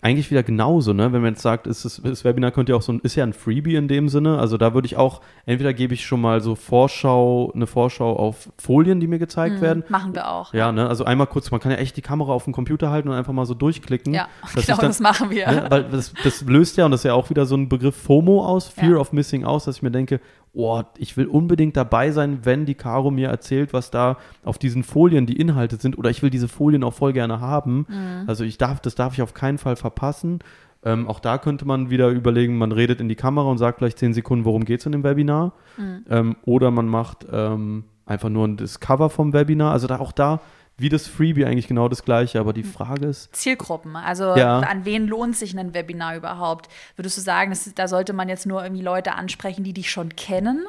eigentlich 0.00 0.32
wieder 0.32 0.42
genauso, 0.42 0.92
ne? 0.92 1.12
Wenn 1.12 1.22
man 1.22 1.34
jetzt 1.34 1.42
sagt, 1.42 1.68
ist 1.68 1.84
das, 1.84 2.02
das 2.02 2.24
Webinar 2.24 2.50
könnte 2.50 2.72
ja 2.72 2.76
auch 2.76 2.82
so 2.82 2.92
ein, 2.92 2.98
ist 3.00 3.14
ja 3.14 3.22
ein 3.22 3.32
Freebie 3.32 3.76
in 3.76 3.86
dem 3.86 4.08
Sinne. 4.08 4.38
Also 4.38 4.56
da 4.56 4.74
würde 4.74 4.86
ich 4.86 4.96
auch, 4.96 5.20
entweder 5.46 5.72
gebe 5.72 5.94
ich 5.94 6.04
schon 6.04 6.20
mal 6.20 6.40
so 6.40 6.56
Vorschau, 6.56 7.52
eine 7.54 7.68
Vorschau 7.68 8.16
auf 8.16 8.50
Folien, 8.58 8.98
die 8.98 9.06
mir 9.06 9.20
gezeigt 9.20 9.56
mhm, 9.56 9.60
werden. 9.60 9.84
Machen 9.88 10.16
wir 10.16 10.28
auch. 10.28 10.52
Ja, 10.52 10.72
ne? 10.72 10.88
Also 10.88 11.04
einmal 11.04 11.28
kurz, 11.28 11.52
man 11.52 11.60
kann 11.60 11.70
ja 11.70 11.78
echt 11.78 11.96
die 11.96 12.02
Kamera 12.02 12.32
auf 12.32 12.42
dem 12.42 12.52
Computer 12.52 12.90
halten 12.90 13.08
und 13.08 13.14
einfach 13.14 13.32
mal 13.32 13.46
so 13.46 13.54
durchklicken. 13.54 14.12
Ja, 14.12 14.26
genau, 14.52 14.76
dann, 14.76 14.88
das 14.88 14.98
machen 14.98 15.30
wir. 15.30 15.46
Ne? 15.46 15.66
Weil 15.68 15.84
das, 15.84 16.12
das 16.24 16.42
löst 16.42 16.76
ja, 16.76 16.84
und 16.84 16.90
das 16.90 17.02
ist 17.02 17.04
ja 17.04 17.14
auch 17.14 17.30
wieder 17.30 17.46
so 17.46 17.56
ein 17.56 17.68
Begriff 17.68 17.94
FOMO 17.94 18.44
aus, 18.44 18.66
Fear 18.66 18.92
ja. 18.92 18.96
of 18.96 19.12
Missing 19.12 19.44
Out, 19.44 19.64
dass 19.68 19.76
ich 19.76 19.82
mir 19.82 19.92
denke, 19.92 20.20
oh, 20.54 20.82
ich 20.98 21.16
will 21.16 21.26
unbedingt 21.26 21.76
dabei 21.76 22.10
sein, 22.10 22.40
wenn 22.42 22.66
die 22.66 22.74
Caro 22.74 23.10
mir 23.10 23.28
erzählt, 23.28 23.72
was 23.72 23.90
da 23.90 24.18
auf 24.44 24.58
diesen 24.58 24.82
Folien 24.82 25.26
die 25.26 25.38
Inhalte 25.40 25.76
sind. 25.76 25.96
Oder 25.98 26.10
ich 26.10 26.22
will 26.22 26.30
diese 26.30 26.48
Folien 26.48 26.84
auch 26.84 26.94
voll 26.94 27.12
gerne 27.12 27.40
haben. 27.40 27.86
Mhm. 27.88 28.24
Also 28.26 28.44
ich 28.44 28.58
darf, 28.58 28.80
das 28.80 28.94
darf 28.94 29.14
ich 29.14 29.22
auf 29.22 29.34
keinen 29.34 29.58
Fall 29.58 29.76
verpassen. 29.76 30.40
Ähm, 30.84 31.08
auch 31.08 31.20
da 31.20 31.38
könnte 31.38 31.64
man 31.64 31.90
wieder 31.90 32.08
überlegen, 32.08 32.58
man 32.58 32.72
redet 32.72 33.00
in 33.00 33.08
die 33.08 33.14
Kamera 33.14 33.48
und 33.48 33.58
sagt 33.58 33.78
vielleicht 33.78 33.98
zehn 33.98 34.14
Sekunden, 34.14 34.44
worum 34.44 34.64
geht 34.64 34.80
es 34.80 34.86
in 34.86 34.92
dem 34.92 35.04
Webinar. 35.04 35.52
Mhm. 35.76 36.04
Ähm, 36.10 36.36
oder 36.44 36.70
man 36.70 36.86
macht 36.86 37.26
ähm, 37.32 37.84
einfach 38.04 38.28
nur 38.28 38.46
ein 38.46 38.56
Discover 38.56 39.08
vom 39.08 39.32
Webinar. 39.32 39.72
Also 39.72 39.86
da, 39.86 40.00
auch 40.00 40.12
da 40.12 40.40
wie 40.78 40.88
das 40.88 41.06
Freebie 41.06 41.44
eigentlich 41.44 41.68
genau 41.68 41.88
das 41.88 42.04
gleiche, 42.04 42.40
aber 42.40 42.52
die 42.52 42.62
hm. 42.62 42.72
Frage 42.72 43.06
ist. 43.06 43.34
Zielgruppen, 43.34 43.96
also 43.96 44.36
ja. 44.36 44.60
an 44.60 44.84
wen 44.84 45.06
lohnt 45.06 45.36
sich 45.36 45.56
ein 45.56 45.74
Webinar 45.74 46.16
überhaupt? 46.16 46.68
Würdest 46.96 47.16
du 47.18 47.20
sagen, 47.20 47.50
das, 47.50 47.72
da 47.74 47.88
sollte 47.88 48.12
man 48.12 48.28
jetzt 48.28 48.46
nur 48.46 48.62
irgendwie 48.62 48.82
Leute 48.82 49.12
ansprechen, 49.14 49.64
die 49.64 49.72
dich 49.72 49.90
schon 49.90 50.16
kennen? 50.16 50.66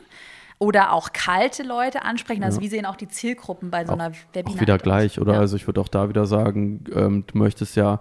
Oder 0.60 0.94
auch 0.94 1.12
kalte 1.12 1.64
Leute 1.64 2.04
ansprechen? 2.04 2.44
Also, 2.44 2.60
ja. 2.60 2.64
wie 2.64 2.70
sehen 2.70 2.86
auch 2.86 2.96
die 2.96 3.10
Zielgruppen 3.10 3.70
bei 3.70 3.86
so 3.86 3.94
einer 3.94 4.12
Webinar? 4.32 4.56
Auch 4.56 4.62
wieder 4.62 4.78
gleich, 4.78 5.20
oder? 5.20 5.34
Ja. 5.34 5.40
Also, 5.40 5.58
ich 5.58 5.68
würde 5.68 5.82
auch 5.82 5.90
da 5.90 6.08
wieder 6.08 6.26
sagen, 6.26 6.86
ähm, 6.96 7.26
du 7.28 7.38
möchtest 7.38 7.76
ja 7.76 8.00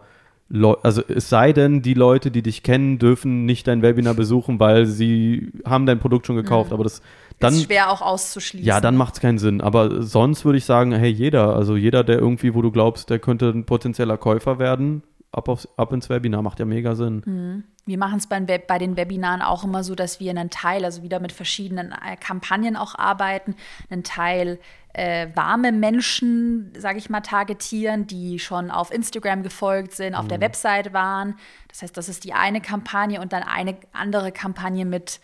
also 0.82 1.02
es 1.08 1.28
sei 1.28 1.52
denn, 1.52 1.82
die 1.82 1.94
Leute, 1.94 2.30
die 2.30 2.42
dich 2.42 2.62
kennen, 2.62 2.98
dürfen 2.98 3.46
nicht 3.46 3.66
dein 3.66 3.82
Webinar 3.82 4.14
besuchen, 4.14 4.60
weil 4.60 4.86
sie 4.86 5.50
haben 5.64 5.86
dein 5.86 5.98
Produkt 5.98 6.26
schon 6.26 6.36
gekauft. 6.36 6.70
Mhm. 6.70 6.74
Aber 6.74 6.84
das 6.84 7.00
dann 7.42 7.54
ist 7.54 7.64
schwer 7.64 7.90
auch 7.90 8.00
auszuschließen. 8.00 8.66
Ja, 8.66 8.80
dann 8.80 8.96
macht 8.96 9.14
es 9.14 9.20
keinen 9.20 9.38
Sinn. 9.38 9.60
Aber 9.60 10.02
sonst 10.02 10.44
würde 10.44 10.58
ich 10.58 10.64
sagen, 10.64 10.92
hey, 10.92 11.10
jeder, 11.10 11.54
also 11.54 11.76
jeder, 11.76 12.04
der 12.04 12.18
irgendwie, 12.18 12.54
wo 12.54 12.62
du 12.62 12.70
glaubst, 12.70 13.10
der 13.10 13.18
könnte 13.18 13.50
ein 13.50 13.64
potenzieller 13.64 14.16
Käufer 14.16 14.58
werden, 14.58 15.02
ab, 15.32 15.48
aufs, 15.48 15.68
ab 15.76 15.92
ins 15.92 16.08
Webinar, 16.08 16.42
macht 16.42 16.58
ja 16.58 16.64
mega 16.64 16.94
Sinn. 16.94 17.22
Mhm. 17.24 17.64
Wir 17.84 17.98
machen 17.98 18.18
es 18.18 18.28
bei, 18.28 18.40
bei 18.40 18.78
den 18.78 18.96
Webinaren 18.96 19.42
auch 19.42 19.64
immer 19.64 19.82
so, 19.82 19.96
dass 19.96 20.20
wir 20.20 20.30
einen 20.30 20.50
Teil, 20.50 20.84
also 20.84 21.02
wieder 21.02 21.18
mit 21.18 21.32
verschiedenen 21.32 21.90
äh, 21.90 22.16
Kampagnen 22.16 22.76
auch 22.76 22.94
arbeiten, 22.94 23.56
einen 23.90 24.04
Teil 24.04 24.60
äh, 24.92 25.28
warme 25.34 25.72
Menschen, 25.72 26.72
sage 26.76 26.98
ich 26.98 27.10
mal, 27.10 27.22
targetieren, 27.22 28.06
die 28.06 28.38
schon 28.38 28.70
auf 28.70 28.92
Instagram 28.92 29.42
gefolgt 29.42 29.94
sind, 29.94 30.14
auf 30.14 30.24
mhm. 30.24 30.28
der 30.28 30.40
Website 30.42 30.92
waren. 30.92 31.34
Das 31.68 31.82
heißt, 31.82 31.96
das 31.96 32.08
ist 32.08 32.24
die 32.24 32.34
eine 32.34 32.60
Kampagne 32.60 33.20
und 33.20 33.32
dann 33.32 33.42
eine 33.42 33.76
andere 33.92 34.30
Kampagne 34.30 34.84
mit 34.84 35.20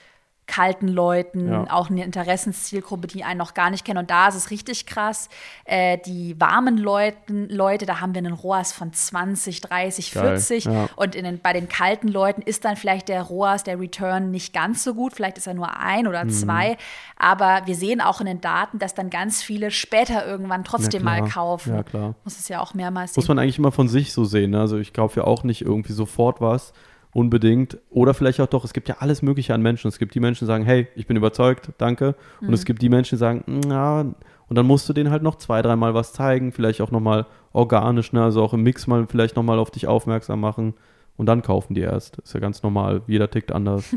kalten 0.49 0.89
Leuten, 0.89 1.53
ja. 1.53 1.67
auch 1.71 1.91
eine 1.91 2.03
Interessenszielgruppe, 2.03 3.07
die 3.07 3.23
einen 3.23 3.39
noch 3.39 3.55
gar 3.55 3.71
nicht 3.71 3.85
kennen. 3.85 3.99
Und 3.99 4.11
da 4.11 4.29
ist 4.29 4.35
es 4.35 4.51
richtig 4.51 4.87
krass. 4.87 5.29
Äh, 5.65 5.99
die 5.99 6.41
warmen 6.41 6.79
Leuten, 6.79 7.49
Leute, 7.49 7.87
da 7.87 8.01
haben 8.01 8.15
wir 8.15 8.19
einen 8.19 8.33
ROAS 8.33 8.73
von 8.73 8.93
20, 8.93 9.61
30, 9.61 10.13
Geil. 10.13 10.25
40. 10.25 10.65
Ja. 10.65 10.89
Und 10.97 11.15
in 11.15 11.25
den, 11.25 11.39
bei 11.39 11.53
den 11.53 11.69
kalten 11.69 12.09
Leuten 12.09 12.43
ist 12.43 12.65
dann 12.65 12.77
vielleicht 12.77 13.09
der 13.09 13.23
ROAS, 13.23 13.63
der 13.63 13.79
Return 13.79 14.31
nicht 14.31 14.53
ganz 14.53 14.83
so 14.83 14.95
gut. 14.95 15.13
Vielleicht 15.13 15.39
ist 15.39 15.47
er 15.47 15.55
nur 15.55 15.79
ein 15.79 16.09
oder 16.09 16.25
mhm. 16.25 16.31
zwei. 16.31 16.77
Aber 17.17 17.63
wir 17.67 17.75
sehen 17.75 18.01
auch 18.01 18.21
in 18.21 18.27
den 18.27 18.41
Daten, 18.41 18.79
dass 18.79 18.95
dann 18.95 19.11
ganz 19.11 19.43
viele 19.43 19.71
später 19.71 20.27
irgendwann 20.27 20.65
trotzdem 20.65 21.05
ja, 21.05 21.21
mal 21.21 21.29
kaufen. 21.29 21.75
Ja, 21.75 21.83
klar. 21.83 22.15
Muss 22.25 22.39
es 22.39 22.49
ja 22.49 22.61
auch 22.61 22.75
mehrmals 22.75 23.15
sehen. 23.15 23.21
Muss 23.21 23.29
man 23.29 23.39
eigentlich 23.39 23.59
immer 23.59 23.73
von 23.73 23.89
sich 23.89 24.13
so 24.13 24.25
sehen. 24.25 24.53
Ne? 24.53 24.61
Also 24.61 24.79
ich 24.79 24.93
kaufe 24.95 25.21
ja 25.21 25.27
auch 25.27 25.45
nicht 25.45 25.61
irgendwie 25.61 25.93
sofort 25.93 26.41
was 26.41 26.73
unbedingt. 27.19 27.79
Oder 27.91 28.15
vielleicht 28.15 28.41
auch 28.41 28.47
doch, 28.47 28.65
es 28.65 28.73
gibt 28.73 28.89
ja 28.89 28.99
alles 29.01 29.23
Mögliche 29.23 29.53
an 29.53 29.61
Menschen. 29.61 29.89
Es 29.89 29.99
gibt 29.99 30.15
die 30.15 30.21
Menschen, 30.21 30.45
die 30.45 30.47
sagen, 30.47 30.65
hey, 30.65 30.87
ich 30.95 31.09
bin 31.09 31.17
überzeugt, 31.17 31.71
danke. 31.77 32.15
Und 32.41 32.53
es 32.53 32.61
mhm. 32.61 32.67
gibt 32.67 32.83
die 32.83 32.89
Menschen, 32.89 33.17
die 33.17 33.19
sagen, 33.19 33.43
na, 33.67 34.01
und 34.01 34.57
dann 34.57 34.67
musst 34.67 34.89
du 34.89 34.93
denen 34.93 35.11
halt 35.11 35.25
noch 35.25 35.35
zwei, 35.35 35.61
dreimal 35.61 35.95
was 35.95 36.13
zeigen, 36.13 36.53
vielleicht 36.53 36.81
auch 36.81 36.93
nochmal 36.93 37.27
organisch, 37.53 38.13
ne? 38.13 38.23
also 38.23 38.43
auch 38.43 38.55
im 38.55 38.63
Mix 38.63 38.87
mal 38.87 39.07
vielleicht 39.09 39.35
nochmal 39.35 39.59
auf 39.59 39.73
dich 39.73 39.89
aufmerksam 39.89 40.41
machen 40.41 40.75
und 41.17 41.27
dann 41.27 41.43
kaufen 41.43 41.75
die 41.75 41.81
erst. 41.81 42.19
Ist 42.19 42.35
ja 42.35 42.41
ganz 42.41 42.63
normal, 42.63 43.03
jeder 43.09 43.29
tickt 43.29 43.51
anders. 43.51 43.95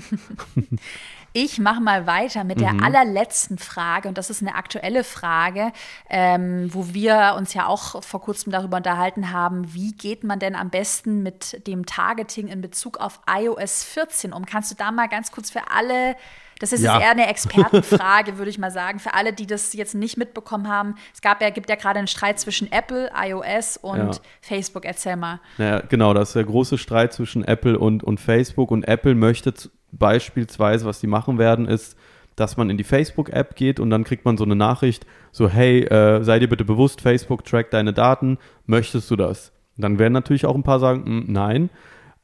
Ich 1.34 1.60
mache 1.60 1.82
mal 1.82 2.08
weiter 2.08 2.44
mit 2.44 2.60
der 2.60 2.74
mhm. 2.74 2.84
allerletzten 2.84 3.58
Frage 3.58 4.10
und 4.10 4.18
das 4.18 4.30
ist 4.30 4.42
eine 4.42 4.56
aktuelle 4.56 5.04
Frage, 5.04 5.72
ähm, 6.10 6.70
wo 6.74 6.94
wir 6.94 7.36
uns 7.38 7.54
ja 7.54 7.68
auch 7.68 8.04
vor 8.04 8.22
kurzem 8.22 8.52
darüber 8.52 8.78
unterhalten 8.78 9.32
haben, 9.32 9.74
wie 9.74 9.94
geht 9.94 10.24
man 10.24 10.40
denn 10.40 10.56
am 10.56 10.70
besten 10.70 11.24
mit 11.24 11.66
dem 11.68 11.86
Targeting 11.86 12.48
in 12.48 12.62
Bezug 12.62 12.98
auf 12.98 13.22
iOS 13.30 13.84
14 13.86 14.34
um? 14.34 14.46
Kannst 14.46 14.72
du 14.72 14.76
da 14.76 14.92
mal 14.92 15.08
ganz 15.08 15.32
kurz 15.32 15.50
für 15.50 15.72
alle 15.72 16.16
das 16.62 16.74
ist 16.74 16.84
ja. 16.84 17.00
eher 17.00 17.10
eine 17.10 17.28
Expertenfrage, 17.30 18.38
würde 18.38 18.52
ich 18.52 18.60
mal 18.60 18.70
sagen. 18.70 19.00
Für 19.00 19.16
alle, 19.16 19.34
die 19.34 19.48
das 19.48 19.74
jetzt 19.74 19.96
nicht 19.96 20.16
mitbekommen 20.16 20.68
haben. 20.68 20.96
Es 21.12 21.22
gab 21.22 21.42
ja, 21.42 21.50
gibt 21.50 21.70
ja 21.70 21.76
gerade 21.76 21.98
einen 21.98 22.08
Streit 22.08 22.40
zwischen 22.40 22.72
Apple, 22.72 23.10
iOS 23.16 23.78
und 23.78 23.98
ja. 23.98 24.22
Facebook. 24.42 24.86
Erzähl 24.86 25.16
mal. 25.16 25.40
Ja, 25.58 25.80
genau, 25.80 26.14
das 26.14 26.30
ist 26.30 26.36
der 26.36 26.44
große 26.44 26.78
Streit 26.78 27.14
zwischen 27.14 27.44
Apple 27.44 27.80
und, 27.80 28.04
und 28.04 28.20
Facebook. 28.20 28.70
Und 28.70 28.88
Apple 28.88 29.16
möchte 29.16 29.56
beispielsweise, 29.92 30.86
was 30.86 31.00
die 31.00 31.08
machen 31.08 31.38
werden, 31.38 31.68
ist, 31.68 31.98
dass 32.36 32.58
man 32.58 32.70
in 32.70 32.78
die 32.78 32.84
Facebook-App 32.84 33.56
geht 33.56 33.80
und 33.80 33.90
dann 33.90 34.04
kriegt 34.04 34.26
man 34.26 34.38
so 34.38 34.44
eine 34.44 34.56
Nachricht, 34.56 35.06
so 35.32 35.50
hey, 35.50 35.84
äh, 35.84 36.24
sei 36.24 36.40
dir 36.40 36.48
bitte 36.48 36.66
bewusst, 36.66 37.02
Facebook 37.02 37.44
trackt 37.46 37.74
deine 37.74 37.94
Daten, 37.94 38.38
möchtest 38.66 39.12
du 39.12 39.16
das? 39.16 39.52
dann 39.82 40.00
werden 40.00 40.14
natürlich 40.14 40.46
auch 40.46 40.56
ein 40.56 40.64
paar 40.64 40.80
sagen, 40.80 41.06
hm, 41.06 41.26
nein. 41.28 41.70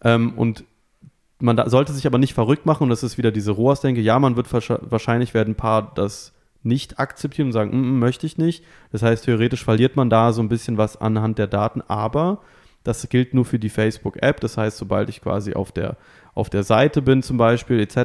Ähm, 0.03 0.33
und 0.35 0.63
man 1.39 1.55
da, 1.55 1.69
sollte 1.69 1.93
sich 1.93 2.07
aber 2.07 2.17
nicht 2.17 2.33
verrückt 2.33 2.65
machen 2.65 2.83
und 2.83 2.89
das 2.89 3.03
ist 3.03 3.17
wieder 3.17 3.31
diese 3.31 3.51
ROAS-Denke, 3.51 4.01
ja, 4.01 4.19
man 4.19 4.35
wird 4.35 4.51
wahrscheinlich 4.51 5.33
werden 5.33 5.51
ein 5.51 5.55
paar 5.55 5.91
das 5.93 6.33
nicht 6.63 6.99
akzeptieren 6.99 7.47
und 7.47 7.53
sagen, 7.53 7.71
mm, 7.71 7.95
mm, 7.95 7.99
möchte 7.99 8.25
ich 8.25 8.37
nicht. 8.37 8.63
Das 8.91 9.03
heißt, 9.03 9.25
theoretisch 9.25 9.63
verliert 9.63 9.95
man 9.95 10.09
da 10.09 10.33
so 10.33 10.41
ein 10.41 10.49
bisschen 10.49 10.77
was 10.77 10.99
anhand 10.99 11.37
der 11.37 11.47
Daten, 11.47 11.81
aber 11.87 12.41
das 12.87 13.07
gilt 13.09 13.33
nur 13.33 13.45
für 13.45 13.59
die 13.59 13.69
Facebook-App. 13.69 14.39
Das 14.39 14.57
heißt, 14.57 14.77
sobald 14.77 15.09
ich 15.09 15.21
quasi 15.21 15.53
auf 15.53 15.71
der, 15.71 15.97
auf 16.33 16.49
der 16.49 16.63
Seite 16.63 17.01
bin 17.01 17.21
zum 17.21 17.37
Beispiel 17.37 17.79
etc., 17.79 17.95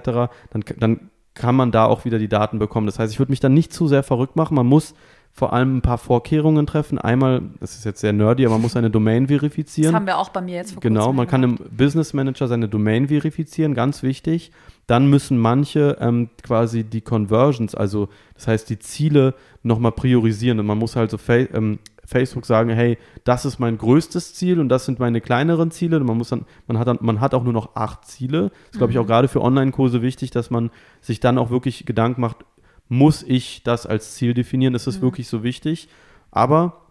dann, 0.50 0.64
dann 0.78 1.10
kann 1.34 1.54
man 1.54 1.70
da 1.70 1.86
auch 1.86 2.04
wieder 2.04 2.18
die 2.18 2.28
Daten 2.28 2.58
bekommen. 2.58 2.86
Das 2.86 2.98
heißt, 2.98 3.12
ich 3.12 3.18
würde 3.18 3.32
mich 3.32 3.40
dann 3.40 3.54
nicht 3.54 3.72
zu 3.72 3.88
sehr 3.88 4.02
verrückt 4.02 4.36
machen. 4.36 4.54
Man 4.54 4.66
muss 4.66 4.94
vor 5.34 5.54
allem 5.54 5.78
ein 5.78 5.82
paar 5.82 5.96
Vorkehrungen 5.96 6.66
treffen. 6.66 6.98
Einmal, 6.98 7.42
das 7.58 7.76
ist 7.76 7.84
jetzt 7.84 8.00
sehr 8.00 8.12
nerdy, 8.12 8.44
aber 8.44 8.56
man 8.56 8.62
muss 8.62 8.76
eine 8.76 8.90
Domain 8.90 9.28
verifizieren. 9.28 9.92
Das 9.92 9.98
haben 9.98 10.06
wir 10.06 10.18
auch 10.18 10.28
bei 10.28 10.42
mir 10.42 10.56
jetzt 10.56 10.72
vor 10.72 10.82
Genau, 10.82 11.12
man 11.12 11.26
kann 11.26 11.42
im 11.42 11.58
Business 11.70 12.12
Manager 12.12 12.48
seine 12.48 12.68
Domain 12.68 13.08
verifizieren, 13.08 13.74
ganz 13.74 14.02
wichtig. 14.02 14.52
Dann 14.86 15.08
müssen 15.08 15.38
manche 15.38 15.96
ähm, 16.00 16.28
quasi 16.42 16.84
die 16.84 17.00
Conversions, 17.00 17.74
also 17.74 18.08
das 18.34 18.46
heißt 18.46 18.68
die 18.68 18.78
Ziele 18.78 19.34
nochmal 19.62 19.92
priorisieren. 19.92 20.60
Und 20.60 20.66
man 20.66 20.76
muss 20.76 20.96
halt 20.96 21.10
so 21.10 21.18
ähm, 21.28 21.78
Facebook 22.04 22.44
sagen, 22.44 22.70
hey, 22.70 22.98
das 23.24 23.44
ist 23.46 23.58
mein 23.58 23.78
größtes 23.78 24.34
Ziel 24.34 24.60
und 24.60 24.68
das 24.68 24.84
sind 24.84 24.98
meine 24.98 25.20
kleineren 25.20 25.70
Ziele. 25.70 25.96
Und 25.96 26.06
man 26.06 26.18
muss 26.18 26.28
dann, 26.28 26.44
man 26.66 26.78
hat 26.78 26.88
dann, 26.88 26.98
man 27.00 27.20
hat 27.20 27.32
auch 27.32 27.44
nur 27.44 27.52
noch 27.54 27.74
acht 27.74 28.04
Ziele. 28.06 28.50
Das 28.50 28.72
ist, 28.72 28.78
glaube 28.78 28.92
ich, 28.92 28.98
auch 28.98 29.04
mhm. 29.04 29.08
gerade 29.08 29.28
für 29.28 29.40
Online-Kurse 29.40 30.02
wichtig, 30.02 30.30
dass 30.30 30.50
man 30.50 30.70
sich 31.00 31.20
dann 31.20 31.38
auch 31.38 31.50
wirklich 31.50 31.86
Gedanken 31.86 32.20
macht, 32.20 32.44
muss 32.88 33.22
ich 33.22 33.62
das 33.62 33.86
als 33.86 34.14
Ziel 34.14 34.34
definieren? 34.34 34.74
Ist 34.74 34.86
es 34.86 34.98
mhm. 34.98 35.02
wirklich 35.02 35.28
so 35.28 35.42
wichtig? 35.42 35.88
Aber, 36.30 36.86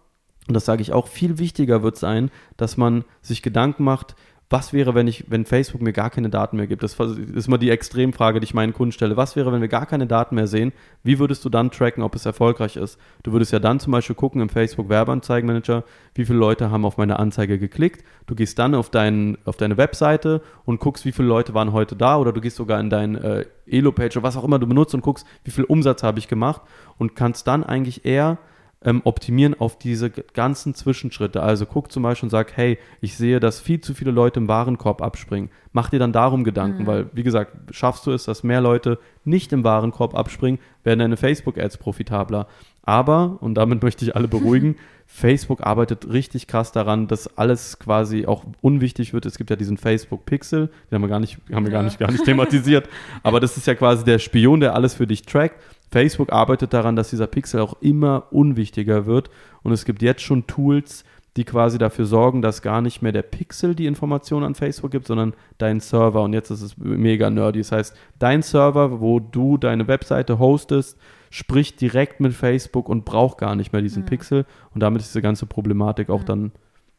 und 0.48 0.54
das 0.54 0.64
sage 0.64 0.82
ich 0.82 0.92
auch, 0.92 1.08
viel 1.08 1.38
wichtiger 1.38 1.82
wird 1.82 1.96
sein, 1.96 2.30
dass 2.56 2.76
man 2.76 3.04
sich 3.20 3.42
Gedanken 3.42 3.84
macht, 3.84 4.14
was 4.52 4.74
wäre, 4.74 4.94
wenn 4.94 5.08
ich, 5.08 5.24
wenn 5.30 5.46
Facebook 5.46 5.80
mir 5.80 5.94
gar 5.94 6.10
keine 6.10 6.28
Daten 6.28 6.58
mehr 6.58 6.66
gibt? 6.66 6.82
Das 6.82 6.98
ist 7.00 7.48
mal 7.48 7.56
die 7.56 7.70
Extremfrage, 7.70 8.38
die 8.38 8.44
ich 8.44 8.52
meinen 8.52 8.74
Kunden 8.74 8.92
stelle. 8.92 9.16
Was 9.16 9.34
wäre, 9.34 9.50
wenn 9.50 9.62
wir 9.62 9.68
gar 9.68 9.86
keine 9.86 10.06
Daten 10.06 10.34
mehr 10.34 10.46
sehen? 10.46 10.72
Wie 11.02 11.18
würdest 11.18 11.44
du 11.44 11.48
dann 11.48 11.70
tracken, 11.70 12.02
ob 12.02 12.14
es 12.14 12.26
erfolgreich 12.26 12.76
ist? 12.76 12.98
Du 13.22 13.32
würdest 13.32 13.52
ja 13.52 13.58
dann 13.58 13.80
zum 13.80 13.92
Beispiel 13.92 14.14
gucken 14.14 14.42
im 14.42 14.50
Facebook 14.50 14.90
Werbeanzeigenmanager, 14.90 15.84
wie 16.14 16.26
viele 16.26 16.38
Leute 16.38 16.70
haben 16.70 16.84
auf 16.84 16.98
meine 16.98 17.18
Anzeige 17.18 17.58
geklickt. 17.58 18.04
Du 18.26 18.34
gehst 18.34 18.58
dann 18.58 18.74
auf, 18.74 18.90
dein, 18.90 19.38
auf 19.46 19.56
deine 19.56 19.78
Webseite 19.78 20.42
und 20.66 20.80
guckst, 20.80 21.06
wie 21.06 21.12
viele 21.12 21.28
Leute 21.28 21.54
waren 21.54 21.72
heute 21.72 21.96
da 21.96 22.18
oder 22.18 22.32
du 22.32 22.42
gehst 22.42 22.56
sogar 22.56 22.78
in 22.78 22.90
dein 22.90 23.14
äh, 23.14 23.46
Elo-Page 23.66 24.18
oder 24.18 24.24
was 24.24 24.36
auch 24.36 24.44
immer 24.44 24.58
du 24.58 24.66
benutzt 24.66 24.94
und 24.94 25.00
guckst, 25.00 25.26
wie 25.44 25.50
viel 25.50 25.64
Umsatz 25.64 26.02
habe 26.02 26.18
ich 26.18 26.28
gemacht 26.28 26.60
und 26.98 27.16
kannst 27.16 27.46
dann 27.46 27.64
eigentlich 27.64 28.04
eher 28.04 28.36
ähm, 28.84 29.02
optimieren 29.04 29.58
auf 29.58 29.78
diese 29.78 30.10
ganzen 30.10 30.74
Zwischenschritte. 30.74 31.42
Also 31.42 31.66
guck 31.66 31.92
zum 31.92 32.02
Beispiel 32.02 32.26
und 32.26 32.30
sag, 32.30 32.56
hey, 32.56 32.78
ich 33.00 33.16
sehe, 33.16 33.40
dass 33.40 33.60
viel 33.60 33.80
zu 33.80 33.94
viele 33.94 34.10
Leute 34.10 34.40
im 34.40 34.48
Warenkorb 34.48 35.02
abspringen. 35.02 35.50
Mach 35.72 35.90
dir 35.90 35.98
dann 35.98 36.12
darum 36.12 36.44
Gedanken, 36.44 36.82
mhm. 36.82 36.86
weil, 36.86 37.06
wie 37.12 37.22
gesagt, 37.22 37.74
schaffst 37.74 38.06
du 38.06 38.12
es, 38.12 38.24
dass 38.24 38.42
mehr 38.42 38.60
Leute 38.60 38.98
nicht 39.24 39.52
im 39.52 39.64
Warenkorb 39.64 40.14
abspringen, 40.14 40.60
werden 40.84 40.98
deine 40.98 41.16
Facebook-Ads 41.16 41.78
profitabler. 41.78 42.46
Aber, 42.82 43.38
und 43.40 43.54
damit 43.54 43.82
möchte 43.84 44.04
ich 44.04 44.16
alle 44.16 44.28
beruhigen, 44.28 44.76
Facebook 45.06 45.62
arbeitet 45.62 46.10
richtig 46.10 46.46
krass 46.46 46.72
daran, 46.72 47.06
dass 47.06 47.36
alles 47.36 47.78
quasi 47.78 48.26
auch 48.26 48.44
unwichtig 48.62 49.12
wird. 49.12 49.26
Es 49.26 49.36
gibt 49.36 49.50
ja 49.50 49.56
diesen 49.56 49.76
Facebook 49.76 50.24
Pixel, 50.24 50.70
den 50.90 50.94
haben 50.96 51.02
wir 51.02 51.08
gar 51.08 51.20
nicht, 51.20 51.38
haben 51.52 51.66
wir 51.66 51.72
ja. 51.72 51.78
gar 51.78 51.82
nicht, 51.82 51.98
gar 51.98 52.10
nicht 52.10 52.24
thematisiert. 52.24 52.88
Aber 53.22 53.38
das 53.38 53.56
ist 53.56 53.66
ja 53.66 53.74
quasi 53.74 54.04
der 54.04 54.18
Spion, 54.18 54.60
der 54.60 54.74
alles 54.74 54.94
für 54.94 55.06
dich 55.06 55.22
trackt. 55.22 55.60
Facebook 55.92 56.32
arbeitet 56.32 56.72
daran, 56.72 56.96
dass 56.96 57.10
dieser 57.10 57.26
Pixel 57.26 57.60
auch 57.60 57.76
immer 57.80 58.24
unwichtiger 58.30 59.06
wird. 59.06 59.30
Und 59.62 59.72
es 59.72 59.84
gibt 59.84 60.02
jetzt 60.02 60.22
schon 60.22 60.46
Tools, 60.46 61.04
die 61.36 61.44
quasi 61.44 61.78
dafür 61.78 62.06
sorgen, 62.06 62.42
dass 62.42 62.62
gar 62.62 62.80
nicht 62.80 63.02
mehr 63.02 63.12
der 63.12 63.22
Pixel 63.22 63.74
die 63.74 63.86
Information 63.86 64.42
an 64.42 64.54
Facebook 64.54 64.90
gibt, 64.90 65.06
sondern 65.06 65.34
dein 65.58 65.80
Server. 65.80 66.22
Und 66.22 66.32
jetzt 66.32 66.50
ist 66.50 66.62
es 66.62 66.76
mega 66.78 67.30
nerdy. 67.30 67.60
Das 67.60 67.72
heißt, 67.72 67.96
dein 68.18 68.42
Server, 68.42 69.00
wo 69.00 69.20
du 69.20 69.58
deine 69.58 69.86
Webseite 69.86 70.38
hostest, 70.38 70.98
spricht 71.30 71.80
direkt 71.80 72.20
mit 72.20 72.32
Facebook 72.34 72.88
und 72.88 73.04
braucht 73.04 73.38
gar 73.38 73.54
nicht 73.54 73.72
mehr 73.72 73.82
diesen 73.82 74.02
mhm. 74.02 74.06
Pixel. 74.06 74.46
Und 74.74 74.82
damit 74.82 75.02
ist 75.02 75.10
diese 75.10 75.22
ganze 75.22 75.46
Problematik 75.46 76.10
auch 76.10 76.22
mhm. 76.22 76.26
dann 76.26 76.52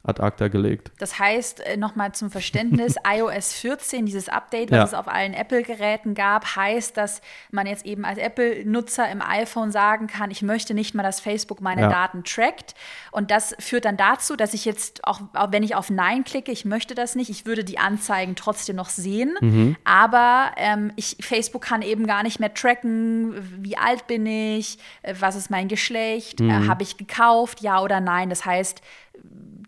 ad 0.05 0.21
acta 0.21 0.49
gelegt. 0.49 0.91
Das 0.99 1.17
heißt, 1.17 1.61
äh, 1.61 1.77
nochmal 1.77 2.11
zum 2.11 2.29
Verständnis, 2.29 2.95
iOS 3.09 3.53
14, 3.53 4.05
dieses 4.05 4.27
Update, 4.27 4.69
was 4.69 4.77
ja. 4.77 4.83
es 4.83 4.93
auf 4.93 5.07
allen 5.07 5.33
Apple-Geräten 5.33 6.13
gab, 6.13 6.57
heißt, 6.57 6.97
dass 6.97 7.21
man 7.51 7.67
jetzt 7.67 7.85
eben 7.85 8.03
als 8.03 8.19
Apple-Nutzer 8.19 9.09
im 9.09 9.21
iPhone 9.21 9.71
sagen 9.71 10.07
kann, 10.07 10.29
ich 10.29 10.41
möchte 10.41 10.73
nicht 10.73 10.93
mal, 10.93 11.03
dass 11.03 11.21
Facebook 11.21 11.61
meine 11.61 11.83
ja. 11.83 11.89
Daten 11.89 12.25
trackt. 12.25 12.75
Und 13.11 13.31
das 13.31 13.55
führt 13.59 13.85
dann 13.85 13.95
dazu, 13.95 14.35
dass 14.35 14.53
ich 14.53 14.65
jetzt, 14.65 15.05
auch, 15.07 15.21
auch, 15.33 15.53
wenn 15.53 15.63
ich 15.63 15.75
auf 15.75 15.89
Nein 15.89 16.25
klicke, 16.25 16.51
ich 16.51 16.65
möchte 16.65 16.95
das 16.95 17.15
nicht, 17.15 17.29
ich 17.29 17.45
würde 17.45 17.63
die 17.63 17.79
Anzeigen 17.79 18.35
trotzdem 18.35 18.75
noch 18.75 18.89
sehen. 18.89 19.35
Mhm. 19.39 19.77
Aber 19.85 20.51
ähm, 20.57 20.91
ich, 20.97 21.15
Facebook 21.21 21.61
kann 21.61 21.81
eben 21.81 22.05
gar 22.07 22.23
nicht 22.23 22.41
mehr 22.41 22.53
tracken, 22.53 23.35
wie 23.63 23.77
alt 23.77 24.07
bin 24.07 24.25
ich, 24.25 24.79
äh, 25.01 25.15
was 25.17 25.37
ist 25.37 25.49
mein 25.49 25.69
Geschlecht, 25.69 26.41
äh, 26.41 26.43
mhm. 26.43 26.49
äh, 26.49 26.67
habe 26.67 26.83
ich 26.83 26.97
gekauft, 26.97 27.61
ja 27.61 27.81
oder 27.81 28.01
nein. 28.01 28.29
Das 28.29 28.45
heißt, 28.45 28.81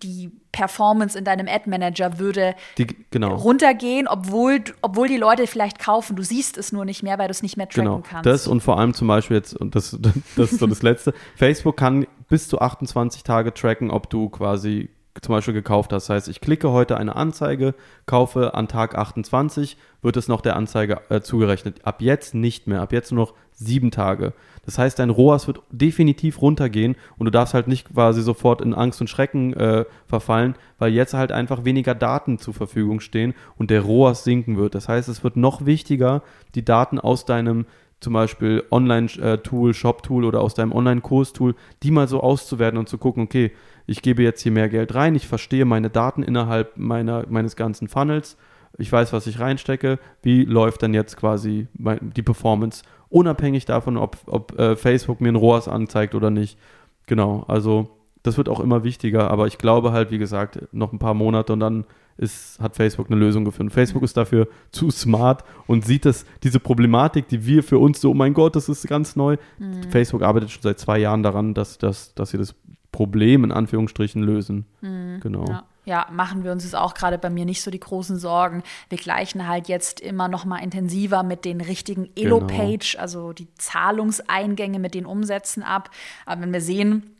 die 0.01 0.31
Performance 0.51 1.17
in 1.17 1.25
deinem 1.25 1.47
Ad 1.47 1.69
Manager 1.69 2.17
würde 2.17 2.55
die, 2.77 2.87
genau. 3.11 3.35
runtergehen, 3.35 4.07
obwohl, 4.07 4.63
obwohl 4.81 5.07
die 5.07 5.17
Leute 5.17 5.47
vielleicht 5.47 5.79
kaufen. 5.79 6.15
Du 6.15 6.23
siehst 6.23 6.57
es 6.57 6.71
nur 6.71 6.85
nicht 6.85 7.03
mehr, 7.03 7.17
weil 7.19 7.27
du 7.27 7.31
es 7.31 7.43
nicht 7.43 7.57
mehr 7.57 7.67
tracken 7.67 7.85
genau. 7.85 8.03
kannst. 8.07 8.25
Das 8.25 8.47
und 8.47 8.61
vor 8.61 8.79
allem 8.79 8.93
zum 8.93 9.07
Beispiel 9.07 9.37
jetzt, 9.37 9.55
und 9.55 9.75
das, 9.75 9.97
das 10.35 10.51
ist 10.53 10.59
so 10.59 10.67
das 10.67 10.81
Letzte, 10.81 11.13
Facebook 11.35 11.77
kann 11.77 12.07
bis 12.29 12.47
zu 12.47 12.59
28 12.59 13.23
Tage 13.23 13.53
tracken, 13.53 13.91
ob 13.91 14.09
du 14.09 14.29
quasi 14.29 14.89
zum 15.21 15.33
Beispiel 15.33 15.53
gekauft 15.53 15.93
hast. 15.93 16.09
Das 16.09 16.15
heißt, 16.15 16.27
ich 16.27 16.41
klicke 16.41 16.71
heute 16.71 16.97
eine 16.97 17.15
Anzeige, 17.15 17.73
kaufe 18.05 18.53
an 18.53 18.67
Tag 18.67 18.95
28, 18.95 19.77
wird 20.01 20.17
es 20.17 20.27
noch 20.27 20.41
der 20.41 20.55
Anzeige 20.55 21.01
äh, 21.09 21.21
zugerechnet. 21.21 21.85
Ab 21.85 22.01
jetzt 22.01 22.35
nicht 22.35 22.67
mehr, 22.67 22.81
ab 22.81 22.91
jetzt 22.91 23.11
nur 23.11 23.25
noch 23.25 23.33
sieben 23.51 23.91
Tage. 23.91 24.33
Das 24.65 24.77
heißt, 24.77 24.99
dein 24.99 25.09
ROAS 25.09 25.47
wird 25.47 25.61
definitiv 25.71 26.41
runtergehen 26.41 26.95
und 27.17 27.25
du 27.25 27.31
darfst 27.31 27.53
halt 27.53 27.67
nicht 27.67 27.93
quasi 27.93 28.21
sofort 28.21 28.61
in 28.61 28.73
Angst 28.73 28.99
und 28.99 29.09
Schrecken 29.09 29.53
äh, 29.53 29.85
verfallen, 30.07 30.55
weil 30.79 30.91
jetzt 30.91 31.13
halt 31.13 31.31
einfach 31.31 31.63
weniger 31.63 31.95
Daten 31.95 32.39
zur 32.39 32.53
Verfügung 32.53 32.99
stehen 32.99 33.33
und 33.57 33.69
der 33.69 33.81
ROAS 33.81 34.23
sinken 34.23 34.57
wird. 34.57 34.75
Das 34.75 34.89
heißt, 34.89 35.07
es 35.07 35.23
wird 35.23 35.37
noch 35.37 35.65
wichtiger, 35.65 36.23
die 36.55 36.65
Daten 36.65 36.99
aus 36.99 37.25
deinem 37.25 37.65
zum 38.01 38.13
Beispiel 38.13 38.63
Online-Tool, 38.71 39.73
Shop-Tool 39.73 40.25
oder 40.25 40.41
aus 40.41 40.53
deinem 40.53 40.73
Online-Kurs-Tool, 40.73 41.55
die 41.81 41.91
mal 41.91 42.07
so 42.07 42.21
auszuwerten 42.21 42.77
und 42.77 42.89
zu 42.89 42.97
gucken, 42.97 43.23
okay, 43.23 43.51
ich 43.85 44.01
gebe 44.01 44.23
jetzt 44.23 44.41
hier 44.41 44.51
mehr 44.51 44.69
Geld 44.69 44.95
rein, 44.95 45.15
ich 45.15 45.27
verstehe 45.27 45.65
meine 45.65 45.89
Daten 45.89 46.23
innerhalb 46.23 46.77
meiner, 46.77 47.25
meines 47.29 47.55
ganzen 47.55 47.87
Funnels 47.87 48.37
ich 48.77 48.91
weiß, 48.91 49.13
was 49.13 49.27
ich 49.27 49.39
reinstecke, 49.39 49.99
wie 50.21 50.43
läuft 50.43 50.83
dann 50.83 50.93
jetzt 50.93 51.17
quasi 51.17 51.67
die 51.73 52.21
Performance, 52.21 52.83
unabhängig 53.09 53.65
davon, 53.65 53.97
ob, 53.97 54.17
ob 54.25 54.57
äh, 54.59 54.75
Facebook 54.75 55.21
mir 55.21 55.29
ein 55.29 55.35
ROAS 55.35 55.67
anzeigt 55.67 56.15
oder 56.15 56.29
nicht. 56.29 56.57
Genau, 57.05 57.45
also 57.47 57.89
das 58.23 58.37
wird 58.37 58.49
auch 58.49 58.59
immer 58.59 58.83
wichtiger, 58.83 59.29
aber 59.29 59.47
ich 59.47 59.57
glaube 59.57 59.91
halt, 59.91 60.11
wie 60.11 60.17
gesagt, 60.17 60.67
noch 60.73 60.91
ein 60.91 60.99
paar 60.99 61.13
Monate 61.13 61.53
und 61.53 61.59
dann 61.59 61.85
ist, 62.17 62.59
hat 62.59 62.75
Facebook 62.75 63.07
eine 63.09 63.19
Lösung 63.19 63.45
gefunden. 63.45 63.69
Facebook 63.69 64.01
ist 64.03 64.15
dafür 64.15 64.47
zu 64.71 64.89
smart 64.89 65.43
und 65.67 65.85
sieht 65.85 66.05
das, 66.05 66.25
diese 66.43 66.59
Problematik, 66.59 67.27
die 67.27 67.45
wir 67.45 67.61
für 67.61 67.77
uns 67.77 67.99
so, 68.01 68.11
oh 68.11 68.13
mein 68.13 68.33
Gott, 68.33 68.55
das 68.55 68.69
ist 68.69 68.87
ganz 68.87 69.15
neu. 69.15 69.37
Mhm. 69.59 69.83
Facebook 69.89 70.23
arbeitet 70.23 70.49
schon 70.51 70.63
seit 70.63 70.79
zwei 70.79 70.97
Jahren 70.97 71.23
daran, 71.23 71.53
dass, 71.53 71.77
dass, 71.77 72.15
dass 72.15 72.29
sie 72.31 72.37
das 72.37 72.55
Problem 72.95 73.43
in 73.43 73.51
Anführungsstrichen 73.51 74.23
lösen. 74.23 74.65
Mhm. 74.81 75.19
Genau. 75.21 75.45
Ja. 75.47 75.63
Ja, 75.87 76.07
machen 76.11 76.43
wir 76.43 76.51
uns 76.51 76.63
jetzt 76.63 76.75
auch 76.75 76.95
gerade 76.95 77.19
bei 77.19 77.29
mir 77.29 77.45
nicht 77.45 77.61
so 77.61 77.69
die 77.69 77.79
großen 77.79 78.17
Sorgen. 78.17 78.63
Wir 78.89 78.97
gleichen 78.97 79.47
halt 79.47 79.67
jetzt 79.67 79.99
immer 79.99 80.27
noch 80.27 80.43
mal 80.43 80.57
intensiver 80.57 81.21
mit 81.21 81.45
den 81.45 81.61
richtigen 81.61 82.09
genau. 82.15 82.37
Elo-Page, 82.37 82.93
genau. 82.93 83.01
also 83.03 83.33
die 83.33 83.47
Zahlungseingänge 83.53 84.79
mit 84.79 84.95
den 84.95 85.05
Umsätzen 85.05 85.61
ab. 85.61 85.91
Aber 86.25 86.41
wenn 86.41 86.53
wir 86.53 86.61
sehen, 86.61 87.15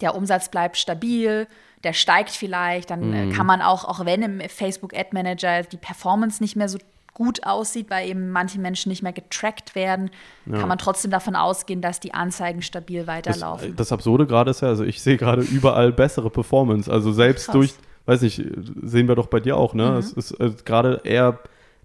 der 0.00 0.14
Umsatz 0.14 0.48
bleibt 0.48 0.78
stabil, 0.78 1.46
der 1.84 1.92
steigt 1.92 2.30
vielleicht, 2.30 2.90
dann 2.90 3.10
mhm. 3.10 3.32
kann 3.32 3.46
man 3.46 3.60
auch, 3.60 3.84
auch 3.84 4.06
wenn 4.06 4.22
im 4.22 4.40
Facebook 4.48 4.94
Ad 4.94 5.10
Manager 5.12 5.62
die 5.64 5.76
Performance 5.76 6.42
nicht 6.42 6.56
mehr 6.56 6.70
so 6.70 6.78
gut 7.14 7.44
aussieht, 7.44 7.90
weil 7.90 8.08
eben 8.08 8.30
manche 8.30 8.58
Menschen 8.58 8.88
nicht 8.88 9.02
mehr 9.02 9.12
getrackt 9.12 9.74
werden, 9.74 10.10
ja. 10.46 10.58
kann 10.58 10.68
man 10.68 10.78
trotzdem 10.78 11.10
davon 11.10 11.36
ausgehen, 11.36 11.80
dass 11.80 12.00
die 12.00 12.14
Anzeigen 12.14 12.62
stabil 12.62 13.06
weiterlaufen. 13.06 13.68
Das, 13.68 13.88
das 13.88 13.92
Absurde 13.92 14.26
gerade 14.26 14.50
ist 14.50 14.62
ja, 14.62 14.68
also 14.68 14.84
ich 14.84 15.02
sehe 15.02 15.16
gerade 15.16 15.42
überall 15.42 15.92
bessere 15.92 16.30
Performance. 16.30 16.90
Also 16.90 17.12
selbst 17.12 17.46
Krass. 17.46 17.54
durch, 17.54 17.74
weiß 18.06 18.22
nicht, 18.22 18.42
sehen 18.82 19.08
wir 19.08 19.14
doch 19.14 19.26
bei 19.26 19.40
dir 19.40 19.56
auch, 19.56 19.74
ne? 19.74 19.90
Mhm. 19.90 19.96
Es 19.96 20.12
ist 20.12 20.32
äh, 20.40 20.50
gerade 20.64 21.00
eher, 21.04 21.38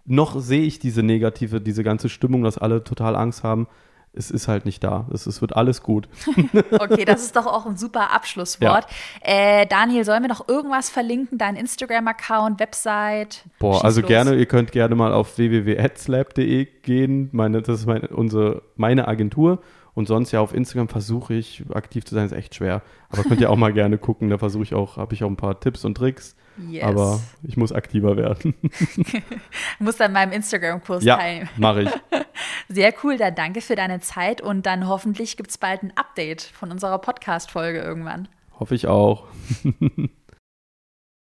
noch 0.06 0.40
sehe 0.40 0.62
ich 0.62 0.80
diese 0.80 1.04
negative, 1.04 1.62
diese 1.62 1.84
ganze 1.84 2.10
Stimmung, 2.10 2.44
dass 2.44 2.58
alle 2.58 2.84
total 2.84 3.16
Angst 3.16 3.44
haben 3.44 3.68
es 4.16 4.32
ist 4.32 4.48
halt 4.48 4.66
nicht 4.66 4.84
da. 4.84 5.08
Es, 5.14 5.26
es 5.26 5.42
wird 5.42 5.56
alles 5.56 5.84
gut. 5.84 6.08
okay, 6.72 7.06
das 7.06 7.24
ist 7.24 7.36
doch 7.36 7.46
auch 7.46 7.66
ein 7.66 7.78
super 7.78 8.14
Abschlusswort. 8.14 8.86
Ja. 9.26 9.62
Äh, 9.62 9.66
Daniel, 9.68 10.06
sollen 10.06 10.24
wir 10.24 10.30
noch 10.30 10.48
irgendwas 10.48 10.90
verlinken? 10.90 11.38
Dein 11.38 11.56
Instagram-Account, 11.56 12.60
Website? 12.60 13.44
Boah, 13.60 13.76
Schieß 13.76 13.84
also 13.84 14.02
los. 14.02 14.08
gerne, 14.08 14.36
ihr 14.36 14.46
könnt 14.46 14.72
gerne 14.72 14.96
mal 14.96 15.14
auf 15.14 15.38
www.adslab.de 15.38 16.66
gehen. 16.82 17.30
Meine, 17.32 17.62
das 17.62 17.82
ist 17.82 17.86
meine, 17.86 18.08
unsere, 18.08 18.64
meine 18.76 19.08
Agentur. 19.08 19.60
Und 19.96 20.08
sonst 20.08 20.32
ja 20.34 20.42
auf 20.42 20.54
Instagram 20.54 20.90
versuche 20.90 21.34
ich 21.34 21.64
aktiv 21.74 22.04
zu 22.04 22.14
sein, 22.14 22.26
ist 22.26 22.34
echt 22.34 22.54
schwer. 22.54 22.82
Aber 23.10 23.24
könnt 23.24 23.40
ihr 23.40 23.50
auch 23.50 23.56
mal 23.56 23.74
gerne 23.74 23.98
gucken. 23.98 24.30
Da 24.30 24.38
versuche 24.38 24.64
ich 24.64 24.76
auch, 24.76 24.98
habe 24.98 25.14
ich 25.14 25.24
auch 25.24 25.30
ein 25.30 25.38
paar 25.38 25.60
Tipps 25.60 25.86
und 25.86 25.96
Tricks. 25.96 26.36
Yes. 26.70 26.84
Aber 26.84 27.20
ich 27.44 27.58
muss 27.58 27.72
aktiver 27.72 28.16
werden. 28.18 28.54
muss 29.80 30.00
an 30.00 30.14
meinem 30.14 30.32
Instagram-Kurs 30.34 31.04
ja, 31.04 31.18
teilnehmen. 31.18 31.50
mache 31.58 31.84
ich. 31.84 31.90
Sehr 32.70 32.94
cool, 33.04 33.18
dann 33.18 33.36
danke 33.36 33.62
für 33.62 33.76
deine 33.76 34.00
Zeit 34.02 34.42
und 34.42 34.66
dann 34.66 34.88
hoffentlich 34.88 35.38
gibt 35.38 35.50
es 35.50 35.58
bald 35.58 35.84
ein 35.84 35.94
Update 35.96 36.42
von 36.42 36.72
unserer 36.72 37.00
Podcast-Folge 37.00 37.80
irgendwann. 37.80 38.28
Hoffe 38.60 38.76
ich 38.76 38.88
auch. 38.88 39.28